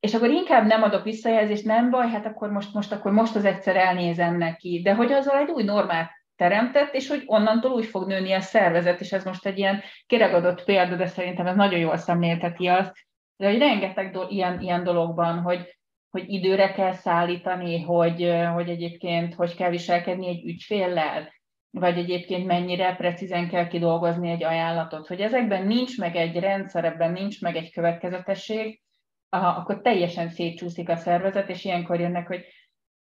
és 0.01 0.15
akkor 0.15 0.31
inkább 0.31 0.67
nem 0.67 0.83
adok 0.83 1.05
visszajelzést, 1.05 1.65
nem 1.65 1.91
baj, 1.91 2.09
hát 2.09 2.27
akkor 2.27 2.51
most, 2.51 2.75
most, 2.75 2.93
akkor 2.93 3.13
most 3.13 3.37
az 3.37 3.45
egyszer 3.45 3.77
elnézem 3.77 4.37
neki, 4.37 4.81
de 4.85 4.95
hogy 4.95 5.13
azzal 5.13 5.39
egy 5.39 5.51
új 5.51 5.63
normát 5.63 6.11
teremtett, 6.37 6.95
és 6.95 7.09
hogy 7.09 7.23
onnantól 7.27 7.73
úgy 7.73 7.87
fog 7.87 8.07
nőni 8.07 8.33
a 8.33 8.41
szervezet, 8.41 9.01
és 9.01 9.13
ez 9.13 9.25
most 9.25 9.47
egy 9.47 9.59
ilyen 9.59 9.83
kiragadott 10.07 10.65
példa, 10.65 10.97
de 10.97 11.07
szerintem 11.07 11.47
ez 11.47 11.57
nagyon 11.57 11.79
jól 11.79 11.97
szemlélteti 11.97 12.67
azt, 12.67 12.93
de 13.37 13.49
hogy 13.49 13.59
rengeteg 13.59 14.11
do- 14.11 14.31
ilyen, 14.31 14.61
ilyen 14.61 14.85
dologban, 14.85 15.39
hogy, 15.39 15.79
hogy 16.11 16.25
időre 16.29 16.73
kell 16.73 16.93
szállítani, 16.93 17.83
hogy, 17.83 18.35
hogy 18.55 18.69
egyébként 18.69 19.35
hogy 19.35 19.55
kell 19.55 19.71
viselkedni 19.71 20.29
egy 20.29 20.45
ügyféllel, 20.45 21.35
vagy 21.71 21.99
egyébként 21.99 22.47
mennyire 22.47 22.95
precízen 22.95 23.49
kell 23.49 23.67
kidolgozni 23.67 24.31
egy 24.31 24.45
ajánlatot, 24.45 25.07
hogy 25.07 25.21
ezekben 25.21 25.67
nincs 25.67 25.99
meg 25.99 26.17
egy 26.17 26.39
rendszer, 26.39 26.85
ebben 26.85 27.13
nincs 27.13 27.41
meg 27.41 27.57
egy 27.57 27.73
következetesség, 27.73 28.81
akkor 29.29 29.81
teljesen 29.81 30.29
szétcsúszik 30.29 30.89
a 30.89 30.97
szervezet, 30.97 31.49
és 31.49 31.65
ilyenkor 31.65 32.01
jönnek, 32.01 32.27
hogy 32.27 32.45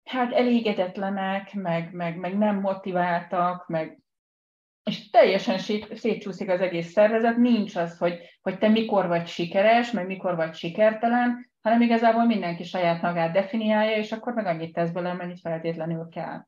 hát 0.04 0.32
elégedetlenek, 0.32 1.54
meg, 1.54 1.92
meg, 1.92 2.16
meg 2.16 2.38
nem 2.38 2.60
motiváltak, 2.60 3.68
meg 3.68 4.00
és 4.90 5.10
teljesen 5.10 5.58
szétcsúszik 5.94 6.48
az 6.48 6.60
egész 6.60 6.90
szervezet, 6.90 7.36
nincs 7.36 7.76
az, 7.76 7.98
hogy, 7.98 8.38
hogy 8.42 8.58
te 8.58 8.68
mikor 8.68 9.06
vagy 9.06 9.26
sikeres, 9.26 9.90
meg 9.90 10.06
mikor 10.06 10.36
vagy 10.36 10.54
sikertelen, 10.54 11.50
hanem 11.60 11.80
igazából 11.80 12.24
mindenki 12.24 12.64
saját 12.64 13.02
magát 13.02 13.32
definiálja, 13.32 13.96
és 13.96 14.12
akkor 14.12 14.34
meg 14.34 14.46
annyit 14.46 14.72
tesz 14.72 14.90
bele, 14.90 15.10
amennyit 15.10 15.40
feltétlenül 15.40 16.08
kell. 16.08 16.46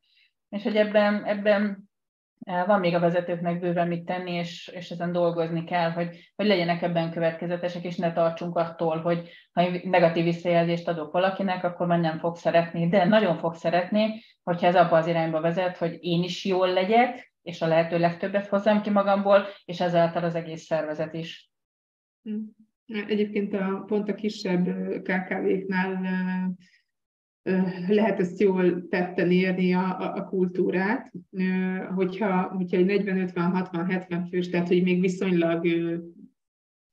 És 0.48 0.62
hogy 0.62 0.76
ebben, 0.76 1.24
ebben 1.24 1.90
van 2.39 2.81
még 2.81 2.94
a 2.94 3.01
vezetőknek 3.01 3.60
bőven 3.60 3.89
mit 3.89 4.05
tenni, 4.05 4.32
és, 4.32 4.70
és 4.74 4.90
ezen 4.90 5.12
dolgozni 5.12 5.65
kell, 5.65 5.90
hogy, 5.90 6.32
hogy 6.36 6.47
legyenek 6.47 6.82
ebben 6.82 7.10
következetesek, 7.10 7.85
és 7.85 7.97
ne 7.97 8.12
tartsunk 8.12 8.56
attól, 8.56 9.01
hogy 9.01 9.31
ha 9.52 9.62
negatív 9.82 10.24
visszajelzést 10.24 10.89
adok 10.89 11.12
valakinek, 11.12 11.65
akkor 11.65 11.86
már 11.86 12.01
nem 12.01 12.19
fog 12.19 12.36
szeretni. 12.36 12.89
De 12.89 13.05
nagyon 13.05 13.39
fog 13.39 13.55
szeretni, 13.55 14.23
hogyha 14.43 14.66
ez 14.66 14.77
abba 14.77 14.97
az 14.97 15.06
irányba 15.06 15.40
vezet, 15.40 15.77
hogy 15.77 15.97
én 16.01 16.23
is 16.23 16.44
jól 16.44 16.73
legyek, 16.73 17.32
és 17.43 17.62
a 17.62 17.66
lehető 17.66 17.98
legtöbbet 17.98 18.47
hozzam 18.47 18.82
ki 18.82 18.90
magamból, 18.90 19.47
és 19.65 19.81
ezáltal 19.81 20.24
az 20.24 20.35
egész 20.35 20.62
szervezet 20.62 21.15
is. 21.15 21.51
Hm. 22.23 22.36
Egyébként 23.06 23.55
a, 23.55 23.85
pont 23.86 24.09
a 24.09 24.15
kisebb 24.15 24.65
KKV-knál 25.02 26.01
lehet 27.88 28.20
ezt 28.20 28.40
jól 28.40 28.88
tetten 28.88 29.30
érni 29.30 29.72
a, 29.72 30.14
a, 30.14 30.24
kultúrát, 30.24 31.12
hogyha, 31.94 32.42
hogyha 32.42 32.76
egy 32.76 33.02
40-50-60-70 33.04 34.26
fős, 34.30 34.48
tehát 34.48 34.68
hogy 34.68 34.82
még 34.82 35.00
viszonylag 35.00 35.66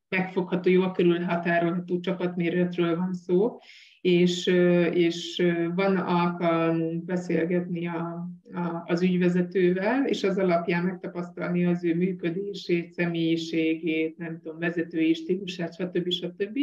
megfogható, 0.10 0.70
jól 0.70 0.92
körülhatárolható 0.92 2.00
csapatméretről 2.00 2.96
van 2.96 3.14
szó, 3.14 3.58
és, 4.02 4.48
és 4.94 5.44
van 5.76 5.98
alkalmunk 5.98 7.06
beszélgetni 7.06 7.88
a, 7.88 8.30
a, 8.54 8.84
az 8.86 9.02
ügyvezetővel, 9.02 10.06
és 10.06 10.24
az 10.24 10.38
alapján 10.38 10.84
megtapasztalni 10.84 11.66
az 11.66 11.84
ő 11.84 11.96
működését, 11.96 12.94
személyiségét, 12.94 14.18
nem 14.18 14.40
tudom, 14.40 14.60
vezetői 14.60 15.14
stílusát, 15.14 15.74
stb. 15.74 16.12
stb 16.12 16.60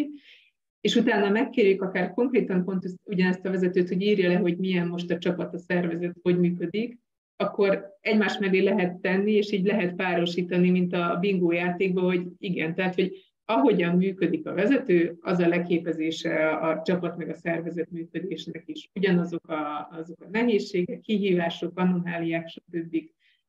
és 0.82 0.96
utána 0.96 1.30
megkérjük 1.30 1.82
akár 1.82 2.10
konkrétan 2.10 2.64
pont 2.64 2.84
ugyanezt 3.04 3.44
a 3.44 3.50
vezetőt, 3.50 3.88
hogy 3.88 4.02
írja 4.02 4.28
le, 4.28 4.36
hogy 4.36 4.58
milyen 4.58 4.86
most 4.86 5.10
a 5.10 5.18
csapat, 5.18 5.54
a 5.54 5.58
szervezet, 5.58 6.16
hogy 6.22 6.38
működik, 6.38 6.98
akkor 7.36 7.96
egymás 8.00 8.38
mellé 8.38 8.60
lehet 8.60 9.00
tenni, 9.00 9.32
és 9.32 9.52
így 9.52 9.66
lehet 9.66 9.94
párosítani, 9.94 10.70
mint 10.70 10.92
a 10.92 11.16
bingo 11.20 11.52
játékban, 11.52 12.04
hogy 12.04 12.26
igen, 12.38 12.74
tehát, 12.74 12.94
hogy 12.94 13.12
ahogyan 13.44 13.96
működik 13.96 14.46
a 14.46 14.54
vezető, 14.54 15.16
az 15.20 15.38
a 15.38 15.48
leképezése 15.48 16.48
a 16.48 16.82
csapat 16.82 17.16
meg 17.16 17.28
a 17.28 17.34
szervezet 17.34 17.90
működésnek 17.90 18.62
is. 18.66 18.90
Ugyanazok 18.94 19.48
a, 19.48 19.88
azok 19.90 20.20
a 20.20 20.28
nehézségek, 20.30 21.00
kihívások, 21.00 21.78
anomáliák, 21.78 22.48
stb. 22.48 22.96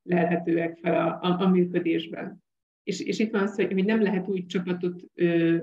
lelhetőek 0.04 0.78
fel 0.78 1.08
a, 1.08 1.28
a, 1.28 1.42
a 1.42 1.48
működésben. 1.48 2.44
És, 2.84 3.00
és 3.00 3.20
itt 3.20 3.32
van 3.32 3.42
az, 3.42 3.56
hogy 3.56 3.86
nem 3.86 4.02
lehet 4.02 4.28
új 4.28 4.46
csapatot 4.46 5.04
ö, 5.14 5.58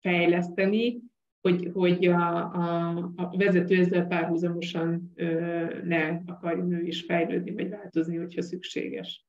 fejleszteni, 0.00 1.00
hogy, 1.40 1.70
hogy 1.74 2.06
a, 2.06 2.36
a, 2.36 2.88
a 3.16 3.36
vezető 3.36 3.78
ezzel 3.78 4.06
párhuzamosan 4.06 5.12
ö, 5.14 5.64
ne 5.84 6.20
akarjon 6.26 6.72
ő 6.72 6.82
is 6.82 7.02
fejlődni, 7.02 7.50
vagy 7.50 7.68
változni, 7.68 8.16
hogyha 8.16 8.42
szükséges. 8.42 9.24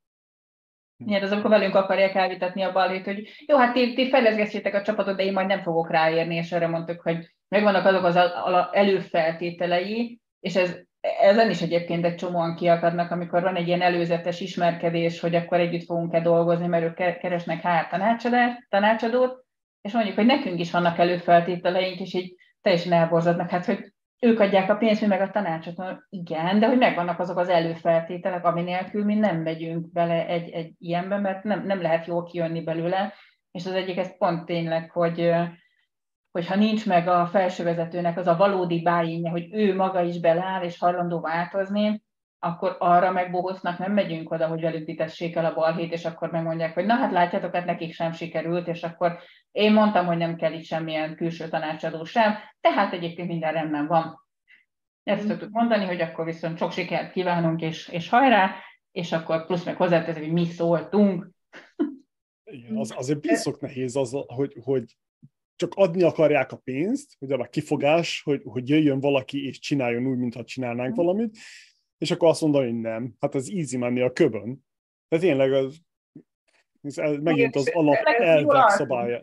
Igen, 1.06 1.24
az 1.24 1.32
amikor 1.32 1.50
velünk 1.50 1.76
akarják 1.76 2.16
elvitatni 2.16 2.62
a 2.62 2.72
balét, 2.72 3.06
hogy 3.06 3.28
jó, 3.46 3.58
hát 3.58 3.74
ti, 3.74 3.94
ti 3.94 4.10
fejleszgessétek 4.10 4.74
a 4.74 4.82
csapatot, 4.82 5.16
de 5.16 5.24
én 5.24 5.34
majd 5.34 5.48
nem 5.48 5.62
fogok 5.62 5.90
ráérni, 5.90 6.36
és 6.36 6.52
erre 6.52 6.68
mondtuk, 6.68 7.02
hogy 7.02 7.36
megvannak 7.48 7.86
azok 7.86 8.04
az 8.04 8.18
előfeltételei, 8.72 10.20
és 10.40 10.56
ez, 10.56 10.80
ezen 11.22 11.50
is 11.50 11.62
egyébként 11.62 12.06
egy 12.06 12.16
csomóan 12.16 12.56
kiakadnak, 12.56 13.12
amikor 13.12 13.42
van 13.42 13.56
egy 13.56 13.68
ilyen 13.68 13.82
előzetes 13.82 14.42
ismerkedés, 14.42 15.20
hogy 15.20 15.36
akkor 15.36 15.60
együtt 15.60 15.86
fogunk-e 15.86 16.22
dolgozni, 16.22 16.68
mert 16.68 16.84
ők 17.00 17.18
keresnek 17.20 17.62
hát 17.62 17.90
tanácsadót, 18.70 19.46
és 19.82 19.94
mondjuk, 19.94 20.16
hogy 20.16 20.26
nekünk 20.26 20.60
is 20.60 20.72
vannak 20.72 20.98
előfeltételeink, 20.98 22.00
és 22.00 22.14
így 22.14 22.36
teljesen 22.62 22.94
elborzadnak, 22.94 23.50
hát, 23.50 23.66
hogy 23.66 23.94
ők 24.20 24.40
adják 24.40 24.70
a 24.70 24.76
pénzt, 24.76 25.02
mi 25.02 25.08
meg 25.08 25.22
a 25.22 25.32
tanácsot. 25.32 25.84
Igen, 26.10 26.60
de 26.60 26.68
hogy 26.68 26.78
megvannak 26.78 27.20
azok 27.20 27.38
az 27.38 27.50
előfeltételek, 27.50 28.46
ami 28.46 28.62
nélkül 28.62 29.06
mi 29.06 29.16
nem 29.16 29.42
megyünk 29.42 29.92
bele 29.92 30.28
egy, 30.28 30.50
egy 30.50 30.74
ilyenbe, 30.78 31.18
mert 31.18 31.44
nem, 31.44 31.66
nem 31.66 31.82
lehet 31.82 32.06
jól 32.06 32.24
kijönni 32.24 32.64
belőle. 32.64 33.14
És 33.52 33.66
az 33.66 33.74
egyik 33.74 33.98
ez 33.98 34.18
pont 34.18 34.46
tényleg, 34.46 34.92
hogy 34.92 35.32
hogyha 36.32 36.56
nincs 36.56 36.86
meg 36.86 37.08
a 37.08 37.26
felsővezetőnek 37.26 38.18
az 38.18 38.28
a 38.28 38.36
valódi 38.36 38.82
bájénye, 38.82 39.30
hogy 39.30 39.48
ő 39.52 39.76
maga 39.76 40.02
is 40.02 40.20
beleáll 40.20 40.64
és 40.64 40.78
hajlandó 40.78 41.20
változni, 41.20 42.04
akkor 42.44 42.76
arra 42.80 43.12
meg 43.12 43.32
bohosznak 43.32 43.78
nem 43.78 43.94
megyünk 43.94 44.32
oda, 44.32 44.48
hogy 44.48 44.62
velük 44.62 44.86
vitessék 44.86 45.36
el 45.36 45.46
a 45.46 45.54
balhét, 45.54 45.92
és 45.92 46.06
akkor 46.06 46.32
megmondják, 46.32 46.74
hogy 46.74 46.86
na 46.86 46.96
hát 46.96 47.12
látjátok, 47.12 47.56
hát 47.56 47.66
nekik 47.66 47.94
sem 47.94 48.12
sikerült, 48.12 48.68
és 48.68 48.84
akkor 48.84 49.20
én 49.52 49.74
mondtam, 49.74 50.06
hogy 50.06 50.18
nem 50.18 50.36
kell 50.36 50.54
itt 50.54 50.64
semmilyen 50.64 51.16
külső 51.16 51.48
tanácsadó 51.48 52.04
sem, 52.04 52.36
tehát 52.62 52.94
egyébként 52.94 53.28
minden 53.28 53.54
rendben 53.54 53.88
van. 53.88 54.28
Ezt 55.04 55.28
szoktuk 55.28 55.50
mondani, 55.52 55.86
hogy 55.86 56.02
akkor 56.02 56.26
viszont 56.26 56.58
sok 56.58 56.72
sikert 56.72 57.12
kívánunk, 57.12 57.62
és, 57.62 57.88
és 57.88 58.10
hajrá, 58.10 58.56
és 58.92 59.12
akkor 59.12 59.46
plusz 59.46 59.64
meg 59.64 59.76
hozzáteszem, 59.76 60.22
hogy 60.22 60.32
mi 60.32 60.46
szóltunk. 60.46 61.30
Igen, 62.44 62.78
az, 62.78 62.94
azért 62.98 63.20
piszok 63.20 63.60
nehéz 63.60 63.96
az, 63.96 64.18
hogy, 64.28 64.54
hogy 64.64 64.98
csak 65.56 65.74
adni 65.76 66.04
akarják 66.04 66.52
a 66.52 66.62
pénzt, 66.64 67.16
ugye 67.20 67.36
a 67.36 67.50
kifogás, 67.50 68.22
hogy, 68.24 68.42
hogy 68.46 68.70
jöjjön 68.70 69.00
valaki 69.00 69.46
és 69.48 69.60
csináljon 69.60 70.06
úgy, 70.06 70.18
mintha 70.18 70.44
csinálnánk 70.44 70.96
valamit, 70.96 71.38
és 72.02 72.12
akkor 72.12 72.30
azt 72.30 72.42
mondani, 72.42 72.66
hogy 72.66 72.80
nem. 72.80 73.16
Hát 73.20 73.36
ez 73.36 73.48
easy 73.50 73.78
menni 73.78 74.02
a 74.02 74.14
köbön. 74.14 74.66
De 75.10 75.18
tényleg 75.18 75.54
az, 75.54 75.82
ez 76.82 77.18
megint 77.22 77.56
az 77.56 77.70
alap 77.74 77.96
elvek 78.04 78.70
szabálya. 78.70 79.20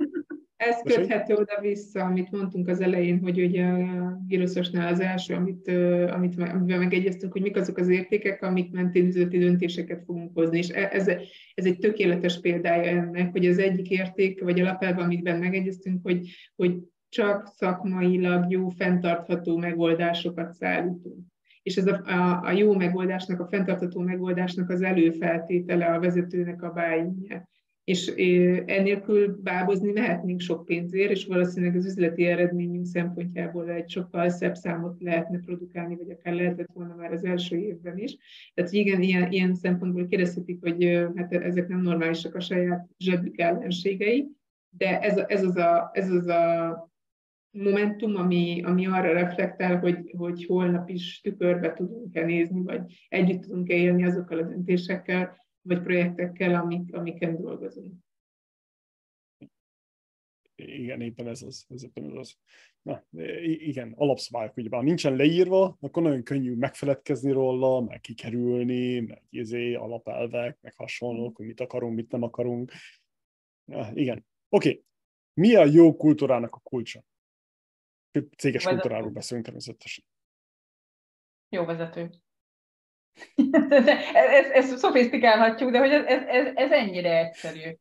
Ez 0.56 0.82
köthető 0.82 1.34
oda-vissza, 1.34 2.05
amit 2.05 2.30
mondtunk 2.30 2.68
az 2.68 2.80
elején, 2.80 3.20
hogy 3.20 3.40
ugye 3.40 3.64
a 3.64 4.20
Giroszosnál 4.26 4.92
az 4.92 5.00
első, 5.00 5.34
amit, 5.34 5.68
amit, 6.12 6.40
amivel 6.40 6.78
megegyeztünk, 6.78 7.32
hogy 7.32 7.42
mik 7.42 7.56
azok 7.56 7.78
az 7.78 7.88
értékek, 7.88 8.42
amik 8.42 8.72
mentén 8.72 9.06
üzleti 9.06 9.38
döntéseket 9.38 10.02
fogunk 10.05 10.30
hozni. 10.34 10.59
És 10.59 10.68
e, 10.68 10.88
ez, 10.92 11.09
ez 11.55 11.64
egy 11.64 11.78
tökéletes 11.78 12.40
példája 12.40 12.90
ennek, 12.90 13.32
hogy 13.32 13.46
az 13.46 13.59
egyik 13.59 13.90
érték, 13.90 14.42
vagy 14.42 14.60
alapelve, 14.60 15.02
amit 15.02 15.22
megegyeztünk, 15.22 16.02
hogy, 16.02 16.28
hogy 16.56 16.78
csak 17.09 17.46
szakmailag 17.46 18.50
jó, 18.50 18.68
fenntartható 18.68 19.56
megoldásokat 19.56 20.52
szállítunk. 20.52 21.26
És 21.62 21.76
ez 21.76 21.86
a, 21.86 22.02
a, 22.05 22.40
a 22.44 22.51
jó 22.51 22.74
megoldásnak, 22.74 23.40
a 23.40 23.47
fenntartható 23.47 24.01
megoldásnak 24.01 24.70
az 24.70 24.82
előfeltétele 24.82 25.86
a 25.86 26.01
vezetőnek 26.01 26.62
a 26.62 26.70
bájnje 26.70 27.48
és 27.89 28.06
ennélkül 28.66 29.40
bábozni 29.43 29.93
mehetnénk 29.93 30.40
sok 30.40 30.64
pénzért, 30.64 31.10
és 31.10 31.26
valószínűleg 31.26 31.76
az 31.76 31.85
üzleti 31.85 32.24
eredményünk 32.24 32.86
szempontjából 32.86 33.70
egy 33.70 33.90
sokkal 33.90 34.28
szebb 34.28 34.55
számot 34.55 35.01
lehetne 35.01 35.39
produkálni, 35.39 35.97
vagy 35.97 36.10
akár 36.10 36.35
lehetett 36.35 36.70
volna 36.72 36.94
már 36.94 37.12
az 37.12 37.24
első 37.24 37.56
évben 37.56 37.98
is. 37.98 38.16
Tehát 38.55 38.72
igen, 38.72 39.02
ilyen, 39.02 39.32
ilyen 39.32 39.55
szempontból 39.55 40.06
kérdezhetik, 40.06 40.60
hogy 40.60 41.09
hát 41.14 41.32
ezek 41.32 41.68
nem 41.68 41.80
normálisak 41.80 42.35
a 42.35 42.40
saját 42.40 42.89
zsebük 42.98 43.39
ellenségei, 43.39 44.28
de 44.70 45.01
ez, 45.01 45.16
ez, 45.16 45.43
az, 45.44 45.56
a, 45.56 45.90
ez 45.93 46.10
az 46.10 46.26
a 46.26 46.90
momentum, 47.50 48.16
ami, 48.16 48.62
ami 48.62 48.86
arra 48.86 49.12
reflektál, 49.12 49.78
hogy, 49.78 50.14
hogy 50.16 50.44
holnap 50.44 50.88
is 50.88 51.20
tükörbe 51.20 51.72
tudunk-e 51.72 52.24
nézni, 52.24 52.62
vagy 52.62 53.06
együtt 53.08 53.40
tudunk-e 53.40 53.74
élni 53.74 54.04
azokkal 54.04 54.38
a 54.38 54.42
döntésekkel, 54.42 55.36
vagy 55.62 55.82
projektekkel, 55.82 56.54
amik, 56.54 56.94
amiken 56.94 57.40
dolgozunk. 57.40 57.94
Igen, 60.54 61.00
éppen 61.00 61.28
ez 61.28 61.42
az. 61.42 61.66
Ez 61.68 61.84
éppen 61.84 62.16
az. 62.16 62.36
Na, 62.82 63.06
igen, 63.42 63.92
alapszabályok, 63.96 64.56
ugye 64.56 64.76
ha 64.76 64.82
nincsen 64.82 65.16
leírva, 65.16 65.76
akkor 65.80 66.02
nagyon 66.02 66.22
könnyű 66.22 66.54
megfeledkezni 66.54 67.32
róla, 67.32 67.80
meg 67.80 68.00
kikerülni, 68.00 69.00
meg 69.00 69.22
izé, 69.30 69.74
alapelvek, 69.74 70.58
meg 70.60 70.74
hasonlók, 70.76 71.36
hogy 71.36 71.46
mit 71.46 71.60
akarunk, 71.60 71.94
mit 71.94 72.10
nem 72.10 72.22
akarunk. 72.22 72.72
Ja, 73.64 73.90
igen. 73.94 74.26
Oké. 74.48 74.68
Okay. 74.68 74.82
Mi 75.34 75.54
a 75.54 75.64
jó 75.64 75.96
kultúrának 75.96 76.54
a 76.54 76.60
kulcsa? 76.62 77.04
Céges 78.36 78.64
vezető. 78.64 78.80
kultúráról 78.80 79.10
beszélünk 79.10 79.44
természetesen. 79.44 80.04
Jó 81.48 81.64
vezető 81.64 82.10
ezt, 84.12 84.50
ezt 84.50 84.78
szofisztikálhatjuk, 84.78 85.70
de 85.70 85.78
hogy 85.78 85.90
ez, 85.90 86.04
ez, 86.26 86.46
ez 86.54 86.70
ennyire 86.70 87.18
egyszerű. 87.18 87.76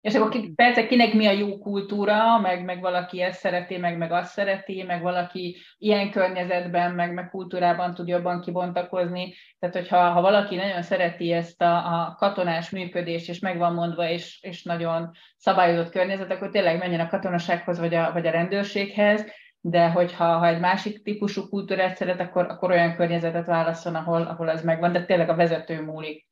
És 0.00 0.14
akkor 0.14 0.40
persze 0.54 0.86
kinek 0.86 1.12
mi 1.12 1.26
a 1.26 1.30
jó 1.30 1.58
kultúra, 1.58 2.38
meg, 2.38 2.64
meg 2.64 2.80
valaki 2.80 3.22
ezt 3.22 3.38
szereti, 3.38 3.76
meg, 3.76 3.98
meg 3.98 4.12
azt 4.12 4.32
szereti, 4.32 4.82
meg 4.82 5.02
valaki 5.02 5.56
ilyen 5.78 6.10
környezetben, 6.10 6.94
meg, 6.94 7.12
meg 7.12 7.30
kultúrában 7.30 7.94
tud 7.94 8.08
jobban 8.08 8.40
kibontakozni. 8.40 9.34
Tehát, 9.58 9.74
hogyha 9.74 10.10
ha 10.10 10.20
valaki 10.20 10.56
nagyon 10.56 10.82
szereti 10.82 11.32
ezt 11.32 11.62
a, 11.62 11.76
a 11.76 12.14
katonás 12.18 12.70
működést, 12.70 13.28
és 13.28 13.38
meg 13.38 13.58
van 13.58 13.74
mondva, 13.74 14.08
és, 14.08 14.38
és 14.42 14.62
nagyon 14.62 15.10
szabályozott 15.36 15.90
környezet, 15.90 16.30
akkor 16.30 16.50
tényleg 16.50 16.78
menjen 16.78 17.00
a 17.00 17.08
katonasághoz, 17.08 17.78
vagy 17.78 17.94
a, 17.94 18.12
vagy 18.12 18.26
a 18.26 18.30
rendőrséghez, 18.30 19.26
de 19.60 19.90
hogyha 19.90 20.24
ha 20.24 20.46
egy 20.46 20.60
másik 20.60 21.02
típusú 21.02 21.48
kultúrát 21.48 21.96
szeret, 21.96 22.20
akkor, 22.20 22.44
akkor 22.44 22.70
olyan 22.70 22.94
környezetet 22.94 23.46
válaszol, 23.46 23.94
ahol, 23.94 24.22
ahol 24.22 24.50
ez 24.50 24.64
megvan, 24.64 24.92
de 24.92 25.04
tényleg 25.04 25.28
a 25.28 25.36
vezető 25.36 25.82
múlik. 25.82 26.26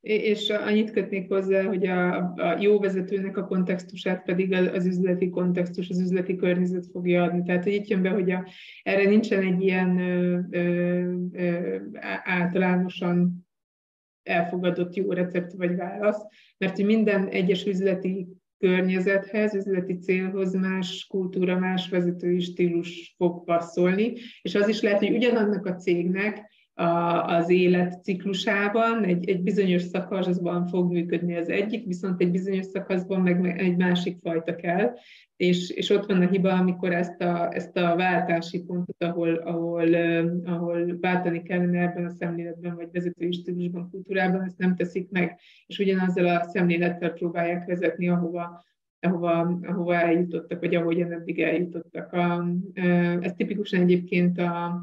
És 0.00 0.50
annyit 0.50 0.90
kötnék 0.90 1.28
hozzá, 1.28 1.62
hogy 1.62 1.86
a, 1.86 2.16
a 2.34 2.56
jó 2.60 2.78
vezetőnek 2.78 3.36
a 3.36 3.46
kontextusát 3.46 4.24
pedig 4.24 4.52
az 4.52 4.86
üzleti 4.86 5.28
kontextus, 5.28 5.88
az 5.88 6.00
üzleti 6.00 6.36
környezet 6.36 6.86
fogja 6.86 7.22
adni. 7.22 7.42
Tehát, 7.42 7.64
hogy 7.64 7.72
itt 7.72 7.86
jön 7.86 8.02
be, 8.02 8.10
hogy 8.10 8.30
a, 8.30 8.46
erre 8.82 9.08
nincsen 9.08 9.42
egy 9.42 9.62
ilyen 9.62 9.98
ö, 9.98 10.38
ö, 11.32 11.76
általánosan 12.22 13.46
elfogadott 14.22 14.94
jó 14.94 15.12
recept 15.12 15.52
vagy 15.52 15.76
válasz, 15.76 16.22
mert 16.58 16.76
hogy 16.76 16.84
minden 16.84 17.28
egyes 17.28 17.66
üzleti 17.66 18.28
környezethez, 18.58 19.54
üzleti 19.54 19.98
célhoz 19.98 20.54
más 20.54 21.06
kultúra, 21.08 21.58
más 21.58 21.88
vezetői 21.88 22.40
stílus 22.40 23.14
fog 23.16 23.44
passzolni, 23.44 24.12
és 24.42 24.54
az 24.54 24.68
is 24.68 24.80
lehet, 24.80 24.98
hogy 24.98 25.10
ugyanannak 25.10 25.66
a 25.66 25.74
cégnek 25.74 26.50
a, 26.78 27.24
az 27.24 27.50
életciklusában. 27.50 29.04
Egy, 29.04 29.28
egy 29.28 29.42
bizonyos 29.42 29.82
szakaszban 29.82 30.66
fog 30.66 30.92
működni 30.92 31.36
az 31.36 31.48
egyik, 31.48 31.86
viszont 31.86 32.20
egy 32.20 32.30
bizonyos 32.30 32.66
szakaszban 32.66 33.20
meg 33.20 33.58
egy 33.58 33.76
másik 33.76 34.18
fajta 34.20 34.54
kell, 34.54 34.94
és, 35.36 35.70
és 35.70 35.90
ott 35.90 36.06
van 36.06 36.22
a 36.22 36.28
hiba, 36.28 36.52
amikor 36.52 36.92
ezt 36.92 37.20
a, 37.20 37.54
ezt 37.54 37.76
a 37.76 37.96
váltási 37.96 38.62
pontot, 38.62 39.02
ahol, 39.02 39.34
ahol, 39.34 39.94
ahol 40.44 40.98
váltani 41.00 41.42
kellene 41.42 41.80
ebben 41.80 42.04
a 42.04 42.10
szemléletben, 42.10 42.74
vagy 42.74 42.88
vezetői 42.92 43.32
stílusban, 43.32 43.90
kultúrában, 43.90 44.42
ezt 44.42 44.58
nem 44.58 44.76
teszik 44.76 45.10
meg, 45.10 45.38
és 45.66 45.78
ugyanazzal 45.78 46.26
a 46.26 46.44
szemlélettel 46.44 47.12
próbálják 47.12 47.66
vezetni, 47.66 48.08
ahova, 48.08 48.64
ahova, 49.00 49.58
ahova 49.62 49.94
eljutottak, 49.94 50.60
vagy 50.60 50.74
ahogyan 50.74 51.12
eddig 51.12 51.40
eljutottak. 51.40 52.12
A, 52.12 52.44
ez 53.20 53.32
tipikusan 53.32 53.80
egyébként 53.80 54.38
a, 54.38 54.82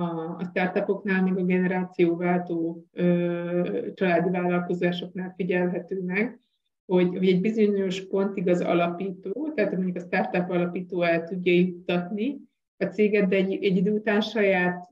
a, 0.00 0.36
a 0.38 0.44
startupoknál, 0.44 1.22
még 1.22 1.36
a 1.36 1.44
generációváltó 1.44 2.84
ö, 2.92 3.88
családi 3.94 4.30
vállalkozásoknál 4.30 5.32
figyelhető 5.36 6.02
meg, 6.02 6.40
hogy, 6.86 7.08
hogy 7.08 7.28
egy 7.28 7.40
bizonyos 7.40 8.06
pontig 8.06 8.48
az 8.48 8.60
alapító, 8.60 9.52
tehát 9.54 9.72
mondjuk 9.72 9.96
a 9.96 10.00
startup 10.00 10.50
alapító 10.50 11.02
el 11.02 11.24
tudja 11.24 11.52
juttatni 11.52 12.40
a 12.76 12.84
céget, 12.84 13.28
de 13.28 13.36
egy, 13.36 13.64
egy 13.64 13.76
idő 13.76 13.92
után 13.92 14.20
saját 14.20 14.88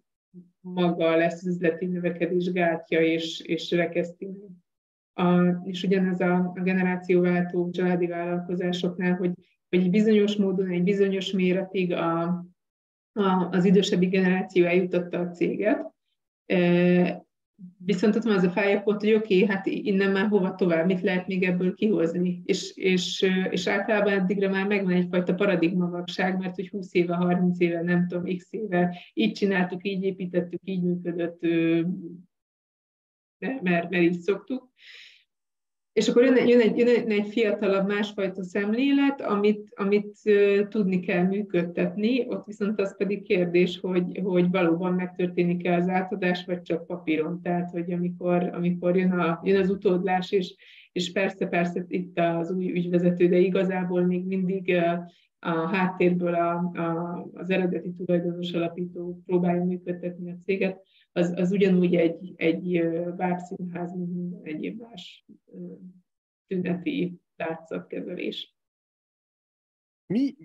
maga 0.60 1.16
lesz 1.16 1.44
üzleti 1.44 1.86
növekedés 1.86 2.52
gátja, 2.52 3.00
és, 3.00 3.40
és 3.40 3.70
rekeszti 3.70 4.26
meg. 4.26 4.50
A, 5.26 5.60
és 5.64 5.82
ugyanez 5.82 6.20
a, 6.20 6.52
a 6.54 6.60
generációváltó 6.62 7.70
családi 7.70 8.06
vállalkozásoknál, 8.06 9.14
hogy, 9.14 9.32
hogy 9.68 9.90
bizonyos 9.90 10.36
módon, 10.36 10.68
egy 10.68 10.82
bizonyos 10.82 11.32
méretig 11.32 11.92
a, 11.92 12.44
az 13.50 13.64
idősebbi 13.64 14.06
generáció 14.06 14.64
eljutotta 14.64 15.18
a 15.18 15.30
céget, 15.30 15.92
Viszont 17.84 18.16
ott 18.16 18.22
van 18.22 18.36
az 18.36 18.42
a 18.42 18.50
fájó 18.50 18.80
pont, 18.80 19.00
hogy 19.00 19.14
oké, 19.14 19.42
okay, 19.42 19.54
hát 19.54 19.66
innen 19.66 20.10
már 20.10 20.28
hova 20.28 20.54
tovább, 20.54 20.86
mit 20.86 21.00
lehet 21.00 21.26
még 21.26 21.42
ebből 21.42 21.74
kihozni. 21.74 22.42
És, 22.44 22.76
és, 22.76 23.26
és 23.50 23.66
általában 23.66 24.12
eddigre 24.12 24.48
már 24.48 24.66
megvan 24.66 24.92
egyfajta 24.92 25.34
paradigmavagság, 25.34 26.38
mert 26.38 26.54
hogy 26.54 26.68
20 26.68 26.94
éve, 26.94 27.14
30 27.14 27.60
éve, 27.60 27.82
nem 27.82 28.06
tudom, 28.06 28.36
x 28.36 28.46
éve 28.50 28.98
így 29.14 29.32
csináltuk, 29.32 29.86
így 29.86 30.02
építettük, 30.02 30.60
így 30.64 30.82
működött, 30.82 31.40
mert, 33.38 33.90
mert 33.90 33.94
így 33.94 34.18
szoktuk. 34.18 34.70
És 35.98 36.08
akkor 36.08 36.24
jön 36.24 36.36
egy, 36.36 36.48
jön, 36.48 36.60
egy, 36.60 36.78
jön 36.78 37.10
egy 37.10 37.28
fiatalabb, 37.28 37.86
másfajta 37.86 38.42
szemlélet, 38.42 39.20
amit, 39.20 39.72
amit 39.76 40.18
tudni 40.68 41.00
kell 41.00 41.22
működtetni, 41.22 42.26
ott 42.28 42.46
viszont 42.46 42.80
az 42.80 42.96
pedig 42.96 43.22
kérdés, 43.22 43.78
hogy, 43.80 44.20
hogy 44.22 44.50
valóban 44.50 44.94
megtörténik-e 44.94 45.74
az 45.74 45.88
átadás, 45.88 46.44
vagy 46.44 46.62
csak 46.62 46.86
papíron. 46.86 47.40
Tehát, 47.42 47.70
hogy 47.70 47.92
amikor, 47.92 48.50
amikor 48.52 48.96
jön, 48.96 49.10
a, 49.10 49.40
jön 49.44 49.60
az 49.60 49.70
utódlás, 49.70 50.32
és, 50.32 50.54
és 50.92 51.12
persze, 51.12 51.46
persze 51.46 51.84
itt 51.88 52.18
az 52.18 52.50
új 52.50 52.70
ügyvezető, 52.70 53.28
de 53.28 53.36
igazából 53.38 54.02
még 54.02 54.26
mindig 54.26 54.74
a 55.38 55.48
háttérből 55.48 56.34
a, 56.34 56.54
a, 56.56 57.28
az 57.32 57.50
eredeti 57.50 57.92
tulajdonos 57.92 58.52
alapító 58.52 59.22
próbálja 59.26 59.64
működtetni 59.64 60.30
a 60.30 60.36
céget, 60.44 60.82
az, 61.18 61.32
az 61.36 61.52
ugyanúgy 61.52 61.94
egy, 61.94 62.32
egy 62.36 62.82
bábszínház, 63.16 63.94
mint 63.94 64.14
minden 64.14 64.44
egyéb 64.44 64.80
más 64.80 65.26
tüneti 66.46 67.20
látszatkezelés. 67.36 68.56
Mi, 70.06 70.36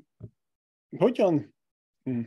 hogyan, 0.98 1.56
hm. 2.04 2.22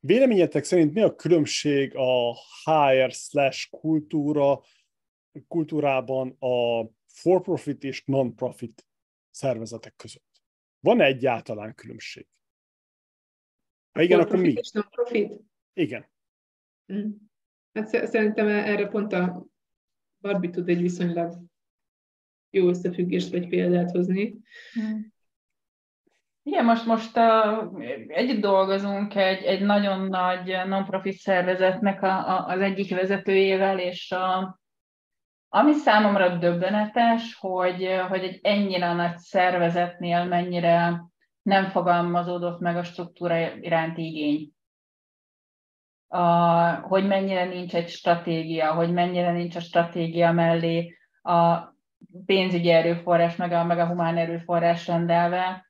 Véleményetek 0.00 0.64
szerint 0.64 0.92
mi 0.92 1.00
a 1.00 1.14
különbség 1.14 1.94
a 1.94 2.34
HR 2.64 3.10
slash 3.10 3.70
kultúra, 3.70 4.60
kultúrában 5.48 6.36
a 6.38 6.88
for-profit 7.06 7.84
és 7.84 8.04
non-profit 8.04 8.86
szervezetek 9.30 9.96
között? 9.96 10.42
Van-e 10.80 11.04
egyáltalán 11.04 11.74
különbség? 11.74 12.26
Ha 13.94 14.02
igen, 14.02 14.20
akkor 14.20 14.38
mi? 14.38 14.52
És 14.52 14.70
non-profit? 14.70 15.32
Igen. 15.72 16.06
Mm. 16.92 17.10
Hát 17.72 18.06
szerintem 18.06 18.48
erre 18.48 18.86
pont 18.86 19.12
a 19.12 19.46
Barbie 20.20 20.50
tud 20.50 20.68
egy 20.68 20.80
viszonylag 20.80 21.34
jó 22.50 22.68
összefüggést 22.68 23.30
vagy 23.30 23.48
példát 23.48 23.90
hozni. 23.90 24.34
Mm. 24.80 25.00
Igen, 26.42 26.64
most, 26.64 26.86
most 26.86 27.16
uh, 27.16 27.80
együtt 28.08 28.40
dolgozunk 28.40 29.14
egy, 29.14 29.42
egy 29.42 29.60
nagyon 29.60 30.08
nagy 30.08 30.56
non-profit 30.66 31.16
szervezetnek 31.16 32.02
a, 32.02 32.28
a, 32.28 32.46
az 32.46 32.60
egyik 32.60 32.94
vezetőjével, 32.94 33.78
és 33.78 34.10
a, 34.10 34.60
ami 35.48 35.72
számomra 35.72 36.36
döbbenetes, 36.36 37.34
hogy, 37.34 37.88
hogy 38.08 38.22
egy 38.22 38.38
ennyire 38.42 38.92
nagy 38.92 39.16
szervezetnél 39.16 40.24
mennyire 40.24 41.04
nem 41.44 41.70
fogalmazódott 41.70 42.60
meg 42.60 42.76
a 42.76 42.82
struktúra 42.82 43.54
iránti 43.54 44.06
igény. 44.06 44.52
A, 46.08 46.22
hogy 46.74 47.06
mennyire 47.06 47.44
nincs 47.44 47.74
egy 47.74 47.88
stratégia, 47.88 48.72
hogy 48.72 48.92
mennyire 48.92 49.32
nincs 49.32 49.56
a 49.56 49.60
stratégia 49.60 50.32
mellé 50.32 50.96
a 51.22 51.58
pénzügyi 52.26 52.70
erőforrás, 52.70 53.36
meg 53.36 53.52
a, 53.52 53.64
meg 53.64 53.78
a 53.78 53.86
humán 53.86 54.16
erőforrás 54.16 54.86
rendelve, 54.86 55.66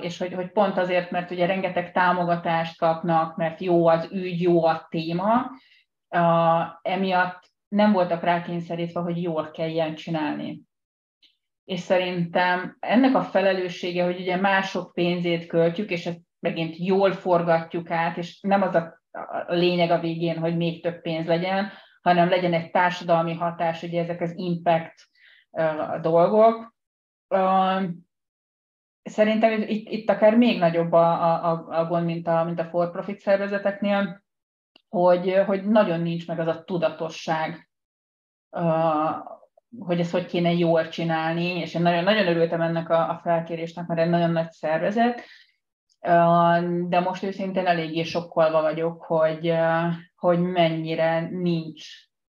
és 0.00 0.18
hogy, 0.18 0.32
hogy 0.32 0.52
pont 0.52 0.78
azért, 0.78 1.10
mert 1.10 1.30
ugye 1.30 1.46
rengeteg 1.46 1.92
támogatást 1.92 2.78
kapnak, 2.78 3.36
mert 3.36 3.60
jó 3.60 3.86
az 3.86 4.08
ügy, 4.12 4.40
jó 4.40 4.64
a 4.64 4.86
téma, 4.90 5.50
emiatt 6.82 7.52
nem 7.68 7.92
voltak 7.92 8.22
rákényszerítve, 8.22 9.00
hogy 9.00 9.22
jól 9.22 9.50
kelljen 9.50 9.94
csinálni. 9.94 10.62
És 11.70 11.80
szerintem 11.80 12.76
ennek 12.80 13.14
a 13.14 13.22
felelőssége, 13.22 14.04
hogy 14.04 14.20
ugye 14.20 14.36
mások 14.36 14.92
pénzét 14.92 15.46
költjük, 15.46 15.90
és 15.90 16.06
ezt 16.06 16.20
megint 16.38 16.76
jól 16.76 17.12
forgatjuk 17.12 17.90
át, 17.90 18.16
és 18.16 18.40
nem 18.40 18.62
az 18.62 18.74
a, 18.74 19.00
lényeg 19.46 19.90
a 19.90 20.00
végén, 20.00 20.38
hogy 20.38 20.56
még 20.56 20.82
több 20.82 21.00
pénz 21.00 21.26
legyen, 21.26 21.70
hanem 22.02 22.28
legyen 22.28 22.52
egy 22.52 22.70
társadalmi 22.70 23.34
hatás, 23.34 23.82
ugye 23.82 24.02
ezek 24.02 24.20
az 24.20 24.32
impact 24.36 25.08
uh, 25.50 26.00
dolgok. 26.00 26.74
Szerintem 29.02 29.62
itt, 29.62 29.88
itt 29.88 30.10
akár 30.10 30.36
még 30.36 30.58
nagyobb 30.58 30.92
a, 30.92 31.34
a, 31.50 31.66
a 31.68 31.86
gond, 31.86 32.04
mint 32.04 32.26
a, 32.26 32.44
mint 32.44 32.60
a 32.60 32.64
for-profit 32.64 33.20
szervezeteknél, 33.20 34.22
hogy, 34.88 35.42
hogy 35.46 35.64
nagyon 35.64 36.00
nincs 36.00 36.26
meg 36.26 36.38
az 36.38 36.46
a 36.46 36.64
tudatosság, 36.64 37.70
hogy 39.78 40.00
ezt 40.00 40.10
hogy 40.10 40.26
kéne 40.26 40.52
jól 40.52 40.88
csinálni, 40.88 41.58
és 41.58 41.74
én 41.74 41.82
nagyon, 41.82 42.04
nagyon 42.04 42.26
örültem 42.26 42.60
ennek 42.60 42.90
a, 42.90 43.08
a 43.08 43.20
felkérésnek, 43.22 43.86
mert 43.86 44.00
egy 44.00 44.08
nagyon 44.08 44.30
nagy 44.30 44.50
szervezet, 44.50 45.22
de 46.88 47.00
most 47.00 47.22
őszintén 47.22 47.66
eléggé 47.66 48.02
sokkolva 48.02 48.60
vagyok, 48.60 49.02
hogy, 49.02 49.54
hogy 50.16 50.40
mennyire 50.40 51.28
nincs 51.30 51.86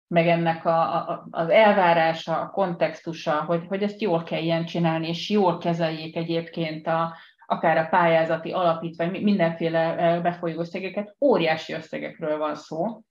meg 0.07 0.27
ennek 0.27 0.65
a, 0.65 0.95
a, 0.95 1.27
az 1.31 1.49
elvárása, 1.49 2.39
a 2.39 2.49
kontextusa, 2.49 3.43
hogy, 3.43 3.65
hogy 3.67 3.83
ezt 3.83 4.01
jól 4.01 4.23
kelljen 4.23 4.65
csinálni, 4.65 5.07
és 5.07 5.29
jól 5.29 5.57
kezeljék 5.57 6.15
egyébként 6.15 6.87
a, 6.87 7.15
akár 7.45 7.77
a 7.77 7.87
pályázati 7.89 8.51
alapítvány, 8.51 9.21
mindenféle 9.21 10.19
befolyó 10.21 10.59
összegeket, 10.59 11.15
óriási 11.19 11.73
összegekről 11.73 12.37
van 12.37 12.55
szó, 12.55 13.01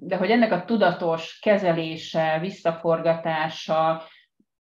de 0.00 0.16
hogy 0.16 0.30
ennek 0.30 0.52
a 0.52 0.64
tudatos 0.64 1.38
kezelése, 1.38 2.38
visszaforgatása, 2.40 4.02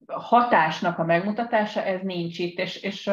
hatásnak 0.06 0.98
a 0.98 1.04
megmutatása, 1.04 1.82
ez 1.82 2.00
nincs 2.02 2.38
itt, 2.38 2.58
és, 2.58 2.82
és 2.82 3.10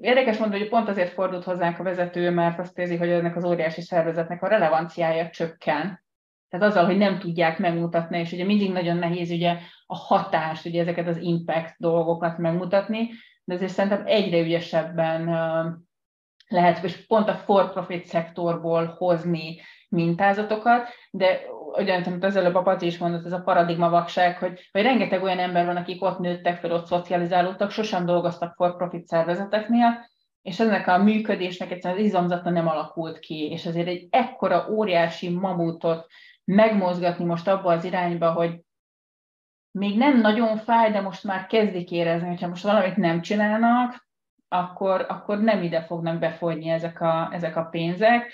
érdekes 0.00 0.38
mondani, 0.38 0.60
hogy 0.60 0.70
pont 0.70 0.88
azért 0.88 1.12
fordult 1.12 1.44
hozzánk 1.44 1.78
a 1.78 1.82
vezető, 1.82 2.30
mert 2.30 2.58
azt 2.58 2.78
érzi, 2.78 2.96
hogy 2.96 3.08
ennek 3.08 3.36
az 3.36 3.44
óriási 3.44 3.80
szervezetnek 3.80 4.42
a 4.42 4.48
relevanciája 4.48 5.30
csökken, 5.30 6.04
tehát 6.48 6.66
azzal, 6.66 6.84
hogy 6.84 6.96
nem 6.96 7.18
tudják 7.18 7.58
megmutatni, 7.58 8.18
és 8.18 8.32
ugye 8.32 8.44
mindig 8.44 8.72
nagyon 8.72 8.96
nehéz 8.96 9.30
ugye 9.30 9.56
a 9.86 9.96
hatást, 9.96 10.66
ugye 10.66 10.80
ezeket 10.80 11.06
az 11.06 11.16
impact 11.16 11.74
dolgokat 11.78 12.38
megmutatni, 12.38 13.10
de 13.44 13.54
azért 13.54 13.72
szerintem 13.72 14.02
egyre 14.06 14.40
ügyesebben 14.40 15.28
lehet, 16.48 16.84
és 16.84 17.06
pont 17.06 17.28
a 17.28 17.34
for-profit 17.34 18.04
szektorból 18.04 18.86
hozni 18.86 19.60
mintázatokat, 19.88 20.88
de 21.10 21.40
ugyan, 21.76 22.02
amit 22.02 22.24
az 22.24 22.36
előbb 22.36 22.54
a 22.54 22.62
Paci 22.62 22.86
is 22.86 22.98
mondott, 22.98 23.24
ez 23.24 23.32
a 23.32 23.42
paradigma 23.42 23.88
vakság, 23.88 24.38
hogy, 24.38 24.68
hogy 24.72 24.82
rengeteg 24.82 25.22
olyan 25.22 25.38
ember 25.38 25.66
van, 25.66 25.76
akik 25.76 26.02
ott 26.02 26.18
nőttek 26.18 26.60
fel, 26.60 26.72
ott 26.72 26.86
szocializálódtak, 26.86 27.70
sosem 27.70 28.06
dolgoztak 28.06 28.54
for-profit 28.54 29.06
szervezeteknél, 29.06 30.06
és 30.42 30.60
ennek 30.60 30.86
a 30.86 31.02
működésnek 31.02 31.70
egyszerűen 31.70 32.00
az 32.00 32.06
izomzata 32.06 32.50
nem 32.50 32.68
alakult 32.68 33.18
ki, 33.18 33.50
és 33.50 33.66
azért 33.66 33.88
egy 33.88 34.06
ekkora 34.10 34.68
óriási 34.70 35.28
mamutot 35.28 36.06
megmozgatni 36.44 37.24
most 37.24 37.48
abba 37.48 37.72
az 37.72 37.84
irányba, 37.84 38.32
hogy 38.32 38.60
még 39.70 39.96
nem 39.96 40.20
nagyon 40.20 40.56
fáj, 40.56 40.90
de 40.90 41.00
most 41.00 41.24
már 41.24 41.46
kezdik 41.46 41.90
érezni, 41.90 42.28
hogyha 42.28 42.48
most 42.48 42.62
valamit 42.62 42.96
nem 42.96 43.20
csinálnak, 43.20 44.06
akkor, 44.48 45.06
akkor 45.08 45.38
nem 45.38 45.62
ide 45.62 45.82
fognak 45.82 46.18
befogyni 46.18 46.68
ezek 46.68 47.00
a, 47.00 47.28
ezek 47.32 47.56
a 47.56 47.62
pénzek, 47.62 48.32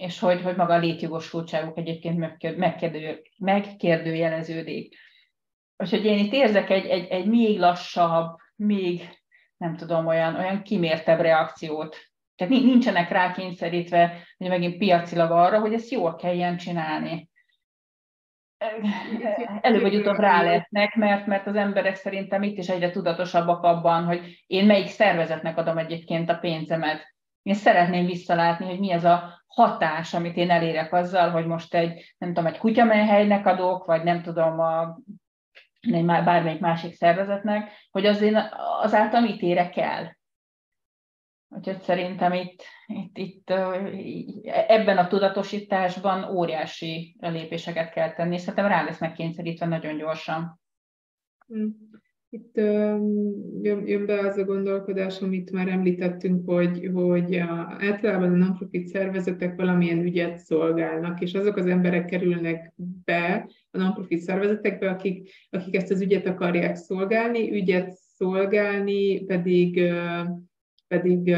és 0.00 0.18
hogy, 0.18 0.42
hogy 0.42 0.56
maga 0.56 0.74
a 0.74 0.78
létjogosultságuk 0.78 1.78
egyébként 1.78 2.38
megkérdő, 2.56 3.22
megkérdőjeleződik. 3.38 4.96
Úgyhogy 5.76 6.04
én 6.04 6.18
itt 6.18 6.32
érzek 6.32 6.70
egy, 6.70 6.86
egy, 6.86 7.06
egy 7.06 7.26
még 7.26 7.58
lassabb, 7.58 8.36
még 8.56 9.08
nem 9.56 9.76
tudom, 9.76 10.06
olyan, 10.06 10.36
olyan 10.36 10.62
kimértebb 10.62 11.20
reakciót. 11.20 11.96
Tehát 12.36 12.52
nincsenek 12.52 13.10
rákényszerítve, 13.10 14.26
hogy 14.36 14.48
megint 14.48 14.78
piacilag 14.78 15.30
arra, 15.30 15.60
hogy 15.60 15.72
ezt 15.72 15.90
jól 15.90 16.16
kelljen 16.16 16.56
csinálni 16.56 17.30
előbb 19.60 19.80
vagy 19.80 19.94
utóbb 19.94 20.18
rá 20.18 20.42
lesznek, 20.42 20.94
mert, 20.94 21.26
mert 21.26 21.46
az 21.46 21.54
emberek 21.56 21.94
szerintem 21.94 22.42
itt 22.42 22.58
is 22.58 22.68
egyre 22.68 22.90
tudatosabbak 22.90 23.62
abban, 23.62 24.04
hogy 24.04 24.44
én 24.46 24.66
melyik 24.66 24.88
szervezetnek 24.88 25.56
adom 25.56 25.78
egyébként 25.78 26.30
a 26.30 26.38
pénzemet. 26.38 27.14
Én 27.42 27.54
szeretném 27.54 28.06
visszalátni, 28.06 28.66
hogy 28.66 28.78
mi 28.78 28.92
az 28.92 29.04
a 29.04 29.42
hatás, 29.46 30.14
amit 30.14 30.36
én 30.36 30.50
elérek 30.50 30.92
azzal, 30.92 31.30
hogy 31.30 31.46
most 31.46 31.74
egy, 31.74 32.14
nem 32.18 32.28
tudom, 32.28 32.46
egy 32.46 32.58
kutyamelyhelynek 32.58 33.46
adok, 33.46 33.84
vagy 33.84 34.02
nem 34.02 34.22
tudom, 34.22 34.60
a, 34.60 34.98
egy 35.80 36.04
bármelyik 36.04 36.60
másik 36.60 36.94
szervezetnek, 36.94 37.70
hogy 37.90 38.06
az 38.06 38.20
én 38.20 38.48
azáltal 38.80 39.20
mit 39.20 39.40
érek 39.40 39.76
el. 39.76 40.18
Úgyhogy 41.48 41.80
szerintem 41.80 42.32
itt, 42.32 42.62
itt, 42.86 43.18
itt 43.18 43.50
ebben 44.46 44.98
a 44.98 45.06
tudatosításban 45.06 46.36
óriási 46.36 47.16
lépéseket 47.20 47.92
kell 47.92 48.12
tenni, 48.12 48.34
és 48.34 48.40
szerintem 48.40 48.66
rá 48.66 48.82
lesznek 48.82 49.12
kényszerítve 49.12 49.66
nagyon 49.66 49.96
gyorsan. 49.96 50.60
Itt 52.32 52.56
jön, 53.62 54.06
be 54.06 54.18
az 54.18 54.36
a 54.36 54.44
gondolkodás, 54.44 55.20
amit 55.20 55.50
már 55.50 55.68
említettünk, 55.68 56.50
hogy, 56.50 56.90
hogy 56.92 57.36
általában 57.36 58.32
a 58.32 58.36
non-profit 58.36 58.86
szervezetek 58.86 59.56
valamilyen 59.56 60.02
ügyet 60.02 60.38
szolgálnak, 60.38 61.20
és 61.20 61.34
azok 61.34 61.56
az 61.56 61.66
emberek 61.66 62.04
kerülnek 62.04 62.72
be 63.04 63.48
a 63.70 63.78
non-profit 63.78 64.20
szervezetekbe, 64.20 64.90
akik, 64.90 65.30
akik 65.50 65.76
ezt 65.76 65.90
az 65.90 66.00
ügyet 66.00 66.26
akarják 66.26 66.76
szolgálni, 66.76 67.52
ügyet 67.52 67.92
szolgálni 67.92 69.24
pedig 69.24 69.92
pedig 70.90 71.32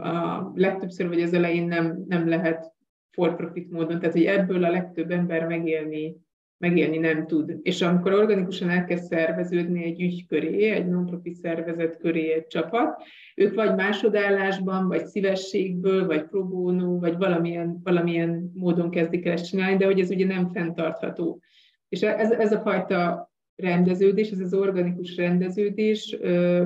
a 0.00 0.52
legtöbbször 0.54 1.08
vagy 1.08 1.22
az 1.22 1.32
elején 1.32 1.66
nem, 1.66 2.04
nem 2.08 2.28
lehet 2.28 2.72
for-profit 3.10 3.70
módon, 3.70 3.98
tehát 3.98 4.14
hogy 4.14 4.24
ebből 4.24 4.64
a 4.64 4.70
legtöbb 4.70 5.10
ember 5.10 5.46
megélni, 5.46 6.16
megélni 6.58 6.98
nem 6.98 7.26
tud. 7.26 7.58
És 7.62 7.82
amikor 7.82 8.12
organikusan 8.12 8.68
elkezd 8.68 9.04
szerveződni 9.04 9.84
egy 9.84 10.00
ügy 10.00 10.26
köré, 10.26 10.70
egy 10.70 10.86
non-profit 10.86 11.34
szervezet 11.34 11.98
köré 11.98 12.32
egy 12.32 12.46
csapat, 12.46 13.02
ők 13.34 13.54
vagy 13.54 13.74
másodállásban, 13.74 14.88
vagy 14.88 15.06
szívességből, 15.06 16.06
vagy 16.06 16.24
pro 16.24 16.44
bono, 16.44 16.98
vagy 16.98 17.16
valamilyen, 17.16 17.80
valamilyen 17.84 18.50
módon 18.54 18.90
kezdik 18.90 19.26
el 19.26 19.32
ezt 19.32 19.48
csinálni, 19.48 19.76
de 19.76 19.84
hogy 19.84 20.00
ez 20.00 20.10
ugye 20.10 20.26
nem 20.26 20.48
fenntartható. 20.48 21.40
És 21.88 22.02
ez, 22.02 22.30
ez 22.30 22.52
a 22.52 22.60
fajta 22.60 23.30
rendeződés, 23.56 24.30
ez 24.30 24.40
az 24.40 24.54
organikus 24.54 25.16
rendeződés, 25.16 26.16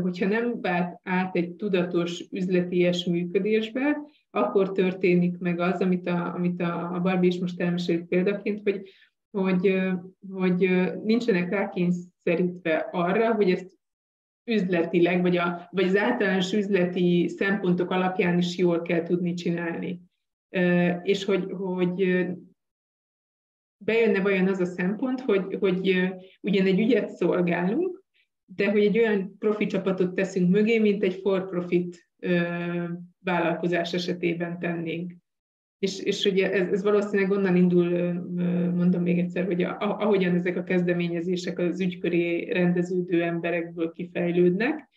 hogyha 0.03 0.27
nem 0.27 0.61
vált 0.61 1.01
át 1.03 1.37
egy 1.37 1.53
tudatos 1.53 2.25
üzleties 2.31 3.05
működésbe, 3.05 3.97
akkor 4.31 4.73
történik 4.73 5.39
meg 5.39 5.61
az, 5.61 5.81
amit 5.81 6.09
a, 6.09 6.35
amit 6.35 6.61
a 6.61 7.01
Barbie 7.03 7.29
is 7.29 7.39
most 7.39 7.61
elmesélt 7.61 8.05
példaként, 8.05 8.61
hogy, 8.63 8.83
hogy, 9.33 9.91
hogy 10.31 10.59
nincsenek 11.05 11.49
rákényszerítve 11.51 12.89
arra, 12.93 13.35
hogy 13.35 13.51
ezt 13.51 13.81
üzletileg, 14.45 15.21
vagy, 15.21 15.37
a, 15.37 15.69
vagy 15.71 15.85
az 15.85 15.97
általános 15.97 16.53
üzleti 16.53 17.29
szempontok 17.29 17.91
alapján 17.91 18.39
is 18.39 18.57
jól 18.57 18.83
kell 18.83 19.03
tudni 19.03 19.35
csinálni. 19.35 20.01
és 21.03 21.25
hogy, 21.25 21.53
hogy 21.53 22.27
bejönne 23.85 24.21
vajon 24.21 24.49
az 24.49 24.61
a 24.61 24.65
szempont, 24.65 25.21
hogy, 25.21 25.57
hogy 25.61 26.09
ugyan 26.41 26.67
egy 26.67 26.81
ügyet 26.81 27.09
szolgálunk, 27.09 28.03
de 28.45 28.71
hogy 28.71 28.85
egy 28.85 28.99
olyan 28.99 29.39
profi 29.39 29.67
csapatot 29.67 30.15
teszünk 30.15 30.51
mögé, 30.51 30.79
mint 30.79 31.03
egy 31.03 31.15
for-profit 31.15 32.09
vállalkozás 33.19 33.93
esetében 33.93 34.59
tennénk. 34.59 35.13
És, 35.83 36.01
és 36.01 36.25
ugye 36.25 36.53
ez, 36.53 36.69
ez 36.73 36.83
valószínűleg 36.83 37.31
onnan 37.31 37.57
indul, 37.57 38.13
mondom 38.75 39.03
még 39.03 39.19
egyszer, 39.19 39.45
hogy 39.45 39.63
ahogyan 39.79 40.35
ezek 40.35 40.57
a 40.57 40.63
kezdeményezések 40.63 41.59
az 41.59 41.81
ügyköré 41.81 42.51
rendeződő 42.51 43.23
emberekből 43.23 43.93
kifejlődnek, 43.93 44.89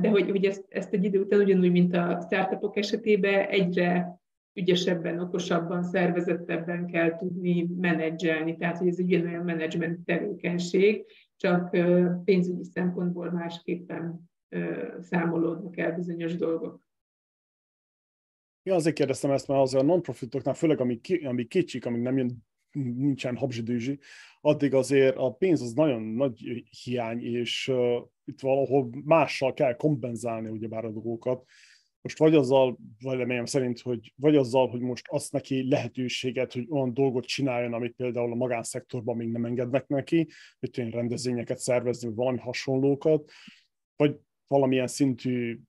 de 0.00 0.08
hogy, 0.08 0.30
hogy 0.30 0.44
ezt, 0.44 0.64
ezt 0.68 0.92
egy 0.92 1.04
idő 1.04 1.20
után 1.20 1.40
ugyanúgy, 1.40 1.70
mint 1.70 1.94
a 1.94 2.20
startupok 2.26 2.76
esetében 2.76 3.46
egyre 3.48 4.20
ügyesebben, 4.54 5.20
okosabban, 5.20 5.82
szervezettebben 5.82 6.86
kell 6.86 7.16
tudni 7.16 7.68
menedzselni. 7.76 8.56
Tehát, 8.56 8.78
hogy 8.78 8.88
ez 8.88 8.98
egy 8.98 9.14
ugyanolyan 9.14 9.44
menedzsment 9.44 10.04
tevékenység, 10.04 11.04
csak 11.36 11.76
pénzügyi 12.24 12.64
szempontból 12.64 13.30
másképpen 13.30 14.30
számolódnak 15.00 15.78
el 15.78 15.92
bizonyos 15.92 16.36
dolgok. 16.36 16.87
Ja, 18.68 18.74
azért 18.74 18.94
kérdeztem 18.94 19.30
ezt, 19.30 19.48
mert 19.48 19.60
azért 19.60 19.82
a 19.82 19.86
non-profitoknál, 19.86 20.54
főleg 20.54 20.80
amik, 20.80 21.00
ki, 21.00 21.14
amik 21.14 21.48
kicsik, 21.48 21.86
amik 21.86 22.02
nem 22.02 22.16
jön, 22.16 22.46
nincsen 22.96 23.36
habzsidőzsi, 23.36 23.98
addig 24.40 24.74
azért 24.74 25.16
a 25.16 25.32
pénz 25.32 25.62
az 25.62 25.72
nagyon 25.72 26.02
nagy 26.02 26.64
hiány, 26.82 27.24
és 27.24 27.68
uh, 27.68 27.96
itt 28.24 28.40
valahol 28.40 28.90
mással 29.04 29.54
kell 29.54 29.76
kompenzálni 29.76 30.48
ugyebár 30.48 30.84
a 30.84 30.90
dolgokat. 30.90 31.44
Most 32.00 32.18
vagy 32.18 32.34
azzal, 32.34 32.78
véleményem 32.98 33.44
szerint, 33.44 33.80
hogy 33.80 34.12
vagy 34.16 34.36
azzal, 34.36 34.68
hogy 34.68 34.80
most 34.80 35.04
azt 35.08 35.32
neki 35.32 35.68
lehetőséget, 35.68 36.52
hogy 36.52 36.66
olyan 36.70 36.94
dolgot 36.94 37.24
csináljon, 37.24 37.72
amit 37.72 37.94
például 37.96 38.32
a 38.32 38.34
magánszektorban 38.34 39.16
még 39.16 39.28
nem 39.28 39.44
engednek 39.44 39.86
neki, 39.86 40.28
hogy 40.58 40.90
rendezvényeket 40.90 41.58
szervezni, 41.58 42.06
vagy 42.06 42.16
valami 42.16 42.38
hasonlókat, 42.38 43.30
vagy 43.96 44.16
valamilyen 44.46 44.86
szintű 44.86 45.60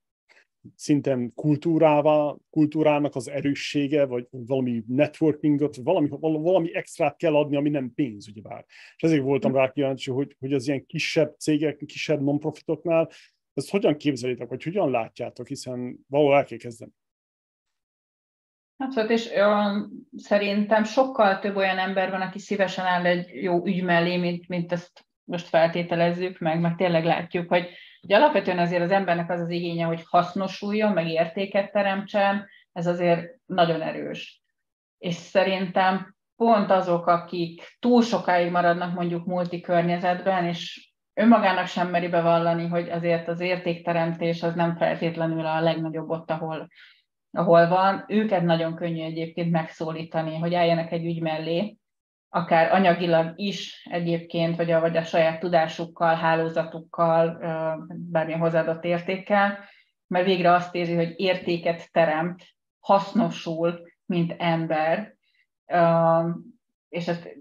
szinten 0.76 1.34
kultúrává, 1.36 2.36
kultúrának 2.50 3.16
az 3.16 3.30
erőssége, 3.30 4.06
vagy 4.06 4.28
valami 4.30 4.84
networkingot, 4.88 5.76
valami, 5.76 6.08
valami 6.20 6.76
extrát 6.76 7.16
kell 7.16 7.36
adni, 7.36 7.56
ami 7.56 7.70
nem 7.70 7.94
pénz, 7.94 8.28
ugyebár. 8.28 8.66
És 8.96 9.04
ezért 9.04 9.24
voltam 9.24 9.56
rá 9.56 9.72
kíváncsi, 9.72 10.12
hogy, 10.12 10.36
hogy 10.40 10.54
az 10.54 10.68
ilyen 10.68 10.86
kisebb 10.86 11.36
cégek, 11.38 11.78
kisebb 11.86 12.22
non-profitoknál 12.22 13.10
ezt 13.54 13.70
hogyan 13.70 13.98
képzelitek, 13.98 14.50
vagy 14.50 14.64
hogyan 14.64 14.92
látjátok, 14.92 15.48
hiszen 15.48 16.00
valahol 16.08 16.36
el 16.36 16.44
kell 16.44 16.58
kezdeni. 16.58 16.92
Hát, 18.78 19.10
és 19.10 19.32
ö, 19.32 19.80
szerintem 20.18 20.84
sokkal 20.84 21.40
több 21.40 21.56
olyan 21.56 21.78
ember 21.78 22.10
van, 22.10 22.22
aki 22.22 22.40
szívesen 22.40 22.86
áll 22.86 23.06
egy 23.06 23.44
jó 23.44 23.66
ügy 23.66 23.84
mellé, 23.84 24.18
mint, 24.18 24.48
mint 24.48 24.72
ezt 24.72 25.08
most 25.24 25.48
feltételezzük 25.48 26.40
meg, 26.40 26.60
meg 26.60 26.76
tényleg 26.76 27.06
látjuk, 27.06 27.48
hogy 27.48 27.70
Ugye 28.04 28.16
alapvetően 28.16 28.60
azért 28.60 28.84
az 28.84 28.92
embernek 28.92 29.30
az 29.30 29.40
az 29.40 29.50
igénye, 29.50 29.86
hogy 29.86 30.04
hasznosuljon, 30.10 30.92
meg 30.92 31.08
értéket 31.08 31.72
teremtsen, 31.72 32.48
ez 32.72 32.88
azért 32.88 33.28
nagyon 33.46 33.82
erős. 33.82 34.42
És 34.98 35.16
szerintem 35.16 36.16
pont 36.36 36.72
azok, 36.72 37.08
akik 37.08 37.78
túl 37.80 38.02
sokáig 38.02 38.52
maradnak 38.52 38.94
mondjuk 38.94 39.26
multi 39.26 39.62
környezetben, 39.62 40.46
és 40.46 40.92
önmagának 41.14 41.68
sem 41.68 41.90
meri 41.90 42.08
bevallani, 42.08 42.68
hogy 42.68 42.90
azért 42.90 43.28
az 43.28 43.40
értékteremtés 43.40 44.44
az 44.44 44.56
nem 44.56 44.76
feltétlenül 44.76 45.46
a 45.46 45.62
legnagyobb 45.62 46.10
ott, 46.10 46.32
ahol, 46.32 46.68
ahol 47.32 47.68
van. 47.68 48.06
Őket 48.08 48.44
nagyon 48.44 48.76
könnyű 48.76 49.04
egyébként 49.04 49.52
megszólítani, 49.52 50.38
hogy 50.38 50.54
álljanak 50.54 50.92
egy 50.92 51.06
ügy 51.06 51.22
mellé, 51.22 51.79
akár 52.30 52.72
anyagilag 52.72 53.34
is 53.36 53.88
egyébként, 53.92 54.56
vagy 54.56 54.72
a, 54.72 54.80
vagy 54.80 54.98
a 54.98 55.04
saját 55.04 55.40
tudásukkal, 55.40 56.16
hálózatukkal, 56.16 57.38
bármilyen 57.90 58.40
hozzáadott 58.40 58.84
értékkel, 58.84 59.60
mert 60.08 60.26
végre 60.26 60.54
azt 60.54 60.76
érzi, 60.76 60.96
hogy 60.96 61.14
értéket 61.16 61.92
teremt, 61.92 62.44
hasznosul, 62.80 63.82
mint 64.06 64.36
ember, 64.38 65.16
és 66.90 67.08
ezt 67.08 67.38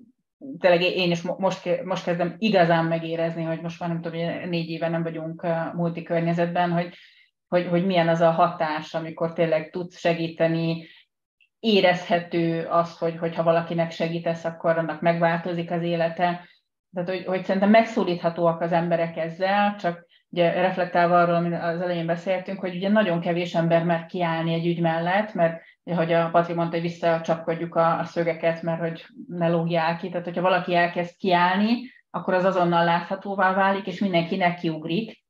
tényleg 0.58 0.82
én 0.82 1.10
is 1.10 1.22
most, 1.22 1.84
most 1.84 2.04
kezdem 2.04 2.34
igazán 2.38 2.84
megérezni, 2.84 3.42
hogy 3.42 3.60
most 3.60 3.80
már 3.80 3.88
nem 3.88 4.00
tudom, 4.00 4.48
négy 4.48 4.70
éve 4.70 4.88
nem 4.88 5.02
vagyunk 5.02 5.46
multi 5.74 6.02
környezetben, 6.02 6.70
hogy, 6.70 6.94
hogy, 7.48 7.66
hogy 7.66 7.86
milyen 7.86 8.08
az 8.08 8.20
a 8.20 8.30
hatás, 8.30 8.94
amikor 8.94 9.32
tényleg 9.32 9.70
tudsz 9.70 9.98
segíteni 9.98 10.86
érezhető 11.60 12.66
az, 12.70 12.98
hogy, 12.98 13.16
hogyha 13.16 13.42
valakinek 13.42 13.90
segítesz, 13.90 14.44
akkor 14.44 14.78
annak 14.78 15.00
megváltozik 15.00 15.70
az 15.70 15.82
élete. 15.82 16.48
Tehát, 16.94 17.08
hogy, 17.08 17.24
hogy 17.24 17.44
szerintem 17.44 17.70
megszólíthatóak 17.70 18.60
az 18.60 18.72
emberek 18.72 19.16
ezzel, 19.16 19.76
csak 19.76 20.06
ugye 20.30 20.52
reflektálva 20.52 21.20
arról, 21.20 21.34
amit 21.34 21.52
az 21.52 21.80
elején 21.80 22.06
beszéltünk, 22.06 22.60
hogy 22.60 22.76
ugye 22.76 22.88
nagyon 22.88 23.20
kevés 23.20 23.54
ember 23.54 23.84
mer 23.84 24.06
kiállni 24.06 24.54
egy 24.54 24.66
ügy 24.66 24.80
mellett, 24.80 25.34
mert 25.34 25.62
hogy 25.84 26.12
a 26.12 26.30
Patri 26.30 26.54
mondta, 26.54 26.74
hogy 26.74 26.88
visszacsapkodjuk 26.88 27.74
a, 27.74 27.98
a 27.98 28.04
szögeket, 28.04 28.62
mert 28.62 28.80
hogy 28.80 29.06
ne 29.28 29.48
lógjál 29.48 29.96
ki. 29.96 30.08
Tehát, 30.08 30.24
hogyha 30.24 30.42
valaki 30.42 30.74
elkezd 30.74 31.16
kiállni, 31.16 31.90
akkor 32.10 32.34
az 32.34 32.44
azonnal 32.44 32.84
láthatóvá 32.84 33.54
válik, 33.54 33.86
és 33.86 34.00
mindenki 34.00 34.36
nekiugrik, 34.36 35.22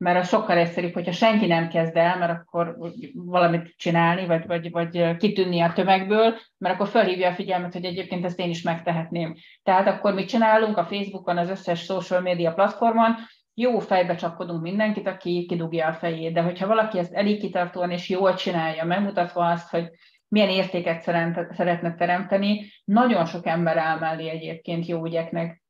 mert 0.00 0.18
az 0.18 0.28
sokkal 0.28 0.58
egyszerűbb, 0.58 0.92
hogyha 0.92 1.12
senki 1.12 1.46
nem 1.46 1.68
kezd 1.68 1.96
el, 1.96 2.18
mert 2.18 2.32
akkor 2.32 2.76
valamit 3.14 3.74
csinálni, 3.76 4.26
vagy, 4.26 4.46
vagy, 4.46 4.70
vagy 4.70 5.16
kitűnni 5.16 5.60
a 5.60 5.72
tömegből, 5.72 6.34
mert 6.58 6.74
akkor 6.74 6.88
felhívja 6.88 7.28
a 7.28 7.34
figyelmet, 7.34 7.72
hogy 7.72 7.84
egyébként 7.84 8.24
ezt 8.24 8.38
én 8.38 8.48
is 8.50 8.62
megtehetném. 8.62 9.34
Tehát 9.62 9.86
akkor 9.86 10.14
mit 10.14 10.28
csinálunk? 10.28 10.76
A 10.76 10.84
Facebookon, 10.84 11.38
az 11.38 11.50
összes 11.50 11.80
social 11.80 12.20
media 12.20 12.52
platformon, 12.52 13.14
jó 13.54 13.78
fejbe 13.78 14.14
csapkodunk 14.14 14.62
mindenkit, 14.62 15.06
aki 15.06 15.46
kidugja 15.48 15.86
a 15.86 15.92
fejét, 15.92 16.32
de 16.32 16.40
hogyha 16.42 16.66
valaki 16.66 16.98
ezt 16.98 17.14
elég 17.14 17.40
kitartóan 17.40 17.90
és 17.90 18.08
jól 18.08 18.34
csinálja, 18.34 18.84
megmutatva 18.84 19.46
azt, 19.46 19.70
hogy 19.70 19.90
milyen 20.28 20.48
értéket 20.48 21.02
szeretne 21.50 21.94
teremteni, 21.94 22.72
nagyon 22.84 23.26
sok 23.26 23.46
ember 23.46 23.76
áll 23.76 23.98
mellé 23.98 24.28
egyébként 24.28 24.86
jó 24.86 25.04
ügyeknek, 25.04 25.62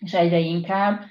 és 0.00 0.14
egyre 0.14 0.38
inkább, 0.38 1.02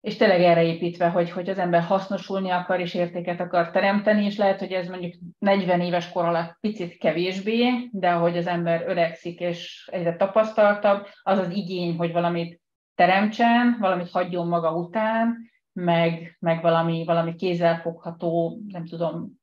és 0.00 0.16
tényleg 0.16 0.40
erre 0.42 0.62
építve, 0.62 1.08
hogy, 1.08 1.30
hogy 1.30 1.48
az 1.48 1.58
ember 1.58 1.82
hasznosulni 1.82 2.50
akar 2.50 2.80
és 2.80 2.94
értéket 2.94 3.40
akar 3.40 3.70
teremteni, 3.70 4.24
és 4.24 4.36
lehet, 4.36 4.58
hogy 4.58 4.72
ez 4.72 4.88
mondjuk 4.88 5.14
40 5.38 5.80
éves 5.80 6.10
kor 6.10 6.24
alatt 6.24 6.56
picit 6.60 6.98
kevésbé, 6.98 7.88
de 7.92 8.10
ahogy 8.10 8.36
az 8.36 8.46
ember 8.46 8.84
öregszik 8.86 9.40
és 9.40 9.88
egyre 9.92 10.16
tapasztaltabb, 10.16 11.06
az 11.22 11.38
az 11.38 11.50
igény, 11.50 11.96
hogy 11.96 12.12
valamit 12.12 12.60
teremtsen, 12.94 13.76
valamit 13.80 14.10
hagyjon 14.10 14.48
maga 14.48 14.74
után, 14.74 15.36
meg, 15.72 16.36
meg 16.38 16.62
valami, 16.62 17.04
valami 17.04 17.34
kézzelfogható, 17.34 18.60
nem 18.68 18.86
tudom, 18.86 19.38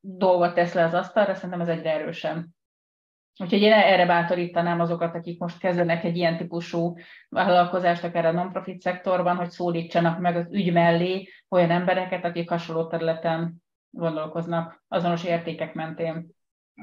dolgot 0.00 0.54
tesz 0.54 0.74
le 0.74 0.84
az 0.84 0.94
asztalra, 0.94 1.34
szerintem 1.34 1.60
ez 1.60 1.68
egyre 1.68 1.90
erősen. 1.90 2.56
Úgyhogy 3.38 3.60
én 3.60 3.72
erre 3.72 4.06
bátorítanám 4.06 4.80
azokat, 4.80 5.14
akik 5.14 5.38
most 5.40 5.58
kezdenek 5.58 6.04
egy 6.04 6.16
ilyen 6.16 6.36
típusú 6.36 6.96
vállalkozást, 7.28 8.04
akár 8.04 8.24
a 8.24 8.32
non-profit 8.32 8.80
szektorban, 8.80 9.36
hogy 9.36 9.50
szólítsanak 9.50 10.20
meg 10.20 10.36
az 10.36 10.46
ügy 10.50 10.72
mellé 10.72 11.28
olyan 11.48 11.70
embereket, 11.70 12.24
akik 12.24 12.48
hasonló 12.48 12.86
területen 12.86 13.62
gondolkoznak 13.90 14.84
azonos 14.88 15.24
értékek 15.24 15.74
mentén. 15.74 16.34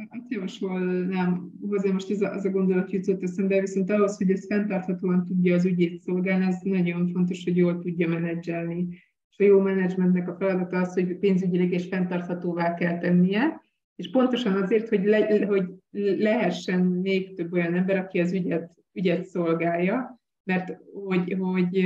Azt 0.09 0.31
javasolnám, 0.31 1.51
hozzá 1.69 1.91
most 1.91 2.09
ez 2.09 2.21
a, 2.21 2.31
az 2.34 2.45
a 2.45 2.49
gondolat 2.49 2.91
jutott 2.91 3.23
eszembe, 3.23 3.59
viszont 3.59 3.91
ahhoz, 3.91 4.17
hogy 4.17 4.31
ez 4.31 4.45
fenntarthatóan 4.45 5.25
tudja 5.25 5.55
az 5.55 5.65
ügyét 5.65 6.01
szolgálni, 6.01 6.45
az 6.45 6.59
nagyon 6.61 7.07
fontos, 7.07 7.43
hogy 7.43 7.57
jól 7.57 7.80
tudja 7.80 8.07
menedzselni. 8.07 8.88
És 9.30 9.38
a 9.38 9.43
jó 9.43 9.59
menedzsmentnek 9.59 10.27
a 10.27 10.35
feladata 10.35 10.80
az, 10.80 10.93
hogy 10.93 11.17
pénzügyileg 11.17 11.71
és 11.71 11.88
fenntarthatóvá 11.88 12.73
kell 12.73 12.97
tennie, 12.97 13.61
és 13.95 14.09
pontosan 14.09 14.61
azért, 14.61 14.89
hogy, 14.89 15.03
le, 15.05 15.45
hogy 15.45 15.65
lehessen 15.93 16.79
még 16.79 17.35
több 17.35 17.53
olyan 17.53 17.73
ember, 17.73 17.97
aki 17.97 18.19
az 18.19 18.33
ügyet, 18.33 18.75
ügyet 18.91 19.25
szolgálja, 19.25 20.21
mert 20.43 20.77
hogy, 20.93 21.35
hogy 21.39 21.85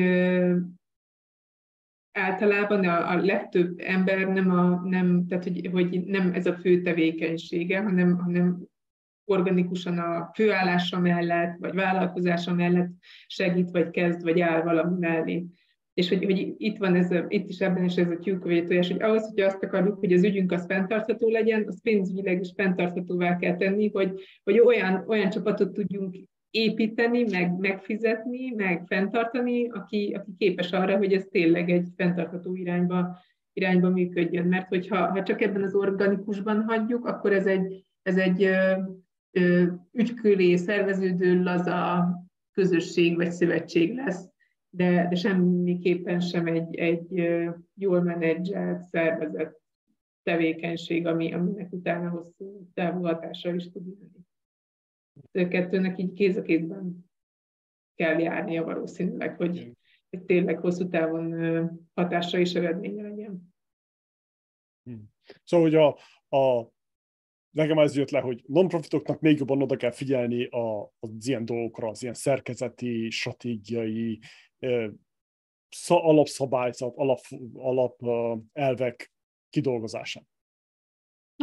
általában 2.12 2.86
a, 2.86 3.10
a 3.10 3.16
legtöbb 3.16 3.80
ember 3.80 4.28
nem, 4.28 4.52
a, 4.52 4.82
nem, 4.84 5.28
tehát 5.28 5.44
hogy, 5.44 5.70
hogy 5.72 6.04
nem 6.06 6.34
ez 6.34 6.46
a 6.46 6.54
fő 6.54 6.82
tevékenysége, 6.82 7.82
hanem, 7.82 8.18
hanem 8.18 8.68
organikusan 9.26 9.98
a 9.98 10.32
főállása 10.34 11.00
mellett, 11.00 11.58
vagy 11.60 11.74
vállalkozása 11.74 12.54
mellett 12.54 12.90
segít, 13.28 13.72
vagy 13.72 13.90
kezd, 13.90 14.24
vagy 14.24 14.40
áll 14.40 14.62
valami 14.62 14.98
mellé 15.00 15.46
és 15.98 16.10
hogy, 16.10 16.24
hogy 16.24 16.54
itt 16.58 16.78
van 16.78 16.96
ez, 16.96 17.12
a, 17.12 17.26
itt 17.28 17.50
is 17.50 17.60
ebben 17.60 17.84
is 17.84 17.96
ez 17.96 18.10
a 18.10 18.18
tyúkövét 18.18 18.68
hogy 18.68 19.02
ahhoz, 19.02 19.30
hogy 19.30 19.40
azt 19.40 19.64
akarjuk, 19.64 20.00
hogy 20.00 20.14
az 20.14 20.24
ügyünk 20.24 20.52
az 20.52 20.66
fenntartható 20.66 21.30
legyen, 21.30 21.64
az 21.68 21.82
pénzügyileg 21.82 22.40
is 22.40 22.52
fenntarthatóvá 22.56 23.38
kell 23.38 23.56
tenni, 23.56 23.90
hogy, 23.90 24.22
hogy 24.44 24.60
olyan, 24.60 25.04
olyan 25.08 25.30
csapatot 25.30 25.74
tudjunk 25.74 26.16
építeni, 26.50 27.24
meg 27.24 27.58
megfizetni, 27.58 28.54
meg 28.56 28.84
fenntartani, 28.86 29.70
aki, 29.70 30.14
aki 30.18 30.32
képes 30.38 30.72
arra, 30.72 30.98
hogy 30.98 31.14
ez 31.14 31.26
tényleg 31.32 31.70
egy 31.70 31.88
fenntartható 31.96 32.56
irányba, 32.56 33.18
irányba 33.54 33.90
működjön. 33.90 34.48
Mert 34.48 34.68
hogyha 34.68 35.12
ha 35.12 35.24
csak 35.24 35.42
ebben 35.42 35.64
az 35.64 35.76
organikusban 35.76 36.64
hagyjuk, 36.64 37.06
akkor 37.06 37.34
ez 37.34 37.46
egy, 37.46 37.86
ez 38.02 38.18
egy 38.18 38.50
ügyköré 39.92 40.56
szerveződő 40.56 41.44
laza 41.44 42.08
közösség 42.52 43.16
vagy 43.16 43.32
szövetség 43.32 43.96
lesz, 43.96 44.36
de, 44.78 45.08
de 45.10 45.16
semmiképpen 45.16 46.20
sem 46.20 46.46
egy, 46.46 46.76
egy 46.76 47.30
jól 47.74 48.02
menedzselt, 48.02 48.84
szervezett 48.84 49.62
tevékenység, 50.24 51.06
ami, 51.06 51.34
aminek 51.34 51.74
utána 51.74 52.10
hosszú 52.10 52.70
távú 52.74 53.04
hatással 53.04 53.56
is 53.56 53.72
tud 53.72 53.86
lenni. 53.88 54.26
A 55.46 55.48
kettőnek 55.48 56.00
így 56.00 56.14
kéz 56.14 56.38
a 56.38 56.42
kézben 56.42 57.10
kell 57.96 58.20
járnia 58.20 58.64
valószínűleg, 58.64 59.36
hogy, 59.36 59.72
hogy 60.10 60.22
tényleg 60.22 60.60
hosszú 60.60 60.88
távon 60.90 61.32
hatásra 61.94 62.40
is 62.40 62.54
eredménye 62.54 63.02
legyen. 63.02 63.54
Hmm. 64.84 65.10
Szóval, 65.44 65.70
hogy 65.70 65.76
a, 65.76 65.88
a 66.38 66.72
nekem 67.50 67.80
ez 67.80 67.96
jött 67.96 68.10
le, 68.10 68.20
hogy 68.20 68.44
non-profitoknak 68.48 69.20
még 69.20 69.38
jobban 69.38 69.62
oda 69.62 69.76
kell 69.76 69.92
figyelni 69.92 70.46
a, 70.46 70.94
az 71.00 71.28
ilyen 71.28 71.46
dolgokra, 71.46 71.90
az 71.90 72.02
ilyen 72.02 72.14
szerkezeti, 72.14 73.10
stratégiai, 73.10 74.20
alapszabályzat, 75.88 76.94
alap, 76.96 77.20
alap 77.54 77.96
elvek 78.54 79.12
kidolgozásán. 79.50 80.28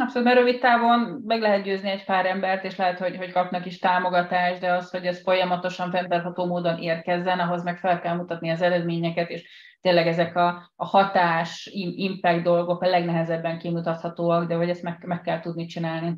Abszolút, 0.01 0.27
mert 0.27 0.39
rövid 0.39 0.59
távon 0.59 1.21
meg 1.25 1.41
lehet 1.41 1.63
győzni 1.63 1.89
egy 1.89 2.05
pár 2.05 2.25
embert, 2.25 2.63
és 2.63 2.75
lehet, 2.75 2.99
hogy, 2.99 3.17
hogy 3.17 3.31
kapnak 3.31 3.65
is 3.65 3.79
támogatást, 3.79 4.59
de 4.59 4.71
az, 4.71 4.89
hogy 4.91 5.05
ez 5.05 5.21
folyamatosan 5.21 5.91
fenntartható 5.91 6.45
módon 6.45 6.77
érkezzen, 6.77 7.39
ahhoz 7.39 7.63
meg 7.63 7.77
fel 7.77 8.01
kell 8.01 8.15
mutatni 8.15 8.49
az 8.49 8.61
eredményeket, 8.61 9.29
és 9.29 9.49
tényleg 9.81 10.07
ezek 10.07 10.35
a, 10.35 10.71
a 10.75 10.85
hatás, 10.85 11.69
impact 11.95 12.43
dolgok 12.43 12.81
a 12.81 12.87
legnehezebben 12.87 13.59
kimutathatóak, 13.59 14.47
de 14.47 14.55
hogy 14.55 14.69
ezt 14.69 14.83
meg, 14.83 15.03
meg 15.05 15.21
kell 15.21 15.39
tudni 15.39 15.65
csinálni. 15.65 16.17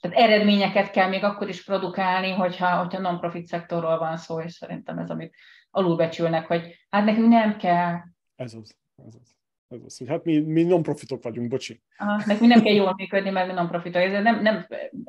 Tehát 0.00 0.16
eredményeket 0.16 0.90
kell 0.90 1.08
még 1.08 1.24
akkor 1.24 1.48
is 1.48 1.64
produkálni, 1.64 2.32
hogyha, 2.32 2.78
hogyha 2.78 3.00
non-profit 3.00 3.46
szektorról 3.46 3.98
van 3.98 4.16
szó, 4.16 4.40
és 4.40 4.52
szerintem 4.52 4.98
ez, 4.98 5.10
amit 5.10 5.34
alulbecsülnek, 5.78 6.46
hogy 6.46 6.86
hát 6.90 7.04
nekünk 7.04 7.28
nem 7.28 7.56
kell. 7.56 7.96
Ez 8.36 8.54
az, 8.54 8.76
ez 9.06 9.14
az. 9.20 9.36
Ez 9.68 9.80
az, 9.84 9.98
hogy 9.98 10.08
hát 10.08 10.24
mi, 10.24 10.38
mi 10.38 10.62
non-profitok 10.62 11.22
vagyunk, 11.22 11.48
bocsi. 11.48 11.82
Aha, 11.96 12.22
meg 12.26 12.40
mi 12.40 12.46
nem 12.46 12.62
kell 12.62 12.74
jól 12.74 12.94
működni, 12.96 13.30
mert 13.30 13.46
mi 13.46 13.52
non-profitok. 13.52 14.02
Ez 14.02 14.22
nem, 14.22 14.42
nem 14.42 14.66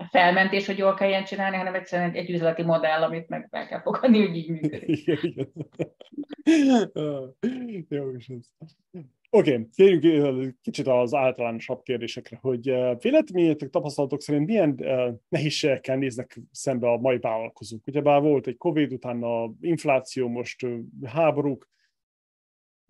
felmentés, 0.10 0.66
hogy 0.66 0.78
jól 0.78 0.94
kell 0.94 1.08
ilyen 1.08 1.24
csinálni, 1.24 1.56
hanem 1.56 1.74
egyszerűen 1.74 2.10
egy, 2.10 2.16
egy 2.16 2.30
üzleti 2.30 2.64
modell, 2.64 3.02
amit 3.02 3.30
meg 3.30 3.48
fel 3.52 3.68
kell 3.68 3.82
fogadni, 3.82 4.26
hogy 4.26 4.36
így 4.36 4.50
működik. 4.50 4.90
Igen, 4.98 5.18
igen. 5.22 5.52
Jó 7.90 8.10
ez. 8.10 8.26
Oké, 9.32 9.52
okay, 9.52 9.68
térjünk 9.76 10.56
kicsit 10.62 10.88
az 10.88 11.14
általánosabb 11.14 11.84
kérdésekre, 11.84 12.38
hogy 12.42 12.64
véleményetek, 13.00 13.70
tapasztalatok 13.70 14.22
szerint 14.22 14.46
milyen 14.46 14.76
nehézségekkel 15.28 15.98
néznek 15.98 16.40
szembe 16.52 16.92
a 16.92 16.98
mai 16.98 17.20
vállalkozók? 17.20 17.88
Ugyebár 17.88 18.22
volt 18.22 18.48
egy 18.48 18.58
Covid, 18.58 18.94
utána 18.94 19.54
infláció, 19.62 20.28
most 20.28 20.68
háborúk, 21.04 21.70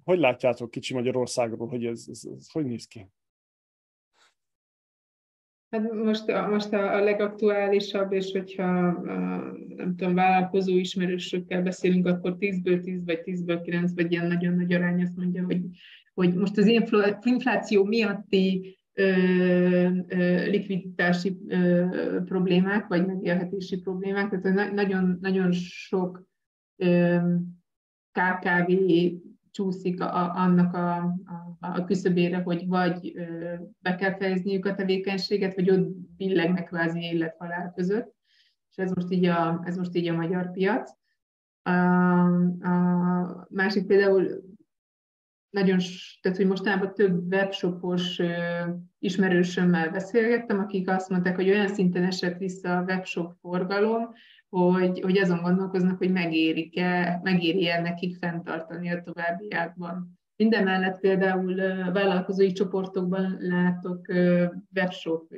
hogy 0.04 0.20
látjátok 0.20 0.72
kicsi 0.72 0.94
Magyarországról, 0.94 1.68
hogy 1.68 1.86
ez, 1.86 2.06
ez, 2.10 2.22
ez 2.38 2.52
hogy 2.52 2.66
néz 2.66 2.88
ki? 2.88 3.08
Hát 5.70 5.94
most, 5.94 6.28
most 6.50 6.74
a, 6.74 6.94
a 6.94 7.04
legaktuálisabb, 7.04 8.12
és 8.12 8.32
hogyha 8.32 8.88
a, 8.88 8.96
nem 9.68 9.96
tudom, 9.96 10.16
vállalkozó 10.16 10.78
ismerősökkel 10.78 11.62
beszélünk, 11.62 12.08
akkor 12.08 12.36
10-ből 12.40 12.82
10 12.82 13.06
vagy 13.06 13.22
10-ből 13.24 13.60
9, 13.64 13.94
vagy 13.96 14.12
ilyen 14.12 14.28
nagyon 14.28 14.54
nagy 14.54 14.74
arány 14.74 15.02
azt 15.02 15.16
mondja, 15.16 15.44
hogy, 15.44 15.62
hogy 16.20 16.34
most 16.34 16.58
az 16.58 16.68
infláció 17.22 17.84
miatti 17.84 18.78
ö, 18.94 19.04
ö, 20.08 20.50
likviditási 20.50 21.38
ö, 21.48 21.86
problémák, 22.26 22.88
vagy 22.88 23.06
megélhetési 23.06 23.82
problémák, 23.82 24.30
tehát 24.30 24.74
nagyon, 24.74 25.18
nagyon 25.22 25.52
sok 25.52 26.28
KKV 28.12 28.72
csúszik 29.52 30.02
a, 30.02 30.36
annak 30.36 30.74
a, 30.74 30.96
a, 30.98 31.58
a 31.60 31.84
küszöbére, 31.84 32.38
hogy 32.38 32.68
vagy 32.68 33.14
be 33.80 33.96
kell 33.96 34.16
fejezniük 34.16 34.66
a 34.66 34.76
tevékenységet, 34.76 35.56
vagy 35.56 35.70
ott 35.70 35.88
billegnek 36.18 36.68
kvázi 36.68 37.00
élethalál 37.00 37.74
között. 37.76 38.16
És 38.70 38.78
ez 38.78 38.92
most 38.92 39.12
így 39.12 39.26
a, 39.26 39.62
ez 39.66 39.78
most 39.78 39.96
így 39.96 40.08
a 40.08 40.16
magyar 40.16 40.52
piac. 40.52 40.92
A, 41.62 41.72
a 42.62 43.48
másik 43.50 43.86
például 43.86 44.49
nagyon, 45.50 45.78
tehát 46.22 46.38
hogy 46.38 46.48
mostanában 46.48 46.94
több 46.94 47.34
webshopos 47.34 48.22
ismerősömmel 49.00 49.90
beszélgettem, 49.90 50.60
akik 50.60 50.90
azt 50.90 51.10
mondták, 51.10 51.36
hogy 51.36 51.50
olyan 51.50 51.68
szinten 51.68 52.04
esett 52.04 52.38
vissza 52.38 52.78
a 52.78 52.84
webshop 52.84 53.34
forgalom, 53.42 54.14
hogy, 54.50 55.00
hogy 55.00 55.18
azon 55.18 55.42
gondolkoznak, 55.42 55.98
hogy 55.98 56.12
megérik-e, 56.12 57.20
megéri-e 57.24 57.82
nekik 57.82 58.18
fenntartani 58.18 58.92
a 58.92 59.02
továbbiakban. 59.02 60.18
Minden 60.36 60.64
mellett 60.64 61.00
például 61.00 61.56
vállalkozói 61.92 62.52
csoportokban 62.52 63.38
látok 63.40 64.08
webshop 64.76 65.34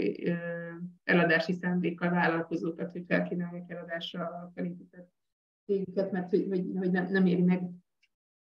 eladási 1.04 1.54
szándékkal 1.54 2.10
vállalkozókat, 2.10 2.92
hogy 2.92 3.04
felkínálják 3.08 3.70
eladásra 3.70 4.24
a 4.24 4.52
felépített 4.56 5.12
cégüket, 5.66 6.12
mert 6.12 6.30
hogy, 6.30 6.46
hogy 6.50 6.92
nem, 6.92 7.08
nem 7.10 7.26
éri 7.26 7.42
meg 7.42 7.62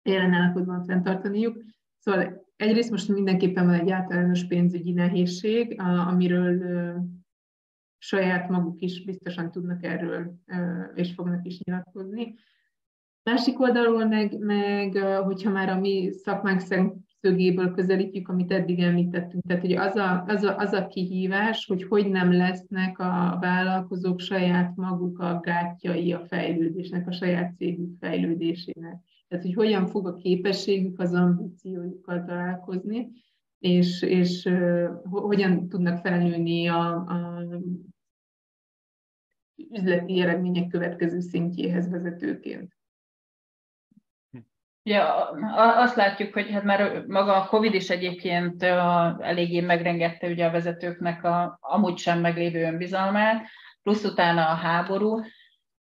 jelen 0.08 0.34
állapotban 0.34 0.84
fenntartaniuk. 0.84 1.58
Szóval 2.00 2.46
egyrészt 2.56 2.92
most 2.92 3.08
mindenképpen 3.10 3.66
van 3.66 3.80
egy 3.80 3.90
általános 3.90 4.48
pénzügyi 4.48 4.92
nehézség, 4.92 5.76
amiről 6.08 6.96
saját 7.98 8.50
maguk 8.50 8.82
is 8.82 9.04
biztosan 9.04 9.52
tudnak 9.52 9.84
erről, 9.84 10.34
és 10.96 11.14
fognak 11.14 11.46
is 11.46 11.60
nyilatkozni. 11.60 12.36
Másik 13.24 13.60
oldalról 13.60 14.06
meg, 14.06 14.38
meg 14.40 14.98
hogyha 14.98 15.52
már 15.52 15.70
a 15.70 15.80
mi 15.80 16.12
szakmánk 16.12 16.62
szögéből 17.22 17.72
közelítjük, 17.72 18.28
amit 18.28 18.52
eddig 18.52 18.80
említettünk, 18.80 19.44
tehát 19.48 19.62
hogy 19.62 19.74
az 19.74 19.96
a, 19.96 20.24
az, 20.28 20.44
a, 20.44 20.58
az 20.58 20.74
a 20.74 20.88
kihívás, 20.88 21.66
hogy 21.66 21.84
hogy 21.84 22.10
nem 22.10 22.32
lesznek 22.32 23.00
a 23.00 23.38
vállalkozók 23.42 24.20
saját 24.20 24.76
maguk 24.76 25.20
a 25.20 25.40
gátjai 25.40 26.14
a 26.14 26.26
fejlődésnek, 26.26 27.08
a 27.08 27.12
saját 27.12 27.56
cégük 27.56 27.98
fejlődésének. 28.00 28.96
Tehát, 29.28 29.46
hogy 29.46 29.54
hogyan 29.54 29.88
fog 29.88 30.08
a 30.08 30.16
képességük 30.16 31.00
az 31.00 31.14
ambíciójukkal 31.14 32.24
találkozni, 32.24 33.10
és, 33.60 34.02
és 34.02 34.50
hogyan 35.04 35.70
tudnak 35.70 35.98
felnőni 35.98 36.68
a, 36.68 36.94
a 36.96 37.44
üzleti 39.72 40.22
eredmények 40.22 40.68
következő 40.68 41.20
szintjéhez 41.20 41.90
vezetőként. 41.90 42.76
Ja, 44.84 45.30
azt 45.56 45.96
látjuk, 45.96 46.34
hogy 46.34 46.50
hát 46.50 46.64
már 46.64 47.06
maga 47.06 47.36
a 47.36 47.48
Covid 47.48 47.74
is 47.74 47.90
egyébként 47.90 48.64
eléggé 48.64 49.62
megrengette 49.62 50.28
ugye 50.28 50.46
a 50.46 50.52
vezetőknek 50.52 51.24
a 51.24 51.58
amúgy 51.62 51.98
sem 51.98 52.20
meglévő 52.20 52.64
önbizalmát, 52.64 53.48
plusz 53.84 54.04
utána 54.04 54.50
a 54.50 54.54
háború. 54.54 55.22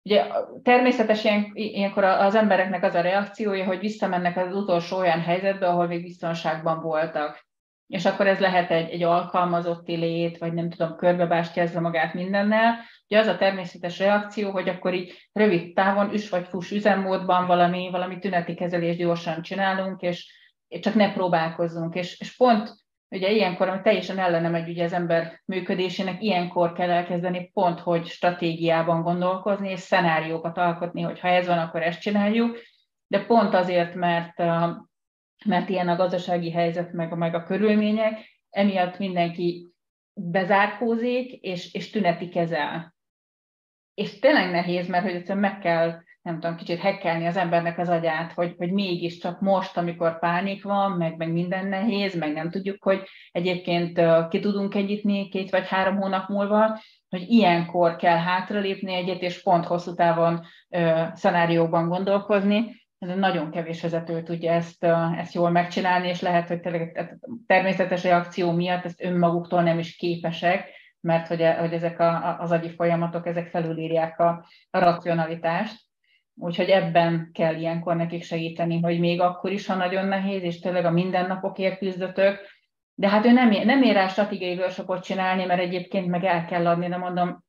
Ugye 0.07 0.27
természetesen 0.63 1.51
ilyenkor 1.53 2.05
az 2.05 2.35
embereknek 2.35 2.83
az 2.83 2.95
a 2.95 3.01
reakciója, 3.01 3.65
hogy 3.65 3.79
visszamennek 3.79 4.37
az 4.37 4.55
utolsó 4.55 4.97
olyan 4.99 5.21
helyzetbe, 5.21 5.67
ahol 5.69 5.87
még 5.87 6.03
biztonságban 6.03 6.81
voltak 6.81 7.47
és 7.87 8.05
akkor 8.05 8.27
ez 8.27 8.39
lehet 8.39 8.71
egy, 8.71 8.91
egy 8.91 9.03
alkalmazotti 9.03 9.97
lét, 9.97 10.39
vagy 10.39 10.53
nem 10.53 10.71
tudom, 10.71 10.97
körbebástyázza 10.97 11.81
magát 11.81 12.15
mindennel. 12.15 12.79
Ugye 13.09 13.19
az 13.19 13.27
a 13.27 13.37
természetes 13.37 13.99
reakció, 13.99 14.51
hogy 14.51 14.69
akkor 14.69 14.95
így 14.95 15.29
rövid 15.33 15.75
távon, 15.75 16.13
üs 16.13 16.29
vagy 16.29 16.47
fuss 16.47 16.71
üzemmódban 16.71 17.47
valami, 17.47 17.89
valami 17.91 18.19
tüneti 18.19 18.55
kezelést 18.55 18.99
gyorsan 18.99 19.43
csinálunk, 19.43 20.01
és 20.01 20.35
csak 20.81 20.95
ne 20.95 21.13
próbálkozzunk. 21.13 21.95
És, 21.95 22.21
és 22.21 22.37
pont 22.37 22.75
ugye 23.09 23.31
ilyenkor, 23.31 23.69
ami 23.69 23.81
teljesen 23.83 24.19
ellene 24.19 24.49
megy 24.49 24.69
ugye 24.69 24.85
az 24.85 24.93
ember 24.93 25.41
működésének, 25.45 26.23
ilyenkor 26.23 26.73
kell 26.73 26.91
elkezdeni 26.91 27.51
pont, 27.53 27.81
hogy 27.81 28.07
stratégiában 28.07 29.03
gondolkozni, 29.03 29.71
és 29.71 29.81
szenáriókat 29.81 30.59
alkotni, 30.59 31.03
hogy 31.03 31.21
ha 31.21 31.29
ez 31.29 31.47
van, 31.47 31.59
akkor 31.59 31.83
ezt 31.83 32.01
csináljuk, 32.01 32.59
de 33.07 33.25
pont 33.25 33.55
azért, 33.55 33.95
mert 33.95 34.43
mert 35.45 35.69
ilyen 35.69 35.89
a 35.89 35.97
gazdasági 35.97 36.51
helyzet, 36.51 36.93
meg, 36.93 37.17
meg 37.17 37.35
a 37.35 37.43
körülmények, 37.43 38.41
emiatt 38.51 38.99
mindenki 38.99 39.71
bezárkózik, 40.15 41.33
és, 41.33 41.75
és 41.75 41.91
tüneti 41.91 42.29
kezel. 42.29 42.95
És 43.95 44.19
tényleg 44.19 44.51
nehéz, 44.51 44.89
mert 44.89 45.05
hogy 45.05 45.15
egyszerűen 45.15 45.51
meg 45.51 45.59
kell, 45.59 46.03
nem 46.27 46.41
tudom, 46.41 46.57
kicsit 46.57 46.79
hekkelni 46.79 47.27
az 47.27 47.37
embernek 47.37 47.79
az 47.79 47.89
agyát, 47.89 48.33
hogy, 48.33 48.55
hogy 48.59 48.73
mégiscsak 48.73 49.41
most, 49.41 49.77
amikor 49.77 50.19
pánik 50.19 50.63
van, 50.63 50.93
meg, 50.93 51.17
meg 51.17 51.33
minden 51.33 51.67
nehéz, 51.67 52.19
meg 52.19 52.33
nem 52.33 52.51
tudjuk, 52.51 52.83
hogy 52.83 53.03
egyébként 53.33 54.01
ki 54.29 54.41
tudunk 54.41 54.75
egyítni 54.75 55.29
két 55.29 55.51
vagy 55.51 55.69
három 55.69 55.97
hónap 55.97 56.29
múlva, 56.29 56.81
hogy 57.09 57.25
ilyenkor 57.29 57.97
kell 57.97 58.17
hátralépni 58.17 58.95
egyet, 58.95 59.23
és 59.23 59.43
pont 59.43 59.65
hosszú 59.65 59.95
távon 59.95 60.45
ö, 60.69 61.03
szenárióban 61.15 61.89
gondolkozni, 61.89 62.85
ez 62.99 63.17
nagyon 63.17 63.51
kevés 63.51 63.83
vezető 63.83 64.23
tudja 64.23 64.53
ezt, 64.53 64.85
ezt 65.17 65.35
jól 65.35 65.51
megcsinálni, 65.51 66.09
és 66.09 66.21
lehet, 66.21 66.49
hogy 66.49 66.61
tényleg 66.61 67.17
természetes 67.47 68.03
reakció 68.03 68.53
miatt 68.53 68.85
ezt 68.85 69.03
önmaguktól 69.03 69.63
nem 69.63 69.79
is 69.79 69.97
képesek, 69.97 70.69
mert 71.01 71.27
hogy, 71.27 71.47
hogy 71.59 71.73
ezek 71.73 72.01
a, 72.01 72.39
az 72.41 72.51
agyi 72.51 72.71
folyamatok, 72.71 73.27
ezek 73.27 73.49
felülírják 73.49 74.19
a, 74.19 74.47
a 74.71 74.79
racionalitást. 74.79 75.86
Úgyhogy 76.39 76.69
ebben 76.69 77.31
kell 77.33 77.55
ilyenkor 77.55 77.97
nekik 77.97 78.23
segíteni, 78.23 78.81
hogy 78.81 78.99
még 78.99 79.21
akkor 79.21 79.53
is, 79.53 79.67
ha 79.67 79.75
nagyon 79.75 80.07
nehéz, 80.07 80.43
és 80.43 80.59
tényleg 80.59 80.85
a 80.85 80.91
mindennapokért 80.91 81.79
küzdötök, 81.79 82.39
de 82.95 83.09
hát 83.09 83.25
ő 83.25 83.33
nem, 83.33 83.49
nem 83.49 83.83
ér 83.83 83.95
rá 83.95 84.09
stratégiai 84.09 84.57
workshopot 84.57 85.05
csinálni, 85.05 85.45
mert 85.45 85.61
egyébként 85.61 86.07
meg 86.07 86.25
el 86.25 86.45
kell 86.45 86.67
adni, 86.67 86.89
de 86.89 86.97
mondom, 86.97 87.45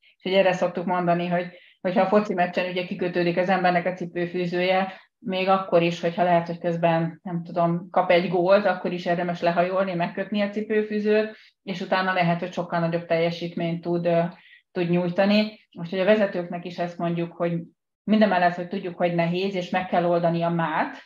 és 0.00 0.22
hogy 0.22 0.32
erre 0.32 0.52
szoktuk 0.52 0.84
mondani, 0.84 1.26
hogy 1.26 1.46
hogyha 1.80 2.00
a 2.00 2.06
foci 2.06 2.34
meccsen 2.34 2.70
ugye 2.70 2.84
kikötődik 2.84 3.36
az 3.36 3.48
embernek 3.48 3.86
a 3.86 3.92
cipőfűzője, 3.92 4.92
még 5.18 5.48
akkor 5.48 5.82
is, 5.82 6.00
hogyha 6.00 6.22
lehet, 6.22 6.46
hogy 6.46 6.58
közben, 6.58 7.20
nem 7.22 7.42
tudom, 7.42 7.90
kap 7.90 8.10
egy 8.10 8.28
gólt, 8.28 8.66
akkor 8.66 8.92
is 8.92 9.06
érdemes 9.06 9.40
lehajolni, 9.40 9.94
megkötni 9.94 10.40
a 10.40 10.48
cipőfűzőt, 10.48 11.36
és 11.62 11.80
utána 11.80 12.12
lehet, 12.12 12.40
hogy 12.40 12.52
sokkal 12.52 12.80
nagyobb 12.80 13.06
teljesítményt 13.06 13.80
tud, 13.80 14.08
tud 14.72 14.90
nyújtani. 14.90 15.68
Úgyhogy 15.72 15.98
a 15.98 16.04
vezetőknek 16.04 16.64
is 16.64 16.78
ezt 16.78 16.98
mondjuk, 16.98 17.32
hogy 17.32 17.62
mindemellett, 18.10 18.54
hogy 18.54 18.68
tudjuk, 18.68 18.96
hogy 18.96 19.14
nehéz, 19.14 19.54
és 19.54 19.70
meg 19.70 19.86
kell 19.86 20.04
oldani 20.04 20.42
a 20.42 20.48
mát, 20.48 21.02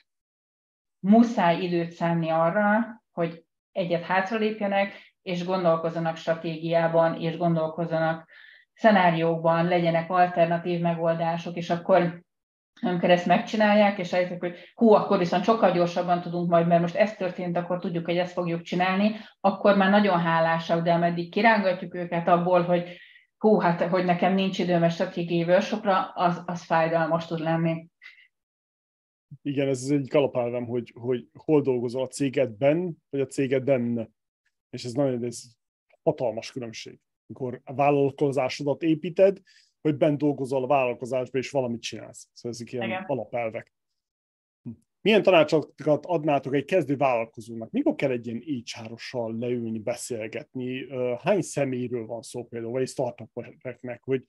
muszáj 0.98 1.62
időt 1.62 1.90
szánni 1.90 2.30
arra, 2.30 3.02
hogy 3.12 3.44
egyet 3.72 4.04
hátralépjenek, 4.04 5.12
és 5.22 5.44
gondolkozzanak 5.44 6.16
stratégiában, 6.16 7.20
és 7.20 7.36
gondolkozzanak 7.36 8.28
szenáriókban, 8.74 9.64
legyenek 9.64 10.10
alternatív 10.10 10.80
megoldások, 10.80 11.56
és 11.56 11.70
akkor 11.70 12.22
amikor 12.80 13.10
ezt 13.10 13.26
megcsinálják, 13.26 13.98
és 13.98 14.12
elhiszik, 14.12 14.40
hogy 14.40 14.56
hú, 14.74 14.92
akkor 14.92 15.18
viszont 15.18 15.44
sokkal 15.44 15.72
gyorsabban 15.72 16.20
tudunk 16.20 16.50
majd, 16.50 16.66
mert 16.66 16.80
most 16.80 16.94
ez 16.94 17.14
történt, 17.14 17.56
akkor 17.56 17.78
tudjuk, 17.78 18.04
hogy 18.04 18.16
ezt 18.16 18.32
fogjuk 18.32 18.62
csinálni, 18.62 19.16
akkor 19.40 19.76
már 19.76 19.90
nagyon 19.90 20.20
hálásak, 20.20 20.82
de 20.82 20.92
ameddig 20.92 21.30
kirángatjuk 21.30 21.94
őket 21.94 22.28
abból, 22.28 22.62
hogy 22.62 22.98
hú, 23.38 23.58
hát 23.58 23.82
hogy 23.82 24.04
nekem 24.04 24.34
nincs 24.34 24.58
időm 24.58 24.82
a 24.82 24.88
stratégiai 24.88 25.44
workshopra, 25.44 26.08
az, 26.08 26.42
az 26.46 26.62
fájdalmas 26.62 27.26
tud 27.26 27.38
lenni. 27.38 27.88
Igen, 29.42 29.68
ez 29.68 29.82
egy 29.90 30.16
alapelvem, 30.16 30.64
hogy, 30.64 30.92
hogy 31.00 31.28
hol 31.32 31.62
dolgozol 31.62 32.02
a 32.02 32.06
cégedben, 32.06 32.96
vagy 33.10 33.20
a 33.20 33.26
cégedben. 33.26 34.14
És 34.70 34.84
ez 34.84 34.92
nagyon 34.92 35.24
ez 35.24 35.42
hatalmas 36.02 36.52
különbség. 36.52 37.00
Amikor 37.26 37.60
a 37.64 37.74
vállalkozásodat 37.74 38.82
építed, 38.82 39.40
hogy 39.80 39.96
bent 39.96 40.18
dolgozol 40.18 40.62
a 40.62 40.66
vállalkozásban, 40.66 41.40
és 41.40 41.50
valamit 41.50 41.82
csinálsz. 41.82 42.28
Szóval 42.32 42.52
ezek 42.52 42.72
ilyen 42.72 42.84
Igen. 42.84 43.04
alapelvek. 43.06 43.73
Milyen 45.04 45.22
tanácsokat 45.22 46.06
adnátok 46.06 46.54
egy 46.54 46.64
kezdő 46.64 46.96
vállalkozónak? 46.96 47.70
Mikor 47.70 47.94
kell 47.94 48.10
egy 48.10 48.26
ilyen 48.26 48.64
hr 48.82 48.98
leülni, 49.38 49.78
beszélgetni? 49.78 50.86
Hány 51.18 51.40
személyről 51.40 52.06
van 52.06 52.22
szó 52.22 52.44
például, 52.46 52.72
vagy 52.72 52.88
startupoknak, 52.88 54.02
hogy 54.02 54.24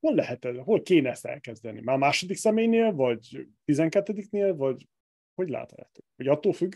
hol 0.00 0.14
lehet 0.14 0.44
ez, 0.44 0.56
hol 0.56 0.82
kéne 0.82 1.10
ezt 1.10 1.24
elkezdeni? 1.24 1.80
Már 1.80 1.98
második 1.98 2.36
személynél, 2.36 2.92
vagy 2.92 3.46
tizenkettediknél, 3.64 4.56
vagy 4.56 4.88
hogy 5.34 5.48
látjátok? 5.48 6.04
Hogy 6.16 6.28
attól 6.28 6.52
függ? 6.52 6.74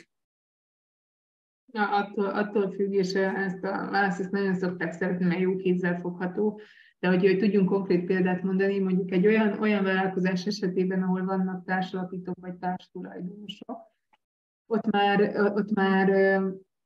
Ja, 1.73 1.97
attól, 1.97 2.27
attól 2.27 2.71
függ, 2.71 2.93
és 2.93 3.13
ezt 3.15 3.65
a 3.65 3.89
választ 3.91 4.21
ezt 4.21 4.31
nagyon 4.31 4.55
szokták 4.55 4.93
szeretni, 4.93 5.25
mert 5.25 5.41
jó 5.41 5.57
kézzel 5.57 6.01
fogható. 6.01 6.61
De 7.03 7.09
hogy, 7.09 7.23
hogy 7.27 7.39
tudjunk 7.39 7.69
konkrét 7.69 8.05
példát 8.05 8.43
mondani, 8.43 8.79
mondjuk 8.79 9.11
egy 9.11 9.27
olyan, 9.27 9.59
olyan 9.61 9.85
vállalkozás 9.85 10.47
esetében, 10.47 11.03
ahol 11.03 11.25
vannak 11.25 11.65
társalapítók 11.65 12.37
vagy 12.41 12.55
társtulajdonosok, 12.55 13.79
ott 14.67 14.91
már, 14.91 15.37
ott 15.55 15.75
már 15.75 16.09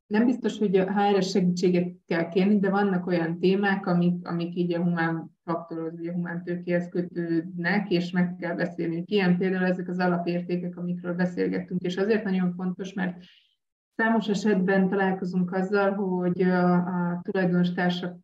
nem 0.07 0.25
biztos, 0.25 0.57
hogy 0.57 0.75
a 0.75 0.91
HR 0.91 1.23
segítséget 1.23 1.95
kell 2.05 2.29
kérni, 2.29 2.59
de 2.59 2.69
vannak 2.69 3.07
olyan 3.07 3.39
témák, 3.39 3.85
amik, 3.85 4.27
amik 4.27 4.55
így 4.55 4.73
a 4.73 4.83
humán 4.83 5.37
faktorhoz, 5.43 5.97
vagy 5.97 6.07
a 6.07 6.13
humán 6.13 6.43
tőkéhez 6.43 6.89
kötődnek, 6.89 7.89
és 7.89 8.11
meg 8.11 8.35
kell 8.35 8.55
beszélni. 8.55 9.03
Ilyen 9.05 9.37
például 9.37 9.65
ezek 9.65 9.87
az 9.87 9.99
alapértékek, 9.99 10.77
amikről 10.77 11.13
beszélgettünk, 11.13 11.81
és 11.81 11.97
azért 11.97 12.23
nagyon 12.23 12.53
fontos, 12.53 12.93
mert 12.93 13.23
Számos 13.97 14.27
esetben 14.27 14.89
találkozunk 14.89 15.53
azzal, 15.53 15.91
hogy 15.91 16.41
a, 16.41 16.73
a 16.73 17.21
tulajdonos 17.21 17.71
társak 17.71 18.15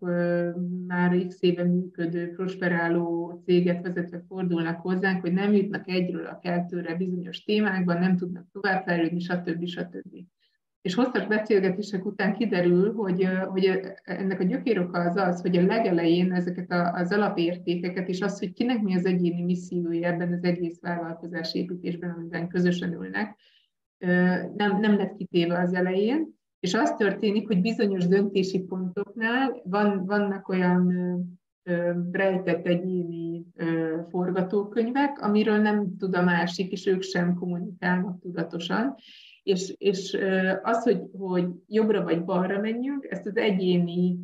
már 0.88 1.26
x 1.28 1.38
éve 1.40 1.64
működő, 1.64 2.34
prosperáló 2.36 3.42
céget 3.46 3.82
vezetve 3.82 4.24
fordulnak 4.28 4.80
hozzánk, 4.80 5.22
hogy 5.22 5.34
nem 5.34 5.54
jutnak 5.54 5.88
egyről 5.88 6.26
a 6.26 6.40
keltőre 6.40 6.96
bizonyos 6.96 7.44
témákban, 7.44 8.00
nem 8.00 8.18
tudnak 8.18 8.48
továbbfejlődni, 8.52 9.20
stb. 9.20 9.66
stb. 9.66 10.16
És 10.82 10.94
hosszas 10.94 11.28
beszélgetések 11.28 12.06
után 12.06 12.34
kiderül, 12.34 12.94
hogy, 12.94 13.28
hogy 13.48 13.80
ennek 14.04 14.40
a 14.40 14.44
gyökéroka 14.44 15.00
az 15.00 15.16
az, 15.16 15.42
hogy 15.42 15.58
a 15.58 15.66
legelején 15.66 16.34
ezeket 16.34 16.74
az 16.94 17.12
alapértékeket, 17.12 18.08
és 18.08 18.22
az, 18.22 18.40
hogy 18.40 18.54
kinek 18.54 18.82
mi 18.82 18.96
az 18.96 19.06
egyéni 19.06 19.44
missziója 19.44 20.08
ebben 20.08 20.34
az 20.34 20.44
egész 20.44 20.80
vállalkozás 20.82 21.54
építésben, 21.54 22.10
amiben 22.10 22.48
közösen 22.48 22.94
ülnek, 22.94 23.36
nem, 24.56 24.80
nem 24.80 24.98
lett 24.98 25.16
kitéve 25.16 25.60
az 25.60 25.74
elején, 25.74 26.36
és 26.60 26.74
az 26.74 26.92
történik, 26.92 27.48
hogy 27.48 27.62
bizonyos 27.62 28.08
döntési 28.08 28.60
pontoknál 28.60 29.62
van, 29.64 30.06
vannak 30.06 30.48
olyan 30.48 30.94
rejtett 32.12 32.66
egyéni 32.66 33.46
forgatókönyvek, 34.10 35.22
amiről 35.22 35.58
nem 35.58 35.98
tud 35.98 36.16
a 36.16 36.24
másik, 36.24 36.72
és 36.72 36.86
ők 36.86 37.02
sem 37.02 37.34
kommunikálnak 37.34 38.20
tudatosan. 38.20 38.96
És, 39.44 39.76
és 39.78 40.18
az, 40.62 40.84
hogy, 40.84 41.02
hogy 41.18 41.48
jobbra 41.68 42.04
vagy 42.04 42.24
balra 42.24 42.60
menjünk, 42.60 43.06
ezt 43.10 43.26
az 43.26 43.38
egyéni 43.38 44.20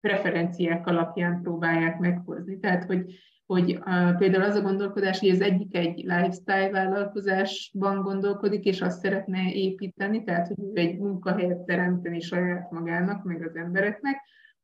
preferenciák 0.00 0.86
alapján 0.86 1.42
próbálják 1.42 1.98
meghozni. 1.98 2.58
Tehát, 2.58 2.84
hogy 2.84 3.14
hogy 3.48 3.78
a, 3.84 4.14
például 4.18 4.42
az 4.42 4.54
a 4.54 4.62
gondolkodás, 4.62 5.18
hogy 5.18 5.28
az 5.28 5.40
egyik 5.40 5.76
egy 5.76 5.96
lifestyle 5.96 6.70
vállalkozásban 6.70 8.02
gondolkodik, 8.02 8.64
és 8.64 8.80
azt 8.80 9.00
szeretne 9.00 9.52
építeni, 9.52 10.24
tehát 10.24 10.46
hogy 10.46 10.56
egy 10.72 10.98
munkahelyet 10.98 11.58
teremteni 11.58 12.20
saját 12.20 12.70
magának, 12.70 13.24
meg 13.24 13.42
az 13.42 13.56
embereknek, 13.56 14.16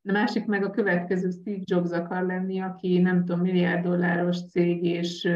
a 0.07 0.11
másik 0.11 0.45
meg 0.45 0.63
a 0.63 0.69
következő 0.69 1.29
Steve 1.29 1.61
Jobs 1.63 1.91
akar 1.91 2.25
lenni, 2.25 2.59
aki 2.59 2.99
nem 2.99 3.25
tudom, 3.25 3.41
milliárd 3.41 3.83
dolláros 3.83 4.49
cég, 4.49 4.83
és 4.83 5.29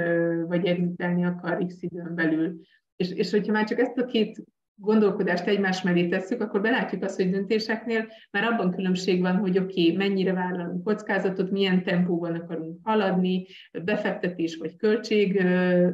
vagy 0.48 0.66
exitelni 0.66 1.26
akar 1.26 1.66
x 1.66 1.82
időn 1.82 2.16
belül. 2.16 2.60
És, 2.96 3.12
és 3.12 3.32
hogyha 3.32 3.52
már 3.52 3.68
csak 3.68 3.80
ezt 3.80 3.98
a 3.98 4.06
két 4.06 4.44
gondolkodást 4.80 5.48
egymás 5.48 5.82
mellé 5.82 6.08
tesszük, 6.08 6.42
akkor 6.42 6.62
belátjuk 6.62 7.04
azt, 7.04 7.16
hogy 7.16 7.30
döntéseknél 7.30 8.08
már 8.32 8.44
abban 8.44 8.72
különbség 8.72 9.22
van, 9.22 9.36
hogy 9.36 9.58
oké, 9.58 9.82
okay, 9.82 9.96
mennyire 9.96 10.34
vállalunk 10.34 10.84
kockázatot, 10.84 11.52
milyen 11.52 11.84
tempóban 11.84 12.36
akarunk 12.36 12.80
haladni, 12.84 13.46
befektetés 13.84 14.56
vagy 14.56 14.76
költség 14.76 15.44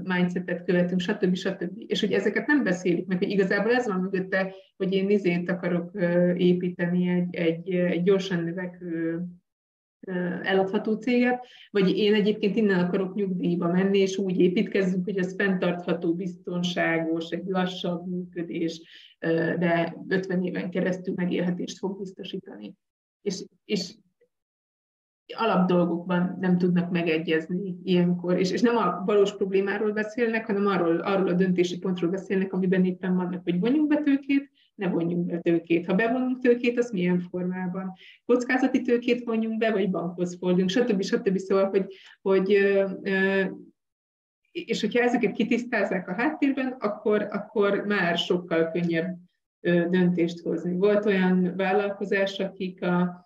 mindsetet 0.04 0.64
követünk, 0.66 1.00
stb. 1.00 1.36
stb. 1.36 1.72
És 1.88 2.00
hogy 2.00 2.12
ezeket 2.12 2.48
nem 2.48 2.64
beszélik 2.64 3.08
meg, 3.08 3.18
hogy 3.18 3.30
igazából 3.30 3.72
ez 3.72 3.88
van 3.88 4.00
mögötte, 4.00 4.54
hogy 4.78 4.94
én 4.94 5.10
izét 5.10 5.50
akarok 5.50 5.92
építeni 6.36 7.08
egy, 7.08 7.36
egy, 7.36 7.70
egy 7.70 8.04
gyorsan 8.04 8.44
növekvő 8.44 9.26
eladható 10.44 10.94
céget, 10.94 11.46
vagy 11.72 11.98
én 11.98 12.14
egyébként 12.14 12.56
innen 12.56 12.80
akarok 12.80 13.16
nyugdíjba 13.16 13.68
menni, 13.68 13.98
és 13.98 14.18
úgy 14.18 14.40
építkezzünk, 14.40 15.04
hogy 15.04 15.18
ez 15.18 15.36
fenntartható, 15.36 16.14
biztonságos, 16.14 17.30
egy 17.30 17.46
lassabb 17.46 18.08
működés, 18.08 18.82
de 19.60 19.96
50 20.08 20.44
éven 20.44 20.70
keresztül 20.70 21.14
megélhetést 21.18 21.78
fog 21.78 21.98
biztosítani. 21.98 22.74
És, 23.22 23.46
és 23.66 23.96
alapdolgokban 25.34 26.38
nem 26.40 26.58
tudnak 26.58 26.92
megegyezni 26.92 27.76
ilyenkor, 27.84 28.40
és, 28.40 28.52
és 28.52 28.62
nem 28.62 28.78
a 28.78 29.04
valós 29.06 29.36
problémáról 29.36 29.92
beszélnek, 29.92 30.46
hanem 30.46 30.68
arról, 30.68 30.98
arról 30.98 31.28
a 31.28 31.34
döntési 31.34 31.78
pontról 31.78 32.10
beszélnek, 32.10 32.54
amiben 32.54 32.86
éppen 32.86 33.16
vannak, 33.16 33.44
hogy 33.44 33.60
vonjunk 33.60 33.88
be 33.88 34.02
tőkét, 34.02 34.52
ne 34.76 34.88
vonjunk 34.88 35.26
be 35.26 35.40
tőkét. 35.40 35.86
Ha 35.86 35.94
bevonunk 35.94 36.40
tőkét, 36.40 36.78
az 36.78 36.92
milyen 36.92 37.20
formában? 37.20 37.94
Kockázati 38.26 38.82
tőkét 38.82 39.24
vonjunk 39.24 39.58
be, 39.58 39.72
vagy 39.72 39.90
bankhoz 39.90 40.38
forduljunk, 40.38 40.70
stb. 40.70 41.02
stb. 41.02 41.38
Szóval, 41.38 41.70
hogy, 41.70 41.94
hogy 42.22 42.50
és 44.52 44.82
hogyha 44.82 45.04
ezeket 45.04 45.32
kitisztázzák 45.32 46.08
a 46.08 46.14
háttérben, 46.14 46.68
akkor, 46.80 47.28
akkor 47.32 47.86
már 47.86 48.18
sokkal 48.18 48.72
könnyebb 48.72 49.18
döntést 49.90 50.40
hozni. 50.40 50.76
Volt 50.76 51.06
olyan 51.06 51.54
vállalkozás, 51.56 52.40
akik 52.40 52.82
a, 52.84 53.25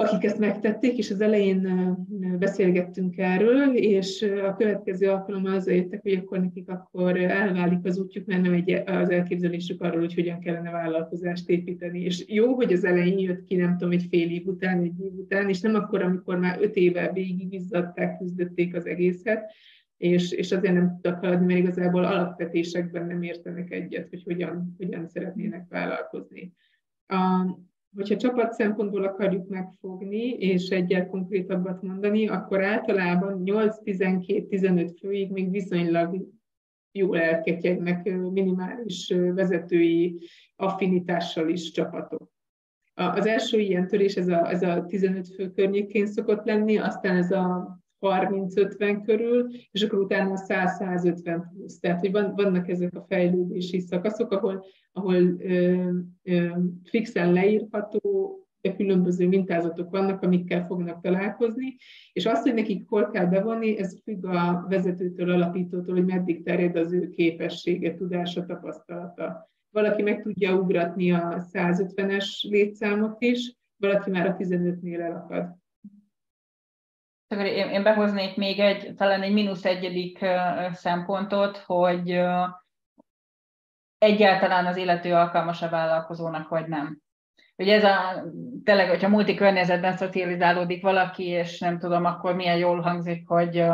akik 0.00 0.24
ezt 0.24 0.38
megtették, 0.38 0.98
és 0.98 1.10
az 1.10 1.20
elején 1.20 1.96
beszélgettünk 2.38 3.18
erről, 3.18 3.76
és 3.76 4.22
a 4.22 4.54
következő 4.54 5.08
alkalommal 5.08 5.54
azzal 5.54 5.74
jöttek, 5.74 6.02
hogy 6.02 6.12
akkor 6.12 6.40
nekik 6.40 6.68
akkor 6.68 7.16
elválik 7.20 7.84
az 7.84 7.98
útjuk, 7.98 8.26
mert 8.26 8.42
nem 8.42 8.52
egy, 8.52 8.70
az 8.70 9.10
elképzelésük 9.10 9.82
arról, 9.82 10.00
hogy 10.00 10.14
hogyan 10.14 10.40
kellene 10.40 10.70
vállalkozást 10.70 11.48
építeni. 11.48 12.00
És 12.00 12.24
jó, 12.28 12.54
hogy 12.54 12.72
az 12.72 12.84
elején 12.84 13.18
jött 13.18 13.44
ki, 13.44 13.56
nem 13.56 13.76
tudom, 13.76 13.92
egy 13.92 14.06
fél 14.10 14.30
év 14.30 14.46
után, 14.46 14.82
egy 14.82 15.00
év 15.00 15.12
után, 15.12 15.48
és 15.48 15.60
nem 15.60 15.74
akkor, 15.74 16.02
amikor 16.02 16.38
már 16.38 16.58
öt 16.60 16.76
éve 16.76 17.12
végig 17.12 17.52
izzadták, 17.52 18.18
küzdötték 18.18 18.74
az 18.74 18.86
egészet, 18.86 19.52
és, 19.96 20.32
és 20.32 20.52
azért 20.52 20.74
nem 20.74 20.88
tudtak 20.88 21.20
haladni, 21.20 21.46
mert 21.46 21.58
igazából 21.58 22.04
alapvetésekben 22.04 23.06
nem 23.06 23.22
értenek 23.22 23.70
egyet, 23.70 24.08
hogy 24.08 24.22
hogyan, 24.22 24.74
hogyan 24.76 25.08
szeretnének 25.08 25.66
vállalkozni. 25.68 26.52
A, 27.06 27.46
hogyha 27.94 28.16
csapat 28.16 28.52
szempontból 28.52 29.04
akarjuk 29.04 29.48
megfogni, 29.48 30.28
és 30.28 30.68
egyel 30.68 31.06
konkrétabbat 31.06 31.82
mondani, 31.82 32.28
akkor 32.28 32.64
általában 32.64 33.42
8-12-15 33.44 34.94
főig 35.00 35.30
még 35.30 35.50
viszonylag 35.50 36.26
jól 36.92 37.20
elketyegnek 37.20 38.04
minimális 38.32 39.14
vezetői 39.34 40.20
affinitással 40.56 41.48
is 41.48 41.70
csapatok. 41.70 42.30
Az 42.94 43.26
első 43.26 43.58
ilyen 43.58 43.86
törés 43.86 44.16
ez 44.16 44.28
a, 44.28 44.50
ez 44.50 44.62
a 44.62 44.84
15 44.86 45.28
fő 45.28 45.50
környékén 45.50 46.06
szokott 46.06 46.44
lenni, 46.44 46.78
aztán 46.78 47.16
ez 47.16 47.30
a 47.30 47.77
30-50 48.00 49.00
körül, 49.04 49.50
és 49.70 49.82
akkor 49.82 49.98
utána 49.98 50.34
100-150 50.48 51.42
plusz. 51.52 51.78
Tehát, 51.78 52.00
hogy 52.00 52.12
van, 52.12 52.32
vannak 52.36 52.68
ezek 52.68 52.94
a 52.94 53.04
fejlődési 53.08 53.80
szakaszok, 53.80 54.32
ahol, 54.32 54.64
ahol 54.92 55.14
ö, 55.40 55.88
ö, 56.22 56.46
fixen 56.84 57.32
leírható, 57.32 58.32
de 58.60 58.74
különböző 58.74 59.28
mintázatok 59.28 59.90
vannak, 59.90 60.22
amikkel 60.22 60.66
fognak 60.66 61.00
találkozni, 61.00 61.76
és 62.12 62.26
azt, 62.26 62.42
hogy 62.42 62.54
nekik 62.54 62.88
hol 62.88 63.10
kell 63.10 63.26
bevonni, 63.26 63.78
ez 63.78 63.96
függ 64.02 64.24
a 64.24 64.66
vezetőtől, 64.68 65.30
alapítótól, 65.30 65.94
hogy 65.94 66.04
meddig 66.04 66.42
terjed 66.44 66.76
az 66.76 66.92
ő 66.92 67.08
képessége, 67.08 67.94
tudása, 67.94 68.44
tapasztalata. 68.44 69.50
Valaki 69.70 70.02
meg 70.02 70.22
tudja 70.22 70.54
ugratni 70.54 71.12
a 71.12 71.46
150-es 71.52 72.26
létszámot 72.48 73.22
is, 73.22 73.56
valaki 73.76 74.10
már 74.10 74.26
a 74.26 74.36
15-nél 74.36 75.00
elakad. 75.00 75.56
Én, 77.28 77.68
én 77.68 77.82
behoznék 77.82 78.36
még 78.36 78.58
egy, 78.58 78.94
talán 78.96 79.22
egy 79.22 79.32
mínusz 79.32 79.64
egyedik 79.64 80.24
szempontot, 80.72 81.56
hogy 81.56 82.20
egyáltalán 83.98 84.66
az 84.66 84.76
illető 84.76 85.14
alkalmas 85.14 85.62
a 85.62 85.68
vállalkozónak, 85.68 86.48
vagy 86.48 86.66
nem. 86.66 87.00
Ugye 87.56 87.74
ez 87.74 87.84
a, 87.84 88.24
tényleg, 88.64 88.88
hogyha 88.88 89.08
multi 89.08 89.34
környezetben 89.34 89.96
szocializálódik 89.96 90.82
valaki, 90.82 91.24
és 91.24 91.58
nem 91.58 91.78
tudom, 91.78 92.04
akkor 92.04 92.34
milyen 92.34 92.56
jól 92.56 92.80
hangzik, 92.80 93.28
hogy, 93.28 93.64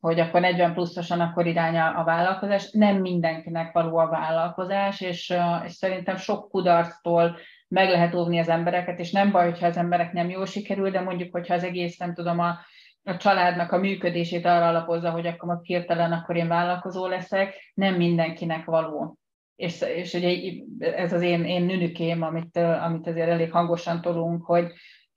hogy 0.00 0.20
akkor 0.20 0.40
40 0.40 0.72
pluszosan 0.72 1.20
akkor 1.20 1.46
irány 1.46 1.78
a 1.78 2.04
vállalkozás. 2.04 2.70
Nem 2.70 2.96
mindenkinek 2.96 3.72
való 3.72 3.96
a 3.96 4.08
vállalkozás, 4.08 5.00
és, 5.00 5.34
és 5.64 5.72
szerintem 5.72 6.16
sok 6.16 6.50
kudarctól 6.50 7.36
meg 7.68 7.88
lehet 7.88 8.14
óvni 8.14 8.38
az 8.38 8.48
embereket, 8.48 8.98
és 8.98 9.12
nem 9.12 9.30
baj, 9.30 9.50
hogyha 9.50 9.66
az 9.66 9.76
emberek 9.76 10.12
nem 10.12 10.30
jól 10.30 10.46
sikerül, 10.46 10.90
de 10.90 11.00
mondjuk, 11.00 11.32
hogyha 11.32 11.54
az 11.54 11.64
egész, 11.64 11.96
nem 11.96 12.14
tudom, 12.14 12.38
a, 12.38 12.58
a 13.04 13.16
családnak 13.16 13.72
a 13.72 13.78
működését 13.78 14.46
arra 14.46 14.68
alapozza, 14.68 15.10
hogy 15.10 15.26
akkor 15.26 15.48
most 15.48 15.66
hirtelen 15.66 16.12
akkor 16.12 16.36
én 16.36 16.48
vállalkozó 16.48 17.06
leszek, 17.06 17.54
nem 17.74 17.94
mindenkinek 17.94 18.64
való. 18.64 19.16
És, 19.56 19.80
és 19.80 20.12
ugye 20.14 20.52
ez 20.78 21.12
az 21.12 21.22
én, 21.22 21.44
én 21.44 21.62
nünükém, 21.62 22.22
amit, 22.22 22.56
amit 22.56 23.06
azért 23.06 23.28
elég 23.28 23.50
hangosan 23.50 24.00
tolunk, 24.00 24.44
hogy, 24.44 24.72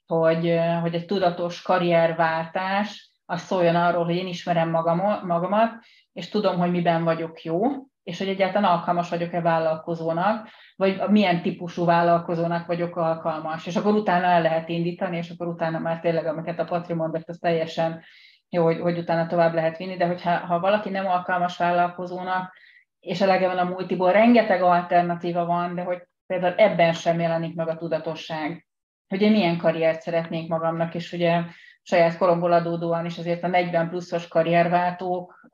hogy, 0.06 0.60
hogy 0.82 0.94
egy 0.94 1.06
tudatos 1.06 1.62
karrierváltás, 1.62 3.12
az 3.26 3.42
szóljon 3.42 3.76
arról, 3.76 4.06
hogy 4.06 4.16
én 4.16 4.28
ismerem 4.28 4.70
magam, 4.70 5.26
magamat, 5.28 5.74
és 6.14 6.30
tudom, 6.30 6.58
hogy 6.58 6.72
miben 6.72 7.04
vagyok 7.04 7.42
jó, 7.44 7.62
és 8.06 8.18
hogy 8.18 8.28
egyáltalán 8.28 8.72
alkalmas 8.72 9.10
vagyok-e 9.10 9.42
vállalkozónak, 9.42 10.48
vagy 10.76 11.02
milyen 11.10 11.42
típusú 11.42 11.86
vállalkozónak 11.86 12.66
vagyok 12.68 12.96
alkalmas. 12.96 13.66
És 13.66 13.76
akkor 13.76 13.94
utána 13.94 14.26
el 14.26 14.42
lehet 14.42 14.70
indítani, 14.70 15.18
és 15.18 15.30
akkor 15.30 15.48
utána 15.48 15.80
már 15.80 16.00
tényleg, 16.00 16.26
amiket 16.26 16.60
a 16.60 16.64
Patri 16.64 16.94
mondott, 16.94 17.30
az 17.30 17.38
teljesen 17.42 18.04
jó, 18.50 18.64
hogy, 18.64 18.80
hogy 18.80 18.98
utána 18.98 19.28
tovább 19.28 19.54
lehet 19.54 19.78
vinni, 19.78 19.98
de 19.98 20.06
hogyha 20.06 20.38
ha 20.38 20.60
valaki 20.60 20.90
nem 20.90 21.08
alkalmas 21.08 21.58
vállalkozónak, 21.58 22.54
és 23.00 23.22
elege 23.22 23.48
van 23.48 23.58
a 23.58 23.70
multiból, 23.70 24.12
rengeteg 24.12 24.62
alternatíva 24.62 25.46
van, 25.46 25.76
de 25.76 25.82
hogy 25.82 26.08
például 26.26 26.56
ebben 26.56 26.94
sem 26.94 27.20
jelenik 27.20 27.56
meg 27.56 27.68
a 27.68 27.78
tudatosság, 27.78 28.68
hogy 29.08 29.22
én 29.22 29.32
milyen 29.32 29.58
karriert 29.58 30.02
szeretnék 30.02 30.50
magamnak, 30.50 30.96
és 30.96 31.14
ugye 31.14 31.42
saját 31.82 32.18
koromból 32.18 32.52
adódóan 32.52 33.06
is 33.06 33.18
azért 33.18 33.44
a 33.44 33.48
40 33.48 33.90
pluszos 33.90 34.28
karrierváltók 34.28 35.50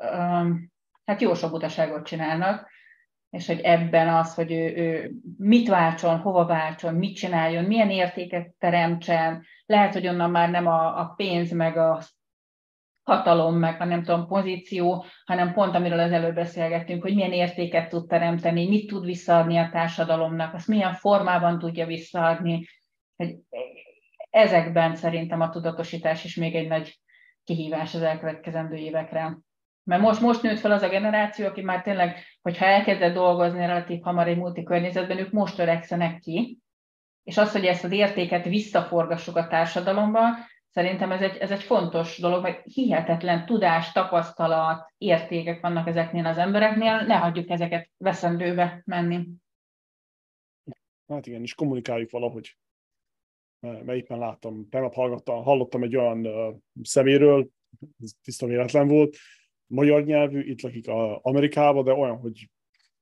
hát 1.12 1.22
jó 1.22 1.34
sok 1.34 1.54
utaságot 1.54 2.06
csinálnak, 2.06 2.70
és 3.30 3.48
hogy 3.48 3.60
ebben 3.60 4.08
az, 4.08 4.34
hogy 4.34 4.52
ő, 4.52 4.76
ő 4.76 5.12
mit 5.38 5.68
váltson, 5.68 6.20
hova 6.20 6.46
váltson, 6.46 6.94
mit 6.94 7.16
csináljon, 7.16 7.64
milyen 7.64 7.90
értéket 7.90 8.54
teremtsen, 8.60 9.46
lehet, 9.66 9.94
hogy 9.94 10.08
onnan 10.08 10.32
már 10.32 10.50
nem 10.50 10.68
a, 10.68 11.00
a 11.00 11.14
pénz, 11.16 11.52
meg 11.52 11.78
a 11.78 12.02
hatalom, 13.04 13.56
meg 13.56 13.82
a 13.82 13.86
nem 13.86 14.04
tudom, 14.04 14.28
pozíció, 14.28 15.06
hanem 15.26 15.54
pont 15.54 15.76
amiről 15.76 16.00
az 16.00 16.12
előbb 16.12 16.36
beszélgettünk, 16.36 17.02
hogy 17.02 17.16
milyen 17.16 17.34
értéket 17.34 17.90
tud 17.90 18.08
teremteni, 18.08 18.68
mit 18.68 18.88
tud 18.88 19.06
visszaadni 19.06 19.58
a 19.58 19.70
társadalomnak, 19.72 20.54
azt 20.54 20.68
milyen 20.68 20.94
formában 20.94 21.60
tudja 21.60 21.86
visszaadni. 21.86 22.68
Hogy 23.16 23.36
ezekben 24.30 24.96
szerintem 24.96 25.42
a 25.42 25.50
tudatosítás 25.50 26.24
is 26.24 26.36
még 26.36 26.56
egy 26.56 26.68
nagy 26.68 27.00
kihívás 27.44 27.96
az 27.96 28.02
elkövetkezendő 28.02 28.76
évekre. 28.76 29.38
Mert 29.84 30.02
most, 30.02 30.22
most 30.22 30.42
nőtt 30.42 30.60
fel 30.60 30.72
az 30.72 30.82
a 30.82 30.90
generáció, 30.90 31.46
aki 31.46 31.62
már 31.62 31.82
tényleg, 31.82 32.18
hogyha 32.42 32.66
elkezdett 32.66 33.14
dolgozni 33.14 33.66
relatív 33.66 34.02
hamar 34.02 34.28
egy 34.28 34.38
multi 34.38 34.64
környezetben, 34.64 35.18
ők 35.18 35.32
most 35.32 35.56
törekszenek 35.56 36.20
ki, 36.20 36.60
és 37.24 37.38
az, 37.38 37.52
hogy 37.52 37.66
ezt 37.66 37.84
az 37.84 37.92
értéket 37.92 38.46
visszaforgassuk 38.46 39.36
a 39.36 39.48
társadalomba, 39.48 40.20
szerintem 40.70 41.12
ez 41.12 41.22
egy, 41.22 41.38
ez 41.38 41.52
egy 41.52 41.64
fontos 41.64 42.18
dolog, 42.18 42.42
mert 42.42 42.66
hihetetlen 42.74 43.46
tudás, 43.46 43.92
tapasztalat, 43.92 44.94
értékek 44.98 45.62
vannak 45.62 45.88
ezeknél 45.88 46.26
az 46.26 46.38
embereknél, 46.38 47.02
ne 47.02 47.16
hagyjuk 47.16 47.50
ezeket 47.50 47.90
veszendőbe 47.98 48.82
menni. 48.86 49.28
Hát 51.08 51.28
igen, 51.28 51.42
és 51.42 51.56
kommunikáljuk 51.56 52.12
valahogy. 52.12 52.58
Mert 53.60 53.94
éppen 53.94 54.18
láttam, 54.18 54.70
tegnap 54.70 54.94
hallgattam, 54.94 55.44
hallottam 55.44 55.84
egy 55.84 55.96
olyan 55.96 56.26
uh, 56.26 56.56
szeméről, 56.84 57.50
ez 58.00 58.12
tiszta 58.24 58.46
véletlen 58.46 58.88
volt, 58.88 59.16
magyar 59.72 60.04
nyelvű, 60.04 60.42
itt 60.42 60.62
lakik 60.62 60.88
a 60.88 61.20
Amerikában, 61.22 61.84
de 61.84 61.94
olyan, 61.94 62.18
hogy 62.18 62.50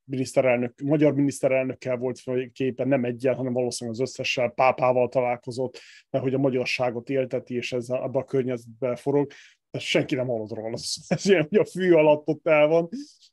miniszterelnök, 0.04 0.80
magyar 0.80 1.14
miniszterelnökkel 1.14 1.96
volt 1.96 2.22
képen, 2.52 2.88
nem 2.88 3.04
egyen, 3.04 3.34
hanem 3.34 3.52
valószínűleg 3.52 4.00
az 4.00 4.08
összessel, 4.08 4.50
pápával 4.50 5.08
találkozott, 5.08 5.80
mert 6.10 6.24
hogy 6.24 6.34
a 6.34 6.38
magyarságot 6.38 7.10
élteti, 7.10 7.54
és 7.54 7.72
ez 7.72 7.88
abba 7.88 8.18
a 8.18 8.24
környezetben 8.24 8.96
forog. 8.96 9.30
De 9.70 9.78
senki 9.78 10.14
nem 10.14 10.26
hallott 10.26 10.54
róla. 10.54 10.76
Ez 11.08 11.26
ilyen, 11.26 11.46
hogy 11.48 11.58
a 11.58 11.64
fű 11.64 11.92
alatt 11.92 12.26
ott 12.28 12.46
el 12.46 12.66
van. 12.66 12.88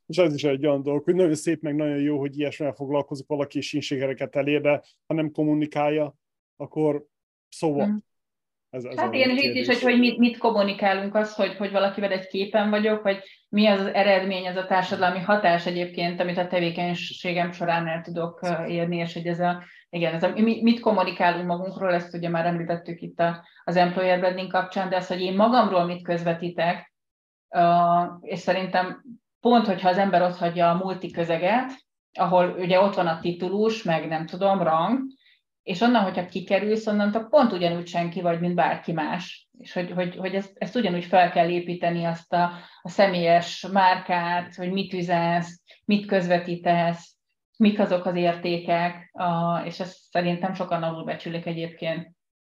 És 0.06 0.18
ez 0.18 0.34
is 0.34 0.44
egy 0.44 0.66
olyan 0.66 0.84
dolog, 0.84 1.04
hogy 1.04 1.16
nagyon 1.16 1.36
szép, 1.36 1.62
meg 1.62 1.76
nagyon 1.76 2.00
jó, 2.00 2.20
hogy 2.20 2.40
ilyesmivel 2.40 2.74
foglalkozik 2.74 3.28
valaki, 3.28 3.58
és 3.58 3.74
inségereket 3.74 4.36
elér, 4.36 4.62
de 4.62 4.84
ha 5.08 5.14
nem 5.14 5.32
kommunikálja, 5.32 6.16
akkor 6.56 7.06
szóval. 7.50 7.88
Mm. 7.88 7.96
Ez, 8.70 8.84
ez 8.84 9.00
hát 9.00 9.14
igen, 9.14 9.30
és 9.30 9.44
itt 9.44 9.56
is, 9.56 9.68
hogy, 9.68 9.82
hogy 9.82 10.00
mit, 10.00 10.18
mit 10.18 10.38
kommunikálunk, 10.38 11.16
az, 11.16 11.36
hogy, 11.36 11.56
hogy 11.56 11.72
valakivel 11.72 12.12
egy 12.12 12.28
képen 12.28 12.70
vagyok, 12.70 13.04
vagy 13.04 13.20
mi 13.50 13.68
az, 13.68 13.80
az 13.80 13.94
eredmény, 13.94 14.46
ez 14.46 14.58
a 14.58 14.66
társadalmi 14.66 15.20
hatás 15.20 15.66
egyébként, 15.66 16.20
amit 16.20 16.38
a 16.38 16.48
tevékenységem 16.48 17.52
során 17.52 17.88
el 17.88 18.02
tudok 18.02 18.40
érni, 18.68 18.98
és 18.98 19.14
hogy 19.14 19.28
ez 19.28 19.40
a, 19.40 19.64
igen, 19.90 20.14
ez 20.14 20.24
a, 20.24 20.32
mit 20.62 20.80
kommunikálunk 20.80 21.48
magunkról, 21.48 21.94
ezt 21.94 22.14
ugye 22.14 22.30
már 22.30 22.46
említettük 22.46 23.02
itt 23.02 23.20
a, 23.20 23.46
az 23.64 23.76
employer 23.76 24.20
branding 24.20 24.52
kapcsán, 24.52 24.90
de 24.90 24.96
az, 24.96 25.08
hogy 25.08 25.22
én 25.22 25.36
magamról 25.36 25.86
mit 25.86 26.04
közvetítek, 26.04 26.94
és 28.22 28.40
szerintem 28.40 29.04
pont, 29.40 29.66
hogyha 29.66 29.90
az 29.90 29.98
ember 29.98 30.22
ott 30.22 30.38
hagyja 30.38 30.70
a 30.70 30.78
multiközeget, 30.84 31.72
ahol 32.14 32.56
ugye 32.60 32.80
ott 32.80 32.96
van 32.96 33.08
a 33.08 33.20
titulus, 33.20 33.84
meg 33.84 34.08
nem 34.08 34.26
tudom, 34.26 34.62
rang, 34.62 35.00
és 35.68 35.82
onnan, 35.82 36.04
hogyha 36.04 36.26
kikerülsz, 36.26 36.88
onnantól 36.88 37.28
pont 37.30 37.52
ugyanúgy 37.52 37.88
senki 37.88 38.22
vagy, 38.22 38.40
mint 38.40 38.56
bárki 38.56 38.92
más. 38.92 39.48
És 39.60 39.74
hogy, 39.74 39.92
hogy, 39.92 40.16
hogy 40.16 40.36
ezt, 40.36 40.52
ezt 40.58 40.76
ugyanúgy 40.76 41.06
fel 41.06 41.32
kell 41.32 41.50
építeni, 41.50 42.04
azt 42.04 42.34
a, 42.34 42.52
a 42.82 42.90
személyes 42.90 43.68
márkát, 43.72 44.56
hogy 44.56 44.72
mit 44.72 44.94
üzensz, 44.94 45.62
mit 45.86 46.06
közvetítesz, 46.06 47.16
mik 47.58 47.80
azok 47.80 48.06
az 48.06 48.16
értékek, 48.16 49.10
a, 49.14 49.62
és 49.66 49.80
ezt 49.80 49.98
szerintem 50.10 50.54
sokan 50.54 50.84
alulbecsülik 50.84 51.46
egyébként. 51.46 52.12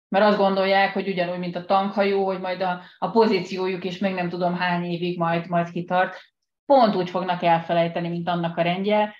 Mert 0.09 0.25
azt 0.25 0.38
gondolják, 0.38 0.93
hogy 0.93 1.07
ugyanúgy, 1.07 1.39
mint 1.39 1.55
a 1.55 1.65
tankhajó, 1.65 2.25
hogy 2.25 2.39
majd 2.39 2.61
a, 2.61 2.81
a 2.97 3.09
pozíciójuk 3.09 3.83
is 3.83 3.97
még 3.97 4.13
nem 4.13 4.29
tudom 4.29 4.55
hány 4.55 4.83
évig 4.83 5.17
majd, 5.17 5.47
majd 5.47 5.71
kitart, 5.71 6.17
pont 6.65 6.95
úgy 6.95 7.09
fognak 7.09 7.43
elfelejteni, 7.43 8.09
mint 8.09 8.27
annak 8.27 8.57
a 8.57 8.61
rendje, 8.61 9.15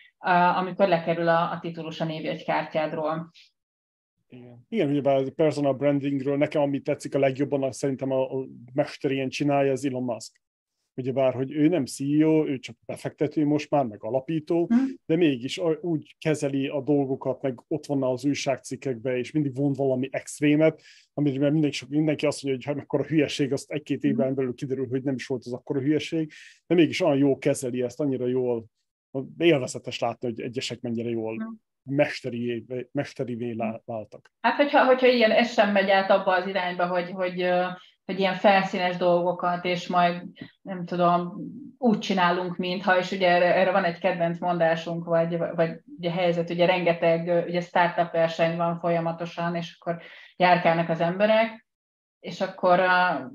amikor 0.56 0.88
lekerül 0.88 1.28
a, 1.28 1.52
a 1.52 1.60
titulus 1.62 2.02
a 2.02 2.06
névjegykártyádról. 2.06 3.32
Igen, 4.32 4.66
Igen 4.70 4.90
ugye 4.90 5.10
a 5.10 5.32
personal 5.36 5.74
brandingről 5.74 6.38
nekem 6.38 6.62
ami 6.62 6.82
tetszik 6.82 7.16
a 7.16 7.20
legjobban, 7.20 7.64
az 7.64 7.78
szerintem 7.78 8.12
a, 8.12 8.40
a 8.40 8.48
mester 8.74 9.12
ilyen 9.12 9.30
csinálja, 9.30 9.72
az 9.72 9.86
Elon 9.86 10.04
Musk. 10.04 10.42
bár, 11.14 11.34
hogy 11.34 11.52
ő 11.52 11.68
nem 11.68 11.86
CEO, 11.86 12.48
ő 12.48 12.60
csak 12.60 12.76
befektető 12.86 13.46
most 13.46 13.70
már, 13.70 13.86
meg 13.86 14.04
alapító, 14.04 14.66
hmm. 14.66 14.86
de 15.06 15.16
mégis 15.16 15.62
úgy 15.82 16.16
kezeli 16.20 16.68
a 16.68 16.82
dolgokat, 16.82 17.42
meg 17.42 17.64
ott 17.68 17.86
van 17.86 18.04
az 18.04 18.26
újságcikkekben, 18.26 19.16
és 19.16 19.32
mindig 19.32 19.56
von 19.56 19.74
valami 19.74 20.08
extrémet, 20.12 20.82
amire 21.14 21.50
mindenki, 21.50 21.80
mindenki 21.90 22.26
azt 22.26 22.44
mondja, 22.44 22.74
hogy 22.74 22.86
ha 22.88 22.98
a 22.98 23.04
hülyeség, 23.04 23.54
azt 23.54 23.72
egy-két 23.72 24.04
évben 24.04 24.26
hmm. 24.26 24.36
belül 24.36 24.54
kiderül, 24.54 24.88
hogy 24.88 25.04
nem 25.04 25.16
is 25.16 25.28
volt 25.28 25.46
az 25.46 25.54
akkora 25.54 25.80
hülyeség, 25.80 26.32
de 26.68 26.76
mégis 26.76 27.02
olyan 27.02 27.18
jól 27.18 27.38
kezeli 27.38 27.82
ezt, 27.82 28.00
annyira 28.00 28.28
jól 28.28 28.66
élvezetes 29.38 30.00
látni, 30.00 30.28
hogy 30.28 30.42
egyesek 30.42 30.82
mennyire 30.82 31.10
jól 31.10 31.36
hmm 31.36 31.70
mesteri, 31.84 32.66
mesterivé 32.92 33.56
váltak. 33.86 34.32
Hát, 34.42 34.56
hogyha, 34.56 34.86
hogyha 34.86 35.08
ilyen, 35.08 35.32
ez 35.32 35.54
sem 35.54 35.72
megy 35.72 35.90
át 35.90 36.10
abba 36.10 36.36
az 36.36 36.48
irányba, 36.48 36.88
hogy, 36.88 37.12
hogy, 37.12 37.50
hogy 38.06 38.20
ilyen 38.20 38.34
felszínes 38.34 38.98
dolgokat, 38.98 39.66
és 39.66 39.88
majd 39.88 40.24
nem 40.62 40.86
tudom, 40.86 41.34
úgy 41.78 42.00
csinálunk, 42.00 42.58
mintha, 42.58 42.98
és 42.98 43.12
ugye 43.12 43.30
erre, 43.30 43.56
erre 43.56 43.72
van 43.72 43.84
egy 43.84 43.98
kedvenc 43.98 44.40
mondásunk, 44.40 45.06
vagy, 45.06 45.38
vagy 45.38 45.80
ugye 45.98 46.12
helyzet, 46.12 46.50
ugye 46.50 46.66
rengeteg 46.66 47.46
ugye 47.48 47.62
startup 47.62 48.12
verseny 48.12 48.58
van 48.58 48.80
folyamatosan, 48.80 49.56
és 49.56 49.78
akkor 49.80 50.02
járkálnak 50.36 50.90
az 50.90 51.02
emberek, 51.02 51.66
és 52.20 52.42
akkor 52.42 52.82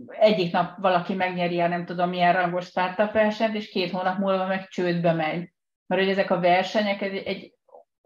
egyik 0.09 0.53
nap 0.53 0.79
valaki 0.79 1.15
megnyeri 1.15 1.61
a 1.61 1.69
nem 1.69 1.85
tudom 1.85 2.09
milyen 2.09 2.33
rangos 2.33 2.67
startup 2.67 3.13
versenyt, 3.13 3.55
és 3.55 3.69
két 3.69 3.91
hónap 3.91 4.19
múlva 4.19 4.47
meg 4.47 4.69
csődbe 4.69 5.13
megy. 5.13 5.53
Mert 5.87 6.03
hogy 6.03 6.11
ezek 6.11 6.31
a 6.31 6.41
versenyek 6.41 7.03
egy, 7.03 7.17
egy 7.17 7.56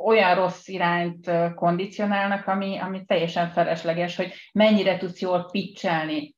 olyan 0.04 0.34
rossz 0.34 0.68
irányt 0.68 1.30
kondicionálnak, 1.54 2.46
ami, 2.46 2.78
ami 2.78 3.04
teljesen 3.04 3.48
felesleges, 3.50 4.16
hogy 4.16 4.32
mennyire 4.52 4.96
tudsz 4.96 5.20
jól 5.20 5.48
pitchelni, 5.50 6.34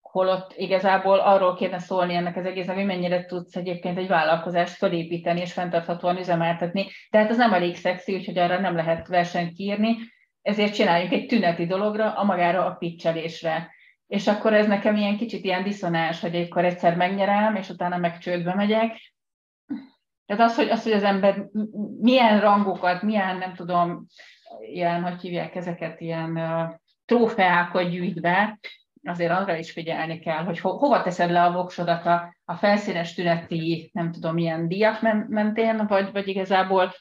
holott 0.00 0.52
igazából 0.56 1.18
arról 1.18 1.54
kéne 1.54 1.78
szólni 1.78 2.14
ennek 2.14 2.36
az 2.36 2.44
egésznek, 2.44 2.76
hogy 2.76 2.84
mennyire 2.84 3.24
tudsz 3.24 3.56
egyébként 3.56 3.98
egy 3.98 4.08
vállalkozást 4.08 4.74
felépíteni 4.74 5.40
és 5.40 5.52
fenntarthatóan 5.52 6.18
üzemeltetni. 6.18 6.86
Tehát 7.10 7.30
ez 7.30 7.36
nem 7.36 7.52
elég 7.52 7.76
szexi, 7.76 8.14
úgyhogy 8.14 8.38
arra 8.38 8.60
nem 8.60 8.76
lehet 8.76 9.08
versenyt 9.08 9.58
írni, 9.58 9.96
ezért 10.42 10.74
csináljunk 10.74 11.12
egy 11.12 11.26
tüneti 11.26 11.66
dologra, 11.66 12.12
a 12.12 12.24
magára 12.24 12.66
a 12.66 12.74
pitchelésre. 12.74 13.70
És 14.06 14.26
akkor 14.26 14.52
ez 14.52 14.66
nekem 14.66 14.96
ilyen 14.96 15.16
kicsit 15.16 15.44
ilyen 15.44 15.62
diszonás, 15.62 16.20
hogy 16.20 16.36
akkor 16.36 16.64
egyszer 16.64 16.96
megnyerem, 16.96 17.54
és 17.54 17.68
utána 17.68 17.96
meg 17.96 18.18
csődbe 18.18 18.54
megyek. 18.54 19.13
Tehát 20.26 20.42
az, 20.42 20.56
hogy, 20.56 20.68
az, 20.68 20.82
hogy 20.82 20.92
az 20.92 21.02
ember 21.02 21.46
milyen 22.00 22.40
rangokat, 22.40 23.02
milyen, 23.02 23.36
nem 23.36 23.54
tudom, 23.54 24.06
ilyen, 24.60 25.02
hogy 25.02 25.20
hívják 25.20 25.54
ezeket, 25.54 26.00
ilyen 26.00 26.36
uh, 26.36 26.74
trófeákat 27.04 27.90
gyűjt 27.90 28.20
be, 28.20 28.58
azért 29.04 29.32
arra 29.32 29.56
is 29.56 29.70
figyelni 29.70 30.18
kell, 30.18 30.44
hogy 30.44 30.60
ho- 30.60 30.78
hova 30.78 31.02
teszed 31.02 31.30
le 31.30 31.42
a 31.42 31.52
voksodat 31.52 32.06
a, 32.06 32.36
a 32.44 32.54
felszínes 32.54 33.14
tüneti, 33.14 33.90
nem 33.92 34.12
tudom, 34.12 34.34
milyen 34.34 34.68
díjak 34.68 35.00
mentén, 35.28 35.86
vagy, 35.86 36.12
vagy 36.12 36.28
igazából 36.28 36.92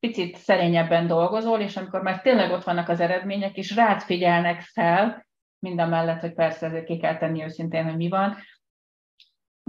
picit 0.00 0.36
szerényebben 0.36 1.06
dolgozol, 1.06 1.60
és 1.60 1.76
amikor 1.76 2.02
már 2.02 2.20
tényleg 2.20 2.50
ott 2.50 2.64
vannak 2.64 2.88
az 2.88 3.00
eredmények, 3.00 3.56
és 3.56 3.74
rád 3.74 4.00
figyelnek 4.00 4.60
fel, 4.60 5.26
mind 5.58 5.76
mellett, 5.76 6.20
hogy 6.20 6.34
persze 6.34 6.66
ezért 6.66 6.84
ki 6.84 6.96
kell 6.96 7.16
tenni 7.16 7.42
őszintén, 7.42 7.84
hogy 7.84 7.96
mi 7.96 8.08
van. 8.08 8.36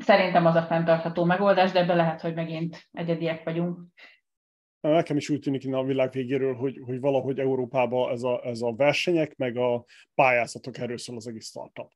Szerintem 0.01 0.45
az 0.45 0.55
a 0.55 0.63
fenntartható 0.63 1.23
megoldás, 1.23 1.71
de 1.71 1.79
ebbe 1.79 1.95
lehet, 1.95 2.21
hogy 2.21 2.33
megint 2.33 2.87
egyediek 2.91 3.43
vagyunk. 3.43 3.79
Nekem 4.79 5.17
is 5.17 5.29
úgy 5.29 5.39
tűnik 5.39 5.63
innen 5.63 5.79
a 5.79 5.83
világ 5.83 6.11
végéről, 6.11 6.55
hogy, 6.55 6.81
hogy 6.85 6.99
valahogy 6.99 7.39
Európában 7.39 8.11
ez 8.11 8.23
a, 8.23 8.41
ez 8.43 8.61
a 8.61 8.73
versenyek, 8.75 9.35
meg 9.35 9.57
a 9.57 9.85
pályázatok 10.15 10.77
erről 10.77 10.97
szól 10.97 11.15
az 11.15 11.27
egész 11.27 11.47
startup. 11.47 11.91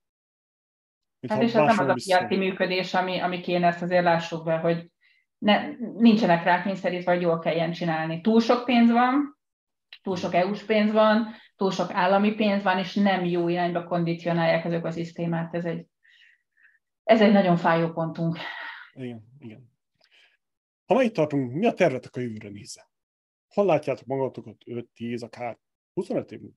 hát 1.27 1.41
és 1.41 1.53
ez 1.53 1.75
nem 1.75 1.87
az 1.87 1.87
a 1.87 1.93
piaci 1.93 2.35
működés, 2.35 2.93
ami, 2.93 3.19
ami 3.19 3.39
kéne, 3.39 3.67
ezt 3.67 3.81
azért 3.81 4.03
lássuk 4.03 4.43
be, 4.43 4.57
hogy 4.57 4.91
ne, 5.37 5.67
nincsenek 5.77 6.43
rá 6.43 6.63
kényszerítve, 6.63 7.11
hogy 7.11 7.21
jól 7.21 7.39
kelljen 7.39 7.71
csinálni. 7.71 8.21
Túl 8.21 8.39
sok 8.39 8.65
pénz 8.65 8.91
van, 8.91 9.37
túl 10.01 10.15
sok 10.15 10.33
EU-s 10.33 10.63
pénz 10.63 10.91
van, 10.91 11.27
túl 11.55 11.71
sok 11.71 11.91
állami 11.93 12.33
pénz 12.33 12.63
van, 12.63 12.77
és 12.77 12.95
nem 12.95 13.25
jó 13.25 13.47
irányba 13.47 13.83
kondicionálják 13.83 14.65
ezek 14.65 14.85
a 14.85 14.91
szisztémát. 14.91 15.55
Ez 15.55 15.65
egy, 15.65 15.85
ez 17.11 17.21
egy 17.21 17.31
nagyon 17.31 17.57
fájó 17.57 17.91
pontunk. 17.91 18.37
Igen, 18.93 19.23
igen. 19.39 19.71
Ha 20.85 20.93
ma 20.93 21.03
itt 21.03 21.13
tartunk, 21.13 21.53
mi 21.53 21.65
a 21.65 21.73
tervetek 21.73 22.15
a 22.15 22.19
jövőre 22.19 22.49
nézve? 22.49 22.89
Hol 23.47 23.65
látjátok 23.65 24.05
magatokat 24.05 24.57
5-10, 24.65 25.23
akár 25.23 25.59
25 25.93 26.31
év 26.31 26.39
múlva? 26.39 26.55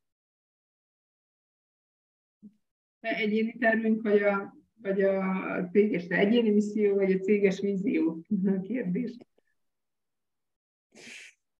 Egyéni 3.00 3.58
tervünk, 3.58 4.02
vagy 4.02 4.22
a, 4.22 4.56
vagy 4.74 5.02
a 5.02 5.68
céges 5.72 6.06
egyéni 6.08 6.50
misszió, 6.50 6.94
vagy 6.94 7.12
a 7.12 7.18
céges 7.18 7.60
vízió? 7.60 8.20
Kérdés. 8.66 9.16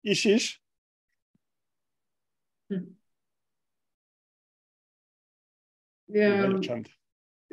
Is 0.01 0.25
is. 0.25 0.63
Hm. 2.67 2.83
Ja, 6.07 6.59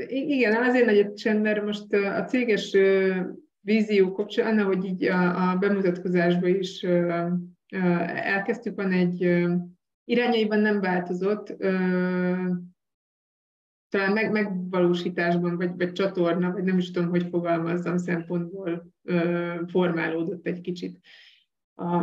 igen, 0.07 0.64
azért 0.64 0.86
nagy 0.86 1.14
csend, 1.14 1.41
mert 1.41 1.65
most 1.65 1.94
a 1.94 2.23
céges 2.23 2.78
vízió 3.60 4.11
kapcsán, 4.11 4.64
hogy 4.64 4.86
így 4.86 5.06
a, 5.06 5.49
a 5.52 5.56
bemutatkozásban 5.56 6.56
is 6.56 6.84
elkezdtük, 8.23 8.76
van 8.76 8.91
egy 8.91 9.45
irányaiban 10.06 10.60
nem 10.60 10.80
változott, 10.80 11.56
talán 13.90 14.14
meg, 14.14 14.32
megvalósításban, 14.32 15.56
vagy, 15.56 15.72
vagy 15.78 15.91
csatorna, 15.91 16.52
vagy 16.52 16.64
nem 16.64 16.78
is 16.78 16.91
tudom, 16.91 17.10
hogy 17.10 17.28
fogalmazzam, 17.30 17.98
szempontból 17.98 18.91
formálódott 19.68 20.48
egy 20.48 20.61
kicsit 20.61 20.99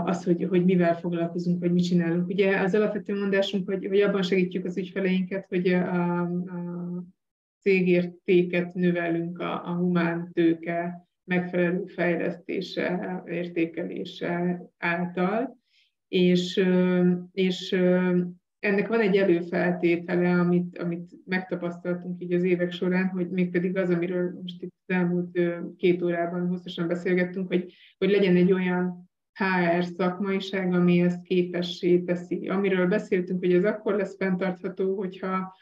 az, 0.04 0.24
hogy, 0.24 0.46
hogy 0.48 0.64
mivel 0.64 0.96
foglalkozunk, 0.96 1.60
vagy 1.60 1.72
mit 1.72 1.84
csinálunk. 1.84 2.28
Ugye 2.28 2.60
az 2.60 2.74
alapvető 2.74 3.18
mondásunk, 3.18 3.68
hogy, 3.68 3.86
hogy 3.86 4.00
abban 4.00 4.22
segítjük 4.22 4.64
az 4.64 4.76
ügyfeleinket, 4.76 5.46
hogy 5.48 5.68
a, 5.68 6.20
a 6.20 7.04
cégértéket 7.60 8.74
növelünk 8.74 9.38
a, 9.38 9.64
a 9.64 9.72
humán 9.74 10.30
tőke 10.32 11.08
megfelelő 11.24 11.84
fejlesztése, 11.86 13.22
értékelése 13.26 14.62
által, 14.78 15.58
és, 16.08 16.64
és 17.32 17.72
ennek 18.58 18.88
van 18.88 19.00
egy 19.00 19.16
előfeltétele, 19.16 20.30
amit, 20.30 20.78
amit 20.78 21.10
megtapasztaltunk 21.24 22.22
így 22.22 22.32
az 22.32 22.42
évek 22.42 22.72
során, 22.72 23.08
hogy 23.08 23.30
mégpedig 23.30 23.76
az, 23.76 23.90
amiről 23.90 24.38
most 24.42 24.62
itt 24.62 24.74
az 24.86 24.94
elmúlt 24.94 25.40
két 25.76 26.02
órában 26.02 26.46
hosszasan 26.48 26.86
beszélgettünk, 26.86 27.46
hogy, 27.46 27.74
hogy 27.98 28.10
legyen 28.10 28.36
egy 28.36 28.52
olyan 28.52 29.10
HR 29.32 29.84
szakmaiság, 29.84 30.74
ami 30.74 31.00
ezt 31.00 31.22
képessé 31.22 31.98
teszi. 31.98 32.48
Amiről 32.48 32.86
beszéltünk, 32.86 33.38
hogy 33.38 33.52
ez 33.52 33.64
akkor 33.64 33.94
lesz 33.94 34.16
fenntartható, 34.16 34.96
hogyha 34.96 35.56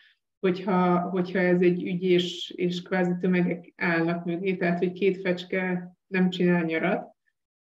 hogyha, 0.47 0.99
hogyha 0.99 1.39
ez 1.39 1.61
egy 1.61 1.83
ügy, 1.83 2.03
és, 2.03 2.53
és 2.57 2.83
kvázi 2.83 3.13
tömegek 3.21 3.73
állnak 3.77 4.25
mögé, 4.25 4.57
tehát 4.57 4.79
hogy 4.79 4.93
két 4.93 5.21
fecske 5.21 5.93
nem 6.07 6.31
csinál 6.31 6.65
nyarat 6.65 7.15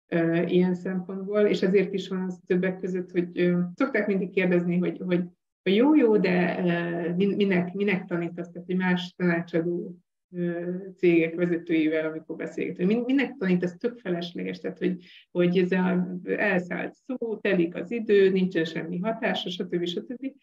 e, 0.07 0.43
ilyen 0.43 0.75
szempontból, 0.75 1.39
és 1.39 1.61
ezért 1.61 1.93
is 1.93 2.07
van 2.07 2.21
az 2.21 2.39
többek 2.45 2.79
között, 2.79 3.11
hogy 3.11 3.37
e, 3.37 3.71
szokták 3.75 4.07
mindig 4.07 4.29
kérdezni, 4.29 4.77
hogy, 4.77 4.97
hogy, 5.05 5.23
hogy 5.63 5.75
jó, 5.75 5.95
jó, 5.95 6.17
de 6.17 6.57
e, 6.57 7.13
minek, 7.15 7.73
minek 7.73 8.05
tanítasz, 8.05 8.51
tehát 8.51 8.67
hogy 8.67 8.77
más 8.77 9.13
tanácsadó 9.17 9.97
cégek 10.97 11.35
vezetőivel, 11.35 12.09
amikor 12.09 12.35
beszélgetünk. 12.35 13.05
Minek 13.05 13.35
tanítasz, 13.37 13.77
tök 13.77 13.97
felesleges, 13.99 14.59
tehát 14.59 14.77
hogy, 14.77 15.03
hogy 15.31 15.57
ez 15.57 15.71
a 15.71 16.07
elszállt 16.25 16.93
szó, 16.93 17.37
telik 17.37 17.75
az 17.75 17.91
idő, 17.91 18.29
nincsen 18.29 18.65
semmi 18.65 18.99
hatása, 18.99 19.49
stb. 19.49 19.85
stb. 19.85 20.33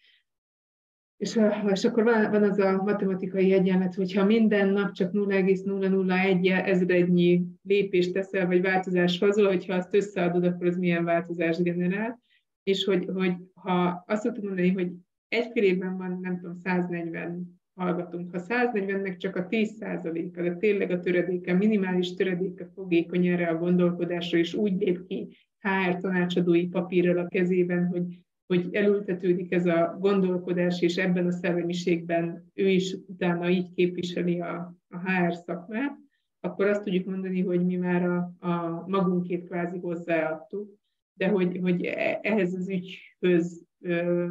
És, 1.21 1.39
és 1.71 1.85
akkor 1.85 2.03
van, 2.03 2.31
van 2.31 2.43
az 2.43 2.59
a 2.59 2.81
matematikai 2.83 3.53
egyenlet, 3.53 3.95
hogyha 3.95 4.25
minden 4.25 4.69
nap 4.69 4.91
csak 4.91 5.11
0,001 5.11 6.47
ezrednyi 6.47 7.43
lépést 7.63 8.13
teszel, 8.13 8.47
vagy 8.47 8.61
változás 8.61 9.19
hozol, 9.19 9.47
hogyha 9.47 9.73
azt 9.73 9.93
összeadod, 9.93 10.43
akkor 10.43 10.67
az 10.67 10.77
milyen 10.77 11.03
változást 11.03 11.63
generál. 11.63 12.21
És 12.63 12.83
hogy, 12.83 13.05
hogy 13.13 13.33
ha 13.53 14.03
azt 14.07 14.23
tudom 14.23 14.45
mondani, 14.45 14.71
hogy 14.71 14.91
egy 15.27 15.51
évben 15.53 15.97
van, 15.97 16.19
nem 16.21 16.39
tudom, 16.39 16.55
140 16.63 17.59
hallgatunk. 17.73 18.31
Ha 18.31 18.41
140-nek 18.47 19.17
csak 19.17 19.35
a 19.35 19.47
10%-a, 19.47 20.41
de 20.41 20.55
tényleg 20.55 20.91
a 20.91 20.99
töredéke, 20.99 21.53
minimális 21.53 22.13
töredéke 22.13 22.69
fogékony 22.73 23.27
erre 23.27 23.47
a 23.47 23.57
gondolkodásra, 23.57 24.37
és 24.37 24.53
úgy 24.53 24.79
lép 24.79 25.07
ki 25.07 25.27
HR 25.59 25.97
tanácsadói 25.97 26.67
papírral 26.67 27.17
a 27.17 27.27
kezében, 27.27 27.87
hogy 27.87 28.03
hogy 28.51 28.75
elültetődik 28.75 29.51
ez 29.51 29.65
a 29.65 29.97
gondolkodás, 29.99 30.81
és 30.81 30.97
ebben 30.97 31.27
a 31.27 31.31
szellemiségben 31.31 32.51
ő 32.53 32.69
is 32.69 32.95
utána 33.07 33.49
így 33.49 33.71
képviseli 33.73 34.39
a, 34.39 34.75
a 34.89 34.97
HR 34.97 35.33
szakmát, 35.33 35.97
akkor 36.39 36.67
azt 36.67 36.83
tudjuk 36.83 37.05
mondani, 37.05 37.41
hogy 37.41 37.65
mi 37.65 37.75
már 37.75 38.03
a, 38.03 38.33
a 38.39 38.83
magunkét 38.87 39.45
kvázi 39.45 39.79
hozzáadtuk, 39.79 40.73
de 41.13 41.27
hogy, 41.27 41.59
hogy 41.61 41.85
e, 41.85 42.19
ehhez 42.21 42.53
az 42.53 42.69
ügyhöz 42.69 43.65
ö, 43.79 44.27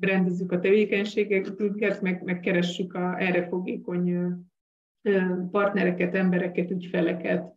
rendezzük 0.00 0.52
a 0.52 0.60
tevékenységeket, 0.60 2.00
meg, 2.00 2.22
meg 2.22 2.40
keressük 2.40 2.94
a 2.94 3.20
erre 3.20 3.48
fogékony 3.48 4.34
partnereket, 5.50 6.14
embereket, 6.14 6.70
ügyfeleket, 6.70 7.54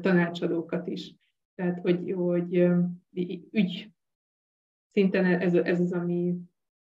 tanácsadókat 0.00 0.86
is. 0.86 1.14
Tehát, 1.54 1.78
hogy, 1.78 2.12
hogy 2.16 2.68
ügy, 3.50 3.91
szinten 4.92 5.24
ez, 5.24 5.54
ez 5.54 5.80
az, 5.80 5.92
ami, 5.92 6.34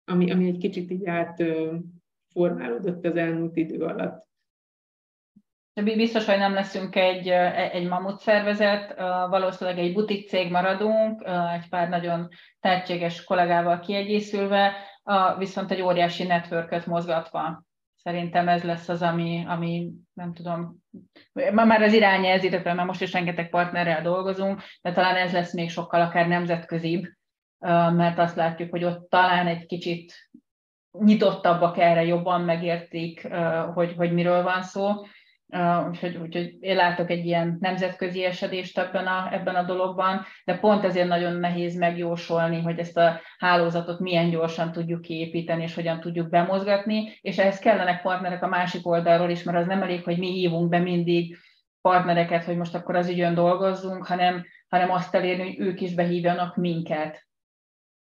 ami, 0.06 0.32
ami 0.32 0.48
egy 0.48 0.58
kicsit 0.58 0.92
így 0.92 1.08
át 1.08 1.44
formálódott 2.32 3.06
az 3.06 3.16
elmúlt 3.16 3.56
idő 3.56 3.84
alatt. 3.84 4.24
Biztos, 5.84 6.26
hogy 6.26 6.38
nem 6.38 6.54
leszünk 6.54 6.96
egy, 6.96 7.28
egy 7.72 7.88
mamut 7.88 8.20
szervezet, 8.20 8.96
valószínűleg 9.30 9.80
egy 9.80 9.94
butik 9.94 10.30
cég 10.30 10.52
maradunk, 10.52 11.24
egy 11.54 11.70
pár 11.70 11.90
nagyon 11.90 12.30
tehetséges 12.60 13.24
kollégával 13.24 13.80
kiegészülve, 13.80 14.74
viszont 15.38 15.72
egy 15.72 15.82
óriási 15.82 16.24
networköt 16.24 16.86
mozgatva. 16.86 17.64
Szerintem 17.96 18.48
ez 18.48 18.64
lesz 18.64 18.90
az, 18.90 19.02
ami, 19.02 19.44
ami 19.48 19.92
nem 20.14 20.34
tudom, 20.34 20.78
már 21.54 21.82
az 21.82 21.94
irányjelzítetről, 21.94 22.74
mert 22.74 22.88
most 22.88 23.02
is 23.02 23.14
rengeteg 23.14 23.50
partnerrel 23.50 24.02
dolgozunk, 24.02 24.62
de 24.82 24.92
talán 24.92 25.16
ez 25.16 25.34
lesz 25.34 25.54
még 25.54 25.70
sokkal 25.70 26.02
akár 26.02 26.28
nemzetközibb, 26.28 27.06
mert 27.92 28.20
azt 28.20 28.36
látjuk, 28.36 28.70
hogy 28.70 28.84
ott 28.84 29.10
talán 29.10 29.48
egy 29.48 29.66
kicsit 29.66 30.30
nyitottabbak 31.00 31.78
erre, 31.78 32.06
jobban 32.06 32.42
megértik, 32.42 33.28
hogy, 33.74 33.94
hogy 33.98 34.14
miről 34.14 34.44
van 34.44 34.62
szó. 34.62 34.92
Úgyhogy, 35.88 36.16
úgyhogy 36.16 36.56
én 36.60 36.76
látok 36.76 37.10
egy 37.10 37.26
ilyen 37.26 37.58
nemzetközi 37.60 38.24
esedést 38.24 38.78
ebben 38.78 39.08
a, 39.08 39.34
ebben 39.34 39.56
a 39.56 39.64
dologban, 39.64 40.26
de 40.46 40.58
pont 40.58 40.84
ezért 40.84 41.08
nagyon 41.08 41.34
nehéz 41.34 41.76
megjósolni, 41.76 42.62
hogy 42.62 42.80
ezt 42.80 42.98
a 42.98 43.20
hálózatot 43.38 44.00
milyen 44.00 44.30
gyorsan 44.30 44.72
tudjuk 44.72 45.02
kiépíteni, 45.02 45.64
és 45.64 45.76
hogyan 45.76 46.00
tudjuk 46.00 46.30
bemozgatni, 46.30 47.18
és 47.22 47.38
ehhez 47.38 47.60
kellenek 47.60 48.02
partnerek 48.02 48.44
a 48.44 48.48
másik 48.48 48.88
oldalról 48.88 49.30
is, 49.30 49.44
mert 49.44 49.58
az 49.58 49.66
nem 49.66 49.82
elég, 49.82 50.04
hogy 50.04 50.18
mi 50.18 50.32
hívunk 50.32 50.70
be 50.70 50.80
mindig 50.80 51.38
partnereket, 51.82 52.44
hogy 52.44 52.58
most 52.58 52.76
akkor 52.76 52.96
az 52.96 53.10
ügyön 53.10 53.34
dolgozzunk, 53.34 54.08
hanem, 54.08 54.46
hanem 54.68 54.92
azt 54.92 55.16
elérni, 55.16 55.44
hogy 55.44 55.60
ők 55.60 55.82
is 55.82 55.94
behívjanak 55.94 56.56
minket 56.56 57.26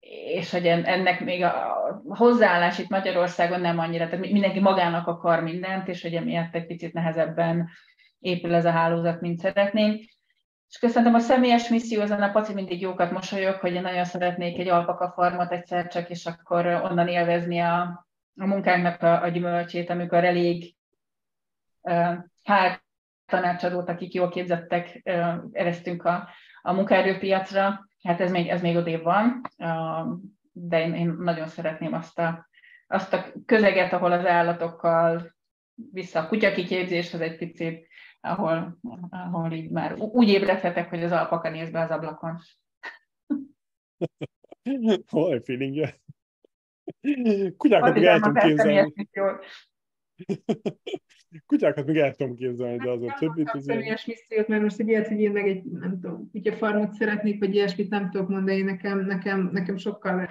és 0.09 0.51
hogy 0.51 0.67
ennek 0.67 1.21
még 1.21 1.43
a 1.43 1.77
hozzáállás 2.09 2.79
itt 2.79 2.89
Magyarországon 2.89 3.61
nem 3.61 3.79
annyira, 3.79 4.09
tehát 4.09 4.31
mindenki 4.31 4.61
magának 4.61 5.07
akar 5.07 5.43
mindent, 5.43 5.89
és 5.89 6.03
hogy 6.03 6.15
emiatt 6.15 6.55
egy 6.55 6.67
picit 6.67 6.93
nehezebben 6.93 7.69
épül 8.19 8.55
ez 8.55 8.65
a 8.65 8.71
hálózat, 8.71 9.21
mint 9.21 9.39
szeretnénk. 9.39 10.01
És 10.69 10.79
köszönöm 10.79 11.15
a 11.15 11.19
személyes 11.19 11.69
misszió, 11.69 12.01
ezen 12.01 12.23
a 12.23 12.31
Paci 12.31 12.55
mindig 12.55 12.81
jókat 12.81 13.11
mosolyog, 13.11 13.55
hogy 13.55 13.73
én 13.75 13.83
nagyon 13.83 14.05
szeretnék 14.05 14.59
egy 14.59 14.69
alpaka 14.69 15.13
farmot 15.13 15.53
egyszer 15.53 15.87
csak, 15.87 16.11
és 16.11 16.27
akkor 16.27 16.67
onnan 16.67 17.09
élvezni 17.09 17.59
a, 17.59 18.07
a 18.37 18.47
munkánknak 18.47 19.03
a, 19.03 19.23
a 19.23 19.29
gyümölcsét, 19.29 19.91
amikor 19.91 20.25
elég 20.25 20.75
uh, 21.81 22.15
hát 22.43 22.85
tanácsadót, 23.27 23.89
akik 23.89 24.13
jól 24.13 24.29
képzettek, 24.29 25.01
uh, 25.05 25.35
eresztünk 25.53 26.05
a, 26.05 26.29
a 26.63 26.73
munkaerőpiacra, 26.73 27.91
Hát 28.03 28.21
ez 28.21 28.31
még, 28.31 28.49
ez 28.49 28.63
még 28.63 28.77
odébb 28.77 29.03
van, 29.03 29.41
de 30.53 30.81
én, 30.81 30.95
én 30.95 31.09
nagyon 31.19 31.49
szeretném 31.49 31.93
azt 31.93 32.19
a, 32.19 32.49
azt 32.87 33.13
a 33.13 33.33
közeget, 33.47 33.93
ahol 33.93 34.13
az 34.13 34.27
állatokkal 34.27 35.35
vissza 35.75 36.21
a 36.21 36.29
kutyakiképzéshez 36.29 37.21
egy 37.21 37.37
picit, 37.37 37.89
ahol, 38.21 38.79
ahol 39.11 39.53
így 39.53 39.71
már 39.71 39.95
úgy 39.99 40.29
ébredhetek, 40.29 40.89
hogy 40.89 41.03
az 41.03 41.13
alpaka 41.13 41.51
néz 41.51 41.71
be 41.71 41.81
az 41.81 41.91
ablakon. 41.91 42.39
Vaj, 45.11 45.41
feelingje. 45.45 46.01
Kutyákat 47.57 47.97
el 47.97 48.21
tudom 48.21 48.35
képzelni. 48.35 48.93
Kutyákat 51.47 51.87
még 51.87 51.97
el 51.97 52.15
tudom 52.15 52.37
képzelni, 52.37 52.77
de 52.77 52.91
az 52.91 53.03
a 53.03 53.17
többit... 53.19 53.53
Nem 53.53 53.63
személyes 53.63 54.07
missziót, 54.07 54.49
mert 54.49 54.63
most 54.63 54.79
egy 54.79 54.89
ilyet, 54.89 55.09
hogy 55.09 55.21
én 55.21 55.33
meg 55.33 55.49
egy, 55.49 55.65
nem 55.65 56.01
tudom, 56.01 56.31
kutyafarmot 56.31 56.93
szeretnék, 56.93 57.39
vagy 57.39 57.55
ilyesmit 57.55 57.91
nem 57.91 58.11
tudok 58.11 58.29
mondani, 58.29 58.61
nekem, 58.61 59.07
nekem, 59.07 59.51
nekem 59.53 59.77
sokkal 59.77 60.29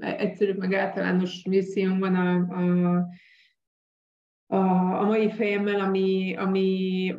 egyszerűbb, 0.00 0.58
meg 0.58 0.72
általános 0.74 1.42
misszióm 1.48 1.98
van 1.98 2.14
a, 2.14 2.34
a, 2.36 3.08
a, 4.46 5.00
a 5.00 5.04
mai 5.04 5.30
fejemmel, 5.30 5.80
ami, 5.80 6.34
ami 6.36 7.14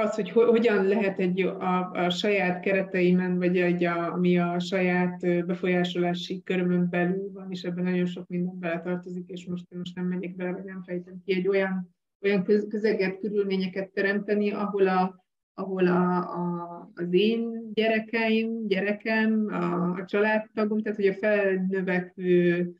az, 0.00 0.14
hogy 0.14 0.30
hogyan 0.30 0.86
lehet 0.86 1.18
egy 1.18 1.40
a, 1.40 1.90
a 1.90 2.10
saját 2.10 2.60
kereteimen, 2.60 3.38
vagy 3.38 3.58
egy 3.58 3.84
a, 3.84 4.12
ami 4.12 4.38
a 4.38 4.58
saját 4.58 5.46
befolyásolási 5.46 6.42
körömön 6.42 6.88
belül 6.90 7.30
van, 7.32 7.50
és 7.50 7.62
ebben 7.62 7.84
nagyon 7.84 8.06
sok 8.06 8.28
minden 8.28 8.58
beletartozik, 8.58 9.28
és 9.28 9.46
most, 9.46 9.64
most 9.74 9.94
nem 9.94 10.06
megyek 10.06 10.36
bele, 10.36 10.52
vagy 10.52 10.64
nem 10.64 10.82
fejtem 10.82 11.20
ki, 11.24 11.34
egy 11.34 11.48
olyan, 11.48 11.94
olyan 12.22 12.44
közeget, 12.68 13.18
körülményeket 13.18 13.90
teremteni, 13.90 14.50
ahol 14.50 14.88
a, 14.88 15.24
ahol 15.54 15.86
a, 15.86 16.16
a, 16.16 16.90
az 16.94 17.12
én 17.12 17.72
gyerekeim, 17.74 18.66
gyerekem, 18.66 19.46
a, 19.50 19.90
a 19.90 20.04
családtagom, 20.04 20.82
tehát 20.82 20.98
hogy 20.98 21.08
a 21.08 21.14
felnövekvő 21.14 22.74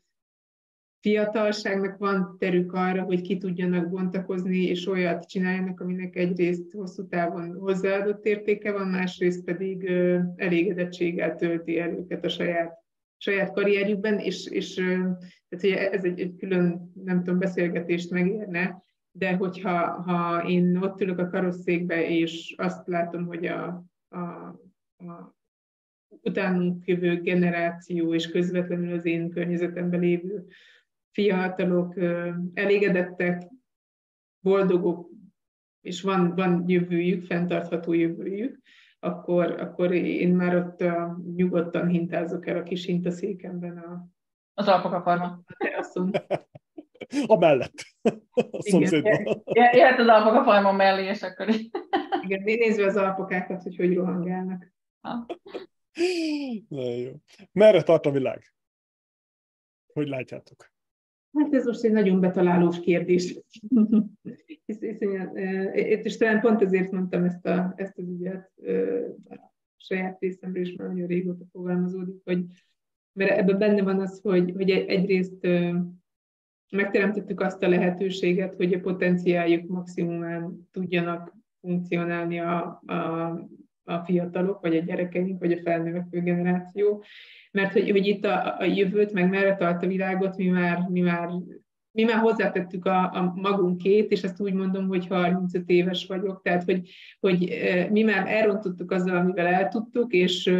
fiatalságnak 1.01 1.97
van 1.97 2.35
terük 2.39 2.73
arra, 2.73 3.03
hogy 3.03 3.21
ki 3.21 3.37
tudjanak 3.37 3.89
bontakozni, 3.89 4.57
és 4.57 4.87
olyat 4.87 5.29
csináljanak, 5.29 5.79
aminek 5.79 6.15
egyrészt 6.15 6.71
hosszú 6.71 7.07
távon 7.07 7.55
hozzáadott 7.59 8.25
értéke 8.25 8.71
van, 8.71 8.87
másrészt 8.87 9.43
pedig 9.43 9.91
elégedettséggel 10.35 11.35
tölti 11.35 11.79
el 11.79 11.89
őket 11.89 12.25
a 12.25 12.29
saját, 12.29 12.77
saját 13.17 13.53
karrierjükben, 13.53 14.19
és, 14.19 14.47
és 14.47 14.73
tehát, 14.73 15.61
hogy 15.61 15.69
ez 15.69 16.03
egy, 16.03 16.19
egy 16.19 16.35
külön, 16.37 16.91
nem 17.03 17.23
tudom, 17.23 17.39
beszélgetést 17.39 18.09
megérne, 18.09 18.81
de 19.11 19.35
hogyha 19.35 20.01
ha 20.01 20.47
én 20.47 20.77
ott 20.77 21.01
ülök 21.01 21.19
a 21.19 21.29
karosszékbe, 21.29 22.07
és 22.07 22.53
azt 22.57 22.87
látom, 22.87 23.25
hogy 23.25 23.45
a, 23.45 23.83
a, 24.09 24.19
a 24.97 25.35
utánunk 26.07 26.87
jövő 26.87 27.21
generáció, 27.21 28.13
és 28.13 28.29
közvetlenül 28.29 28.93
az 28.93 29.05
én 29.05 29.29
környezetemben 29.29 29.99
lévő 29.99 30.45
fiatalok 31.11 31.97
elégedettek, 32.53 33.41
boldogok, 34.39 35.09
és 35.81 36.01
van, 36.01 36.35
van 36.35 36.63
jövőjük, 36.67 37.25
fenntartható 37.25 37.93
jövőjük, 37.93 38.59
akkor, 38.99 39.51
akkor 39.61 39.93
én 39.93 40.35
már 40.35 40.55
ott 40.55 40.81
uh, 40.81 41.17
nyugodtan 41.35 41.87
hintázok 41.87 42.47
el 42.47 42.57
a 42.57 42.63
kis 42.63 42.85
hintaszékemben 42.85 43.77
a, 43.77 44.07
az 44.53 44.67
alpakafarma. 44.67 45.41
A 47.25 47.37
mellett. 47.37 47.73
A 48.51 48.61
szomszédban. 48.61 49.41
Jöhet 49.45 49.99
az 49.99 50.07
alpakafarma 50.07 50.71
mellé, 50.71 51.05
és 51.07 51.21
akkor... 51.21 51.47
Igen, 52.21 52.41
nézve 52.43 52.85
az 52.85 52.95
alpakákat, 52.95 53.63
hogy 53.63 53.75
hogy 53.75 53.93
rohangálnak. 53.93 54.73
Na 56.67 56.83
jó. 56.95 57.11
Merre 57.51 57.83
tart 57.83 58.05
a 58.05 58.11
világ? 58.11 58.53
Hogy 59.93 60.07
látjátok? 60.07 60.70
Hát 61.33 61.53
ez 61.53 61.65
most 61.65 61.83
egy 61.83 61.91
nagyon 61.91 62.19
betalálós 62.19 62.79
kérdés. 62.79 63.39
Itt 64.65 66.05
is 66.05 66.17
talán 66.17 66.41
pont 66.41 66.61
ezért 66.61 66.91
mondtam 66.91 67.23
ezt, 67.23 67.45
a, 67.45 67.73
ezt 67.75 67.97
az 67.97 68.09
ügyet 68.09 68.51
a 69.29 69.51
saját 69.77 70.19
részemről 70.19 70.63
is 70.63 70.75
már 70.75 70.87
nagyon 70.87 71.07
régóta 71.07 71.45
fogalmazódik, 71.51 72.21
hogy 72.23 72.45
mert 73.13 73.37
ebben 73.37 73.57
benne 73.57 73.81
van 73.81 73.99
az, 73.99 74.19
hogy, 74.21 74.51
hogy 74.55 74.69
egyrészt 74.69 75.47
megteremtettük 76.71 77.39
azt 77.39 77.63
a 77.63 77.69
lehetőséget, 77.69 78.55
hogy 78.55 78.73
a 78.73 78.79
potenciáljuk 78.79 79.67
maximumán 79.67 80.67
tudjanak 80.71 81.35
funkcionálni 81.61 82.39
a, 82.39 82.81
a, 82.85 82.93
a 83.91 84.03
fiatalok, 84.05 84.61
vagy 84.61 84.75
a 84.75 84.81
gyerekeink, 84.81 85.39
vagy 85.39 85.51
a 85.51 85.61
felnövekvő 85.61 86.21
generáció, 86.21 87.03
mert 87.51 87.71
hogy, 87.71 87.89
hogy 87.89 88.07
itt 88.07 88.25
a, 88.25 88.55
a 88.59 88.63
jövőt, 88.63 89.13
meg 89.13 89.29
merre 89.29 89.55
tart 89.55 89.83
a 89.83 89.87
világot, 89.87 90.37
mi 90.37 90.47
már, 90.47 90.87
mi 90.89 91.01
már 91.01 91.29
mi 91.93 92.03
már 92.03 92.17
hozzátettük 92.17 92.85
a, 92.85 93.13
a 93.13 93.33
magunkét, 93.35 94.11
és 94.11 94.23
ezt 94.23 94.41
úgy 94.41 94.53
mondom, 94.53 94.87
hogy 94.87 95.07
35 95.07 95.69
éves 95.69 96.05
vagyok, 96.05 96.41
tehát 96.41 96.63
hogy, 96.63 96.89
hogy 97.19 97.59
mi 97.91 98.01
már 98.01 98.27
elrontottuk 98.27 98.91
azzal, 98.91 99.15
amivel 99.17 99.47
el 99.47 99.67
tudtuk, 99.67 100.13
és 100.13 100.53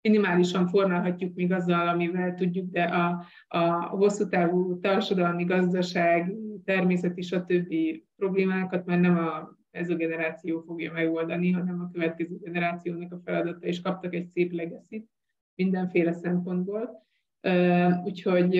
minimálisan 0.00 0.66
formálhatjuk 0.66 1.34
még 1.34 1.52
azzal, 1.52 1.88
amivel 1.88 2.34
tudjuk, 2.34 2.70
de 2.70 2.82
a, 2.82 3.24
a 3.48 3.58
hosszú 3.82 4.28
távú 4.28 4.80
társadalmi, 4.80 5.44
gazdaság, 5.44 6.34
természeti, 6.64 7.22
stb. 7.22 7.74
problémákat 8.16 8.86
már 8.86 9.00
nem 9.00 9.18
a, 9.18 9.57
ez 9.70 9.90
a 9.90 9.94
generáció 9.94 10.60
fogja 10.60 10.92
megoldani, 10.92 11.50
hanem 11.50 11.80
a 11.80 11.90
következő 11.92 12.38
generációnak 12.38 13.12
a 13.12 13.20
feladata, 13.24 13.66
és 13.66 13.80
kaptak 13.80 14.14
egy 14.14 14.26
szép 14.26 14.52
legacy 14.52 15.08
mindenféle 15.54 16.12
szempontból. 16.12 17.06
Úgyhogy, 18.04 18.56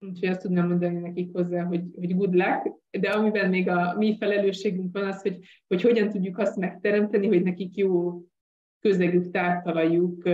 úgyhogy 0.00 0.28
azt 0.28 0.40
tudnám 0.40 0.68
mondani 0.68 0.98
nekik 0.98 1.32
hozzá, 1.32 1.62
hogy, 1.62 1.82
hogy 1.94 2.16
good 2.16 2.34
luck, 2.34 2.80
de 2.90 3.10
amiben 3.10 3.50
még 3.50 3.68
a 3.68 3.94
mi 3.98 4.16
felelősségünk 4.16 4.92
van 4.92 5.06
az, 5.06 5.22
hogy, 5.22 5.38
hogy 5.66 5.82
hogyan 5.82 6.08
tudjuk 6.08 6.38
azt 6.38 6.56
megteremteni, 6.56 7.26
hogy 7.26 7.42
nekik 7.42 7.76
jó 7.76 8.22
közegük, 8.80 9.30
tártalajuk, 9.30 10.28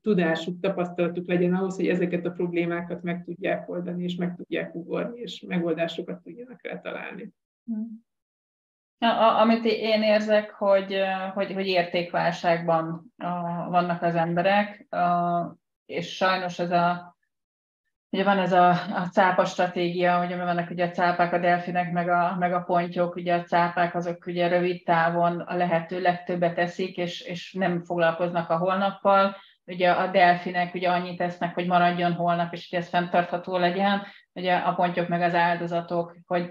tudásuk, 0.00 0.60
tapasztalatuk 0.60 1.26
legyen 1.26 1.54
ahhoz, 1.54 1.76
hogy 1.76 1.86
ezeket 1.86 2.26
a 2.26 2.30
problémákat 2.30 3.02
meg 3.02 3.24
tudják 3.24 3.68
oldani, 3.68 4.02
és 4.02 4.16
meg 4.16 4.36
tudják 4.36 4.74
ugorni, 4.74 5.20
és 5.20 5.44
megoldásokat 5.46 6.22
tudjanak 6.22 6.62
rá 6.62 6.80
találni. 6.80 7.32
A, 9.02 9.40
amit 9.40 9.64
én 9.64 10.02
érzek, 10.02 10.50
hogy, 10.50 10.98
hogy, 11.34 11.52
hogy 11.52 11.66
értékválságban 11.66 13.12
vannak 13.68 14.02
az 14.02 14.14
emberek, 14.14 14.86
és 15.86 16.16
sajnos 16.16 16.58
ez 16.58 16.70
a, 16.70 17.12
Ugye 18.14 18.24
van 18.24 18.38
ez 18.38 18.52
a, 18.52 18.68
a 18.70 19.08
cápa 19.12 19.44
stratégia, 19.44 20.18
hogy 20.18 20.36
vannak 20.36 20.70
ugye 20.70 20.86
a 20.86 20.90
cápák, 20.90 21.32
a 21.32 21.38
delfinek, 21.38 21.92
meg 21.92 22.08
a, 22.08 22.36
meg 22.38 22.52
a 22.52 22.60
pontyok, 22.62 23.14
ugye 23.14 23.34
a 23.34 23.42
cápák 23.42 23.94
azok 23.94 24.26
ugye 24.26 24.48
rövid 24.48 24.84
távon 24.84 25.40
a 25.40 25.56
lehető 25.56 26.00
legtöbbet 26.00 26.54
teszik, 26.54 26.96
és, 26.96 27.20
és 27.20 27.52
nem 27.52 27.84
foglalkoznak 27.84 28.50
a 28.50 28.56
holnappal. 28.56 29.36
Ugye 29.64 29.90
a 29.90 30.06
delfinek 30.06 30.74
ugye 30.74 30.90
annyit 30.90 31.18
tesznek, 31.18 31.54
hogy 31.54 31.66
maradjon 31.66 32.12
holnap, 32.12 32.52
és 32.52 32.68
hogy 32.70 32.78
ez 32.78 32.88
fenntartható 32.88 33.56
legyen. 33.56 34.02
Ugye 34.32 34.56
a 34.56 34.74
pontyok 34.74 35.08
meg 35.08 35.22
az 35.22 35.34
áldozatok, 35.34 36.16
hogy, 36.26 36.50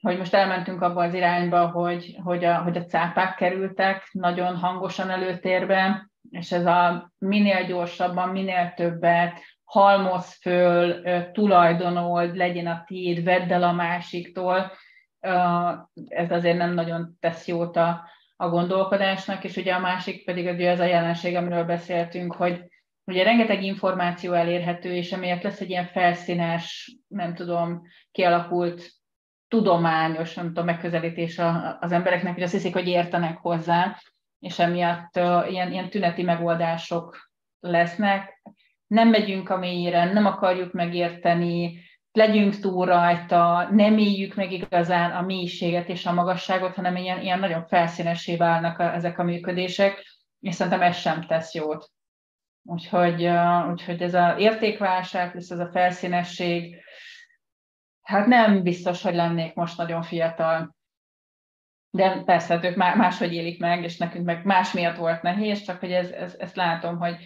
hogy 0.00 0.18
most 0.18 0.34
elmentünk 0.34 0.82
abba 0.82 1.02
az 1.02 1.14
irányba, 1.14 1.66
hogy, 1.66 2.16
hogy, 2.22 2.44
a, 2.44 2.62
hogy 2.62 2.76
a 2.76 2.84
cápák 2.84 3.34
kerültek 3.34 4.08
nagyon 4.12 4.56
hangosan 4.56 5.10
előtérbe, 5.10 6.10
és 6.30 6.52
ez 6.52 6.66
a 6.66 7.12
minél 7.18 7.64
gyorsabban, 7.64 8.28
minél 8.28 8.72
többet, 8.76 9.38
halmoz 9.64 10.38
föl, 10.40 11.02
tulajdonold, 11.32 12.36
legyen 12.36 12.66
a 12.66 12.82
tiéd, 12.86 13.24
vedd 13.24 13.52
el 13.52 13.62
a 13.62 13.72
másiktól, 13.72 14.72
ez 16.08 16.30
azért 16.30 16.56
nem 16.56 16.74
nagyon 16.74 17.16
tesz 17.20 17.46
jót 17.46 17.76
a, 17.76 18.08
a 18.36 18.48
gondolkodásnak, 18.48 19.44
és 19.44 19.56
ugye 19.56 19.74
a 19.74 19.78
másik 19.78 20.24
pedig 20.24 20.54
ugye 20.54 20.70
ez 20.70 20.80
a 20.80 20.84
jelenség, 20.84 21.36
amiről 21.36 21.64
beszéltünk, 21.64 22.34
hogy 22.34 22.64
ugye 23.04 23.22
rengeteg 23.22 23.62
információ 23.62 24.32
elérhető, 24.32 24.94
és 24.94 25.12
emiatt 25.12 25.42
lesz 25.42 25.60
egy 25.60 25.70
ilyen 25.70 25.86
felszínes, 25.86 26.96
nem 27.08 27.34
tudom, 27.34 27.82
kialakult 28.12 28.90
tudományos, 29.48 30.34
nem 30.34 30.46
tudom, 30.46 30.64
megközelítés 30.64 31.40
az 31.80 31.92
embereknek, 31.92 32.34
hogy 32.34 32.42
azt 32.42 32.52
hiszik, 32.52 32.72
hogy 32.72 32.88
értenek 32.88 33.38
hozzá, 33.38 34.00
és 34.38 34.58
emiatt 34.58 35.16
ilyen, 35.48 35.72
ilyen 35.72 35.90
tüneti 35.90 36.22
megoldások 36.22 37.30
lesznek, 37.60 38.42
nem 38.86 39.08
megyünk 39.08 39.48
a 39.48 39.56
mélyére, 39.56 40.12
nem 40.12 40.26
akarjuk 40.26 40.72
megérteni, 40.72 41.84
legyünk 42.12 42.58
túl 42.58 42.86
rajta, 42.86 43.68
nem 43.70 43.98
éljük 43.98 44.34
meg 44.34 44.52
igazán 44.52 45.10
a 45.10 45.22
mélységet 45.22 45.88
és 45.88 46.06
a 46.06 46.12
magasságot, 46.12 46.74
hanem 46.74 46.96
ilyen, 46.96 47.22
ilyen 47.22 47.38
nagyon 47.38 47.66
felszínesé 47.66 48.36
válnak 48.36 48.78
a, 48.78 48.94
ezek 48.94 49.18
a 49.18 49.22
működések, 49.22 50.04
és 50.40 50.54
szerintem 50.54 50.82
ez 50.82 50.96
sem 50.96 51.22
tesz 51.22 51.54
jót. 51.54 51.90
Úgyhogy, 52.62 53.30
úgyhogy 53.70 54.02
ez 54.02 54.14
az 54.14 54.38
értékválság, 54.38 55.30
plusz 55.30 55.50
ez 55.50 55.58
a 55.58 55.70
felszínesség, 55.72 56.76
hát 58.06 58.26
nem 58.26 58.62
biztos, 58.62 59.02
hogy 59.02 59.14
lennék 59.14 59.54
most 59.54 59.76
nagyon 59.76 60.02
fiatal. 60.02 60.76
De 61.90 62.22
persze, 62.24 62.54
hát 62.54 62.64
ők 62.64 62.76
máshogy 62.76 63.32
élik 63.32 63.60
meg, 63.60 63.82
és 63.82 63.96
nekünk 63.96 64.24
meg 64.24 64.44
más 64.44 64.72
miatt 64.72 64.96
volt 64.96 65.22
nehéz, 65.22 65.62
csak 65.62 65.80
hogy 65.80 65.92
ez, 65.92 66.10
ez, 66.10 66.34
ezt 66.38 66.56
látom, 66.56 66.98
hogy 66.98 67.16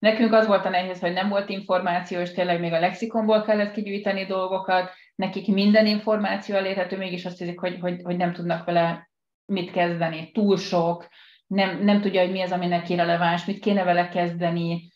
Nekünk 0.00 0.32
az 0.32 0.46
volt 0.46 0.64
a 0.64 0.68
nehéz, 0.68 1.00
hogy 1.00 1.12
nem 1.12 1.28
volt 1.28 1.48
információ, 1.48 2.20
és 2.20 2.32
tényleg 2.32 2.60
még 2.60 2.72
a 2.72 2.80
lexikonból 2.80 3.42
kellett 3.42 3.72
kigyűjteni 3.72 4.24
dolgokat, 4.24 4.90
nekik 5.14 5.46
minden 5.46 5.86
információ 5.86 6.56
elérhető, 6.56 6.96
mégis 6.96 7.24
azt 7.24 7.38
hiszik, 7.38 7.60
hogy, 7.60 7.78
hogy, 7.80 8.00
hogy 8.02 8.16
nem 8.16 8.32
tudnak 8.32 8.64
vele 8.64 9.10
mit 9.46 9.70
kezdeni. 9.70 10.30
Túl 10.32 10.56
sok, 10.56 11.08
nem, 11.46 11.84
nem 11.84 12.00
tudja, 12.00 12.20
hogy 12.20 12.30
mi 12.30 12.40
az, 12.40 12.52
ami 12.52 12.66
neki 12.66 12.94
releváns, 12.94 13.44
mit 13.44 13.58
kéne 13.58 13.84
vele 13.84 14.08
kezdeni. 14.08 14.92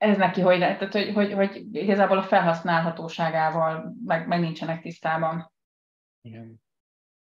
Ez 0.00 0.16
neki 0.16 0.40
hogy 0.40 0.58
lehet, 0.58 0.78
tehát, 0.78 0.92
hogy, 0.92 1.12
hogy, 1.12 1.32
hogy 1.32 1.74
igazából 1.74 2.18
a 2.18 2.22
felhasználhatóságával 2.22 3.94
meg, 4.04 4.26
meg 4.26 4.40
nincsenek 4.40 4.82
tisztában. 4.82 5.52
Igen. 6.20 6.62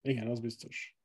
Igen, 0.02 0.28
az 0.28 0.40
biztos. 0.40 0.96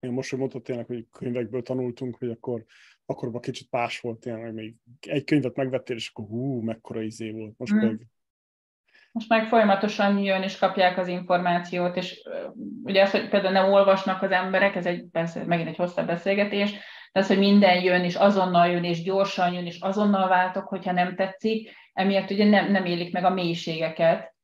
Én 0.00 0.12
most, 0.12 0.30
hogy 0.30 0.38
mondtad 0.38 0.62
tényleg, 0.62 0.86
hogy 0.86 1.06
könyvekből 1.10 1.62
tanultunk, 1.62 2.16
hogy 2.18 2.30
akkor 2.30 2.64
akkor 3.10 3.40
kicsit 3.40 3.70
más 3.70 4.00
volt 4.00 4.18
tényleg, 4.18 4.54
még 4.54 4.74
egy 5.00 5.24
könyvet 5.24 5.56
megvettél, 5.56 5.96
és 5.96 6.10
akkor 6.12 6.28
hú, 6.28 6.60
mekkora 6.60 7.02
izé 7.02 7.30
volt. 7.30 7.54
Most 7.56 7.74
mm. 7.74 7.78
meg... 7.78 8.06
Most 9.12 9.28
meg 9.28 9.46
folyamatosan 9.46 10.18
jön 10.18 10.42
és 10.42 10.58
kapják 10.58 10.98
az 10.98 11.08
információt, 11.08 11.96
és 11.96 12.28
ugye 12.82 13.02
az, 13.02 13.10
hogy 13.10 13.28
például 13.28 13.52
nem 13.52 13.72
olvasnak 13.72 14.22
az 14.22 14.30
emberek, 14.30 14.74
ez 14.74 14.86
egy, 14.86 15.04
persze 15.12 15.44
megint 15.44 15.68
egy 15.68 15.76
hosszabb 15.76 16.06
beszélgetés, 16.06 16.74
az, 17.12 17.26
hogy 17.26 17.38
minden 17.38 17.82
jön, 17.82 18.04
és 18.04 18.14
azonnal 18.14 18.68
jön, 18.68 18.84
és 18.84 19.02
gyorsan 19.02 19.52
jön, 19.52 19.66
és 19.66 19.80
azonnal 19.80 20.28
váltok, 20.28 20.68
hogyha 20.68 20.92
nem 20.92 21.14
tetszik, 21.16 21.70
emiatt 21.92 22.30
ugye 22.30 22.44
nem, 22.44 22.70
nem 22.70 22.84
élik 22.84 23.12
meg 23.12 23.24
a 23.24 23.30
mélységeket, 23.30 24.36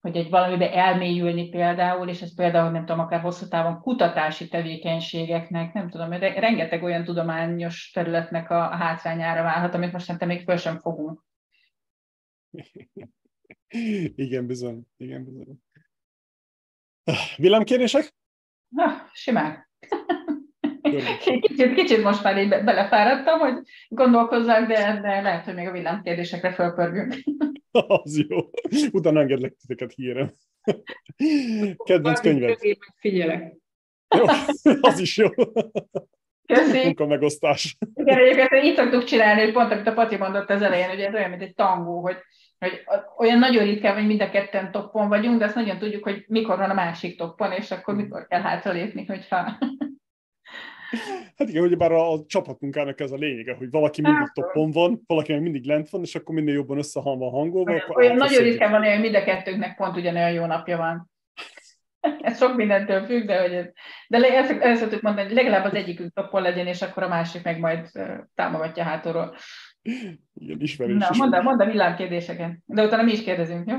hogy 0.00 0.16
egy 0.16 0.30
valamibe 0.30 0.72
elmélyülni 0.72 1.48
például, 1.48 2.08
és 2.08 2.22
ez 2.22 2.34
például 2.34 2.70
nem 2.70 2.84
tudom, 2.84 3.00
akár 3.00 3.20
hosszú 3.20 3.48
távon 3.48 3.80
kutatási 3.80 4.48
tevékenységeknek, 4.48 5.72
nem 5.72 5.90
tudom, 5.90 6.10
de 6.10 6.40
rengeteg 6.40 6.82
olyan 6.82 7.04
tudományos 7.04 7.90
területnek 7.94 8.50
a, 8.50 8.60
hátrányára 8.60 9.42
válhat, 9.42 9.74
amit 9.74 9.92
most 9.92 10.04
szerintem 10.04 10.28
még 10.28 10.44
föl 10.44 10.56
sem 10.56 10.78
fogunk. 10.78 11.24
Igen, 14.24 14.46
bizony. 14.46 14.82
Igen, 14.96 15.24
bizony. 15.24 15.60
Villámkérések? 17.36 18.14
Na, 18.68 19.08
simán. 19.12 19.68
Kicsit, 20.82 21.74
kicsit 21.74 22.02
most 22.02 22.22
már 22.22 22.38
így 22.38 22.48
belefáradtam, 22.48 23.38
hogy 23.38 23.54
gondolkozzak, 23.88 24.66
de, 24.66 25.00
de 25.02 25.20
lehet, 25.20 25.44
hogy 25.44 25.54
még 25.54 25.68
a 25.68 25.72
villámkérdésekre 25.72 26.52
fölpörgünk. 26.52 27.14
Az 28.02 28.24
jó. 28.28 28.38
Utána 28.90 29.20
engedlek 29.20 29.54
titeket 29.60 29.92
hírem. 29.92 30.32
Kedvenc 31.84 32.20
könyved. 32.20 32.58
Figyelek. 32.98 33.54
Jó, 34.16 34.24
az 34.80 34.98
is 34.98 35.16
jó. 35.16 35.28
Köszi. 36.46 36.84
Munka 36.84 37.06
megosztás. 37.06 37.76
Igen, 37.94 38.18
egyébként 38.18 38.64
így 38.64 38.76
szoktuk 38.76 39.04
csinálni, 39.04 39.40
hogy 39.40 39.52
pont, 39.52 39.72
amit 39.72 39.86
a 39.86 39.92
Pati 39.92 40.16
mondott 40.16 40.50
az 40.50 40.62
elején, 40.62 40.88
hogy 40.88 41.00
ez 41.00 41.14
olyan, 41.14 41.30
mint 41.30 41.42
egy 41.42 41.54
tangó, 41.54 42.00
hogy, 42.00 42.16
hogy 42.58 42.70
olyan 43.18 43.38
nagyon 43.38 43.64
ritkán, 43.64 43.94
hogy 43.94 44.06
mind 44.06 44.22
a 44.22 44.30
ketten 44.30 44.72
toppon 44.72 45.08
vagyunk, 45.08 45.38
de 45.38 45.44
azt 45.44 45.54
nagyon 45.54 45.78
tudjuk, 45.78 46.04
hogy 46.04 46.24
mikor 46.28 46.56
van 46.56 46.70
a 46.70 46.74
másik 46.74 47.16
toppon, 47.16 47.52
és 47.52 47.70
akkor 47.70 47.94
mikor 47.94 48.26
kell 48.26 48.40
hátralépni, 48.40 49.04
hogyha 49.04 49.58
Hát 51.36 51.48
igen, 51.48 51.62
hogy 51.62 51.76
bár 51.76 51.92
a, 51.92 52.12
a 52.12 52.24
csapatmunkának 52.26 53.00
ez 53.00 53.12
a 53.12 53.16
lényege, 53.16 53.54
hogy 53.54 53.70
valaki 53.70 54.00
mindig 54.00 54.20
hát, 54.20 54.32
toppon 54.32 54.70
van, 54.70 55.02
valaki 55.06 55.32
meg 55.32 55.42
mindig 55.42 55.64
lent 55.64 55.90
van, 55.90 56.02
és 56.02 56.14
akkor 56.14 56.34
minél 56.34 56.54
jobban 56.54 56.78
össze 56.78 57.00
van 57.00 57.30
hangolva. 57.30 57.70
Olyan, 57.70 57.90
olyan 57.94 58.16
nagyon 58.16 58.42
ritkán 58.42 58.70
van, 58.70 58.84
hogy 58.84 59.00
mind 59.00 59.14
a 59.14 59.24
kettőnknek 59.24 59.76
pont 59.76 59.96
ugyanolyan 59.96 60.32
jó 60.32 60.46
napja 60.46 60.76
van. 60.76 61.10
ez 62.20 62.38
sok 62.38 62.56
mindentől 62.56 63.04
függ, 63.04 63.26
de 63.26 63.40
hogy 63.40 63.52
ez, 63.52 63.66
de 64.08 64.18
ezt, 64.18 64.50
ezt 64.50 64.80
szoktuk 64.80 65.00
mondani, 65.00 65.26
hogy 65.26 65.36
legalább 65.36 65.64
az 65.64 65.74
egyikünk 65.74 66.12
toppon 66.12 66.42
legyen, 66.42 66.66
és 66.66 66.82
akkor 66.82 67.02
a 67.02 67.08
másik 67.08 67.42
meg 67.42 67.58
majd 67.58 67.88
támogatja 68.34 68.82
hátulról. 68.82 69.36
Igen, 70.34 70.60
ismerős. 70.60 70.98
Na, 70.98 71.08
mondd, 71.16 71.42
mondd 71.42 71.60
a 71.60 71.66
villámkérdéseket, 71.66 72.58
de 72.64 72.84
utána 72.84 73.02
mi 73.02 73.12
is 73.12 73.22
kérdezünk, 73.22 73.70
jó? 73.70 73.76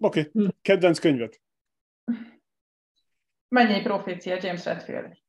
Oké, 0.00 0.30
okay. 0.32 0.48
kedvenc 0.62 0.98
könyvet. 0.98 1.40
Mennyi 3.48 3.82
profécia 3.82 4.38
James 4.40 4.64
Redfield? 4.64 5.19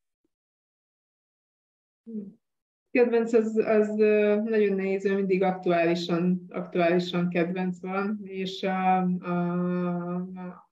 Kedvenc 2.91 3.33
az, 3.33 3.57
az 3.57 3.87
nagyon 4.43 4.75
nehéz, 4.75 5.03
mert 5.03 5.15
mindig 5.15 5.43
aktuálisan, 5.43 6.45
aktuálisan 6.49 7.29
kedvenc 7.29 7.79
van, 7.79 8.19
és 8.23 8.63
a, 8.63 8.97
a, 9.01 10.15
a, 10.15 10.67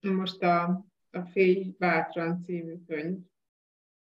most 0.00 0.42
a, 0.42 0.86
a 1.10 1.20
Félj 1.20 1.74
bátran 1.78 2.42
című 2.42 2.74
könyv 2.86 3.18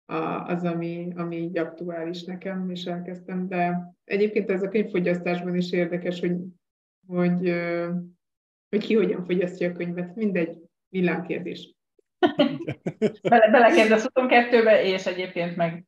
a, 0.06 0.44
az, 0.46 0.64
ami, 0.64 1.12
ami 1.16 1.36
így 1.36 1.58
aktuális 1.58 2.24
nekem, 2.24 2.70
és 2.70 2.84
elkezdtem, 2.84 3.48
de 3.48 3.92
egyébként 4.04 4.50
ez 4.50 4.62
a 4.62 4.68
könyvfogyasztásban 4.68 5.56
is 5.56 5.72
érdekes, 5.72 6.20
hogy, 6.20 6.36
hogy, 7.06 7.54
hogy 8.68 8.84
ki 8.84 8.94
hogyan 8.94 9.24
fogyasztja 9.24 9.70
a 9.70 9.72
könyvet. 9.72 10.14
Mindegy, 10.14 10.58
villámkérdés. 10.88 11.74
Bele, 13.22 13.50
belekérdez 13.50 14.10
22-be, 14.14 14.84
és 14.84 15.06
egyébként 15.06 15.56
meg 15.56 15.84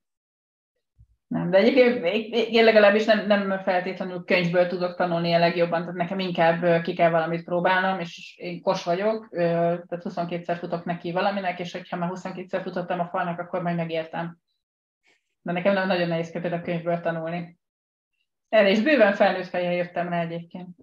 nem, 1.28 1.50
de 1.50 1.56
egyébként 1.56 2.04
én 2.34 2.64
legalábbis 2.64 3.04
nem, 3.04 3.26
nem 3.26 3.62
feltétlenül 3.62 4.24
könyvből 4.24 4.66
tudok 4.66 4.96
tanulni 4.96 5.32
a 5.32 5.38
legjobban, 5.38 5.80
tehát 5.80 5.94
nekem 5.94 6.18
inkább 6.18 6.82
ki 6.82 6.94
kell 6.94 7.10
valamit 7.10 7.44
próbálnom, 7.44 8.00
és 8.00 8.36
én 8.36 8.60
kos 8.60 8.84
vagyok, 8.84 9.28
tehát 9.30 9.88
22-szer 9.90 10.56
futok 10.58 10.84
neki 10.84 11.12
valaminek, 11.12 11.58
és 11.58 11.72
hogyha 11.72 11.96
már 11.96 12.10
22-szer 12.14 12.60
futottam 12.62 13.00
a 13.00 13.08
falnak, 13.08 13.38
akkor 13.38 13.62
majd 13.62 13.76
megértem. 13.76 14.38
De 15.42 15.52
nekem 15.52 15.74
nem 15.74 15.86
nagyon 15.86 16.08
nehéz 16.08 16.34
a 16.34 16.60
könyvből 16.60 17.00
tanulni. 17.00 17.58
Erre 18.48 18.70
is 18.70 18.82
bőven 18.82 19.12
felnőtt 19.12 19.46
fejjel 19.46 19.72
jöttem 19.72 20.08
rá 20.08 20.20
egyébként. 20.20 20.76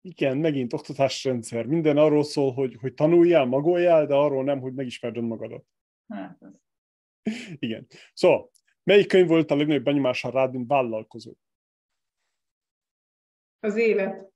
Igen, 0.00 0.36
megint 0.36 0.72
oktatásrendszer. 0.72 1.66
Minden 1.66 1.96
arról 1.96 2.24
szól, 2.24 2.52
hogy, 2.52 2.76
hogy 2.80 2.94
tanuljál, 2.94 3.44
magoljál, 3.44 4.06
de 4.06 4.14
arról 4.14 4.44
nem, 4.44 4.60
hogy 4.60 4.72
megismerd 4.72 5.16
önmagadat. 5.16 5.64
Hát, 6.08 6.36
ez... 6.40 6.60
Igen. 7.58 7.86
Szóval, 8.12 8.50
Melyik 8.84 9.08
könyv 9.08 9.28
volt 9.28 9.50
a 9.50 9.56
legnagyobb 9.56 9.84
benyomása 9.84 10.30
rád, 10.30 10.52
mint 10.52 10.68
vállalkozó? 10.68 11.32
Az 13.60 13.76
élet. 13.76 14.32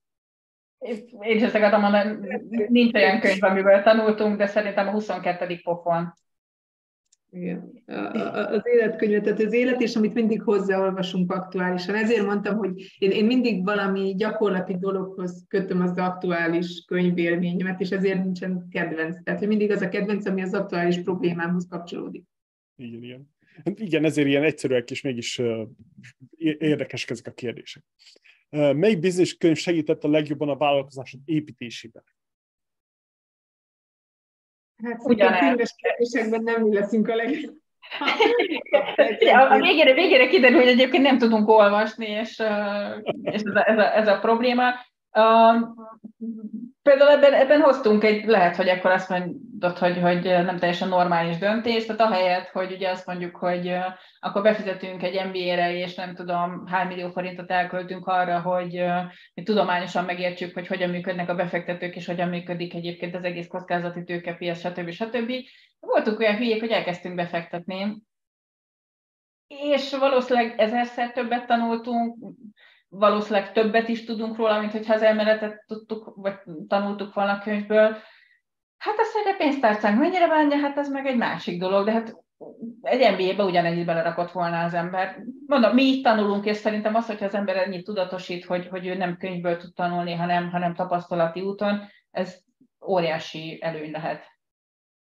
Én 1.21 1.35
is 1.35 1.41
ezt 1.41 1.55
akartam 1.55 1.81
mondani, 1.81 2.27
nincs 2.67 2.93
olyan 2.93 3.19
könyv, 3.19 3.43
amiből 3.43 3.81
tanultunk, 3.81 4.37
de 4.37 4.47
szerintem 4.47 4.87
a 4.87 4.91
22. 4.91 5.59
pofon. 5.63 6.13
Igen. 7.31 7.83
Az 7.85 8.61
életkönyvet, 8.63 9.23
tehát 9.23 9.39
az 9.39 9.53
élet, 9.53 9.81
és 9.81 9.95
amit 9.95 10.13
mindig 10.13 10.41
hozzáolvasunk 10.41 11.31
aktuálisan. 11.31 11.95
Ezért 11.95 12.25
mondtam, 12.25 12.57
hogy 12.57 12.95
én, 12.97 13.11
én 13.11 13.25
mindig 13.25 13.63
valami 13.63 14.15
gyakorlati 14.15 14.77
dologhoz 14.77 15.45
kötöm 15.47 15.81
az 15.81 15.97
aktuális 15.97 16.83
könyvélményemet, 16.87 17.79
és 17.79 17.89
ezért 17.89 18.23
nincsen 18.23 18.67
kedvenc. 18.71 19.23
Tehát, 19.23 19.39
hogy 19.39 19.47
mindig 19.47 19.71
az 19.71 19.81
a 19.81 19.89
kedvenc, 19.89 20.25
ami 20.25 20.41
az 20.41 20.53
aktuális 20.53 21.01
problémámhoz 21.01 21.67
kapcsolódik. 21.69 22.23
Igen, 22.75 23.03
igen. 23.03 23.37
Igen, 23.63 24.05
ezért 24.05 24.27
ilyen 24.27 24.43
egyszerűek 24.43 24.91
és 24.91 25.01
mégis 25.01 25.41
érdekesek 26.37 27.09
ezek 27.09 27.27
a 27.27 27.31
kérdések. 27.31 27.83
Melyik 28.49 28.99
bizonyos 28.99 29.37
könyv 29.37 29.57
segített 29.57 30.03
a 30.03 30.09
legjobban 30.09 30.49
a 30.49 30.57
vállalkozásod 30.57 31.19
építésében? 31.25 32.03
Hát 34.83 35.01
Ugyanez. 35.03 35.75
kérdésekben 35.75 36.43
nem 36.43 36.61
mi 36.61 36.73
leszünk 36.73 37.07
a 37.07 37.15
leg... 37.15 37.29
a 39.49 39.59
végére, 39.59 39.93
végére 39.93 40.27
kiderül, 40.27 40.57
hogy 40.57 40.67
egyébként 40.67 41.03
nem 41.03 41.17
tudunk 41.17 41.47
olvasni, 41.47 42.05
és, 42.05 42.43
és 43.21 43.41
ez, 43.41 43.55
a, 43.55 43.69
ez, 43.69 43.77
a, 43.77 43.95
ez 43.95 44.07
a 44.07 44.19
probléma. 44.19 44.73
Például 46.89 47.11
ebben, 47.11 47.33
ebben 47.33 47.61
hoztunk 47.61 48.03
egy, 48.03 48.25
lehet, 48.25 48.55
hogy 48.55 48.69
akkor 48.69 48.91
azt 48.91 49.09
mondod, 49.09 49.77
hogy, 49.77 49.99
hogy 49.99 50.21
nem 50.23 50.57
teljesen 50.57 50.87
normális 50.87 51.37
döntés, 51.37 51.85
tehát 51.85 52.01
ahelyett, 52.01 52.47
hogy 52.47 52.71
ugye 52.71 52.89
azt 52.89 53.05
mondjuk, 53.05 53.35
hogy 53.35 53.75
akkor 54.19 54.41
befizetünk 54.41 55.03
egy 55.03 55.25
MBA-re, 55.27 55.73
és 55.73 55.95
nem 55.95 56.15
tudom, 56.15 56.65
hány 56.67 56.87
millió 56.87 57.09
forintot 57.09 57.51
elköltünk 57.51 58.07
arra, 58.07 58.41
hogy 58.41 58.83
mi 59.33 59.43
tudományosan 59.43 60.05
megértsük, 60.05 60.53
hogy 60.53 60.67
hogyan 60.67 60.89
működnek 60.89 61.29
a 61.29 61.35
befektetők, 61.35 61.95
és 61.95 62.05
hogyan 62.05 62.29
működik 62.29 62.73
egyébként 62.73 63.15
az 63.15 63.23
egész 63.23 63.47
kockázati 63.47 64.03
tőkepiac, 64.03 64.59
stb. 64.59 64.89
stb. 64.89 65.31
Voltunk 65.79 66.19
olyan 66.19 66.37
hülyék, 66.37 66.59
hogy 66.59 66.71
elkezdtünk 66.71 67.15
befektetni, 67.15 68.03
és 69.47 69.97
valószínűleg 69.97 70.59
ezerszer 70.59 71.11
többet 71.11 71.45
tanultunk, 71.45 72.15
valószínűleg 72.89 73.51
többet 73.51 73.87
is 73.87 74.05
tudunk 74.05 74.37
róla, 74.37 74.59
mint 74.59 74.71
hogyha 74.71 74.93
az 74.93 75.01
elméletet 75.01 75.63
tudtuk, 75.67 76.13
vagy 76.15 76.35
tanultuk 76.67 77.13
volna 77.13 77.31
a 77.31 77.41
könyvből. 77.43 77.97
Hát 78.77 78.99
azt, 78.99 79.13
hogy 79.13 79.33
a 79.33 79.37
pénztárcánk 79.37 79.99
mennyire 79.99 80.27
bánja, 80.27 80.57
hát 80.57 80.77
ez 80.77 80.89
meg 80.89 81.05
egy 81.05 81.17
másik 81.17 81.59
dolog, 81.59 81.85
de 81.85 81.91
hát 81.91 82.15
egy 82.81 83.11
MBA-be 83.11 83.43
ugyanennyit 83.43 83.85
belerakott 83.85 84.31
volna 84.31 84.63
az 84.63 84.73
ember. 84.73 85.23
Mondom, 85.45 85.73
mi 85.73 85.83
itt 85.83 86.03
tanulunk, 86.03 86.45
és 86.45 86.57
szerintem 86.57 86.95
az, 86.95 87.05
hogyha 87.05 87.25
az 87.25 87.33
ember 87.33 87.57
ennyit 87.57 87.83
tudatosít, 87.83 88.45
hogy, 88.45 88.67
hogy 88.67 88.87
ő 88.87 88.95
nem 88.95 89.17
könyvből 89.17 89.57
tud 89.57 89.73
tanulni, 89.73 90.13
hanem, 90.13 90.49
hanem 90.49 90.73
tapasztalati 90.73 91.41
úton, 91.41 91.81
ez 92.11 92.37
óriási 92.87 93.57
előny 93.61 93.91
lehet. 93.91 94.23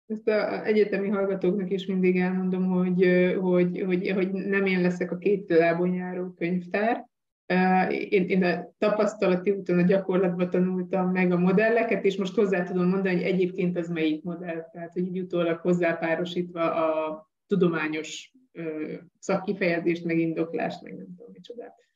Ezt 0.06 0.28
az 0.28 0.64
egyetemi 0.64 1.08
hallgatóknak 1.08 1.70
is 1.70 1.86
mindig 1.86 2.20
elmondom, 2.20 2.66
hogy, 2.66 3.34
hogy, 3.40 3.82
hogy, 3.86 4.10
hogy 4.10 4.30
nem 4.30 4.66
én 4.66 4.80
leszek 4.80 5.10
a 5.10 5.18
két 5.18 5.44
lábon 5.48 5.94
járó 5.94 6.32
könyvtár, 6.36 7.06
én, 7.88 8.28
én 8.28 8.44
a 8.44 8.74
tapasztalati 8.78 9.50
úton, 9.50 9.78
a 9.78 9.82
gyakorlatban 9.82 10.50
tanultam 10.50 11.10
meg 11.10 11.32
a 11.32 11.38
modelleket, 11.38 12.04
és 12.04 12.16
most 12.16 12.34
hozzá 12.34 12.62
tudom 12.62 12.88
mondani, 12.88 13.14
hogy 13.14 13.24
egyébként 13.24 13.76
az 13.76 13.88
melyik 13.88 14.22
modell, 14.22 14.68
tehát 14.72 14.92
hogy 14.92 15.06
így 15.06 15.20
utólag 15.20 15.58
hozzápárosítva 15.58 16.74
a 16.74 17.30
tudományos 17.46 18.32
szakkifejezést, 19.18 20.04
meg 20.04 20.18
indoklást, 20.18 20.82
meg 20.82 20.96
nem 20.96 21.06
tudom 21.16 21.32
micsodát. 21.32 21.86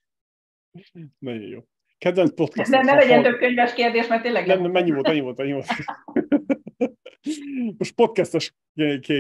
Nagyon 1.18 1.48
jó. 1.48 1.60
Kedvenc 1.98 2.34
podcast. 2.34 2.70
Nem, 2.70 2.84
ne 2.84 2.94
legyen 2.94 3.22
több 3.22 3.38
könyves 3.38 3.74
kérdés, 3.74 4.06
mert 4.06 4.22
tényleg... 4.22 4.46
Nem, 4.46 4.60
nem, 4.60 4.70
mennyi 4.70 4.90
volt, 4.90 5.06
mennyi 5.06 5.20
volt, 5.20 5.36
mennyi 5.36 5.52
volt. 5.52 5.66
Most 7.78 7.94
podcastes 7.94 8.54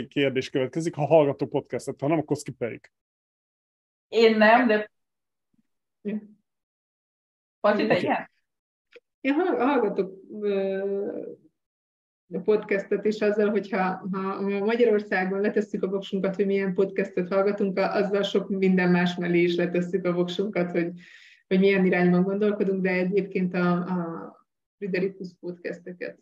kérdés 0.08 0.50
következik, 0.50 0.94
ha 0.94 1.06
hallgató 1.06 1.46
podcastet, 1.46 2.00
ha 2.00 2.08
nem, 2.08 2.18
akkor 2.18 2.36
skipeljük. 2.36 2.92
Én 4.08 4.36
nem, 4.36 4.66
de 4.66 4.91
Paci, 7.60 7.86
te? 7.86 8.30
Én 9.20 9.34
hallgatok 9.34 10.20
a 12.32 12.40
podcastet, 12.40 13.04
és 13.04 13.20
azzal, 13.20 13.50
hogyha 13.50 14.08
ha 14.12 14.40
Magyarországon 14.40 15.40
letesszük 15.40 15.82
a 15.82 15.88
voksunkat, 15.88 16.34
hogy 16.34 16.46
milyen 16.46 16.74
podcastet 16.74 17.28
hallgatunk, 17.28 17.78
azzal 17.78 18.22
sok 18.22 18.48
minden 18.48 18.90
más 18.90 19.16
mellé 19.16 19.42
is 19.42 19.54
letesszük 19.54 20.04
a 20.04 20.12
voksunkat, 20.12 20.70
hogy, 20.70 20.92
hogy 21.46 21.58
milyen 21.58 21.86
irányban 21.86 22.22
gondolkodunk, 22.22 22.82
de 22.82 22.90
egyébként 22.90 23.54
a, 23.54 23.72
a 23.72 24.46
Friderikus 24.76 25.28
podcasteket 25.40 26.18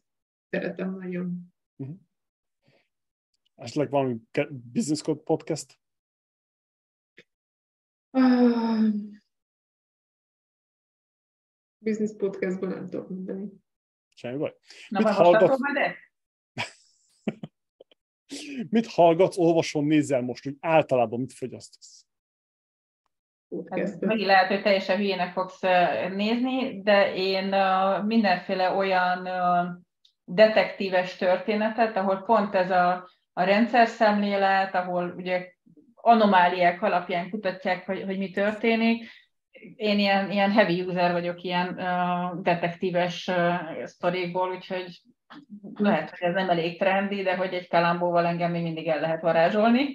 szeretem 0.50 0.96
nagyon. 0.96 1.52
Uh-huh. 1.76 1.96
Esetleg 3.54 3.90
valami 3.90 4.20
Business 4.72 5.02
Code 5.02 5.20
podcast? 5.20 5.78
Uh, 8.10 9.10
Business 11.82 12.10
podcastban 12.16 12.68
nem 12.68 12.88
tudok 12.88 13.08
mondani. 13.08 13.48
Semmi 14.14 14.36
baj. 14.36 14.54
Na, 14.88 14.98
Mit 14.98 15.08
hallgatsz? 15.08 15.60
mit 18.70 18.86
hallgatsz, 18.86 19.38
olvasom, 19.38 19.86
nézel 19.86 20.20
most, 20.20 20.44
hogy 20.44 20.56
általában 20.60 21.20
mit 21.20 21.32
fogyasztasz? 21.32 22.06
Hát, 23.70 24.00
megint 24.00 24.26
lehet, 24.26 24.48
hogy 24.48 24.62
teljesen 24.62 24.96
hülyének 24.96 25.32
fogsz 25.32 25.60
nézni, 26.14 26.82
de 26.82 27.14
én 27.14 27.54
mindenféle 28.04 28.70
olyan 28.70 29.28
detektíves 30.24 31.16
történetet, 31.16 31.96
ahol 31.96 32.22
pont 32.22 32.54
ez 32.54 32.70
a, 32.70 33.10
a 33.32 33.42
rendszer 33.42 33.88
szemlélet, 33.88 34.74
ahol 34.74 35.14
ugye 35.16 35.52
anomáliák 35.94 36.82
alapján 36.82 37.30
kutatják, 37.30 37.86
hogy, 37.86 38.02
hogy 38.02 38.18
mi 38.18 38.30
történik, 38.30 39.08
én 39.76 39.98
ilyen, 39.98 40.30
ilyen 40.30 40.50
heavy 40.50 40.82
user 40.82 41.12
vagyok, 41.12 41.42
ilyen 41.42 41.68
uh, 41.68 42.42
detektíves 42.42 43.28
uh, 43.28 43.84
sztorikból, 43.84 44.50
úgyhogy 44.50 45.02
lehet, 45.74 46.10
hogy 46.10 46.28
ez 46.28 46.34
nem 46.34 46.50
elég 46.50 46.78
trendi, 46.78 47.22
de 47.22 47.36
hogy 47.36 47.52
egy 47.52 47.68
kalambóval 47.68 48.26
engem 48.26 48.50
még 48.50 48.62
mindig 48.62 48.86
el 48.86 49.00
lehet 49.00 49.20
varázsolni. 49.20 49.94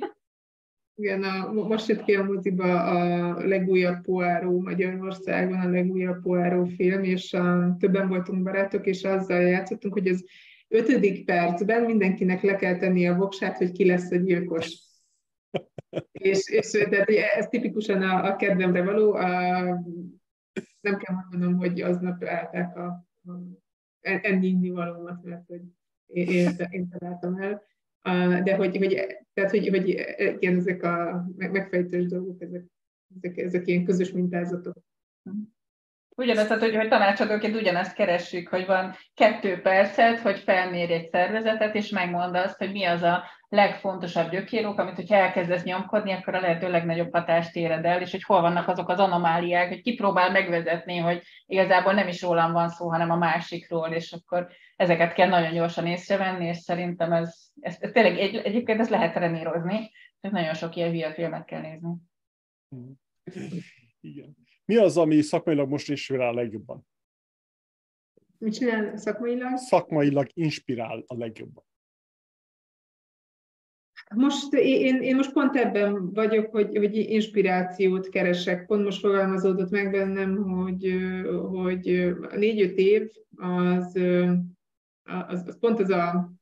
Igen, 0.95 1.23
a, 1.23 1.51
most 1.51 1.87
jött 1.87 2.03
ki 2.03 2.15
a 2.15 2.23
moziba 2.23 2.83
a 2.83 3.47
legújabb 3.47 4.01
Poáró 4.01 4.61
Magyarországon, 4.61 5.59
a 5.59 5.69
legújabb 5.69 6.21
Poáró 6.21 6.65
film, 6.65 7.03
és 7.03 7.33
a, 7.33 7.75
többen 7.79 8.07
voltunk 8.07 8.43
barátok, 8.43 8.85
és 8.85 9.03
azzal 9.03 9.41
játszottunk, 9.41 9.93
hogy 9.93 10.07
az 10.07 10.25
ötödik 10.67 11.25
percben 11.25 11.81
mindenkinek 11.81 12.41
le 12.41 12.55
kell 12.55 12.77
tenni 12.77 13.07
a 13.07 13.15
voksát, 13.15 13.57
hogy 13.57 13.71
ki 13.71 13.85
lesz 13.85 14.11
a 14.11 14.15
gyilkos 14.15 14.83
és, 16.11 16.49
és 16.49 16.71
tehát 16.71 17.09
ez 17.09 17.47
tipikusan 17.47 18.01
a, 18.01 18.25
a 18.25 18.35
kedvemre 18.35 18.83
való. 18.83 19.13
A, 19.13 19.29
nem 20.81 20.97
kell 20.97 21.15
mondanom, 21.15 21.57
hogy 21.57 21.81
aznap 21.81 22.23
állták 22.23 22.77
a, 22.77 22.85
a 22.85 23.05
enni 24.01 24.47
inni 24.47 24.69
valómat, 24.69 25.23
mert 25.23 25.47
hogy 25.47 25.61
én, 26.05 26.49
én, 26.69 26.89
találtam 26.89 27.41
el. 27.41 27.63
De 28.43 28.55
hogy, 28.55 28.77
hogy, 28.77 29.17
tehát, 29.33 29.51
hogy, 29.51 29.69
hogy 29.69 29.87
igen, 30.17 30.55
ezek 30.55 30.83
a 30.83 31.25
megfejtős 31.35 32.05
dolgok, 32.05 32.41
ezek, 32.41 32.65
ezek, 33.15 33.37
ezek 33.37 33.67
ilyen 33.67 33.83
közös 33.83 34.11
mintázatok. 34.11 34.77
Ugyanaz, 36.17 36.47
tehát, 36.47 36.61
hogy, 36.61 36.75
hogy 36.75 36.87
tanácsadóként 36.87 37.55
ugyanezt 37.55 37.93
keressük, 37.93 38.47
hogy 38.47 38.65
van 38.65 38.95
kettő 39.13 39.61
percet, 39.61 40.19
hogy 40.19 40.39
felmérj 40.39 40.93
egy 40.93 41.09
szervezetet, 41.09 41.75
és 41.75 41.89
megmond 41.89 42.35
azt, 42.35 42.57
hogy 42.57 42.71
mi 42.71 42.83
az 42.83 43.01
a 43.01 43.23
legfontosabb 43.49 44.29
gyökérók, 44.29 44.79
amit, 44.79 44.95
hogyha 44.95 45.15
elkezdesz 45.15 45.63
nyomkodni, 45.63 46.11
akkor 46.11 46.35
a 46.35 46.39
lehető 46.39 46.69
legnagyobb 46.69 47.13
hatást 47.13 47.55
éred 47.55 47.85
el, 47.85 48.01
és 48.01 48.11
hogy 48.11 48.23
hol 48.23 48.41
vannak 48.41 48.67
azok 48.67 48.89
az 48.89 48.99
anomáliák, 48.99 49.67
hogy 49.67 49.81
kipróbál 49.81 50.31
megvezetni, 50.31 50.97
hogy 50.97 51.21
igazából 51.45 51.93
nem 51.93 52.07
is 52.07 52.21
rólam 52.21 52.51
van 52.51 52.69
szó, 52.69 52.89
hanem 52.89 53.11
a 53.11 53.15
másikról, 53.15 53.87
és 53.87 54.11
akkor 54.11 54.47
ezeket 54.75 55.13
kell 55.13 55.29
nagyon 55.29 55.53
gyorsan 55.53 55.87
észrevenni, 55.87 56.45
és 56.45 56.57
szerintem 56.57 57.11
ez, 57.11 57.37
ez, 57.59 57.77
ez 57.79 57.91
tényleg 57.91 58.19
egy, 58.19 58.35
egyébként 58.35 58.79
ezt 58.79 58.89
lehet 58.89 59.13
trenírozni, 59.13 59.91
tehát 60.21 60.37
nagyon 60.37 60.53
sok 60.53 60.75
ilyen 60.75 61.13
filmet 61.13 61.45
kell 61.45 61.61
nézni. 61.61 61.95
Igen. 64.01 64.44
Mi 64.65 64.75
az, 64.75 64.97
ami 64.97 65.21
szakmailag 65.21 65.69
most 65.69 65.89
inspirál 65.89 66.29
a 66.29 66.33
legjobban? 66.33 66.87
Mit 68.37 68.53
csinál 68.53 68.97
szakmailag? 68.97 69.57
Szakmailag 69.57 70.27
inspirál 70.33 71.03
a 71.07 71.17
legjobban. 71.17 71.63
Most 74.15 74.53
én, 74.53 75.01
én 75.01 75.15
most 75.15 75.31
pont 75.31 75.55
ebben 75.55 76.11
vagyok, 76.13 76.51
hogy, 76.51 76.77
hogy 76.77 76.95
inspirációt 76.95 78.09
keresek. 78.09 78.65
Pont 78.65 78.83
most 78.83 78.99
fogalmazódott 78.99 79.69
meg 79.69 79.91
bennem, 79.91 80.35
hogy, 80.35 80.95
hogy 81.49 82.15
négy-öt 82.35 82.77
év 82.77 83.11
az, 83.35 83.95
az, 85.03 85.43
az 85.47 85.59
pont 85.59 85.79
az 85.79 85.89
a 85.89 86.33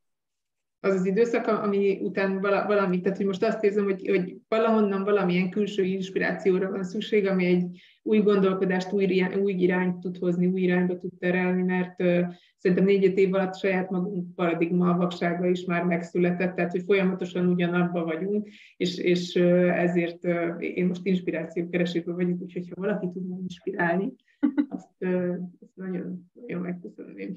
az 0.83 0.93
az 0.93 1.05
időszak, 1.05 1.47
ami 1.47 1.99
után 2.01 2.41
valami, 2.41 3.01
tehát 3.01 3.17
hogy 3.17 3.25
most 3.25 3.43
azt 3.43 3.63
érzem, 3.63 3.83
hogy, 3.83 4.07
hogy 4.07 4.37
valahonnan 4.47 5.03
valamilyen 5.03 5.49
külső 5.49 5.83
inspirációra 5.83 6.69
van 6.69 6.83
szükség, 6.83 7.27
ami 7.27 7.45
egy 7.45 7.81
új 8.03 8.19
gondolkodást, 8.19 8.93
új, 8.93 9.03
irány, 9.03 9.33
új 9.33 9.53
irányt 9.53 9.99
tud 9.99 10.17
hozni, 10.17 10.47
új 10.47 10.61
irányba 10.61 10.97
tud 10.97 11.11
terelni, 11.19 11.61
mert 11.61 12.01
uh, 12.01 12.25
szerintem 12.57 12.85
négy 12.85 13.17
év 13.17 13.33
alatt 13.33 13.57
saját 13.57 13.89
magunk 13.89 14.35
paradigma 14.35 14.97
vaksága 14.97 15.47
is 15.47 15.65
már 15.65 15.83
megszületett, 15.83 16.55
tehát 16.55 16.71
hogy 16.71 16.83
folyamatosan 16.85 17.47
ugyanabba 17.47 18.03
vagyunk, 18.03 18.47
és, 18.77 18.97
és 18.97 19.35
uh, 19.35 19.81
ezért 19.81 20.25
uh, 20.25 20.55
én 20.59 20.85
most 20.85 21.05
inspiráció 21.05 21.69
keresésben 21.69 22.15
vagyok, 22.15 22.41
úgyhogy 22.41 22.69
ha 22.75 22.81
valaki 22.81 23.09
tudna 23.13 23.37
inspirálni, 23.41 24.13
azt, 24.69 24.95
uh, 24.99 25.35
azt 25.61 25.75
nagyon, 25.75 26.31
nagyon 26.33 26.61
megköszönném. 26.61 27.33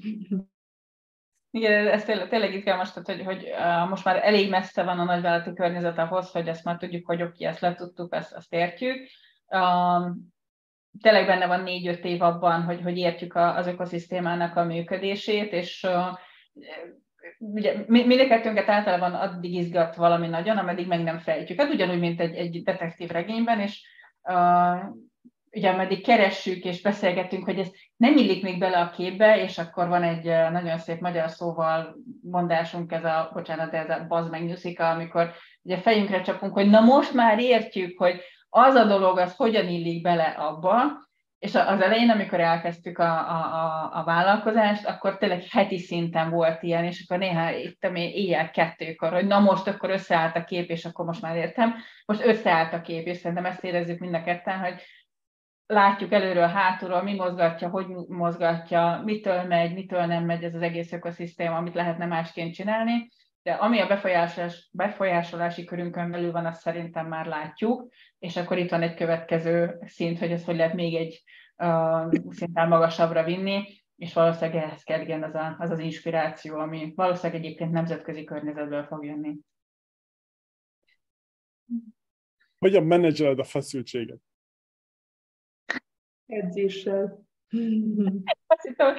Igen, 1.51 1.87
ez 1.87 2.03
tényleg, 2.03 2.29
tényleg 2.29 2.53
izgalmas, 2.53 2.93
tehát, 2.93 3.07
hogy, 3.07 3.23
hogy 3.25 3.43
uh, 3.43 3.89
most 3.89 4.05
már 4.05 4.19
elég 4.23 4.49
messze 4.49 4.83
van 4.83 4.99
a 4.99 5.03
nagyvállalati 5.03 5.53
környezet 5.53 5.97
ahhoz, 5.97 6.31
hogy 6.31 6.47
ezt 6.47 6.63
már 6.63 6.77
tudjuk, 6.77 7.05
hogy 7.05 7.21
oké, 7.21 7.45
ezt 7.45 7.59
letudtuk, 7.59 8.13
ezt, 8.13 8.33
ezt 8.33 8.53
értjük. 8.53 8.97
Tényleg 11.01 11.25
benne 11.25 11.47
van 11.47 11.63
négy-öt 11.63 12.05
év 12.05 12.21
abban, 12.21 12.61
hogy, 12.61 12.81
hogy 12.81 12.97
értjük 12.97 13.35
a, 13.35 13.55
az 13.55 13.67
ökoszisztémának 13.67 14.55
a 14.55 14.63
működését, 14.63 15.51
és 15.51 15.87
ugye 17.37 17.83
mindkettőnket 17.87 18.69
általában 18.69 19.13
addig 19.13 19.53
izgat 19.53 19.95
valami 19.95 20.27
nagyon, 20.27 20.57
ameddig 20.57 20.87
meg 20.87 21.03
nem 21.03 21.19
fejtjük. 21.19 21.59
Hát 21.59 21.73
ugyanúgy, 21.73 21.99
mint 21.99 22.21
egy, 22.21 22.35
egy 22.35 22.63
detektív 22.63 23.09
regényben, 23.09 23.59
és 23.59 23.87
uh, 24.21 24.79
ugye 25.51 25.69
ameddig 25.69 26.03
keressük 26.03 26.63
és 26.63 26.81
beszélgetünk, 26.81 27.43
hogy 27.43 27.59
ez 27.59 27.67
nem 27.97 28.17
illik 28.17 28.43
még 28.43 28.59
bele 28.59 28.79
a 28.79 28.89
képbe, 28.89 29.41
és 29.41 29.57
akkor 29.57 29.87
van 29.87 30.03
egy 30.03 30.23
nagyon 30.51 30.77
szép 30.77 30.99
magyar 30.99 31.29
szóval 31.29 31.95
mondásunk, 32.21 32.91
ez 32.91 33.03
a, 33.03 33.29
bocsánat, 33.33 33.73
ez 33.73 33.89
a 33.89 34.05
bazd 34.07 34.29
meg 34.29 34.57
amikor 34.77 35.31
ugye 35.61 35.77
fejünkre 35.77 36.21
csapunk, 36.21 36.53
hogy 36.53 36.69
na 36.69 36.79
most 36.79 37.13
már 37.13 37.39
értjük, 37.39 37.97
hogy 37.97 38.21
az 38.49 38.75
a 38.75 38.85
dolog, 38.85 39.17
az 39.17 39.35
hogyan 39.35 39.67
illik 39.67 40.01
bele 40.01 40.23
abba, 40.23 41.05
és 41.39 41.55
az 41.55 41.81
elején, 41.81 42.09
amikor 42.09 42.39
elkezdtük 42.39 42.97
a, 42.97 43.29
a, 43.29 43.35
a, 43.35 43.89
a 43.99 44.03
vállalkozást, 44.03 44.85
akkor 44.85 45.17
tényleg 45.17 45.43
heti 45.49 45.77
szinten 45.77 46.29
volt 46.29 46.63
ilyen, 46.63 46.83
és 46.83 47.05
akkor 47.07 47.17
néha 47.17 47.51
itt 47.51 47.83
éjjel 47.93 48.51
kettőkor, 48.51 49.13
hogy 49.13 49.27
na 49.27 49.39
most 49.39 49.67
akkor 49.67 49.89
összeállt 49.89 50.35
a 50.35 50.43
kép, 50.43 50.69
és 50.69 50.85
akkor 50.85 51.05
most 51.05 51.21
már 51.21 51.35
értem. 51.35 51.75
Most 52.05 52.25
összeállt 52.25 52.73
a 52.73 52.81
kép, 52.81 53.05
és 53.07 53.17
szerintem 53.17 53.45
ezt 53.45 53.63
érezzük 53.63 53.99
mind 53.99 54.13
a 54.13 54.23
ketten, 54.23 54.59
hogy 54.59 54.81
látjuk 55.65 56.11
előről, 56.11 56.47
hátulról, 56.47 57.03
mi 57.03 57.15
mozgatja, 57.15 57.69
hogy 57.69 57.85
mozgatja, 58.07 59.01
mitől 59.05 59.43
megy, 59.43 59.73
mitől 59.73 60.05
nem 60.05 60.25
megy 60.25 60.43
ez 60.43 60.55
az 60.55 60.61
egész 60.61 60.91
ökoszisztéma, 60.91 61.55
amit 61.55 61.73
lehetne 61.73 62.05
másként 62.05 62.53
csinálni. 62.53 63.09
De 63.47 63.53
ami 63.53 63.79
a 63.79 63.87
befolyásolás, 63.87 64.69
befolyásolási 64.71 65.63
körünkön 65.63 66.11
belül 66.11 66.31
van, 66.31 66.45
azt 66.45 66.61
szerintem 66.61 67.07
már 67.07 67.25
látjuk, 67.25 67.93
és 68.19 68.37
akkor 68.37 68.57
itt 68.57 68.69
van 68.69 68.81
egy 68.81 68.93
következő 68.93 69.79
szint, 69.85 70.19
hogy 70.19 70.31
ezt 70.31 70.45
hogy 70.45 70.55
lehet 70.55 70.73
még 70.73 70.95
egy 70.95 71.23
uh, 71.57 72.11
szinten 72.29 72.67
magasabbra 72.67 73.23
vinni, 73.23 73.63
és 73.95 74.13
valószínűleg 74.13 74.63
ehhez 74.63 74.83
kell 74.83 75.01
igen 75.01 75.23
az, 75.23 75.35
a, 75.35 75.55
az 75.59 75.69
az 75.69 75.79
inspiráció, 75.79 76.57
ami 76.57 76.93
valószínűleg 76.95 77.43
egyébként 77.43 77.71
nemzetközi 77.71 78.23
környezetből 78.23 78.83
fog 78.83 79.05
jönni. 79.05 79.37
Hogyan 82.57 82.83
menedzseled 82.83 83.39
a 83.39 83.43
feszültséget? 83.43 84.19
Edzéssel. 86.25 87.25
Azt 88.45 88.61
hittem, 88.61 88.95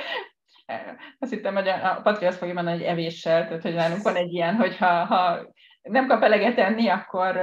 azt 1.18 1.32
hittem, 1.32 1.55
hogy 1.55 1.68
a 1.68 2.00
Patri 2.02 2.26
azt 2.26 2.38
fogja 2.38 2.55
mondani, 2.55 2.76
hogy 2.76 2.86
evéssel, 2.86 3.47
tehát 3.47 3.62
hogy 3.62 3.74
nálunk 3.74 4.02
van 4.02 4.16
egy 4.16 4.32
ilyen, 4.32 4.55
hogy 4.55 4.76
ha, 4.76 5.05
ha 5.05 5.47
nem 5.82 6.06
kap 6.06 6.22
eleget 6.22 6.58
enni, 6.58 6.88
akkor, 6.88 7.36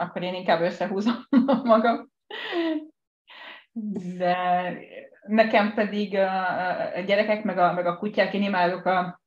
akkor 0.00 0.22
én 0.22 0.34
inkább 0.34 0.60
összehúzom 0.60 1.14
magam. 1.64 2.12
De 4.16 4.36
nekem 5.26 5.74
pedig 5.74 6.14
a 6.94 7.00
gyerekek, 7.06 7.44
meg 7.44 7.58
a, 7.58 7.72
meg 7.72 7.86
a 7.86 7.96
kutyák, 7.96 8.34
én 8.34 8.42
imádok 8.42 8.84
a 8.84 9.20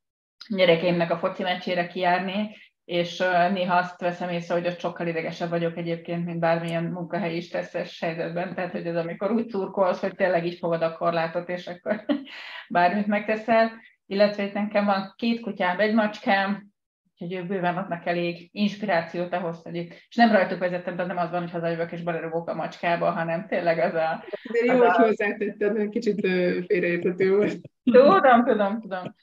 gyerekeimnek 0.49 1.11
a 1.11 1.17
foci 1.17 1.43
meccsére 1.43 1.87
kijárni, 1.87 2.55
és 2.87 3.17
néha 3.51 3.75
azt 3.75 4.01
veszem 4.01 4.29
észre, 4.29 4.53
hogy 4.53 4.67
ott 4.67 4.79
sokkal 4.79 5.07
idegesebb 5.07 5.49
vagyok 5.49 5.77
egyébként, 5.77 6.25
mint 6.25 6.39
bármilyen 6.39 6.83
munkahelyi 6.83 7.41
stresszes 7.41 7.99
helyzetben, 7.99 8.55
tehát 8.55 8.71
hogy 8.71 8.87
ez 8.87 8.95
amikor 8.95 9.31
úgy 9.31 9.45
turkolsz, 9.45 9.99
hogy 9.99 10.15
tényleg 10.15 10.45
így 10.45 10.57
fogod 10.57 10.81
a 10.81 10.97
korlátot, 10.97 11.49
és 11.49 11.67
akkor 11.67 12.05
bármit 12.69 13.07
megteszel, 13.07 13.71
illetve 14.05 14.43
itt 14.43 14.53
nekem 14.53 14.85
van 14.85 15.13
két 15.15 15.39
kutyám, 15.39 15.79
egy 15.79 15.93
macskám, 15.93 16.67
úgyhogy 17.13 17.37
ők 17.37 17.47
bőven 17.47 17.77
adnak 17.77 18.05
elég 18.05 18.49
inspirációt 18.51 19.33
ahhoz, 19.33 19.61
hogy 19.63 19.75
itt, 19.75 19.91
és 20.09 20.15
nem 20.15 20.31
rajtuk 20.31 20.59
vezettem, 20.59 20.95
de 20.95 21.05
nem 21.05 21.17
az 21.17 21.29
van, 21.29 21.41
hogy 21.41 21.51
hazajövök 21.51 21.91
és 21.91 22.01
belerugok 22.01 22.49
a 22.49 22.55
macskába, 22.55 23.11
hanem 23.11 23.47
tényleg 23.47 23.79
az 23.79 23.93
a... 23.93 24.23
De 24.51 24.73
jó, 24.73 24.77
hogy 24.79 24.95
hozzátetted, 24.95 25.89
kicsit 25.89 26.19
félreértető 26.65 27.35
volt. 27.35 27.57
Tudom, 27.83 28.43
tudom, 28.45 28.79
tudom. 28.79 29.15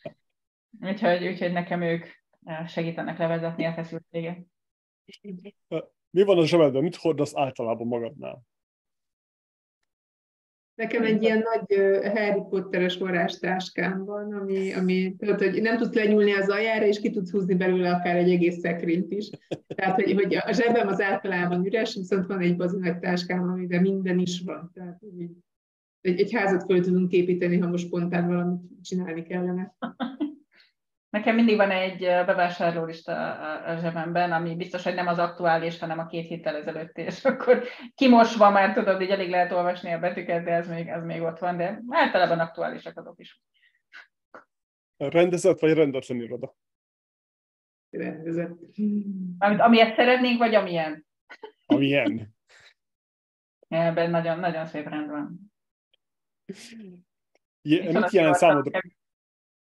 Úgyhogy, 0.80 1.26
úgyhogy 1.26 1.52
nekem 1.52 1.82
ők 1.82 2.06
segítenek 2.66 3.18
levezetni 3.18 3.64
a 3.64 3.72
feszültséget. 3.72 4.46
Mi 6.10 6.22
van 6.22 6.38
a 6.38 6.46
zsebedben? 6.46 6.82
Mit 6.82 6.96
hordasz 6.96 7.36
általában 7.36 7.86
magadnál? 7.86 8.42
Nekem 10.74 11.04
egy 11.04 11.22
ilyen 11.22 11.44
nagy 11.52 11.80
Harry 12.12 12.42
Potteres 12.48 12.96
varázstáskám 12.96 14.04
van, 14.04 14.32
ami, 14.32 14.72
ami 14.72 15.14
tudod, 15.18 15.38
hogy 15.38 15.62
nem 15.62 15.76
tudsz 15.76 15.94
lenyúlni 15.94 16.32
az 16.32 16.48
aljára, 16.48 16.86
és 16.86 17.00
ki 17.00 17.10
tudsz 17.10 17.30
húzni 17.30 17.54
belőle 17.54 17.94
akár 17.94 18.16
egy 18.16 18.30
egész 18.30 18.58
szekrényt 18.58 19.10
is. 19.12 19.30
Tehát, 19.66 19.94
hogy, 19.94 20.12
hogy 20.12 20.34
a 20.34 20.52
zsebem 20.52 20.88
az 20.88 21.00
általában 21.00 21.66
üres, 21.66 21.94
viszont 21.94 22.26
van 22.26 22.40
egy 22.40 22.56
bazi 22.56 22.78
nagy 22.78 22.98
táskám, 22.98 23.48
amiben 23.48 23.80
minden 23.80 24.18
is 24.18 24.40
van. 24.40 24.70
Tehát, 24.74 24.98
hogy 25.00 25.30
egy, 26.00 26.20
egy 26.20 26.32
házat 26.32 26.64
föl 26.64 26.80
tudunk 26.80 27.12
építeni, 27.12 27.58
ha 27.58 27.68
most 27.68 27.86
spontán 27.86 28.26
valamit 28.26 28.60
csinálni 28.82 29.22
kellene. 29.22 29.76
Nekem 31.14 31.34
mindig 31.34 31.56
van 31.56 31.70
egy 31.70 32.00
bevásárlólista 32.00 33.34
a 33.64 33.76
zsebemben, 33.76 34.32
ami 34.32 34.56
biztos, 34.56 34.82
hogy 34.82 34.94
nem 34.94 35.06
az 35.06 35.18
aktuális, 35.18 35.78
hanem 35.78 35.98
a 35.98 36.06
két 36.06 36.26
héttel 36.26 36.56
ezelőtt, 36.56 36.98
és 36.98 37.24
akkor 37.24 37.62
kimosva 37.94 38.50
már 38.50 38.72
tudod, 38.72 38.96
hogy 38.96 39.10
elég 39.10 39.30
lehet 39.30 39.52
olvasni 39.52 39.92
a 39.92 39.98
betűket, 39.98 40.44
de 40.44 40.50
ez 40.50 40.68
még, 40.68 40.88
ez 40.88 41.04
még 41.04 41.22
ott 41.22 41.38
van, 41.38 41.56
de 41.56 41.82
általában 41.88 42.38
aktuálisak 42.38 42.98
azok 42.98 43.18
is. 43.18 43.42
Rendezett 44.96 45.58
vagy 45.58 45.72
rendetlen 45.72 46.20
iroda? 46.20 46.56
Rendezett. 47.90 48.58
Amit, 49.38 49.60
amilyet 49.60 49.94
szeretnénk, 49.94 50.38
vagy 50.38 50.54
amilyen? 50.54 51.06
Amilyen. 51.66 52.34
Ebben 53.68 54.10
nagyon, 54.10 54.38
nagyon 54.38 54.66
szép 54.66 54.88
rend 54.88 55.10
van. 55.10 55.52
Je, 57.62 58.00
mit 58.00 58.10
jelent 58.10 58.36
számodra? 58.36 58.80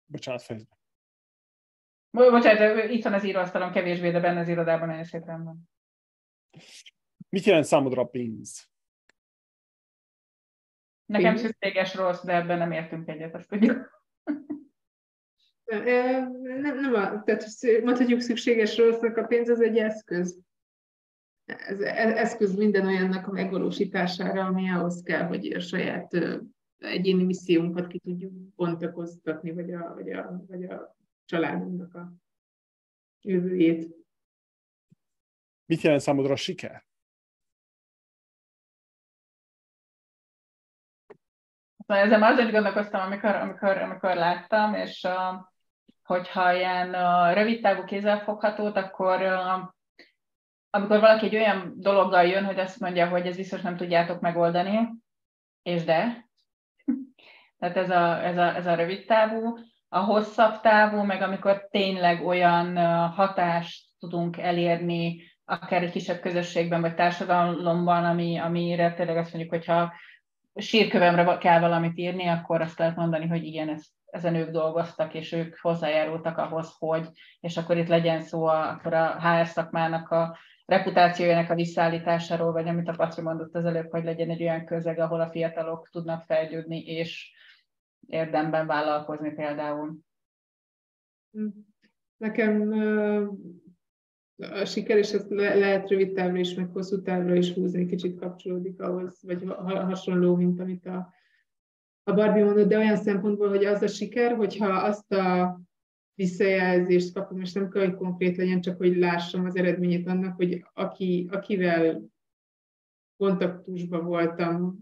Bocsánat, 0.07 0.43
fejezd 0.43 0.81
Bocsánat, 2.13 2.91
itt 2.91 3.03
van 3.03 3.13
az 3.13 3.25
íróasztalon 3.25 3.73
kevésbé, 3.73 4.11
de 4.11 4.21
benne 4.21 4.41
az 4.41 4.49
irodában 4.49 4.89
nagyon 4.89 5.05
szép 5.05 5.25
van. 5.25 5.71
Mit 7.29 7.45
jelent 7.45 7.65
számodra 7.65 8.03
a 8.03 8.07
pénz? 8.07 8.71
Nekem 11.07 11.35
pénz? 11.35 11.47
szükséges 11.47 11.95
rossz, 11.95 12.25
de 12.25 12.35
ebben 12.35 12.59
nem 12.59 12.73
értünk 12.73 13.09
egyet, 13.09 13.35
azt 13.35 13.49
tudjuk. 13.49 14.05
Nem, 15.65 16.81
nem 16.81 16.95
a, 16.95 17.23
tehát 17.23 17.45
mondhatjuk 17.83 18.21
szükséges 18.21 18.77
rossznak 18.77 19.17
a 19.17 19.27
pénz 19.27 19.49
az 19.49 19.61
egy 19.61 19.79
eszköz. 19.79 20.41
Ez 21.45 21.81
e, 21.81 22.17
eszköz 22.17 22.57
minden 22.57 22.87
olyannak 22.87 23.27
a 23.27 23.33
megvalósítására, 23.33 24.45
ami 24.45 24.71
ahhoz 24.71 25.03
kell, 25.03 25.27
hogy 25.27 25.53
a 25.53 25.61
saját 25.61 26.17
egyéni 26.79 27.25
missziónkat 27.25 27.87
ki 27.87 27.99
tudjuk 27.99 28.33
bontakoztatni, 28.33 29.53
vagy 29.53 29.73
a, 29.73 29.95
vagy 29.95 30.11
a, 30.11 30.45
vagy 30.49 30.65
a 30.65 30.97
családunknak 31.25 31.95
a 31.95 32.13
jövőjét. 33.21 33.97
Mit 35.67 35.81
jelent 35.81 36.03
számodra 36.03 36.33
a 36.33 36.37
siker? 36.37 36.85
Szóval 41.87 42.05
ezzel 42.05 42.19
már 42.19 42.33
azért 42.33 42.51
gondolkoztam, 42.51 43.01
amikor, 43.01 43.35
amikor, 43.35 43.77
amikor 43.77 44.15
láttam, 44.15 44.75
és 44.75 45.03
uh, 45.03 45.45
hogyha 46.03 46.53
ilyen 46.53 46.89
uh, 46.89 47.35
rövid 47.35 47.63
távú 47.63 47.85
kézzelfoghatót, 47.85 48.77
akkor 48.77 49.21
uh, 49.21 49.71
amikor 50.71 51.01
valaki 51.01 51.27
egy 51.27 51.35
olyan 51.35 51.75
dologgal 51.77 52.25
jön, 52.25 52.45
hogy 52.45 52.59
azt 52.59 52.81
mondja, 52.81 53.09
hogy 53.09 53.27
ez 53.27 53.37
biztos 53.37 53.61
nem 53.61 53.77
tudjátok 53.77 54.21
megoldani, 54.21 54.89
és 55.63 55.85
de. 55.85 56.29
Tehát 57.59 57.77
ez 57.77 57.91
a, 57.91 58.25
ez 58.25 58.37
a, 58.37 58.55
ez 58.57 58.67
a 58.67 58.75
rövid 58.75 59.07
távú 59.07 59.59
a 59.95 59.99
hosszabb 59.99 60.61
távú, 60.61 61.03
meg 61.03 61.23
amikor 61.23 61.69
tényleg 61.71 62.27
olyan 62.27 62.77
hatást 63.11 63.85
tudunk 63.99 64.39
elérni, 64.39 65.23
akár 65.45 65.83
egy 65.83 65.91
kisebb 65.91 66.21
közösségben 66.21 66.81
vagy 66.81 66.95
társadalomban, 66.95 68.05
ami, 68.05 68.39
amire 68.39 68.95
tényleg 68.95 69.17
azt 69.17 69.33
mondjuk, 69.33 69.55
hogyha 69.55 69.93
sírkövemre 70.55 71.37
kell 71.39 71.61
valamit 71.61 71.99
írni, 71.99 72.27
akkor 72.27 72.61
azt 72.61 72.79
lehet 72.79 72.97
mondani, 72.97 73.27
hogy 73.27 73.45
igen, 73.45 73.69
ezt, 73.69 73.89
ezen 74.07 74.35
ők 74.35 74.51
dolgoztak, 74.51 75.15
és 75.15 75.33
ők 75.33 75.59
hozzájárultak 75.61 76.39
ahhoz, 76.39 76.75
hogy, 76.79 77.09
és 77.41 77.57
akkor 77.57 77.77
itt 77.77 77.89
legyen 77.89 78.21
szó 78.21 78.47
a, 78.47 78.71
akkor 78.71 78.95
a 78.95 79.21
HR 79.21 79.47
szakmának 79.47 80.11
a 80.11 80.39
reputációjának 80.67 81.51
a 81.51 81.55
visszaállításáról, 81.55 82.53
vagy 82.53 82.69
amit 82.69 82.89
a 82.89 82.97
Patri 82.97 83.23
mondott 83.23 83.55
az 83.55 83.65
előbb, 83.65 83.91
hogy 83.91 84.05
legyen 84.05 84.31
egy 84.31 84.43
olyan 84.43 84.65
közeg, 84.65 84.99
ahol 84.99 85.21
a 85.21 85.31
fiatalok 85.31 85.89
tudnak 85.91 86.25
fejlődni, 86.25 86.79
és 86.79 87.33
érdemben 88.07 88.67
vállalkozni 88.67 89.33
például. 89.33 89.99
Nekem 92.17 92.73
a 94.37 94.65
siker, 94.65 94.97
és 94.97 95.13
ezt 95.13 95.31
le, 95.31 95.55
lehet 95.55 95.89
rövid 95.89 96.13
távra 96.13 96.39
is, 96.39 96.55
meg 96.55 96.71
hosszú 96.73 97.03
távra 97.03 97.35
is 97.35 97.53
húzni, 97.53 97.87
kicsit 97.87 98.19
kapcsolódik 98.19 98.81
ahhoz, 98.81 99.23
vagy 99.23 99.45
hasonló, 99.65 100.37
mint 100.37 100.61
amit 100.61 100.87
a, 100.87 101.13
a 102.03 102.13
Barbie 102.13 102.45
mondott, 102.45 102.69
de 102.69 102.79
olyan 102.79 102.97
szempontból, 102.97 103.49
hogy 103.49 103.65
az 103.65 103.83
a 103.83 103.87
siker, 103.87 104.37
hogyha 104.37 104.69
azt 104.69 105.13
a 105.13 105.61
visszajelzést 106.15 107.15
kapom, 107.15 107.41
és 107.41 107.53
nem 107.53 107.69
kell, 107.69 107.85
hogy 107.85 107.95
konkrét 107.95 108.37
legyen, 108.37 108.61
csak 108.61 108.77
hogy 108.77 108.97
lássam 108.97 109.45
az 109.45 109.57
eredményét 109.57 110.07
annak, 110.09 110.37
hogy 110.37 110.65
aki, 110.73 111.29
akivel 111.31 112.03
kontaktusban 113.17 114.05
voltam, 114.05 114.79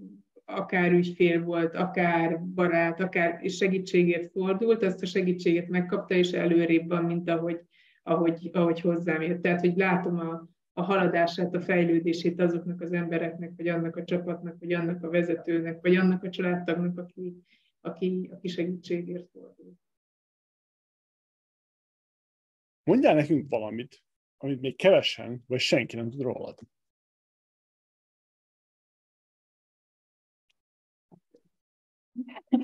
akár 0.54 0.92
ügyfél 0.92 1.42
volt, 1.42 1.74
akár 1.74 2.40
barát, 2.40 3.00
akár 3.00 3.38
és 3.42 3.56
segítségért 3.56 4.30
fordult, 4.30 4.82
azt 4.82 5.02
a 5.02 5.06
segítséget 5.06 5.68
megkapta, 5.68 6.14
és 6.14 6.32
előrébb 6.32 6.88
van, 6.88 7.04
mint 7.04 7.28
ahogy, 7.28 7.60
ahogy, 8.02 8.50
ahogy 8.52 8.80
hozzám 8.80 9.22
jött. 9.22 9.42
Tehát, 9.42 9.60
hogy 9.60 9.76
látom 9.76 10.18
a, 10.18 10.48
a 10.72 10.82
haladását, 10.82 11.54
a 11.54 11.60
fejlődését 11.60 12.40
azoknak 12.40 12.80
az 12.80 12.92
embereknek, 12.92 13.52
vagy 13.56 13.68
annak 13.68 13.96
a 13.96 14.04
csapatnak, 14.04 14.58
vagy 14.60 14.72
annak 14.72 15.02
a 15.02 15.10
vezetőnek, 15.10 15.80
vagy 15.80 15.96
annak 15.96 16.22
a 16.24 16.30
családtagnak, 16.30 16.98
aki, 16.98 17.36
aki, 17.80 18.30
aki 18.32 18.48
segítségért 18.48 19.28
fordul. 19.30 19.72
Mondjál 22.84 23.14
nekünk 23.14 23.48
valamit, 23.48 24.02
amit 24.36 24.60
még 24.60 24.76
kevesen, 24.76 25.44
vagy 25.46 25.60
senki 25.60 25.96
nem 25.96 26.10
tud 26.10 26.20
rólad. 26.20 26.58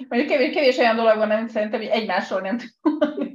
Mondjuk 0.09 0.27
kevés, 0.27 0.55
kevés 0.55 0.79
olyan 0.79 0.97
dolog 0.97 1.17
van, 1.17 1.31
amit 1.31 1.49
szerintem 1.49 1.81
hogy 1.81 1.89
egymásról 1.89 2.41
nem 2.41 2.59
tudom. 2.59 3.35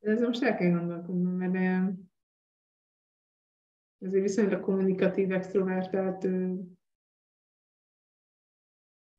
Ez 0.00 0.20
most 0.20 0.42
el 0.42 0.56
kell 0.56 0.70
gondolkodnom, 0.70 1.32
mert 1.32 1.94
azért 3.98 4.22
viszonylag 4.22 4.60
kommunikatív, 4.60 5.32
extrovertált 5.32 6.28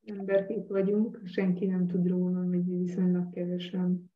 emberkép 0.06 0.68
vagyunk, 0.68 1.22
senki 1.26 1.66
nem 1.66 1.88
tud 1.88 2.08
róla, 2.08 2.44
hogy 2.44 2.66
viszonylag 2.66 3.34
kevesen. 3.34 4.09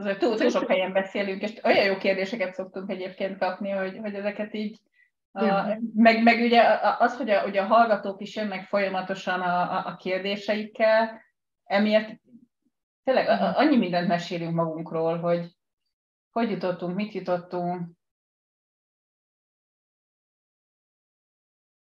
Azért 0.00 0.18
túl, 0.18 0.36
túl 0.36 0.50
sok 0.50 0.68
helyen 0.68 0.92
beszélünk, 0.92 1.42
és 1.42 1.60
olyan 1.64 1.84
jó 1.84 1.96
kérdéseket 1.96 2.54
szoktunk 2.54 2.90
egyébként 2.90 3.38
kapni, 3.38 3.70
hogy, 3.70 3.98
hogy 3.98 4.14
ezeket 4.14 4.54
így 4.54 4.80
a, 5.32 5.78
meg, 5.94 6.22
meg 6.22 6.40
ugye 6.40 6.62
az, 6.98 7.16
hogy 7.16 7.30
a, 7.30 7.46
ugye 7.46 7.60
a 7.60 7.66
hallgatók 7.66 8.20
is 8.20 8.36
jönnek 8.36 8.64
folyamatosan 8.64 9.40
a, 9.40 9.76
a, 9.76 9.86
a 9.86 9.96
kérdéseikkel, 9.96 11.20
emiatt 11.64 12.20
tényleg 13.04 13.28
annyi 13.56 13.76
mindent 13.76 14.08
mesélünk 14.08 14.54
magunkról, 14.54 15.18
hogy 15.18 15.58
hogy 16.30 16.50
jutottunk, 16.50 16.94
mit 16.94 17.12
jutottunk. 17.12 17.88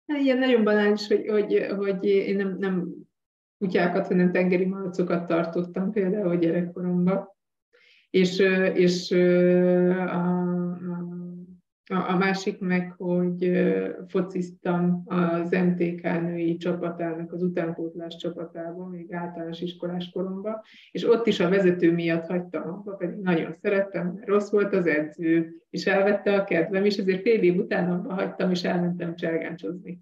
Ilyen 0.06 0.38
nagyon 0.38 0.64
banális, 0.64 1.06
hogy, 1.06 1.28
hogy, 1.28 1.66
hogy 1.76 2.04
én 2.04 2.36
nem, 2.36 2.56
nem 2.58 2.88
kutyákat, 3.58 4.06
hanem 4.06 4.32
tengeri 4.32 4.64
malacokat 4.64 5.26
tartottam 5.26 5.92
például 5.92 6.36
gyerekkoromban. 6.36 7.32
És, 8.14 8.38
és 8.74 9.10
a, 11.90 12.10
a, 12.10 12.16
másik 12.16 12.58
meg, 12.58 12.94
hogy 12.96 13.50
fociztam 14.08 15.02
az 15.06 15.50
MTK 15.50 16.02
női 16.02 16.56
csapatának, 16.56 17.32
az 17.32 17.42
utánpótlás 17.42 18.16
csapatában, 18.16 18.90
még 18.90 19.12
általános 19.12 19.60
iskolás 19.60 20.10
koromban, 20.10 20.60
és 20.90 21.08
ott 21.08 21.26
is 21.26 21.40
a 21.40 21.48
vezető 21.48 21.92
miatt 21.92 22.26
hagytam 22.26 22.68
abba, 22.68 22.92
pedig 22.92 23.16
nagyon 23.16 23.54
szerettem, 23.62 24.12
mert 24.14 24.26
rossz 24.26 24.50
volt 24.50 24.74
az 24.74 24.86
edző, 24.86 25.54
és 25.70 25.86
elvette 25.86 26.34
a 26.34 26.44
kedvem, 26.44 26.84
és 26.84 26.96
ezért 26.96 27.22
fél 27.22 27.42
év 27.42 27.56
után 27.56 27.90
abba 27.90 28.12
hagytam, 28.12 28.50
és 28.50 28.64
elmentem 28.64 29.14
cselgáncsozni. 29.14 29.98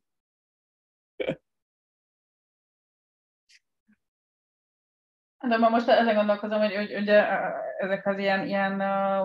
De 5.48 5.56
ma 5.56 5.68
most 5.68 5.88
ezen 5.88 6.14
gondolkozom, 6.14 6.60
hogy, 6.60 6.74
hogy 6.74 6.94
ugye 6.96 7.26
ezek 7.78 8.06
az 8.06 8.18
ilyen, 8.18 8.46
ilyen 8.46 8.72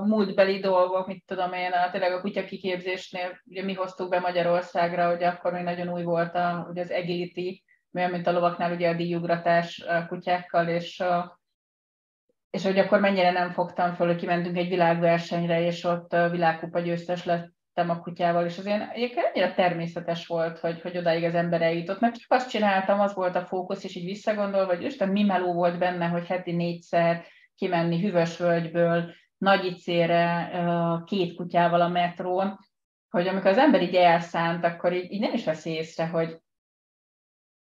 múltbeli 0.04 0.60
dolgok, 0.60 1.08
mit 1.08 1.24
tudom 1.26 1.54
én, 1.54 1.72
a, 1.72 1.90
tényleg 1.92 2.12
a 2.12 2.22
kutya 2.22 2.44
kiképzésnél, 2.44 3.42
ugye 3.46 3.64
mi 3.64 3.74
hoztuk 3.74 4.10
be 4.10 4.20
Magyarországra, 4.20 5.10
hogy 5.10 5.24
akkor 5.24 5.52
még 5.52 5.64
nagyon 5.64 5.90
új 5.90 6.04
volt 6.04 6.36
a, 6.36 6.68
ugye 6.70 6.82
az 6.82 6.92
agility, 6.92 7.64
olyan, 7.94 8.12
mint 8.12 8.28
a 8.28 8.32
lovaknál 8.32 8.72
ugye 8.72 8.90
a 8.90 8.94
díjugratás 8.94 9.86
kutyákkal, 10.08 10.68
és, 10.68 11.04
és 12.50 12.64
hogy 12.64 12.80
akkor 12.80 13.00
mennyire 13.00 13.32
nem 13.32 13.52
fogtam 13.52 13.94
föl, 13.94 14.08
hogy 14.08 14.18
kimentünk 14.18 14.58
egy 14.58 14.70
világversenyre, 14.70 15.62
és 15.62 15.84
ott 15.84 16.16
világkupa 16.32 16.80
győztes 16.80 17.26
lett 17.26 17.57
a 17.77 17.99
kutyával, 17.99 18.45
és 18.45 18.57
az 18.57 18.65
ilyen 18.65 18.89
egyébként 18.93 19.25
annyira 19.33 19.53
természetes 19.53 20.27
volt, 20.27 20.59
hogy, 20.59 20.81
hogy 20.81 20.97
odáig 20.97 21.23
az 21.23 21.35
ember 21.35 21.61
eljutott, 21.61 21.99
mert 21.99 22.17
csak 22.19 22.31
azt 22.31 22.49
csináltam, 22.49 22.99
az 22.99 23.14
volt 23.14 23.35
a 23.35 23.45
fókusz, 23.45 23.83
és 23.83 23.95
így 23.95 24.06
visszagondolva, 24.06 24.75
hogy 24.75 24.83
Isten 24.83 25.09
mi 25.09 25.23
meló 25.23 25.53
volt 25.53 25.77
benne, 25.77 26.07
hogy 26.07 26.25
heti 26.25 26.51
négyszer 26.51 27.25
kimenni 27.56 28.01
hűvös 28.01 28.38
völgyből, 28.38 29.14
Nagyicére 29.38 30.51
két 31.06 31.35
kutyával 31.35 31.81
a 31.81 31.88
metrón, 31.88 32.59
hogy 33.09 33.27
amikor 33.27 33.51
az 33.51 33.57
ember 33.57 33.81
így 33.81 33.95
elszánt, 33.95 34.64
akkor 34.64 34.93
így, 34.93 35.11
így 35.11 35.19
nem 35.19 35.33
is 35.33 35.43
veszi 35.43 35.69
észre, 35.69 36.07
hogy 36.07 36.39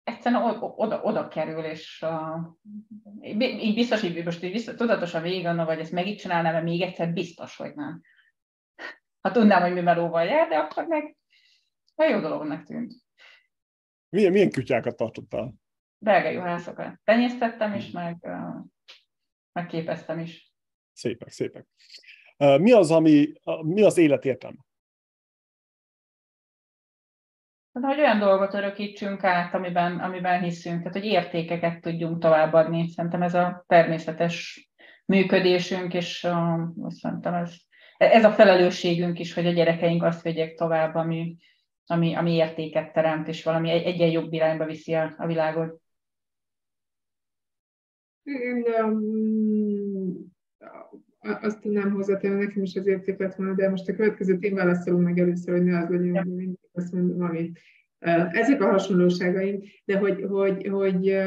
egyszerűen 0.03 0.41
oda, 0.61 1.01
oda 1.01 1.27
kerül, 1.27 1.63
és 1.63 2.05
uh, 2.05 3.39
így 3.39 3.73
biztos, 3.75 4.01
hogy 4.01 4.23
most 4.25 4.43
így 4.43 4.51
biztos, 4.51 4.75
tudatosan 4.75 5.21
végig 5.21 5.43
vagy 5.43 5.79
ezt 5.79 5.91
megint 5.91 6.19
csinálnám, 6.19 6.63
még 6.63 6.81
egyszer 6.81 7.13
biztos, 7.13 7.55
hogy 7.55 7.75
nem. 7.75 8.01
Ha 9.23 9.31
tudnám, 9.31 9.61
hogy 9.61 9.73
mi 9.73 9.81
melóval 9.81 10.25
jár, 10.25 10.47
de 10.47 10.57
akkor 10.57 10.85
meg 10.85 11.15
a 11.95 12.03
jó 12.03 12.19
dolognak 12.19 12.63
tűnt. 12.63 12.93
Milyen, 14.09 14.31
milyen 14.31 14.51
kutyákat 14.51 14.95
tartottál? 14.95 15.53
Belga 15.97 16.29
juhászokat. 16.29 16.99
Tenyésztettem 17.03 17.73
is, 17.73 17.91
meg, 17.91 18.17
uh, 18.21 18.65
meg 19.51 19.65
képeztem 19.67 20.19
is. 20.19 20.53
Szépek, 20.93 21.29
szépek. 21.29 21.67
Mi 22.37 22.71
az, 22.71 22.91
ami, 22.91 23.33
mi 23.61 23.81
az 23.81 23.97
élet 23.97 24.25
értelme? 24.25 24.65
Tehát, 27.71 27.95
hogy 27.95 27.99
olyan 27.99 28.19
dolgot 28.19 28.53
örökítsünk 28.53 29.23
át, 29.23 29.53
amiben, 29.53 29.99
amiben 29.99 30.41
hiszünk, 30.41 30.77
tehát, 30.77 30.93
hogy 30.93 31.05
értékeket 31.05 31.81
tudjunk 31.81 32.19
továbbadni. 32.19 32.87
Szerintem 32.87 33.21
ez 33.21 33.33
a 33.33 33.63
természetes 33.67 34.67
működésünk, 35.05 35.93
és 35.93 36.23
uh, 36.23 36.87
szerintem 36.87 37.33
ez 37.33 37.55
ez 37.97 38.23
a 38.23 38.31
felelősségünk 38.31 39.19
is, 39.19 39.33
hogy 39.33 39.45
a 39.45 39.51
gyerekeink 39.51 40.03
azt 40.03 40.21
vegyék 40.21 40.55
tovább, 40.55 40.95
ami, 40.95 41.37
ami, 41.85 42.15
ami 42.15 42.31
értéket 42.31 42.93
teremt, 42.93 43.27
és 43.27 43.43
valami 43.43 43.69
egy, 43.69 43.83
egyen 43.83 44.09
jobb 44.09 44.33
irányba 44.33 44.65
viszi 44.65 44.93
a, 44.93 45.13
a 45.17 45.27
világot. 45.27 45.81
Én 48.23 48.63
um, 48.83 50.33
azt 51.19 51.59
tudnám 51.59 51.91
hozzátenni, 51.91 52.43
nekem 52.43 52.63
is 52.63 52.75
az 52.75 52.87
értéket 52.87 53.35
van, 53.35 53.55
de 53.55 53.69
most 53.69 53.89
a 53.89 53.95
következő 53.95 54.37
én 54.39 54.53
válaszolom 54.53 55.01
meg 55.01 55.19
először, 55.19 55.53
hogy 55.53 55.63
ne 55.63 55.77
az 55.77 55.89
legyen, 55.89 56.15
hogy 56.15 56.35
mindig 56.35 56.59
azt 56.71 56.91
mondom, 56.91 57.21
amit. 57.21 57.59
Ezek 58.31 58.61
a 58.61 58.69
hasonlóságaim, 58.69 59.61
de 59.85 59.97
hogy, 59.97 60.25
hogy, 60.29 60.67
hogy 60.67 61.25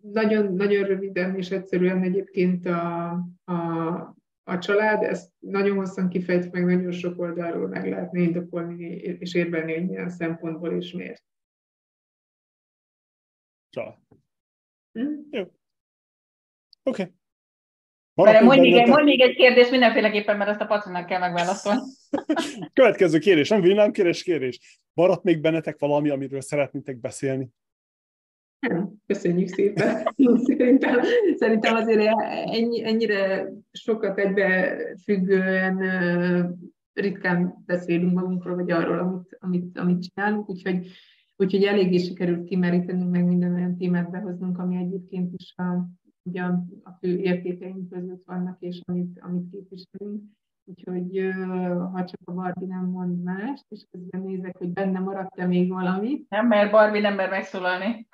nagyon, 0.00 0.54
nagyon 0.54 0.84
röviden 0.84 1.36
és 1.36 1.50
egyszerűen 1.50 2.02
egyébként 2.02 2.66
a, 2.66 3.10
a 3.44 4.14
a 4.44 4.58
család, 4.58 5.02
ezt 5.02 5.32
nagyon 5.38 5.76
hosszan 5.76 6.08
kifejt, 6.08 6.52
meg 6.52 6.64
nagyon 6.64 6.92
sok 6.92 7.20
oldalról 7.20 7.68
meg 7.68 7.88
lehetne 7.88 8.20
indokolni 8.20 8.84
és 8.94 9.34
érvelni, 9.34 9.74
hogy 9.74 9.86
milyen 9.86 10.10
szempontból 10.10 10.72
és 10.72 10.92
miért. 10.92 11.22
Család. 13.68 13.98
Hm? 14.92 15.12
Jó. 15.30 15.42
Oké. 16.82 17.12
Okay. 18.14 18.44
mondj, 18.44 18.60
még 18.60 18.74
egy, 18.74 18.88
mondj 18.88 19.04
még 19.04 19.20
egy 19.20 19.34
kérdés 19.34 19.70
mindenféleképpen, 19.70 20.36
mert 20.36 20.50
ezt 20.50 20.60
a 20.60 20.66
pacinak 20.66 21.06
kell 21.06 21.20
megválaszolni. 21.20 21.80
Következő 22.72 23.18
kérdés, 23.18 23.48
nem 23.48 23.60
villámkérés 23.60 24.22
kérdés. 24.22 24.80
Maradt 24.92 25.22
még 25.22 25.40
bennetek 25.40 25.78
valami, 25.78 26.08
amiről 26.08 26.40
szeretnétek 26.40 26.96
beszélni? 26.96 27.48
Köszönjük 29.06 29.48
szépen. 29.48 30.08
Szerintem, 30.48 31.00
szerintem 31.36 31.74
azért 31.74 32.00
ennyi, 32.44 32.84
ennyire 32.84 33.48
sokat 33.72 34.18
egybefüggően 34.18 35.78
ritkán 36.92 37.62
beszélünk 37.66 38.12
magunkról, 38.12 38.54
vagy 38.54 38.70
arról, 38.70 38.98
amit, 38.98 39.36
amit, 39.40 39.78
amit 39.78 40.02
csinálunk, 40.02 40.48
úgyhogy, 40.48 40.86
úgyhogy 41.36 41.62
eléggé 41.62 41.96
sikerült 41.96 42.44
kimerítenünk, 42.44 43.10
meg 43.10 43.24
minden 43.24 43.54
olyan 43.54 43.76
témát 43.76 44.10
behoznunk, 44.10 44.58
ami 44.58 44.76
egyébként 44.76 45.32
is 45.36 45.54
a, 45.56 45.88
ugye 46.22 46.42
a 46.82 46.96
fő 47.00 47.18
értékeink 47.18 47.90
között 47.90 48.22
vannak, 48.24 48.56
és 48.60 48.80
amit, 48.84 49.18
amit 49.20 49.50
képviselünk. 49.50 50.22
Úgyhogy 50.66 51.32
ha 51.92 52.04
csak 52.04 52.20
a 52.24 52.32
Barbie 52.32 52.68
nem 52.68 52.84
mond 52.84 53.22
mást, 53.22 53.64
és 53.68 53.86
közben 53.90 54.20
nézek, 54.20 54.56
hogy 54.56 54.68
benne 54.68 54.98
maradt-e 54.98 55.46
még 55.46 55.68
valami. 55.68 56.24
Nem, 56.28 56.46
mert 56.46 56.70
Barbie 56.70 57.00
nem 57.00 57.14
mer 57.14 57.30
megszólalni. 57.30 58.06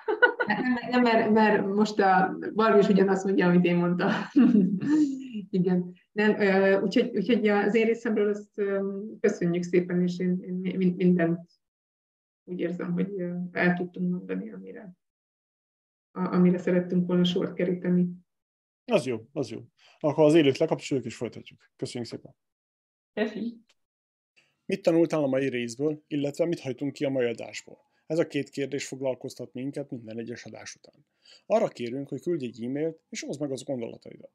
Nem, 0.47 0.63
nem 0.91 1.03
mert, 1.03 1.31
mert 1.31 1.67
most 1.67 2.01
a 2.01 2.39
Barbie 2.55 2.79
is 2.79 2.89
ugyanazt 2.89 3.25
mondja, 3.25 3.47
amit 3.47 3.65
én 3.65 3.77
mondtam. 3.77 4.11
Igen. 5.51 5.93
Nem, 6.13 6.35
úgyhogy, 6.83 7.11
úgyhogy 7.17 7.49
az 7.49 7.75
én 7.75 7.87
részemről 7.87 8.29
azt 8.29 8.63
köszönjük 9.21 9.63
szépen, 9.63 10.03
és 10.03 10.19
én, 10.19 10.63
én 10.63 10.95
mindent 10.97 11.41
úgy 12.45 12.61
érzem, 12.61 12.93
hogy 12.93 13.09
el 13.53 13.75
tudtunk 13.75 14.11
mondani, 14.11 14.53
amire, 14.53 14.93
amire 16.13 16.59
szerettünk 16.59 17.07
volna 17.07 17.25
sort 17.25 17.53
keríteni. 17.53 18.09
Az 18.91 19.07
jó, 19.07 19.29
az 19.33 19.51
jó. 19.51 19.61
Akkor 19.99 20.25
az 20.25 20.35
élőt 20.35 20.59
lekapcsoljuk 20.59 21.07
és 21.07 21.17
folytatjuk. 21.17 21.71
Köszönjük 21.77 22.11
szépen. 22.11 22.37
Köszönjük. 23.15 23.59
Mit 24.65 24.83
tanultál 24.83 25.23
a 25.23 25.27
mai 25.27 25.49
részből, 25.49 26.05
illetve 26.07 26.47
mit 26.47 26.61
hajtunk 26.61 26.93
ki 26.93 27.05
a 27.05 27.09
mai 27.09 27.27
adásból? 27.27 27.79
Ez 28.07 28.19
a 28.19 28.27
két 28.27 28.49
kérdés 28.49 28.87
foglalkoztat 28.87 29.53
minket 29.53 29.91
minden 29.91 30.19
egyes 30.19 30.45
adás 30.45 30.75
után. 30.75 31.07
Arra 31.47 31.69
kérünk, 31.69 32.09
hogy 32.09 32.21
küldj 32.21 32.45
egy 32.45 32.65
e-mailt, 32.65 33.01
és 33.09 33.29
oszd 33.29 33.41
meg 33.41 33.53
az 33.53 33.63
gondolataidat. 33.63 34.31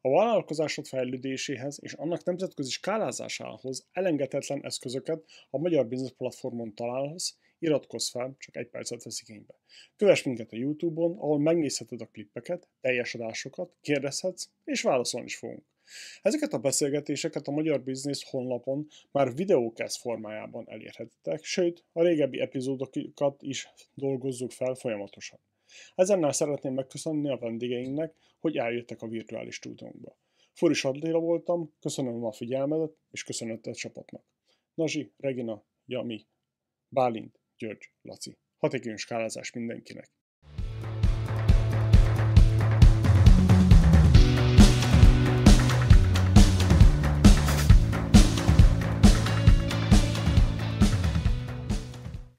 A 0.00 0.10
vállalkozásod 0.10 0.86
fejlődéséhez 0.86 1.78
és 1.82 1.92
annak 1.92 2.24
nemzetközi 2.24 2.70
skálázásához 2.70 3.88
elengedhetetlen 3.92 4.64
eszközöket 4.64 5.24
a 5.50 5.58
Magyar 5.58 5.86
Business 5.86 6.12
Platformon 6.12 6.74
találsz, 6.74 7.38
iratkozz 7.60 8.10
fel, 8.10 8.36
csak 8.38 8.56
egy 8.56 8.68
percet 8.68 9.02
vesz 9.02 9.20
igénybe. 9.20 9.54
Kövess 9.96 10.22
minket 10.22 10.52
a 10.52 10.56
Youtube-on, 10.56 11.18
ahol 11.18 11.38
megnézheted 11.38 12.00
a 12.00 12.06
klippeket, 12.06 12.68
teljes 12.80 13.14
adásokat, 13.14 13.72
kérdezhetsz, 13.80 14.48
és 14.64 14.82
válaszolni 14.82 15.26
is 15.26 15.36
fogunk. 15.36 15.62
Ezeket 16.22 16.52
a 16.52 16.58
beszélgetéseket 16.58 17.46
a 17.46 17.50
Magyar 17.50 17.82
Business 17.82 18.24
honlapon 18.30 18.86
már 19.10 19.34
videókesz 19.34 19.96
formájában 19.96 20.64
elérhetitek, 20.68 21.44
sőt, 21.44 21.84
a 21.92 22.02
régebbi 22.02 22.40
epizódokat 22.40 23.42
is 23.42 23.68
dolgozzuk 23.94 24.50
fel 24.50 24.74
folyamatosan. 24.74 25.38
Ezennel 25.94 26.32
szeretném 26.32 26.74
megköszönni 26.74 27.30
a 27.30 27.38
vendégeinknek, 27.38 28.14
hogy 28.38 28.56
eljöttek 28.56 29.02
a 29.02 29.08
virtuális 29.08 29.54
stúdiónkba. 29.54 30.16
Furis 30.52 30.84
Attila 30.84 31.18
voltam, 31.18 31.74
köszönöm 31.80 32.24
a 32.24 32.32
figyelmedet, 32.32 32.92
és 33.10 33.24
köszönöm 33.24 33.60
a 33.62 33.74
csapatnak. 33.74 34.24
Nazsi, 34.74 35.12
Regina, 35.16 35.64
Jami, 35.86 36.26
Bálint, 36.88 37.39
György, 37.60 37.90
Laci. 38.02 38.38
Hatékony 38.56 38.96
skálázás 38.96 39.52
mindenkinek! 39.52 40.10